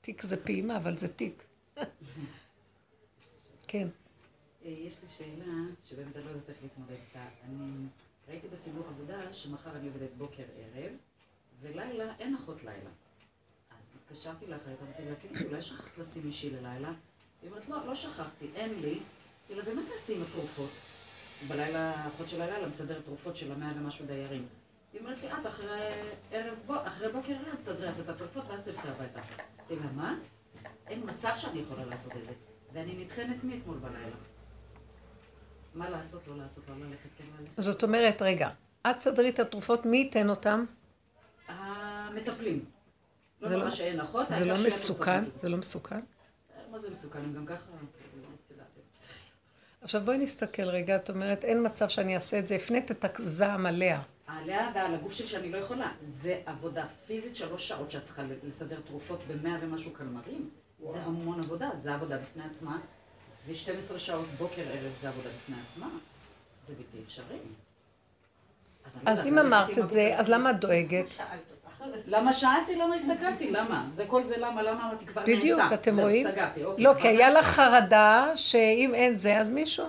תיק 0.00 0.22
זה 0.22 0.44
פעימה, 0.44 0.76
אבל 0.76 0.98
זה 0.98 1.08
תיק. 1.08 1.44
כן. 3.68 3.88
אה, 4.64 4.70
יש 4.70 4.96
לי 5.02 5.08
שאלה, 5.08 5.54
שבאמת 5.84 6.16
אני 6.16 6.24
לא 6.24 6.30
יודעת 6.30 6.48
איך 6.48 6.56
להתמודד 6.62 6.90
איתה. 6.92 7.24
אני 7.44 7.86
ראיתי 8.28 8.48
בסיבוב 8.48 8.86
עבודה 8.88 9.32
שמחר 9.32 9.76
אני 9.76 9.88
עובדת 9.88 10.10
בוקר 10.18 10.42
ערב, 10.56 10.92
ולילה 11.64 12.12
אין 12.18 12.34
אחות 12.34 12.64
לילה. 12.64 12.90
אז 13.70 13.76
התקשרתי 13.96 14.46
לאחרת, 14.46 14.76
אמרתי 14.82 15.02
לה, 15.04 15.14
תגידי, 15.14 15.44
אולי 15.44 15.62
שכחת 15.62 15.98
לשים 15.98 16.22
אישי 16.26 16.50
ללילה? 16.50 16.92
היא 17.42 17.50
אומרת, 17.50 17.68
לא, 17.68 17.86
לא 17.86 17.94
שכחתי, 17.94 18.50
אין 18.54 18.80
לי. 18.80 19.00
אמרתי 19.50 19.70
לה, 19.70 19.72
ומה 19.72 19.82
תעשי 19.92 20.16
עם 20.16 20.22
התרופות? 20.22 20.70
בלילה, 21.48 21.90
האחות 21.90 22.28
של 22.28 22.42
הלילה 22.42 22.66
מסדרת 22.66 23.04
תרופות 23.04 23.36
של 23.36 23.52
המאה 23.52 23.72
ומשהו 23.76 24.06
דיירים. 24.06 24.46
היא 24.92 25.00
אומרת 25.00 25.22
לי, 25.22 25.32
את 25.32 25.46
אחרי 25.46 25.80
ערב, 26.32 26.58
בו, 26.66 26.74
אחרי 26.84 27.12
בוקר 27.12 27.32
ערב 27.32 27.54
תסדרי 27.54 27.88
את 27.88 28.08
התרופות 28.08 28.44
ואז 28.48 28.62
תלכי 28.62 28.88
הביתה. 28.88 29.20
אמרתי 29.20 29.76
לה, 29.76 29.92
מה? 29.92 30.18
אין 30.86 31.00
מצב 31.04 31.32
שאני 31.36 31.58
יכולה 31.58 31.84
לעשות 31.84 32.12
את 32.16 32.24
זה. 32.24 32.32
ואני 32.72 33.04
נטחנת 33.04 33.44
מאתמול 33.44 33.76
בלילה. 33.76 34.16
מה 35.74 35.90
לעשות, 35.90 36.28
לא 36.28 36.36
לעשות, 36.36 36.64
לא 36.68 36.74
ללכת, 36.74 37.08
כן 37.18 37.24
ללכת. 37.38 37.62
זאת 37.62 37.82
אומרת, 37.82 38.22
רגע, 38.22 38.48
את 38.90 39.00
סדרי 39.00 39.28
את 39.28 39.38
התרופות, 39.38 39.86
מי 39.86 39.96
ייתן 39.96 40.30
אותן? 40.30 40.64
המטפלים. 42.18 42.64
לא 43.40 43.48
זה 43.48 43.56
לא- 43.56 43.64
ממש 43.64 43.78
שאין 43.78 44.00
אחות, 44.00 44.26
זה 44.38 44.44
לא 44.44 44.54
מסוכן? 44.66 45.18
זה 45.18 45.48
לא 45.48 45.56
מסוכן? 45.56 46.00
מה 46.70 46.78
זה 46.78 46.90
מסוכן? 46.90 47.18
הם 47.18 47.34
גם 47.34 47.46
ככה, 47.46 47.64
עכשיו 49.82 50.00
בואי 50.04 50.18
נסתכל 50.18 50.62
רגע, 50.62 50.96
את 50.96 51.10
אומרת, 51.10 51.44
אין 51.44 51.66
מצב 51.66 51.88
שאני 51.88 52.14
אעשה 52.14 52.38
את 52.38 52.46
זה, 52.46 52.54
הפנית 52.54 52.90
את 52.90 53.20
הזעם 53.20 53.66
עליה. 53.66 54.02
עליה 54.26 54.70
ועל 54.74 54.94
הגוף 54.94 55.12
שלי 55.12 55.26
שאני 55.26 55.50
לא 55.50 55.56
יכולה. 55.58 55.92
זה 56.04 56.40
עבודה 56.46 56.86
פיזית 57.06 57.36
שלוש 57.36 57.68
שעות 57.68 57.90
שאת 57.90 58.04
צריכה 58.04 58.22
לסדר 58.48 58.80
תרופות 58.80 59.20
במאה 59.28 59.56
ומשהו 59.60 59.90
קלמרים. 59.92 60.50
זה 60.82 61.00
המון 61.00 61.38
עבודה, 61.38 61.70
זה 61.74 61.94
עבודה 61.94 62.18
בפני 62.18 62.44
עצמה. 62.44 62.78
ו-12 63.46 63.98
שעות 63.98 64.26
בוקר 64.38 64.62
ערב 64.62 64.92
זה 65.00 65.08
עבודה 65.08 65.28
בפני 65.28 65.56
עצמה. 65.64 65.88
זה 66.66 66.74
בלתי 66.74 67.04
אפשרי. 67.06 67.24
אני 67.26 69.04
לא 69.06 69.10
אז 69.10 69.26
אם 69.26 69.38
אמרת 69.38 69.78
את 69.78 69.90
זה. 69.90 70.14
אז 70.18 70.28
למה 70.28 70.50
את 70.50 70.60
דואגת? 70.60 71.14
למה 72.06 72.32
שאלתי? 72.32 72.74
למה 72.76 72.94
הסתכלתי? 72.94 73.50
למה? 73.50 73.86
זה 73.90 74.04
כל 74.06 74.22
זה 74.22 74.36
למה? 74.38 74.62
למה 74.62 74.86
אמרתי 74.88 75.06
כבר 75.06 75.20
נעשה? 75.20 75.36
בדיוק, 75.36 75.60
אתם 75.74 76.00
רואים? 76.00 76.30
סגרתי, 76.30 76.64
אוקיי, 76.64 76.84
לא, 76.84 76.94
כי 77.00 77.08
היה. 77.08 77.30
לך 77.30 77.46
חרדה 77.46 78.32
שאם 78.34 78.92
אין 78.94 79.16
זה, 79.16 79.38
אז 79.40 79.50
מישהו. 79.50 79.86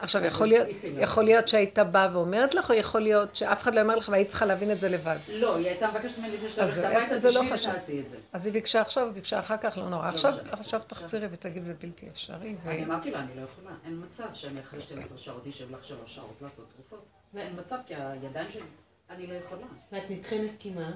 עכשיו, 0.00 0.24
יכול 0.24 0.46
להיות, 0.46 0.66
יכול 0.98 1.24
להיות 1.24 1.48
שהיית 1.48 1.78
באה 1.78 2.08
ואומרת 2.12 2.54
לך, 2.54 2.70
או 2.70 2.74
יכול 2.76 3.00
להיות 3.00 3.36
שאף 3.36 3.62
אחד 3.62 3.74
לא 3.74 3.80
אומר 3.80 3.94
לך 3.96 4.08
והיית 4.12 4.28
צריכה 4.28 4.46
להבין 4.46 4.70
את 4.70 4.80
זה 4.80 4.88
לבד. 4.88 5.16
לא, 5.32 5.56
היא 5.56 5.66
הייתה 5.66 5.90
מבקשת 5.90 6.18
ממני 6.18 6.36
לפני 6.36 6.50
שתלכת 6.50 6.72
זה- 6.72 6.88
הביתה, 6.88 7.14
לא. 7.34 7.40
ותעשי 7.54 8.00
את 8.00 8.08
זה. 8.08 8.16
אז 8.32 8.46
היא 8.46 8.52
ביקשה 8.52 8.80
עכשיו, 8.80 9.08
ביקשה 9.14 9.40
אחר 9.40 9.56
כך, 9.56 9.78
לא 9.78 9.88
נורא. 9.88 10.08
עכשיו, 10.08 10.32
משנה. 10.32 10.48
עכשיו 10.52 10.80
תחזרי 10.86 11.26
ותגיד, 11.30 11.62
זה 11.62 11.74
בלתי 11.82 12.08
אפשרי. 12.12 12.54
אני 12.66 12.84
אמרתי 12.84 13.10
לה, 13.10 13.18
אני 13.18 13.28
לא 13.36 13.42
יכולה, 13.42 13.70
אין 13.84 14.00
מצב 14.06 14.24
שאני 14.34 14.60
אחרי 14.60 14.80
12 14.80 15.18
שעות 15.18 15.46
אשב 15.46 15.70
לך 15.70 15.84
שלוש 15.84 16.14
שעות 16.14 16.34
לעשות 16.42 16.66
תרופות. 16.76 17.04
אין 17.36 17.52
מצב, 17.58 17.76
כי 17.86 17.94
הידיים 17.94 18.46
שלי, 18.52 18.62
אני 19.10 19.26
לא 19.26 19.34
יכולה. 19.34 19.62
ואת 19.92 20.10
נטחנת 20.10 20.50
כי 20.58 20.70
מה? 20.70 20.90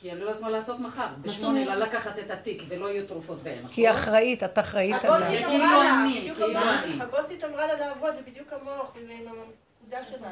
כי 0.00 0.12
אני 0.12 0.20
לא 0.20 0.24
יודעת 0.24 0.42
מה 0.42 0.50
לעשות 0.50 0.80
מחר. 0.80 1.06
בשמונה? 1.22 1.64
לה 1.64 1.76
לקחת 1.76 2.18
את 2.18 2.30
התיק 2.30 2.62
ולא 2.68 2.86
יהיו 2.90 3.06
תרופות 3.06 3.38
ואין. 3.42 3.68
כי 3.68 3.80
היא 3.80 3.90
אחראית, 3.90 4.42
את 4.42 4.58
אחראית 4.58 5.04
עליה. 5.04 5.16
הבוסית 5.16 5.46
אמרה 5.46 5.84
לה, 5.84 6.02
אני, 6.04 6.20
בדיוק 6.20 6.36
כאילו 6.38 6.50
אמרה- 6.60 6.82
אני. 6.84 7.02
הבוסית 7.02 7.44
אמרה 7.44 7.66
לה 7.66 7.74
לעבוד, 7.74 8.14
זה 8.16 8.22
בדיוק 8.30 8.48
המוח, 8.52 8.92
עם 8.96 9.10
הנקודה 9.10 10.08
שלה. 10.10 10.28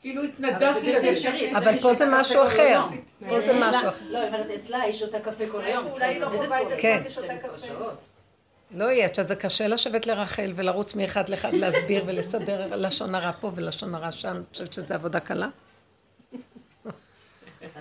כאילו 0.00 0.22
זה 0.22 0.28
התנדבתי 0.28 0.92
לזה. 0.92 1.12
אפשרי. 1.12 1.56
אבל 1.56 1.78
פה 1.80 1.94
זה 1.94 2.04
משהו 2.10 2.44
אחר. 2.44 2.80
פה 3.28 3.40
זה 3.40 3.46
אצלה- 3.50 3.70
משהו 3.70 3.88
אחר. 3.88 4.04
לא, 4.08 4.18
היא 4.18 4.28
אומרת, 4.28 4.50
אצלה 4.50 4.80
היא 4.82 4.92
שותה 4.92 5.20
קפה 5.20 5.44
כל 5.52 5.60
היום. 5.62 5.86
אולי 5.86 6.18
לא 6.20 6.26
עובדת 6.26 6.42
חווה 6.44 6.62
את 6.62 6.66
עצמה 6.72 6.88
היום, 6.90 7.04
ששותה 7.10 7.26
12 7.38 7.56
קפה. 7.56 7.84
לא 8.70 8.84
יהיה, 8.84 9.04
יודעת, 9.06 9.28
זה 9.28 9.36
קשה 9.36 9.68
לשבת 9.68 10.06
לרחל 10.06 10.52
ולרוץ 10.54 10.94
מאחד 10.94 11.28
לאחד 11.28 11.52
להסביר 11.54 12.04
ולסדר 12.06 12.76
לשון 12.76 13.14
הרע 13.14 13.32
פה 13.40 13.50
ולשון 13.54 13.94
הרע 13.94 14.12
שם. 14.12 14.28
אני 14.28 14.42
חושבת 14.52 14.72
שזו 14.72 14.94
עבודה 14.94 15.20
קלה. 15.20 15.48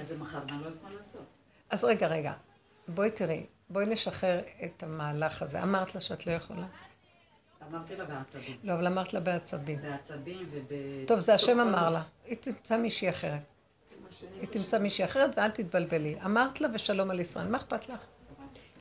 אז 0.02 0.08
זה 0.08 0.18
מחר, 0.18 0.40
ואני 0.48 0.62
לא 0.62 0.66
יודעת 0.66 0.84
מה 0.84 0.90
לעשות. 0.98 1.22
אז 1.70 1.84
רגע, 1.84 2.08
רגע. 2.08 2.34
בואי 2.88 3.12
תראי, 3.12 3.46
בואי 3.70 3.86
נשחרר 3.86 4.40
את 4.64 4.84
המהלך 4.84 5.42
הזה. 5.42 5.64
אמרת 5.64 5.96
לה 5.96 6.02
שאת 6.02 6.28
לא 6.28 6.32
יכולה? 6.32 6.66
אמרתי 7.72 7.96
לה 7.96 8.06
בעצבים. 8.06 8.58
לא, 8.64 8.74
אבל 8.74 8.88
אמרת 8.88 9.14
לה 9.14 9.20
בעצבים. 9.20 9.82
בעצבים 9.82 10.50
וב... 10.52 10.74
טוב, 11.08 11.20
זה 11.20 11.34
השם 11.34 11.60
אמר 11.60 11.90
לה. 11.90 12.02
היא 12.26 12.38
תמצא 12.38 12.78
מישהי 12.78 13.10
אחרת. 13.10 13.42
היא 14.42 14.48
תמצא 14.50 14.78
מישהי 14.80 15.06
אחרת 15.06 15.38
ואל 15.38 15.50
תתבלבלי. 15.50 16.16
אמרת 16.26 16.62
לה 16.62 16.68
ושלום 16.74 17.12
על 17.12 17.20
ישראל. 17.20 17.48
מה 17.48 17.58
אכפת 17.58 17.90
לך? 17.90 18.00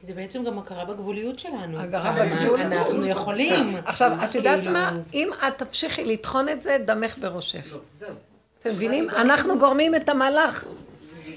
זה 0.03 0.15
בעצם 0.15 0.45
גם 0.45 0.59
הכרה 0.59 0.85
בגבוליות 0.85 1.39
שלנו. 1.39 1.81
הכרה 1.81 2.13
בגבול. 2.13 2.61
אנחנו 2.61 3.07
יכולים. 3.07 3.77
עכשיו, 3.85 4.19
את 4.25 4.35
יודעת 4.35 4.59
כאילו- 4.59 4.73
מה? 4.73 4.93
אם 5.15 5.31
את 5.49 5.59
תמשיכי 5.63 6.05
לטחון 6.05 6.49
את 6.49 6.63
זה, 6.63 6.77
דמך 6.87 7.19
בראשך. 7.19 7.73
לא, 7.73 7.79
זהו. 7.97 8.15
אתם 8.59 8.71
מבינים? 8.71 9.11
אנחנו 9.11 9.59
גורמים 9.59 9.95
את 9.95 10.09
המהלך. 10.09 10.67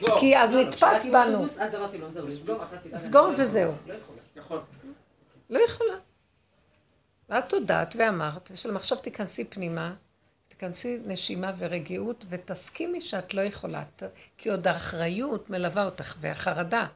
לסגור. 0.03 0.19
כי 0.19 0.37
אז 0.37 0.51
לא, 0.51 0.61
לא, 0.61 0.67
נתפס 0.67 1.05
בנו. 1.05 1.43
אז 1.43 1.75
אמרתי 1.75 1.97
לו, 1.97 2.09
זהו, 2.09 2.27
לסגור, 2.27 2.63
אתה 2.63 2.77
תדאג. 2.77 2.95
סגור 2.95 3.27
לא 3.27 3.33
וזהו. 3.37 3.71
לא 3.87 3.93
יכולה. 3.93 4.61
לא 5.49 5.59
יכולה. 5.59 5.93
ואת 7.29 7.53
הודעת 7.53 7.95
ואמרת, 7.99 8.49
ושלום, 8.51 8.75
עכשיו 8.75 8.97
תיכנסי 8.97 9.45
פנימה, 9.45 9.95
תיכנסי 10.47 10.99
נשימה 11.05 11.51
ורגיעות, 11.57 12.25
ותסכימי 12.29 13.01
שאת 13.01 13.33
לא 13.33 13.41
יכולה. 13.41 13.83
כי 14.37 14.49
עוד 14.49 14.67
האחריות 14.67 15.49
מלווה 15.49 15.85
אותך, 15.85 16.15
והחרדה. 16.19 16.87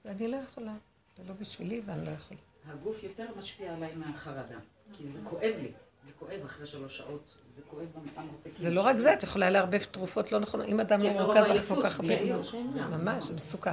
אז 0.00 0.06
אני 0.06 0.28
לא 0.28 0.36
יכולה. 0.36 0.72
זה 1.16 1.22
לא 1.28 1.34
בשבילי 1.40 1.82
ואני 1.86 2.06
לא 2.06 2.10
יכולה. 2.10 2.40
הגוף 2.66 3.02
יותר 3.02 3.26
משפיע 3.36 3.74
עליי 3.74 3.94
מהחרדה. 3.94 4.58
כי 4.92 5.06
זה 5.06 5.20
כואב 5.24 5.54
לי. 5.62 5.72
זה 6.10 6.16
כואב 6.18 6.44
אחרי 6.46 6.66
שלוש 6.66 6.96
שעות. 6.96 7.34
זה 7.56 7.62
כואב 7.70 7.86
במרפקים. 7.94 8.52
זה 8.58 8.70
לא 8.70 8.80
רק 8.80 8.98
זה, 8.98 9.14
את 9.14 9.22
יכולה 9.22 9.50
לערבב 9.50 9.84
תרופות 9.84 10.32
לא 10.32 10.38
נכונות. 10.38 10.68
אם 10.68 10.80
אדם 10.80 11.02
לא 11.02 11.08
כן, 11.08 11.14
מרוכז 11.14 11.50
מרוב 11.50 11.56
לך 11.56 11.68
כל 11.68 11.82
כך 11.82 12.00
הרבה. 12.00 12.14
ממש, 12.98 13.24
זה 13.24 13.34
מסוכן. 13.34 13.70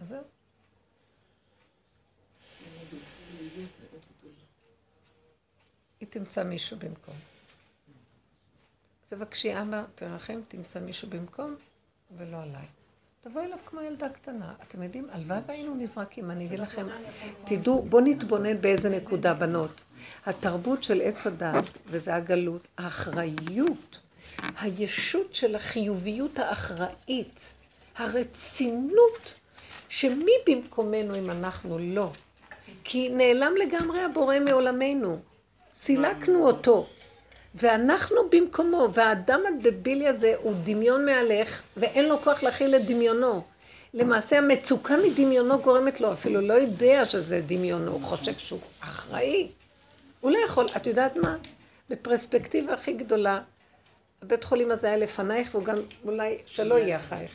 אז 0.00 0.08
זהו. 0.08 0.22
היא 6.00 6.08
תמצא 6.08 6.42
מישהו 6.42 6.76
במקום. 6.78 7.14
תבקשי, 9.06 9.62
אבא, 9.62 9.84
תרחם, 9.94 10.40
תמצא 10.48 10.80
מישהו 10.80 11.10
במקום, 11.10 11.56
ולא 12.16 12.42
עליי. 12.42 12.66
תבואי 13.24 13.44
אליו 13.44 13.58
כמו 13.66 13.80
ילדה 13.80 14.08
קטנה. 14.08 14.52
אתם 14.62 14.82
יודעים, 14.82 15.06
הלוואי 15.12 15.38
והיינו 15.46 15.74
נזרקים. 15.74 16.30
אני 16.30 16.46
אגיד 16.46 16.60
לכם, 16.60 16.86
תדעו, 17.44 17.82
בואו 17.82 18.04
נתבונן 18.04 18.60
באיזה 18.60 18.88
נקודה, 18.88 19.34
בנות. 19.34 19.82
התרבות 20.26 20.82
של 20.82 21.00
עץ 21.04 21.26
הדת, 21.26 21.78
וזה 21.86 22.14
הגלות, 22.14 22.68
האחריות, 22.78 23.98
הישות 24.60 25.34
של 25.34 25.56
החיוביות 25.56 26.38
האחראית, 26.38 27.54
הרצינות, 27.96 29.34
שמי 29.88 30.32
במקומנו 30.46 31.18
אם 31.18 31.30
אנחנו 31.30 31.78
לא? 31.78 32.10
כי 32.84 33.08
נעלם 33.08 33.52
לגמרי 33.56 34.00
הבורא 34.00 34.40
מעולמנו. 34.40 35.18
סילקנו 35.74 36.46
אותו. 36.46 36.88
ואנחנו 37.54 38.16
במקומו, 38.30 38.88
והאדם 38.94 39.40
הדבילי 39.48 40.08
הזה 40.08 40.34
הוא 40.42 40.54
דמיון 40.64 41.06
מהלך, 41.06 41.62
ואין 41.76 42.08
לו 42.08 42.18
כוח 42.18 42.42
להכיל 42.42 42.74
את 42.76 42.84
דמיונו. 42.84 43.42
למעשה 43.94 44.38
המצוקה 44.38 44.94
מדמיונו 44.96 45.58
גורמת 45.58 46.00
לו, 46.00 46.12
אפילו 46.12 46.40
לא 46.40 46.54
יודע 46.54 47.04
שזה 47.04 47.40
דמיונו, 47.46 47.90
הוא 47.90 48.02
חושב 48.02 48.34
שהוא 48.34 48.60
אחראי. 48.80 49.48
הוא 50.20 50.30
לא 50.30 50.38
יכול, 50.44 50.66
את 50.76 50.86
יודעת 50.86 51.16
מה? 51.16 51.36
בפרספקטיבה 51.90 52.74
הכי 52.74 52.92
גדולה, 52.92 53.40
הבית 54.22 54.44
חולים 54.44 54.70
הזה 54.70 54.86
היה 54.86 54.96
לפנייך, 54.96 55.48
והוא 55.54 55.64
גם 55.64 55.76
אולי 56.04 56.38
שלא 56.46 56.74
יהיה 56.74 56.96
אחייך. 56.96 57.30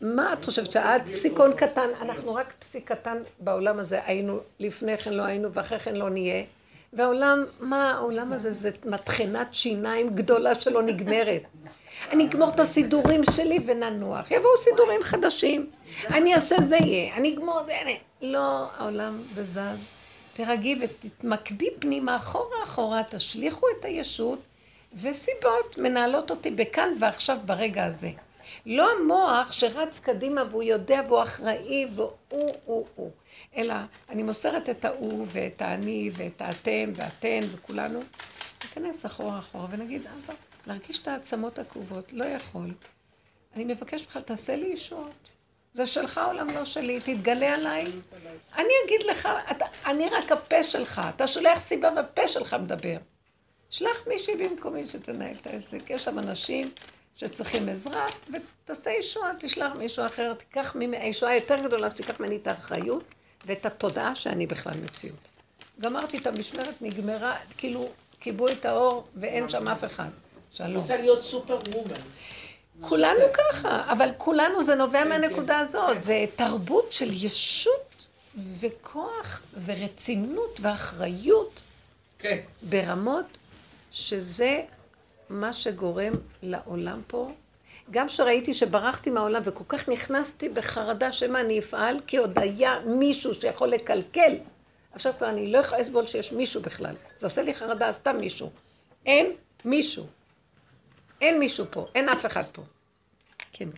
מה 0.00 0.32
את 0.32 0.44
חושבת, 0.44 0.72
שאת 0.72 1.02
פסיקון 1.14 1.52
קטן, 1.56 1.88
אנחנו 2.00 2.34
רק 2.34 2.52
פסיק 2.58 2.92
קטן 2.92 3.16
בעולם 3.38 3.78
הזה, 3.78 4.00
היינו, 4.04 4.40
לפני 4.60 4.98
כן 4.98 5.12
לא 5.12 5.22
היינו 5.22 5.52
ואחרי 5.52 5.78
כן 5.78 5.96
לא 5.96 6.10
נהיה. 6.10 6.44
והעולם, 6.92 7.44
מה 7.60 7.90
העולם 7.90 8.32
הזה? 8.32 8.52
זה 8.52 8.70
מטחנת 8.84 9.54
שיניים 9.54 10.14
גדולה 10.14 10.54
שלא 10.54 10.82
נגמרת. 10.82 11.42
אני 12.10 12.26
אגמור 12.26 12.48
את 12.48 12.60
הסידורים 12.60 13.20
שלי 13.30 13.58
וננוח. 13.66 14.30
יבואו 14.30 14.56
סידורים 14.56 15.02
חדשים. 15.02 15.70
אני 16.08 16.34
אעשה 16.34 16.56
זה 16.64 16.76
יהיה. 16.76 17.14
אני 17.14 17.34
אגמור 17.34 17.60
זה. 17.66 17.72
לא, 18.22 18.66
העולם 18.78 19.22
וזז. 19.34 19.88
תרגי 20.32 20.78
ותתמקדי 20.80 21.68
פנימה, 21.78 22.16
אחורה 22.16 22.62
אחורה, 22.64 23.02
תשליכו 23.10 23.66
את 23.78 23.84
הישות, 23.84 24.38
וסיבות 24.94 25.78
מנהלות 25.78 26.30
אותי 26.30 26.50
בכאן 26.50 26.88
ועכשיו 26.98 27.38
ברגע 27.46 27.84
הזה. 27.84 28.10
לא 28.66 28.90
המוח 28.92 29.52
שרץ 29.52 30.00
קדימה 30.00 30.42
והוא 30.50 30.62
יודע 30.62 31.00
והוא 31.08 31.22
אחראי 31.22 31.86
והוא 31.94 32.54
הוא 32.64 32.86
הוא. 32.94 33.10
אלא 33.56 33.74
אני 34.08 34.22
מוסרת 34.22 34.68
את 34.68 34.84
ההוא 34.84 35.26
ואת 35.28 35.62
האני 35.62 36.10
ואת 36.14 36.40
האתם 36.40 36.92
ואתן 36.94 37.40
וכולנו. 37.52 38.00
ניכנס 38.64 39.06
אחורה 39.06 39.38
אחורה 39.38 39.66
ונגיד, 39.70 40.02
אבא, 40.06 40.34
להרגיש 40.66 40.98
את 40.98 41.08
העצמות 41.08 41.58
הכאובות, 41.58 42.12
לא 42.12 42.24
יכול. 42.24 42.70
אני 43.56 43.64
מבקש 43.64 44.02
ממך, 44.02 44.16
תעשה 44.16 44.56
לי 44.56 44.66
ישועות. 44.66 45.30
זה 45.74 45.86
שלך 45.86 46.20
עולם 46.26 46.50
לא 46.54 46.64
שלי, 46.64 47.00
תתגלה 47.00 47.54
עליי. 47.54 47.84
אני 48.56 48.72
אגיד 48.84 49.02
לך, 49.10 49.28
אתה, 49.50 49.64
אני 49.86 50.08
רק 50.08 50.32
הפה 50.32 50.62
שלך, 50.62 51.00
אתה 51.14 51.26
שולח 51.26 51.60
סיבה 51.60 51.90
והפה 51.96 52.28
שלך 52.28 52.56
מדבר. 52.62 52.96
שלח 53.70 54.06
מישהי 54.08 54.36
במקומי 54.36 54.86
שתנהל 54.86 55.36
את 55.40 55.46
העסק. 55.46 55.90
יש 55.90 56.04
שם 56.04 56.18
אנשים 56.18 56.70
שצריכים 57.20 57.68
עזרה, 57.68 58.06
ותעשה 58.32 58.90
ישועה, 58.90 59.30
תשלח 59.38 59.72
מישהו 59.72 60.06
אחר, 60.06 60.34
תיקח 60.34 60.74
ממני, 60.74 60.96
הישועה 60.96 61.34
יותר 61.34 61.56
גדולה, 61.64 61.90
שתיקח 61.90 62.20
ממני 62.20 62.36
את 62.36 62.46
האחריות 62.46 63.04
ואת 63.46 63.66
התודעה 63.66 64.14
שאני 64.14 64.46
בכלל 64.46 64.72
מציאות. 64.84 65.18
גמרתי 65.80 66.18
את 66.18 66.26
המשמרת, 66.26 66.74
נגמרה, 66.82 67.36
כאילו, 67.56 67.88
כיבו 68.20 68.48
את 68.48 68.64
האור 68.64 69.06
ואין 69.16 69.48
שם 69.48 69.68
אף 69.68 69.84
אחד. 69.84 70.08
שלום. 70.52 70.76
רוצה 70.76 70.96
להיות 70.96 71.22
סופר 71.22 71.58
וומן. 71.68 72.00
כולנו 72.80 73.20
ככה, 73.32 73.80
אבל 73.92 74.10
כולנו 74.18 74.62
זה 74.62 74.74
נובע 74.74 75.04
מהנקודה 75.04 75.58
הזאת, 75.58 76.02
זה 76.02 76.24
תרבות 76.36 76.92
של 76.92 77.24
ישות 77.24 78.06
וכוח 78.60 79.42
ורצינות 79.64 80.60
ואחריות 80.60 81.60
כן. 82.18 82.38
ברמות 82.62 83.38
שזה 83.92 84.62
מה 85.30 85.52
שגורם 85.52 86.12
לעולם 86.42 87.00
פה. 87.06 87.30
גם 87.90 88.08
שראיתי 88.08 88.54
שברחתי 88.54 89.10
מהעולם 89.10 89.42
וכל 89.44 89.64
כך 89.68 89.88
נכנסתי 89.88 90.48
בחרדה 90.48 91.12
שמא 91.12 91.38
אני 91.38 91.58
אפעל, 91.58 92.00
כי 92.06 92.16
עוד 92.16 92.38
היה 92.38 92.80
מישהו 92.86 93.34
שיכול 93.34 93.68
לקלקל. 93.68 94.34
עכשיו 94.92 95.12
כבר 95.18 95.30
אני 95.30 95.52
לא 95.52 95.58
יכולה 95.58 95.80
לסבול 95.80 96.06
שיש 96.06 96.32
מישהו 96.32 96.62
בכלל. 96.62 96.94
זה 97.18 97.26
עושה 97.26 97.42
לי 97.42 97.54
חרדה, 97.54 97.92
סתם 97.92 98.16
מישהו. 98.16 98.50
אין 99.06 99.32
מישהו. 99.64 100.06
אין 101.20 101.38
מישהו 101.38 101.64
פה, 101.70 101.86
אין 101.94 102.08
אף 102.08 102.26
אחד 102.26 102.44
פה. 102.52 102.62
כן. 103.52 103.68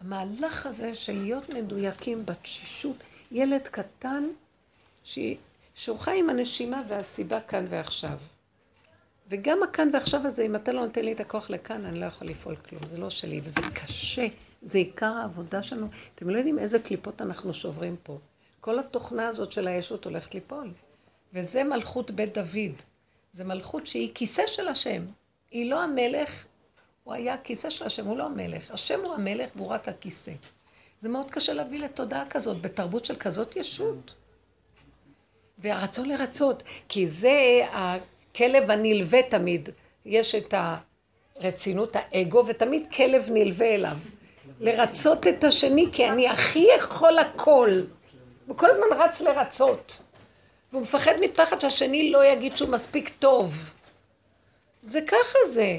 המהלך 0.00 0.66
הזה 0.66 0.94
של 0.94 1.12
להיות 1.12 1.48
מדויקים 1.48 2.26
בתשישות, 2.26 2.96
ילד 3.32 3.68
קטן 3.70 4.28
ש... 5.04 5.18
שהוא 5.74 5.98
חי 5.98 6.18
עם 6.18 6.30
הנשימה 6.30 6.82
והסיבה 6.88 7.40
כאן 7.40 7.66
ועכשיו. 7.70 8.18
וגם 9.32 9.62
הכאן 9.62 9.88
ועכשיו 9.92 10.26
הזה, 10.26 10.42
אם 10.42 10.56
אתה 10.56 10.72
לא 10.72 10.86
נותן 10.86 11.04
לי 11.04 11.12
את 11.12 11.20
הכוח 11.20 11.50
לכאן, 11.50 11.84
אני 11.84 12.00
לא 12.00 12.06
יכול 12.06 12.28
לפעול 12.28 12.56
כלום, 12.56 12.86
זה 12.86 12.98
לא 12.98 13.10
שלי, 13.10 13.40
וזה 13.44 13.60
קשה, 13.74 14.26
זה 14.62 14.78
עיקר 14.78 15.06
העבודה 15.16 15.62
שלנו. 15.62 15.86
אתם 16.14 16.28
לא 16.28 16.38
יודעים 16.38 16.58
איזה 16.58 16.78
קליפות 16.78 17.22
אנחנו 17.22 17.54
שוברים 17.54 17.96
פה. 18.02 18.18
כל 18.60 18.78
התוכנה 18.78 19.28
הזאת 19.28 19.52
של 19.52 19.68
הישות 19.68 20.04
הולכת 20.04 20.34
ליפול. 20.34 20.70
וזה 21.32 21.64
מלכות 21.64 22.10
בית 22.10 22.34
דוד. 22.38 22.72
זה 23.32 23.44
מלכות 23.44 23.86
שהיא 23.86 24.10
כיסא 24.14 24.42
של 24.46 24.68
השם. 24.68 25.02
היא 25.50 25.70
לא 25.70 25.82
המלך, 25.82 26.46
הוא 27.04 27.14
היה 27.14 27.36
כיסא 27.38 27.70
של 27.70 27.84
השם, 27.84 28.06
הוא 28.06 28.18
לא 28.18 28.24
המלך. 28.24 28.70
השם 28.70 29.00
הוא 29.04 29.14
המלך 29.14 29.50
והוא 29.56 29.68
רק 29.68 29.88
הכיסא. 29.88 30.32
זה 31.00 31.08
מאוד 31.08 31.30
קשה 31.30 31.52
להביא 31.52 31.80
לתודעה 31.80 32.24
כזאת, 32.30 32.60
בתרבות 32.60 33.04
של 33.04 33.16
כזאת 33.16 33.56
ישות. 33.56 34.14
והרצון 35.58 36.08
לרצות, 36.08 36.62
כי 36.88 37.08
זה 37.08 37.60
כלב 38.36 38.70
הנלווה 38.70 39.22
תמיד, 39.22 39.68
יש 40.06 40.34
את 40.34 40.54
הרצינות, 41.40 41.92
האגו, 41.94 42.44
ותמיד 42.46 42.82
כלב 42.96 43.30
נלווה 43.30 43.74
אליו. 43.74 43.96
לרצות 44.60 45.26
את 45.26 45.44
השני, 45.44 45.86
כי 45.92 46.08
אני 46.08 46.28
הכי 46.28 46.66
יכול 46.78 47.18
הכל. 47.18 47.70
הוא 48.46 48.56
כל 48.56 48.70
הזמן 48.70 48.86
רץ 48.98 49.20
לרצות. 49.20 50.02
והוא 50.72 50.82
מפחד 50.82 51.14
מפחד 51.20 51.60
שהשני 51.60 52.10
לא 52.10 52.24
יגיד 52.24 52.56
שהוא 52.56 52.68
מספיק 52.68 53.10
טוב. 53.18 53.70
זה 54.86 55.00
ככה 55.08 55.38
זה. 55.46 55.78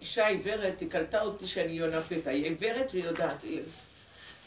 אישה 0.00 0.26
עיוורת, 0.26 0.80
היא 0.80 0.90
קלטה 0.90 1.22
אותי 1.22 1.46
שאני 1.46 1.72
יונפת, 1.72 2.26
היא 2.26 2.44
עיוורת 2.44 2.90
ויודעת. 2.94 3.44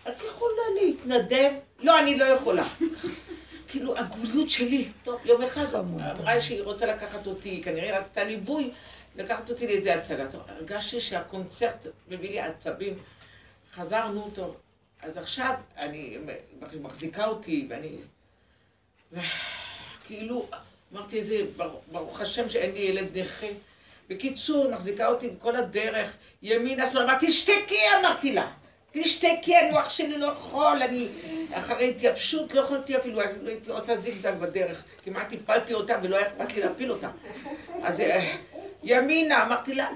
את 0.07 0.13
יכולה 0.27 0.63
להתנדב? 0.81 1.51
לא, 1.79 1.99
אני 1.99 2.15
לא 2.17 2.25
יכולה. 2.25 2.67
כאילו, 3.67 3.97
הגבוליות 3.97 4.49
שלי. 4.49 4.89
טוב, 5.03 5.19
יום 5.25 5.41
אחד 5.43 5.75
אמרה 5.75 6.41
שהיא 6.41 6.61
רוצה 6.63 6.85
לקחת 6.85 7.27
אותי, 7.27 7.61
כנראה 7.63 7.99
רצתה 7.99 8.23
ליווי, 8.23 8.71
לקחת 9.15 9.49
אותי 9.49 9.67
לאיזה 9.67 9.93
הצגה. 9.95 10.31
טוב, 10.31 10.41
הרגשתי 10.47 10.99
שהקונצרט 11.01 11.87
מביא 12.07 12.29
לי 12.29 12.39
עצבים. 12.39 12.93
חזרנו, 13.73 14.31
טוב. 14.35 14.55
אז 15.01 15.17
עכשיו 15.17 15.53
אני 15.77 16.17
מחזיקה 16.81 17.25
אותי, 17.25 17.67
ואני... 17.69 17.89
כאילו, 20.07 20.47
אמרתי 20.93 21.17
איזה, 21.19 21.41
ברוך- 21.91 22.21
השם 22.21 22.49
שאין 22.49 22.71
לי 22.73 22.79
ילד 22.79 23.17
נכה. 23.17 23.47
בקיצור, 24.09 24.71
מחזיקה 24.71 25.07
אותי 25.07 25.29
כל 25.39 25.55
הדרך, 25.55 26.13
ימינה, 26.41 26.87
שמאלה, 26.87 27.05
אמרתי, 27.05 27.27
תשתקי, 27.27 27.75
אמרתי 27.99 28.33
לה. 28.33 28.51
תשתקי, 28.93 29.55
המוח 29.55 29.89
שלי 29.89 30.17
לא 30.17 30.25
יכול, 30.25 30.81
אני 30.81 31.07
אחרי 31.51 31.89
התייבשות 31.89 32.53
לא 32.53 32.61
יכולתי 32.61 32.97
אפילו, 32.97 33.21
אפילו 33.23 33.47
הייתי 33.47 33.71
עושה 33.71 33.97
זיגזג 33.97 34.33
בדרך. 34.39 34.83
כמעט 35.05 35.33
הפלתי 35.33 35.73
אותה 35.73 35.93
ולא 36.01 36.15
היה 36.15 36.27
אכפת 36.27 36.53
לי 36.55 36.61
להפיל 36.61 36.91
אותה. 36.91 37.09
אז 37.83 37.99
אה, 37.99 38.35
ימינה, 38.83 39.43
אמרתי 39.43 39.75
לה, 39.75 39.87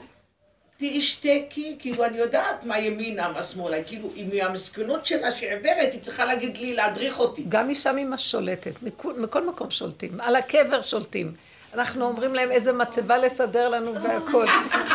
תשתקי, 0.78 1.76
כאילו 1.80 2.06
אני 2.06 2.18
יודעת 2.18 2.64
מה 2.64 2.80
ימינה, 2.80 3.30
מה 3.30 3.44
שמאלה, 3.44 3.84
כאילו 3.84 4.10
היא 4.16 4.44
מהמסכנות 4.44 5.06
שלה 5.06 5.32
שעיוורת, 5.32 5.94
היא 5.94 6.02
צריכה 6.02 6.26
להגיד 6.26 6.58
לי, 6.58 6.74
להדריך 6.74 7.20
אותי. 7.20 7.44
גם 7.50 7.70
אישה 7.70 7.92
ממש 7.92 8.32
שולטת, 8.32 8.84
מכל, 8.84 9.14
מכל 9.14 9.48
מקום 9.48 9.72
שולטים, 9.72 10.22
על 10.22 10.36
הקבר 10.36 10.82
שולטים. 10.82 11.34
אנחנו 11.74 12.06
אומרים 12.06 12.36
להם 12.36 12.52
איזה 12.52 12.74
מצבה 12.74 13.18
לסדר 13.18 13.70
לנו 13.70 13.94
והכל. 14.04 14.46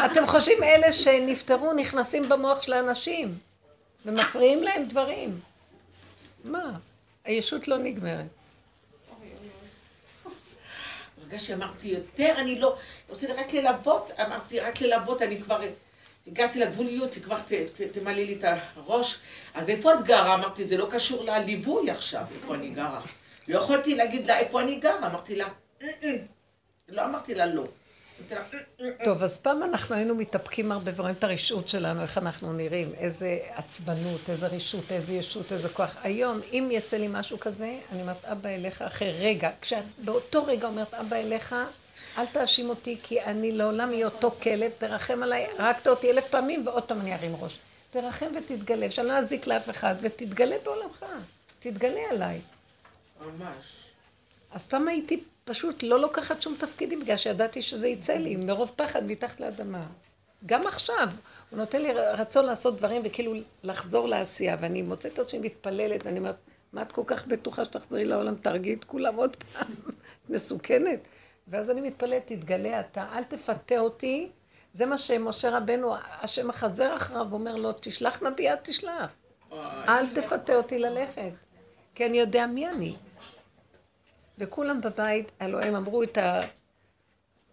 אתם 0.04 0.26
חושבים 0.26 0.62
אלה 0.62 0.92
שנפטרו 0.92 1.72
נכנסים 1.72 2.28
במוח 2.28 2.62
של 2.62 2.72
האנשים 2.72 3.34
ומפריעים 4.06 4.62
להם 4.62 4.84
דברים. 4.88 5.40
מה? 6.44 6.78
הישות 7.24 7.68
לא 7.68 7.78
נגמרת. 7.78 8.26
הרגשתי, 11.22 11.54
אמרתי, 11.54 11.88
יותר 11.88 12.34
אני 12.38 12.60
לא, 12.60 12.76
עושה 13.08 13.26
לי 13.26 13.32
רק 13.32 13.52
ללוות, 13.52 14.10
אמרתי, 14.26 14.60
רק 14.60 14.80
ללוות, 14.80 15.22
אני 15.22 15.42
כבר 15.42 15.60
הגעתי 16.26 16.58
לגבוליות, 16.58 17.14
היא 17.14 17.22
כבר 17.22 17.38
תמלא 17.92 18.12
לי 18.12 18.34
את 18.38 18.44
הראש. 18.76 19.18
אז 19.54 19.70
איפה 19.70 19.94
את 19.94 20.04
גרה? 20.04 20.34
אמרתי, 20.34 20.64
זה 20.64 20.76
לא 20.76 20.88
קשור 20.90 21.24
לליווי 21.24 21.90
עכשיו, 21.90 22.24
איפה 22.34 22.54
אני 22.54 22.70
גרה. 22.70 23.02
לא 23.48 23.58
יכולתי 23.58 23.94
להגיד 23.94 24.26
לה 24.26 24.38
איפה 24.38 24.60
אני 24.60 24.76
גרה, 24.76 25.06
אמרתי 25.06 25.36
לה, 25.36 25.46
"אה-אה." 25.82 26.16
לא 26.88 27.04
אמרתי 27.04 27.34
לה 27.34 27.46
לא. 27.46 27.66
טוב, 29.04 29.22
אז 29.22 29.38
פעם 29.38 29.62
אנחנו 29.62 29.94
היינו 29.94 30.14
מתאפקים 30.14 30.72
הרבה 30.72 30.90
ורואים 30.96 31.14
את 31.14 31.24
הרשעות 31.24 31.68
שלנו, 31.68 32.02
איך 32.02 32.18
אנחנו 32.18 32.52
נראים, 32.52 32.92
איזה 32.98 33.38
עצבנות, 33.54 34.20
איזה 34.28 34.46
רשעות, 34.46 34.92
איזה 34.92 35.12
ישות, 35.12 35.52
איזה 35.52 35.68
כוח. 35.68 35.96
היום, 36.02 36.40
אם 36.52 36.68
יצא 36.70 36.96
לי 36.96 37.08
משהו 37.10 37.40
כזה, 37.40 37.78
אני 37.92 38.02
אומרת, 38.02 38.24
אבא 38.24 38.48
אליך 38.48 38.82
אחרי 38.82 39.12
רגע. 39.20 39.50
כשאת 39.60 39.84
באותו 39.98 40.44
רגע 40.44 40.66
אומרת, 40.68 40.94
אבא 40.94 41.16
אליך, 41.16 41.54
אל 42.18 42.26
תאשים 42.26 42.68
אותי, 42.68 42.98
כי 43.02 43.22
אני 43.22 43.52
לעולם 43.52 43.90
אהיה 43.90 44.06
אותו 44.06 44.30
כלב, 44.42 44.70
תרחם 44.78 45.22
עליי, 45.22 45.46
הרגת 45.58 45.88
אותי 45.88 46.10
אלף 46.10 46.28
פעמים, 46.28 46.66
ועוד 46.66 46.82
פעם 46.82 47.00
אני 47.00 47.14
ארים 47.14 47.36
ראש. 47.40 47.58
תרחם 47.90 48.26
ותתגלה, 48.36 48.90
שאני 48.90 49.08
לא 49.08 49.12
אזיק 49.12 49.46
לאף 49.46 49.70
אחד, 49.70 49.94
ותתגלה 50.00 50.56
בעולמך, 50.64 51.04
תתגלה 51.60 52.00
עליי. 52.10 52.40
ממש. 53.20 53.66
אז 54.52 54.66
פעם 54.66 54.88
הייתי 54.88 55.24
פשוט 55.44 55.82
לא 55.82 56.00
לוקחת 56.00 56.42
שום 56.42 56.54
תפקידים, 56.58 57.00
בגלל 57.00 57.16
שידעתי 57.16 57.62
שזה 57.62 57.88
יצא 57.88 58.12
לי, 58.12 58.36
מרוב 58.36 58.72
פחד 58.76 59.04
מתחת 59.04 59.40
לאדמה. 59.40 59.86
גם 60.46 60.66
עכשיו, 60.66 61.08
הוא 61.50 61.58
נותן 61.58 61.82
לי 61.82 61.92
רצון 61.92 62.44
לעשות 62.44 62.76
דברים 62.76 63.02
וכאילו 63.04 63.32
לחזור 63.62 64.08
לעשייה, 64.08 64.56
ואני 64.60 64.82
מוצאת 64.82 65.12
את 65.12 65.18
עצמי 65.18 65.38
מתפללת, 65.38 66.06
ואני 66.06 66.18
אומרת, 66.18 66.36
מה 66.72 66.82
את 66.82 66.92
כל 66.92 67.02
כך 67.06 67.26
בטוחה 67.26 67.64
שתחזרי 67.64 68.04
לעולם, 68.04 68.34
תרגי 68.34 68.74
את 68.74 68.84
כולם 68.84 69.14
עוד 69.14 69.36
פעם, 69.36 69.72
את 69.88 70.30
מסוכנת. 70.34 70.98
ואז 71.48 71.70
אני 71.70 71.80
מתפללת, 71.80 72.26
תתגלה 72.26 72.80
אתה, 72.80 73.06
אל 73.12 73.24
תפתה 73.24 73.78
אותי. 73.78 74.28
זה 74.74 74.86
מה 74.86 74.98
שמשה 74.98 75.56
רבנו, 75.56 75.94
השם 76.20 76.48
מחזר 76.48 76.96
אחריו, 76.96 77.26
אומר 77.32 77.56
לו, 77.56 77.72
תשלח 77.80 78.22
נביא, 78.22 78.50
אל 78.50 78.56
תשלח. 78.56 79.12
אל 79.88 80.06
תפתה 80.14 80.54
אותי 80.54 80.78
ללכת, 80.78 81.32
כי 81.94 82.06
אני 82.06 82.18
יודע 82.18 82.46
מי 82.46 82.68
אני. 82.68 82.94
וכולם 84.38 84.80
בבית, 84.80 85.32
הלוא 85.40 85.60
הם 85.60 85.74
אמרו 85.74 86.02
את 86.02 86.18
ה... 86.18 86.40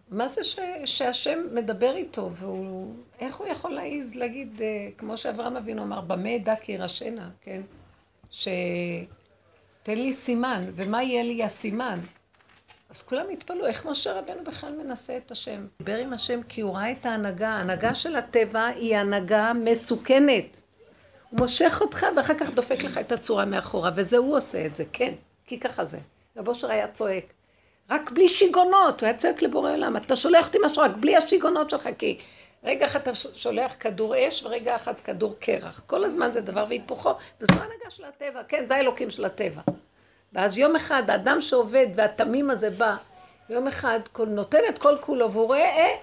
מה 0.08 0.28
זה 0.28 0.44
ש... 0.44 0.58
שהשם 0.84 1.38
מדבר 1.52 1.96
איתו, 1.96 2.30
והוא... 2.32 2.94
איך 3.20 3.36
הוא 3.36 3.46
יכול 3.46 3.70
להעיז 3.70 4.14
להגיד, 4.14 4.60
אה, 4.62 4.88
כמו 4.98 5.16
שאברהם 5.16 5.56
אבינו 5.56 5.82
אמר, 5.82 6.00
במה 6.00 6.36
אדע 6.36 6.56
כי 6.56 6.72
ירשנה, 6.72 7.30
כן? 7.40 7.60
שתן 8.30 8.54
לי 9.86 10.12
סימן, 10.12 10.62
ומה 10.74 11.02
יהיה 11.02 11.22
לי 11.22 11.44
הסימן? 11.44 12.00
אז 12.90 13.02
כולם 13.02 13.24
התפלאו, 13.32 13.66
איך 13.66 13.86
משה 13.86 14.12
רבנו 14.12 14.44
בכלל 14.44 14.72
מנסה 14.84 15.16
את 15.16 15.30
השם? 15.30 15.66
דיבר 15.78 15.96
עם 15.96 16.12
השם 16.12 16.42
כי 16.42 16.60
הוא 16.60 16.74
ראה 16.74 16.92
את 16.92 17.06
ההנהגה. 17.06 17.48
ההנהגה 17.48 17.94
של 17.94 18.16
הטבע 18.16 18.66
היא 18.66 18.96
הנהגה 18.96 19.52
מסוכנת. 19.64 20.60
הוא 21.30 21.40
מושך 21.40 21.78
אותך 21.80 22.06
ואחר 22.16 22.38
כך 22.38 22.50
דופק 22.50 22.82
לך 22.82 22.98
את 22.98 23.12
הצורה 23.12 23.44
מאחורה, 23.44 23.90
וזה 23.96 24.16
הוא 24.16 24.36
עושה 24.36 24.66
את 24.66 24.76
זה, 24.76 24.84
כן, 24.92 25.14
כי 25.46 25.60
ככה 25.60 25.84
זה. 25.84 25.98
רב 26.40 26.48
אושר 26.48 26.70
היה 26.70 26.88
צועק, 26.88 27.24
רק 27.90 28.10
בלי 28.10 28.28
שיגונות, 28.28 29.00
הוא 29.00 29.06
היה 29.06 29.16
צועק 29.16 29.42
לבורא 29.42 29.72
עולם, 29.72 29.96
אתה 29.96 30.16
שולח 30.16 30.46
אותי 30.46 30.58
משהו 30.64 30.82
רק 30.82 30.90
בלי 31.00 31.16
השיגונות 31.16 31.70
שלך, 31.70 31.88
כי 31.98 32.18
רגע 32.64 32.86
אחד 32.86 33.00
אתה 33.00 33.14
שולח 33.14 33.72
כדור 33.80 34.14
אש 34.18 34.42
ורגע 34.42 34.76
אחד 34.76 34.94
כדור 35.04 35.34
קרח. 35.40 35.82
כל 35.86 36.04
הזמן 36.04 36.32
זה 36.32 36.40
דבר 36.40 36.64
והיפוכו, 36.68 37.12
וזו 37.40 37.60
ההנהגה 37.60 37.90
של 37.90 38.04
הטבע, 38.04 38.42
כן, 38.48 38.66
זה 38.66 38.76
האלוקים 38.76 39.10
של 39.10 39.24
הטבע. 39.24 39.62
ואז 40.32 40.58
יום 40.58 40.76
אחד 40.76 41.10
האדם 41.10 41.40
שעובד 41.40 41.86
והתמים 41.96 42.50
הזה 42.50 42.70
בא, 42.70 42.96
יום 43.48 43.68
אחד 43.68 44.00
נותן 44.26 44.60
את 44.68 44.78
כל 44.78 44.96
כולו 45.00 45.32
והוא 45.32 45.46
רואה, 45.46 45.76
אה, 45.76 45.96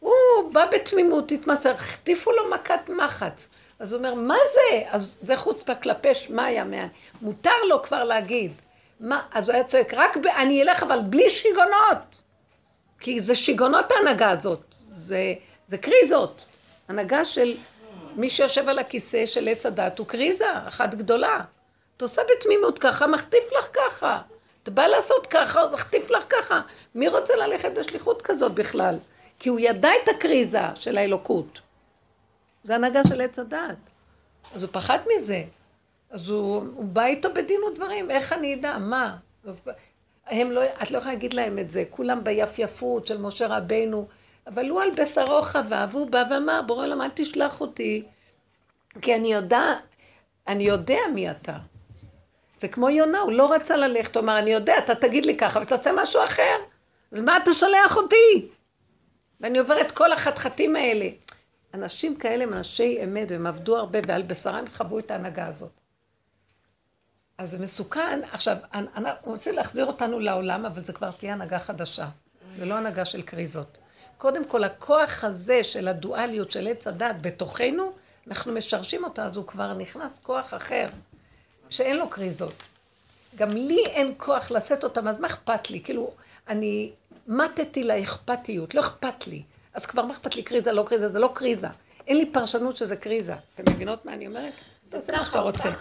הוא 0.00 0.52
בא 0.52 0.66
בתמימות, 0.72 1.32
התמסר, 1.32 1.70
החטיפו 1.70 2.32
לו 2.32 2.50
מכת 2.50 2.88
מחץ. 2.88 3.48
אז 3.78 3.92
הוא 3.92 3.98
אומר, 3.98 4.14
מה 4.14 4.36
זה? 4.54 4.82
אז 4.88 5.18
זה 5.22 5.36
חוצפה 5.36 5.74
כלפי 5.74 6.14
שמיא, 6.14 6.62
מה... 6.64 6.86
מותר 7.22 7.64
לו 7.68 7.82
כבר 7.82 8.04
להגיד. 8.04 8.52
מה? 9.00 9.22
אז 9.32 9.48
הוא 9.48 9.54
היה 9.54 9.64
צועק, 9.64 9.94
רק 9.94 10.16
ב... 10.16 10.26
אני 10.26 10.62
אלך 10.62 10.82
אבל 10.82 10.98
בלי 11.02 11.30
שיגונות. 11.30 12.22
כי 13.00 13.20
זה 13.20 13.36
שיגונות 13.36 13.90
ההנהגה 13.90 14.30
הזאת. 14.30 14.74
זה, 14.98 15.34
זה 15.68 15.78
קריזות. 15.78 16.44
הנהגה 16.88 17.24
של 17.24 17.56
מי 18.16 18.30
שיושב 18.30 18.68
על 18.68 18.78
הכיסא 18.78 19.26
של 19.26 19.48
עץ 19.48 19.66
הדת 19.66 19.98
הוא 19.98 20.06
קריזה, 20.06 20.46
אחת 20.68 20.94
גדולה. 20.94 21.40
את 21.96 22.02
עושה 22.02 22.22
בתמימות 22.30 22.78
ככה, 22.78 23.06
מחטיף 23.06 23.52
לך 23.58 23.68
ככה. 23.72 24.20
אתה 24.62 24.70
בא 24.70 24.86
לעשות 24.86 25.26
ככה, 25.26 25.60
מחטיף 25.72 26.10
לך 26.10 26.24
ככה. 26.28 26.60
מי 26.94 27.08
רוצה 27.08 27.36
ללכת 27.36 27.72
בשליחות 27.72 28.22
כזאת 28.22 28.52
בכלל? 28.52 28.98
כי 29.38 29.48
הוא 29.48 29.60
ידע 29.60 29.90
את 30.02 30.08
הקריזה 30.08 30.60
של 30.74 30.98
האלוקות. 30.98 31.60
זה 32.64 32.74
הנהגה 32.74 33.00
של 33.08 33.20
עץ 33.20 33.38
הדת. 33.38 33.76
אז 34.54 34.62
הוא 34.62 34.70
פחד 34.72 34.98
מזה. 35.16 35.42
אז 36.14 36.28
הוא, 36.28 36.62
הוא 36.74 36.84
בא 36.84 37.04
איתו 37.04 37.34
בדין 37.34 37.64
ודברים, 37.64 38.10
איך 38.10 38.32
אני 38.32 38.54
אדע, 38.54 38.78
מה? 38.78 39.16
הם 40.26 40.50
לא, 40.50 40.60
את 40.82 40.90
לא 40.90 40.98
יכולה 40.98 41.14
להגיד 41.14 41.34
להם 41.34 41.58
את 41.58 41.70
זה, 41.70 41.84
כולם 41.90 42.24
ביפייפות 42.24 43.06
של 43.06 43.18
משה 43.18 43.46
רבנו, 43.46 44.06
אבל 44.46 44.68
הוא 44.68 44.82
על 44.82 44.90
בשרו 44.90 45.42
חווה, 45.42 45.86
והוא 45.90 46.10
בא 46.10 46.24
ואמר, 46.30 46.60
בורא 46.66 46.86
עולם, 46.86 47.00
אל 47.00 47.08
תשלח 47.14 47.60
אותי, 47.60 48.04
כי 49.02 49.14
אני 49.14 49.32
יודע, 49.32 49.74
אני 50.48 50.64
יודע 50.64 50.98
מי 51.14 51.30
אתה. 51.30 51.56
זה 52.58 52.68
כמו 52.68 52.90
יונה, 52.90 53.20
הוא 53.20 53.32
לא 53.32 53.52
רצה 53.52 53.76
ללכת, 53.76 54.16
הוא 54.16 54.22
אמר, 54.24 54.38
אני 54.38 54.50
יודע, 54.50 54.78
אתה 54.78 54.94
תגיד 54.94 55.26
לי 55.26 55.36
ככה, 55.36 55.60
ותעשה 55.62 55.90
משהו 55.96 56.24
אחר. 56.24 56.56
אז 57.12 57.20
מה 57.20 57.36
אתה 57.36 57.52
שולח 57.52 57.96
אותי? 57.96 58.48
ואני 59.40 59.58
עוברת 59.58 59.90
כל 59.90 60.12
החתחתים 60.12 60.76
האלה. 60.76 61.08
אנשים 61.74 62.16
כאלה 62.16 62.44
הם 62.44 62.52
אנשי 62.52 63.00
אמת, 63.04 63.30
והם 63.30 63.46
עבדו 63.46 63.76
הרבה, 63.76 63.98
ועל 64.06 64.22
בשרם 64.22 64.64
חוו 64.68 64.98
את 64.98 65.10
ההנהגה 65.10 65.46
הזאת. 65.46 65.83
אז 67.38 67.50
זה 67.50 67.58
מסוכן. 67.58 68.20
עכשיו, 68.32 68.56
אנחנו 68.72 69.30
רוצים 69.30 69.54
להחזיר 69.54 69.86
אותנו 69.86 70.20
לעולם, 70.20 70.66
אבל 70.66 70.84
זה 70.84 70.92
כבר 70.92 71.10
תהיה 71.10 71.32
הנהגה 71.32 71.58
חדשה, 71.58 72.08
ולא 72.56 72.74
הנהגה 72.74 73.04
של 73.04 73.22
קריזות. 73.22 73.78
קודם 74.18 74.44
כל, 74.44 74.64
הכוח 74.64 75.24
הזה 75.24 75.64
של 75.64 75.88
הדואליות 75.88 76.52
של 76.52 76.66
עץ 76.66 76.86
הדת 76.86 77.16
בתוכנו, 77.20 77.92
אנחנו 78.28 78.52
משרשים 78.52 79.04
אותה, 79.04 79.26
אז 79.26 79.36
הוא 79.36 79.46
כבר 79.46 79.74
נכנס 79.74 80.18
כוח 80.18 80.54
אחר, 80.54 80.86
שאין 81.70 81.96
לו 81.96 82.08
קריזות. 82.08 82.62
גם 83.36 83.50
לי 83.50 83.86
אין 83.86 84.14
כוח 84.16 84.50
לשאת 84.50 84.84
אותם, 84.84 85.08
אז 85.08 85.18
מה 85.18 85.26
אכפת 85.26 85.70
לי? 85.70 85.80
כאילו, 85.80 86.10
אני 86.48 86.92
מתתי 87.26 87.84
לאכפתיות, 87.84 88.74
לא 88.74 88.80
אכפת 88.80 89.26
לי. 89.26 89.42
אז 89.74 89.86
כבר 89.86 90.04
מה 90.04 90.14
אכפת 90.14 90.36
לי 90.36 90.42
קריזה, 90.42 90.72
לא 90.72 90.84
קריזה, 90.88 91.08
זה 91.08 91.18
לא 91.18 91.30
קריזה. 91.34 91.68
אין 92.06 92.16
לי 92.16 92.32
פרשנות 92.32 92.76
שזה 92.76 92.96
קריזה. 92.96 93.34
אתם 93.54 93.72
מבינות 93.72 94.04
מה 94.04 94.12
אני 94.12 94.26
אומרת? 94.26 94.52
זה 94.84 94.98
מה 95.12 95.18
ככה 95.18 95.24
שאתה 95.24 95.40
רוצה. 95.40 95.72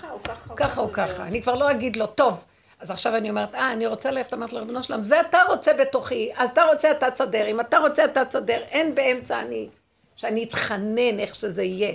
ככה 0.55 0.81
או 0.81 0.91
ככה. 0.91 1.23
אני 1.23 1.41
כבר 1.41 1.55
לא 1.55 1.71
אגיד 1.71 1.95
לו, 1.95 2.07
טוב. 2.07 2.45
אז 2.79 2.91
עכשיו 2.91 3.15
אני 3.15 3.29
אומרת, 3.29 3.55
אה, 3.55 3.73
אני 3.73 3.87
רוצה 3.87 4.11
ללכת, 4.11 4.33
אמרת 4.33 4.53
לרבנו 4.53 4.83
שלם, 4.83 5.03
זה 5.03 5.21
אתה 5.21 5.37
רוצה 5.49 5.73
בתוכי, 5.73 6.31
אז 6.35 6.49
אתה 6.49 6.63
רוצה 6.63 6.91
אתה 6.91 7.11
תסדר, 7.11 7.47
אם 7.47 7.59
אתה 7.59 7.77
רוצה 7.77 8.05
אתה 8.05 8.25
תסדר, 8.25 8.61
אין 8.61 8.95
באמצע 8.95 9.41
אני. 9.41 9.69
שאני 10.15 10.43
אתחנן 10.43 11.19
איך 11.19 11.35
שזה 11.35 11.63
יהיה. 11.63 11.93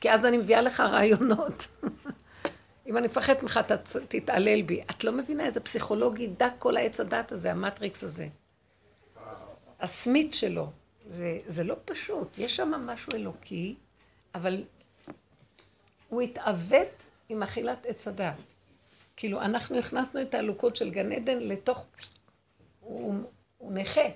כי 0.00 0.10
אז 0.10 0.24
אני 0.24 0.36
מביאה 0.36 0.60
לך 0.60 0.80
רעיונות. 0.80 1.66
אם 2.86 2.96
אני 2.96 3.06
מפחדת 3.06 3.42
ממך, 3.42 3.60
אתה 3.66 3.76
תתעלל 4.08 4.62
בי. 4.62 4.82
את 4.90 5.04
לא 5.04 5.12
מבינה 5.12 5.46
איזה 5.46 5.60
פסיכולוגי 5.60 6.26
דק 6.26 6.52
כל 6.58 6.76
העץ 6.76 7.00
הדת 7.00 7.32
הזה, 7.32 7.50
המטריקס 7.50 8.04
הזה. 8.04 8.28
הסמית 9.80 10.34
שלו. 10.34 10.70
זה, 11.10 11.38
זה 11.46 11.64
לא 11.64 11.74
פשוט, 11.84 12.38
יש 12.38 12.56
שם 12.56 12.70
משהו 12.70 13.12
אלוקי, 13.14 13.74
אבל 14.34 14.64
הוא 16.12 16.22
התעוות 16.22 17.08
עם 17.28 17.42
אכילת 17.42 17.86
עץ 17.86 18.08
הדת. 18.08 18.54
כאילו, 19.16 19.40
אנחנו 19.40 19.78
הכנסנו 19.78 20.22
את 20.22 20.34
האלוקות 20.34 20.76
של 20.76 20.90
גן 20.90 21.12
עדן 21.12 21.38
לתוך... 21.38 21.86
הוא, 22.80 23.14
הוא 23.58 23.72
נכה, 23.72 24.08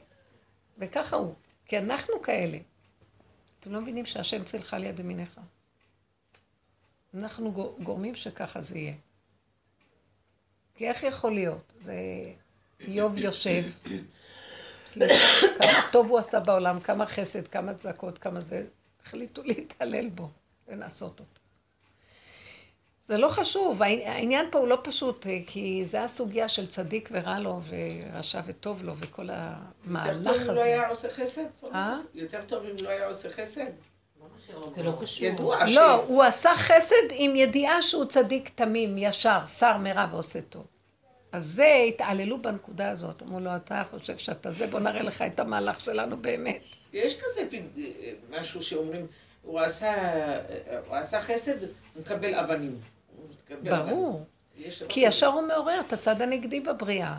וככה 0.78 1.16
הוא. 1.16 1.34
כי 1.66 1.78
אנחנו 1.78 2.22
כאלה. 2.22 2.58
אתם 3.60 3.72
לא 3.72 3.80
מבינים 3.80 4.06
שהשם 4.06 4.44
צלך 4.44 4.74
על 4.74 4.84
יד 4.84 5.00
ימיניך? 5.00 5.40
אנחנו 7.14 7.74
גורמים 7.82 8.14
שככה 8.14 8.60
זה 8.60 8.78
יהיה. 8.78 8.94
כי 10.74 10.88
איך 10.88 11.02
יכול 11.02 11.34
להיות? 11.34 11.72
זה 11.80 11.94
איוב 12.80 13.18
יושב, 13.18 13.62
כמה 15.58 15.90
טוב 15.92 16.06
הוא 16.06 16.18
עשה 16.18 16.40
בעולם, 16.40 16.80
כמה 16.80 17.06
חסד, 17.06 17.48
כמה 17.48 17.74
צעקות, 17.74 18.18
כמה 18.18 18.40
זה, 18.40 18.66
החליטו 19.04 19.42
להתעלל 19.42 20.08
בו 20.08 20.28
ולעשות 20.68 21.20
אותו. 21.20 21.45
זה 23.06 23.16
לא 23.16 23.28
חשוב, 23.28 23.82
העניין 23.82 24.46
פה 24.50 24.58
הוא 24.58 24.68
לא 24.68 24.78
פשוט, 24.82 25.26
כי 25.46 25.84
זה 25.90 26.02
הסוגיה 26.02 26.48
של 26.48 26.66
צדיק 26.66 27.08
ורע 27.12 27.38
לו, 27.38 27.60
ורשע 27.68 28.40
וטוב 28.46 28.84
לו, 28.84 28.96
וכל 28.96 29.28
המהלך 29.32 30.48
הזה. 30.48 30.48
יותר 30.48 30.48
טוב 30.48 30.48
אם 30.48 30.54
לא 30.54 30.60
היה 30.60 30.88
עושה 30.88 31.10
חסד? 31.10 31.46
אה? 31.74 31.98
יותר 32.14 32.40
טוב 32.46 32.64
אם 32.70 32.76
לא 32.84 32.88
היה 32.88 33.06
עושה 33.06 33.30
חסד? 33.30 33.70
זה 34.76 34.82
לא 34.82 34.98
קשור. 35.00 35.26
ידוע 35.26 35.68
ש... 35.68 35.74
לא, 35.74 35.94
הוא 35.94 36.22
עשה 36.22 36.54
חסד 36.54 37.06
עם 37.10 37.36
ידיעה 37.36 37.82
שהוא 37.82 38.04
צדיק 38.04 38.50
תמים, 38.54 38.98
ישר, 38.98 39.38
שר 39.58 39.76
מרע 39.78 40.06
ועושה 40.10 40.42
טוב. 40.42 40.66
אז 41.32 41.46
זה, 41.46 41.84
התעללו 41.88 42.42
בנקודה 42.42 42.90
הזאת. 42.90 43.22
אמרו 43.22 43.40
לו, 43.40 43.56
אתה 43.56 43.82
חושב 43.90 44.18
שאתה 44.18 44.52
זה, 44.52 44.66
בוא 44.66 44.80
נראה 44.80 45.02
לך 45.02 45.22
את 45.22 45.38
המהלך 45.38 45.80
שלנו 45.80 46.16
באמת. 46.16 46.60
יש 46.92 47.16
כזה 47.20 47.58
משהו 48.30 48.62
שאומרים, 48.62 49.06
הוא 49.42 49.60
עשה, 49.60 49.94
הוא 50.88 50.96
עשה 50.96 51.20
חסד, 51.20 51.62
הוא 51.62 51.70
מקבל 52.00 52.34
אבנים. 52.34 52.95
ברור. 53.62 54.24
כי 54.88 55.00
ישר 55.00 55.26
הוא 55.26 55.42
מעורר 55.42 55.80
את 55.80 55.92
הצד 55.92 56.22
הנגדי 56.22 56.60
בבריאה. 56.60 57.16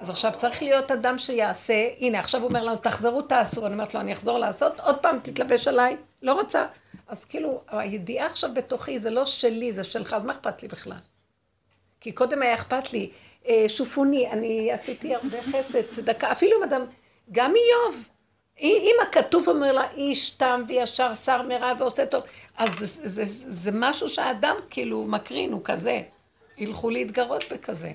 אז 0.00 0.10
עכשיו 0.10 0.32
צריך 0.36 0.62
להיות 0.62 0.90
אדם 0.90 1.18
שיעשה, 1.18 1.88
הנה 1.98 2.18
עכשיו 2.18 2.40
הוא 2.40 2.48
אומר 2.48 2.64
לנו 2.64 2.76
תחזרו 2.76 3.22
תעשו, 3.22 3.66
אני 3.66 3.74
אומרת 3.74 3.94
לו 3.94 4.00
אני 4.00 4.12
אחזור 4.12 4.38
לעשות, 4.38 4.80
עוד 4.80 4.98
פעם 4.98 5.18
תתלבש 5.22 5.68
עליי, 5.68 5.96
לא 6.22 6.32
רוצה. 6.32 6.66
אז 7.08 7.24
כאילו 7.24 7.60
הידיעה 7.68 8.26
עכשיו 8.26 8.50
בתוכי 8.54 8.98
זה 8.98 9.10
לא 9.10 9.24
שלי, 9.24 9.72
זה 9.72 9.84
שלך, 9.84 10.12
אז 10.12 10.24
מה 10.24 10.32
אכפת 10.32 10.62
לי 10.62 10.68
בכלל? 10.68 10.96
כי 12.00 12.12
קודם 12.12 12.42
היה 12.42 12.54
אכפת 12.54 12.92
לי, 12.92 13.10
אה, 13.48 13.64
שופוני, 13.68 14.30
אני 14.30 14.72
עשיתי 14.72 15.14
הרבה 15.14 15.42
חסד, 15.42 15.82
צדקה, 15.88 16.32
אפילו 16.32 16.58
אם 16.58 16.62
אדם, 16.62 16.84
גם 17.32 17.52
איוב, 17.56 18.08
אם 18.60 18.96
הכתוב 19.08 19.48
אומר 19.48 19.72
לה 19.72 19.90
איש 19.90 20.30
תם 20.30 20.64
וישר 20.68 21.14
שר 21.14 21.42
מרע 21.42 21.72
ועושה 21.78 22.06
טוב, 22.06 22.22
אז 22.56 22.78
זה, 22.78 22.86
זה, 22.86 23.24
זה, 23.24 23.52
זה 23.52 23.70
משהו 23.74 24.08
שהאדם 24.08 24.56
כאילו 24.70 25.04
מקרין, 25.04 25.52
הוא 25.52 25.60
כזה. 25.64 26.02
ילכו 26.58 26.90
להתגרות 26.90 27.44
בכזה. 27.52 27.92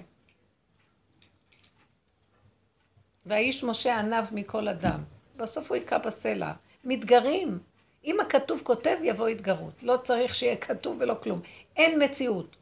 והאיש 3.26 3.64
משה 3.64 4.00
עניו 4.00 4.26
מכל 4.32 4.68
אדם. 4.68 5.04
בסוף 5.38 5.70
הוא 5.70 5.76
היכה 5.76 5.98
בסלע. 5.98 6.52
מתגרים. 6.84 7.60
אם 8.06 8.20
הכתוב 8.20 8.62
כותב, 8.64 8.98
יבוא 9.02 9.28
התגרות. 9.28 9.74
לא 9.82 9.98
צריך 10.04 10.36
שיהיה 10.36 10.56
כתוב 10.56 10.98
ולא 11.00 11.16
כלום. 11.24 11.42
אין 11.78 12.04
מציאות. 12.04 12.56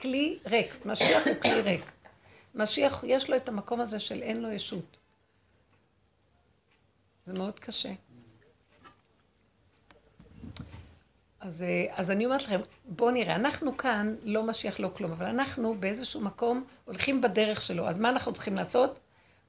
כלי 0.00 0.38
ריק. 0.46 0.86
משיח 0.86 1.26
הוא 1.26 1.34
כלי 1.42 1.60
ריק. 1.60 1.84
משיח, 2.54 3.04
יש 3.06 3.30
לו 3.30 3.36
את 3.36 3.48
המקום 3.48 3.80
הזה 3.80 3.98
של 3.98 4.22
אין 4.22 4.42
לו 4.42 4.50
ישות. 4.50 4.96
זה 7.26 7.32
מאוד 7.32 7.60
קשה. 7.60 7.92
אז, 11.40 11.62
אה, 11.62 11.86
אז 11.96 12.10
אני 12.10 12.24
אומרת 12.24 12.42
לכם, 12.42 12.60
בואו 12.84 13.10
נראה, 13.10 13.34
אנחנו 13.34 13.76
כאן 13.76 14.14
לא 14.22 14.42
משיח 14.42 14.80
לא 14.80 14.88
כלום, 14.96 15.12
אבל 15.12 15.26
אנחנו 15.26 15.74
באיזשהו 15.80 16.20
מקום 16.20 16.64
הולכים 16.84 17.20
בדרך 17.20 17.62
שלו, 17.62 17.88
אז 17.88 17.98
מה 17.98 18.08
אנחנו 18.08 18.32
צריכים 18.32 18.56
לעשות? 18.56 18.98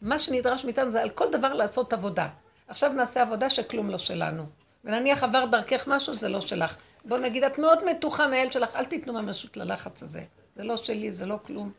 מה 0.01 0.19
שנדרש 0.19 0.65
מאיתנו 0.65 0.91
זה 0.91 1.01
על 1.01 1.09
כל 1.09 1.31
דבר 1.31 1.53
לעשות 1.53 1.93
עבודה. 1.93 2.27
עכשיו 2.67 2.93
נעשה 2.93 3.21
עבודה 3.21 3.49
שכלום 3.49 3.89
לא 3.89 3.97
שלנו. 3.97 4.45
ונניח 4.83 5.23
עבר 5.23 5.45
דרכך 5.45 5.87
משהו, 5.87 6.15
זה 6.15 6.29
לא 6.29 6.41
שלך. 6.41 6.77
בוא 7.05 7.17
נגיד, 7.17 7.43
את 7.43 7.59
מאוד 7.59 7.85
מתוחה 7.85 8.27
מהילד 8.27 8.51
שלך, 8.51 8.75
אל 8.75 8.85
תיתנו 8.85 9.13
ממשות 9.13 9.57
ללחץ 9.57 10.03
הזה. 10.03 10.23
זה 10.55 10.63
לא 10.63 10.77
שלי, 10.77 11.13
זה 11.13 11.25
לא 11.25 11.37
כלום. 11.45 11.71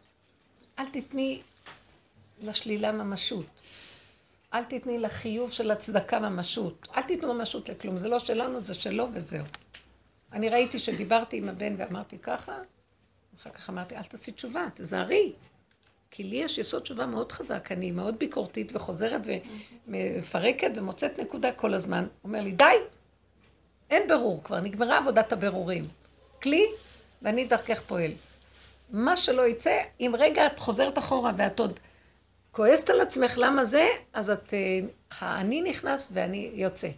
אל 0.79 0.85
תתני 0.93 1.41
לשלילה 2.43 2.93
ממשות. 2.93 3.47
אל 4.57 4.65
תתני 4.65 4.99
לחיוב 4.99 5.51
של 5.51 5.71
הצדקה 5.71 6.19
ממשות. 6.19 6.89
אל 6.97 7.03
תיתנו 7.03 7.35
ממשות 7.35 7.69
לכלום. 7.69 7.99
זה 7.99 8.09
לא 8.09 8.19
שלנו, 8.19 8.61
זה 8.61 8.75
שלו 8.75 9.09
וזהו. 9.13 9.45
אני 10.33 10.49
ראיתי 10.49 10.79
שדיברתי 10.79 11.37
עם 11.37 11.49
הבן 11.49 11.75
ואמרתי 11.79 12.19
ככה, 12.19 12.59
אחר 13.41 13.51
כך 13.51 13.71
אמרתי, 13.71 13.97
אל 13.97 14.03
תעשי 14.03 14.33
תשובה, 14.33 14.67
תזהרי. 14.75 15.33
כי 16.11 16.23
לי 16.23 16.37
יש 16.37 16.59
יסוד 16.59 16.83
תשובה 16.83 17.07
מאוד 17.07 17.33
חזק, 17.33 17.73
אני 17.73 17.91
מאוד 17.91 18.19
ביקורתית 18.19 18.77
וחוזרת 18.77 19.21
ומפרקת 19.89 20.71
ומוצאת 20.77 21.19
נקודה 21.19 21.53
כל 21.53 21.75
הזמן. 21.75 22.07
אומר 22.25 22.41
לי, 22.41 22.53
די, 22.53 22.65
אין 23.91 24.09
ברור 24.09 24.45
כבר, 24.45 24.61
נגמרה 24.61 24.99
עבודת 24.99 25.33
הבירורים. 25.33 25.89
כלי, 26.43 26.67
ואני 27.23 27.45
דרכך 27.45 27.81
פועל. 27.81 28.11
מה 28.91 29.17
שלא 29.17 29.49
יצא, 29.49 29.83
אם 30.01 30.15
רגע 30.19 30.47
את 30.47 30.59
חוזרת 30.59 30.99
אחורה 30.99 31.33
ואת 31.37 31.61
עוד 31.61 31.81
כועסת 32.57 32.91
על 32.91 33.01
עצמך 33.01 33.35
למה 33.37 33.65
זה, 33.65 33.89
אז 34.13 34.31
את, 34.31 34.55
אה, 34.55 34.59
האני 35.19 35.63
נכנס 35.63 36.11
ואני 36.15 36.51
יוצא. 36.55 36.89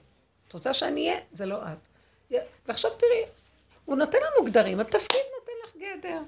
את 0.48 0.52
רוצה 0.52 0.74
שאני 0.74 1.08
אהיה? 1.08 1.20
זה 1.32 1.46
לא 1.46 1.56
את. 1.56 2.38
ועכשיו 2.68 2.90
תראי, 2.90 3.22
הוא 3.84 3.96
נותן 3.96 4.18
לנו 4.18 4.46
גדרים, 4.46 4.80
התפקיד 4.80 5.20
נותן 5.38 5.52
לך 5.64 5.76
גדר. 5.76 6.18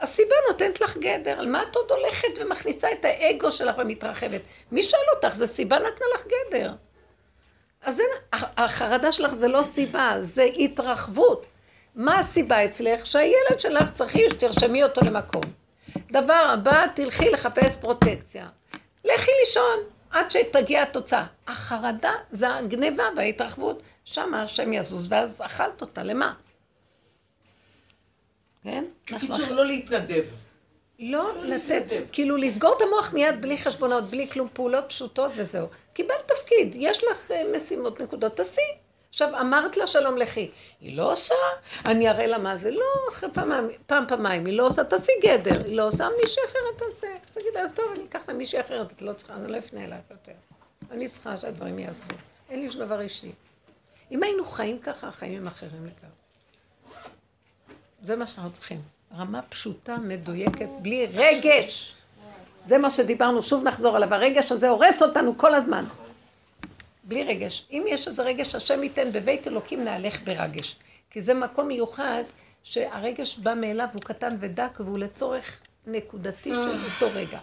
הסיבה 0.00 0.34
נותנת 0.48 0.80
לך 0.80 0.96
גדר, 0.96 1.38
על 1.38 1.48
מה 1.48 1.62
את 1.62 1.76
עוד 1.76 1.90
הולכת 1.90 2.28
ומכניסה 2.40 2.92
את 2.92 3.04
האגו 3.04 3.50
שלך 3.50 3.76
ומתרחבת? 3.78 4.40
מי 4.72 4.82
שואל 4.82 5.02
אותך? 5.14 5.34
זה 5.34 5.46
סיבה 5.46 5.78
נתנה 5.78 6.06
לך 6.14 6.24
גדר. 6.26 6.72
אז 7.82 8.00
אין, 8.00 8.08
החרדה 8.32 9.12
שלך 9.12 9.34
זה 9.34 9.48
לא 9.48 9.62
סיבה, 9.62 10.16
זה 10.20 10.42
התרחבות. 10.42 11.46
מה 11.94 12.18
הסיבה 12.18 12.64
אצלך? 12.64 13.06
שהילד 13.06 13.60
שלך 13.60 13.92
צריכים 13.92 14.30
שתרשמי 14.30 14.82
אותו 14.82 15.00
למקום. 15.00 15.67
דבר 16.12 16.50
הבא, 16.52 16.86
תלכי 16.94 17.30
לחפש 17.30 17.76
פרוטקציה. 17.76 18.48
לכי 19.04 19.30
לישון 19.40 19.78
עד 20.10 20.30
שתגיע 20.30 20.82
התוצאה. 20.82 21.26
החרדה 21.46 22.12
זה 22.30 22.54
הגניבה 22.56 23.04
וההתרחבות, 23.16 23.82
שמה 24.04 24.42
השם 24.42 24.72
יזוז, 24.72 25.12
ואז 25.12 25.42
אכלת 25.44 25.80
אותה, 25.80 26.02
למה? 26.02 26.34
כן? 28.62 28.84
בקיצור, 29.12 29.50
לא 29.50 29.66
להתנדב. 29.66 30.24
לא 30.98 31.44
לתת, 31.44 31.82
כאילו 32.12 32.36
לסגור 32.36 32.74
את 32.76 32.82
המוח 32.82 33.12
מיד 33.12 33.42
בלי 33.42 33.58
חשבונות, 33.58 34.04
בלי 34.04 34.28
כלום, 34.28 34.48
פעולות 34.52 34.84
פשוטות 34.88 35.32
וזהו. 35.36 35.66
קיבלת 35.92 36.32
תפקיד, 36.32 36.72
יש 36.74 37.04
לך 37.04 37.30
אה, 37.30 37.42
משימות 37.56 38.00
נקודות, 38.00 38.36
תעשי. 38.36 38.60
עכשיו, 39.10 39.40
אמרת 39.40 39.76
לה 39.76 39.86
שלום 39.86 40.18
לכי, 40.18 40.50
היא 40.80 40.96
לא 40.96 41.12
עושה, 41.12 41.34
אני 41.86 42.08
אראה 42.08 42.26
לה 42.26 42.38
מה 42.38 42.56
זה, 42.56 42.70
לא, 42.70 42.84
אחרי 43.12 43.30
פעם, 43.30 43.50
פעם, 43.86 44.04
פעמיים, 44.08 44.46
היא 44.46 44.56
לא 44.56 44.66
עושה, 44.66 44.84
תעשי 44.84 45.12
גדר, 45.22 45.64
היא 45.64 45.76
לא 45.76 45.88
עושה, 45.88 46.08
מישהי 46.22 46.42
אחרת 46.46 46.82
תעשה. 46.88 47.06
תגיד, 47.32 47.56
אז 47.64 47.72
טוב, 47.72 47.84
אני 47.96 48.04
אקח 48.04 48.28
למישהי 48.28 48.60
אחרת, 48.60 48.92
את 48.92 49.02
לא 49.02 49.12
צריכה, 49.12 49.34
אני 49.34 49.52
לא 49.52 49.58
אפנה 49.58 49.84
אלייך 49.84 50.02
יותר. 50.10 50.32
אני 50.90 51.08
צריכה 51.08 51.36
שהדברים 51.36 51.78
יעשו. 51.78 52.12
אין 52.50 52.60
לי 52.60 52.70
שום 52.70 52.80
דבר 52.80 53.00
אישי. 53.00 53.32
אם 54.10 54.22
היינו 54.22 54.44
חיים 54.44 54.78
ככה, 54.78 55.08
החיים 55.08 55.36
הם 55.36 55.46
אחרים 55.46 55.84
לגמרי. 55.84 56.18
זה 58.02 58.16
מה 58.16 58.26
שאנחנו 58.26 58.52
צריכים. 58.52 58.80
רמה 59.18 59.42
פשוטה, 59.42 59.96
מדויקת, 59.96 60.68
בלי 60.82 61.06
רגש. 61.14 61.94
זה 62.64 62.78
מה 62.78 62.90
שדיברנו, 62.90 63.42
שוב 63.42 63.64
נחזור 63.64 63.96
עליו. 63.96 64.14
הרגש 64.14 64.52
הזה 64.52 64.68
הורס 64.68 65.02
אותנו 65.02 65.38
כל 65.38 65.54
הזמן. 65.54 65.84
בלי 67.08 67.24
רגש. 67.24 67.66
אם 67.70 67.84
יש 67.88 68.08
איזה 68.08 68.22
רגש, 68.22 68.54
השם 68.54 68.82
ייתן 68.82 69.12
בבית 69.12 69.48
אלוקים 69.48 69.84
נהלך 69.84 70.22
ברגש. 70.22 70.76
כי 71.10 71.22
זה 71.22 71.34
מקום 71.34 71.68
מיוחד 71.68 72.24
שהרגש 72.62 73.38
בא 73.38 73.54
מאליו, 73.54 73.88
הוא 73.92 74.02
קטן 74.02 74.36
ודק 74.40 74.80
והוא 74.80 74.98
לצורך 74.98 75.60
נקודתי 75.86 76.50
של 76.50 76.84
אותו 76.84 77.14
רגע. 77.14 77.38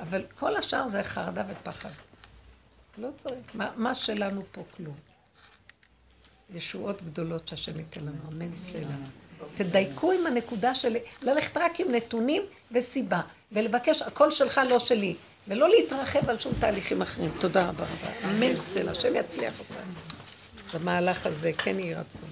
אבל 0.00 0.22
כל 0.38 0.56
השאר 0.56 0.86
זה 0.86 1.02
חרדה 1.02 1.44
ופחד. 1.48 1.90
לא 2.98 3.08
צריך. 3.16 3.34
מה, 3.54 3.70
מה 3.76 3.94
שלנו 3.94 4.42
פה 4.52 4.62
כלום. 4.76 4.94
ישועות 6.54 7.02
גדולות 7.02 7.48
שהשם 7.48 7.78
ייתן 7.78 8.00
לנו, 8.00 8.32
אמן 8.32 8.56
סלע. 8.56 8.96
תדייקו 9.54 10.12
עם 10.12 10.26
הנקודה 10.26 10.74
של 10.74 10.96
ללכת 11.22 11.56
רק 11.56 11.80
עם 11.80 11.94
נתונים 11.94 12.42
וסיבה, 12.72 13.20
ולבקש 13.52 14.02
הכל 14.02 14.30
שלך 14.30 14.60
לא 14.68 14.78
שלי, 14.78 15.14
ולא 15.48 15.68
להתרחב 15.68 16.30
על 16.30 16.38
שום 16.38 16.52
תהליכים 16.60 17.02
אחרים. 17.02 17.30
תודה 17.40 17.68
רבה 17.68 17.84
רבה. 17.84 18.30
אמן 18.30 18.60
סלע, 18.60 18.90
השם 18.92 19.16
יצליח 19.16 19.52
אותנו. 19.58 19.76
במהלך 20.74 21.26
הזה, 21.26 21.52
כן 21.58 21.78
יהי 21.78 21.94
רצון. 21.94 22.28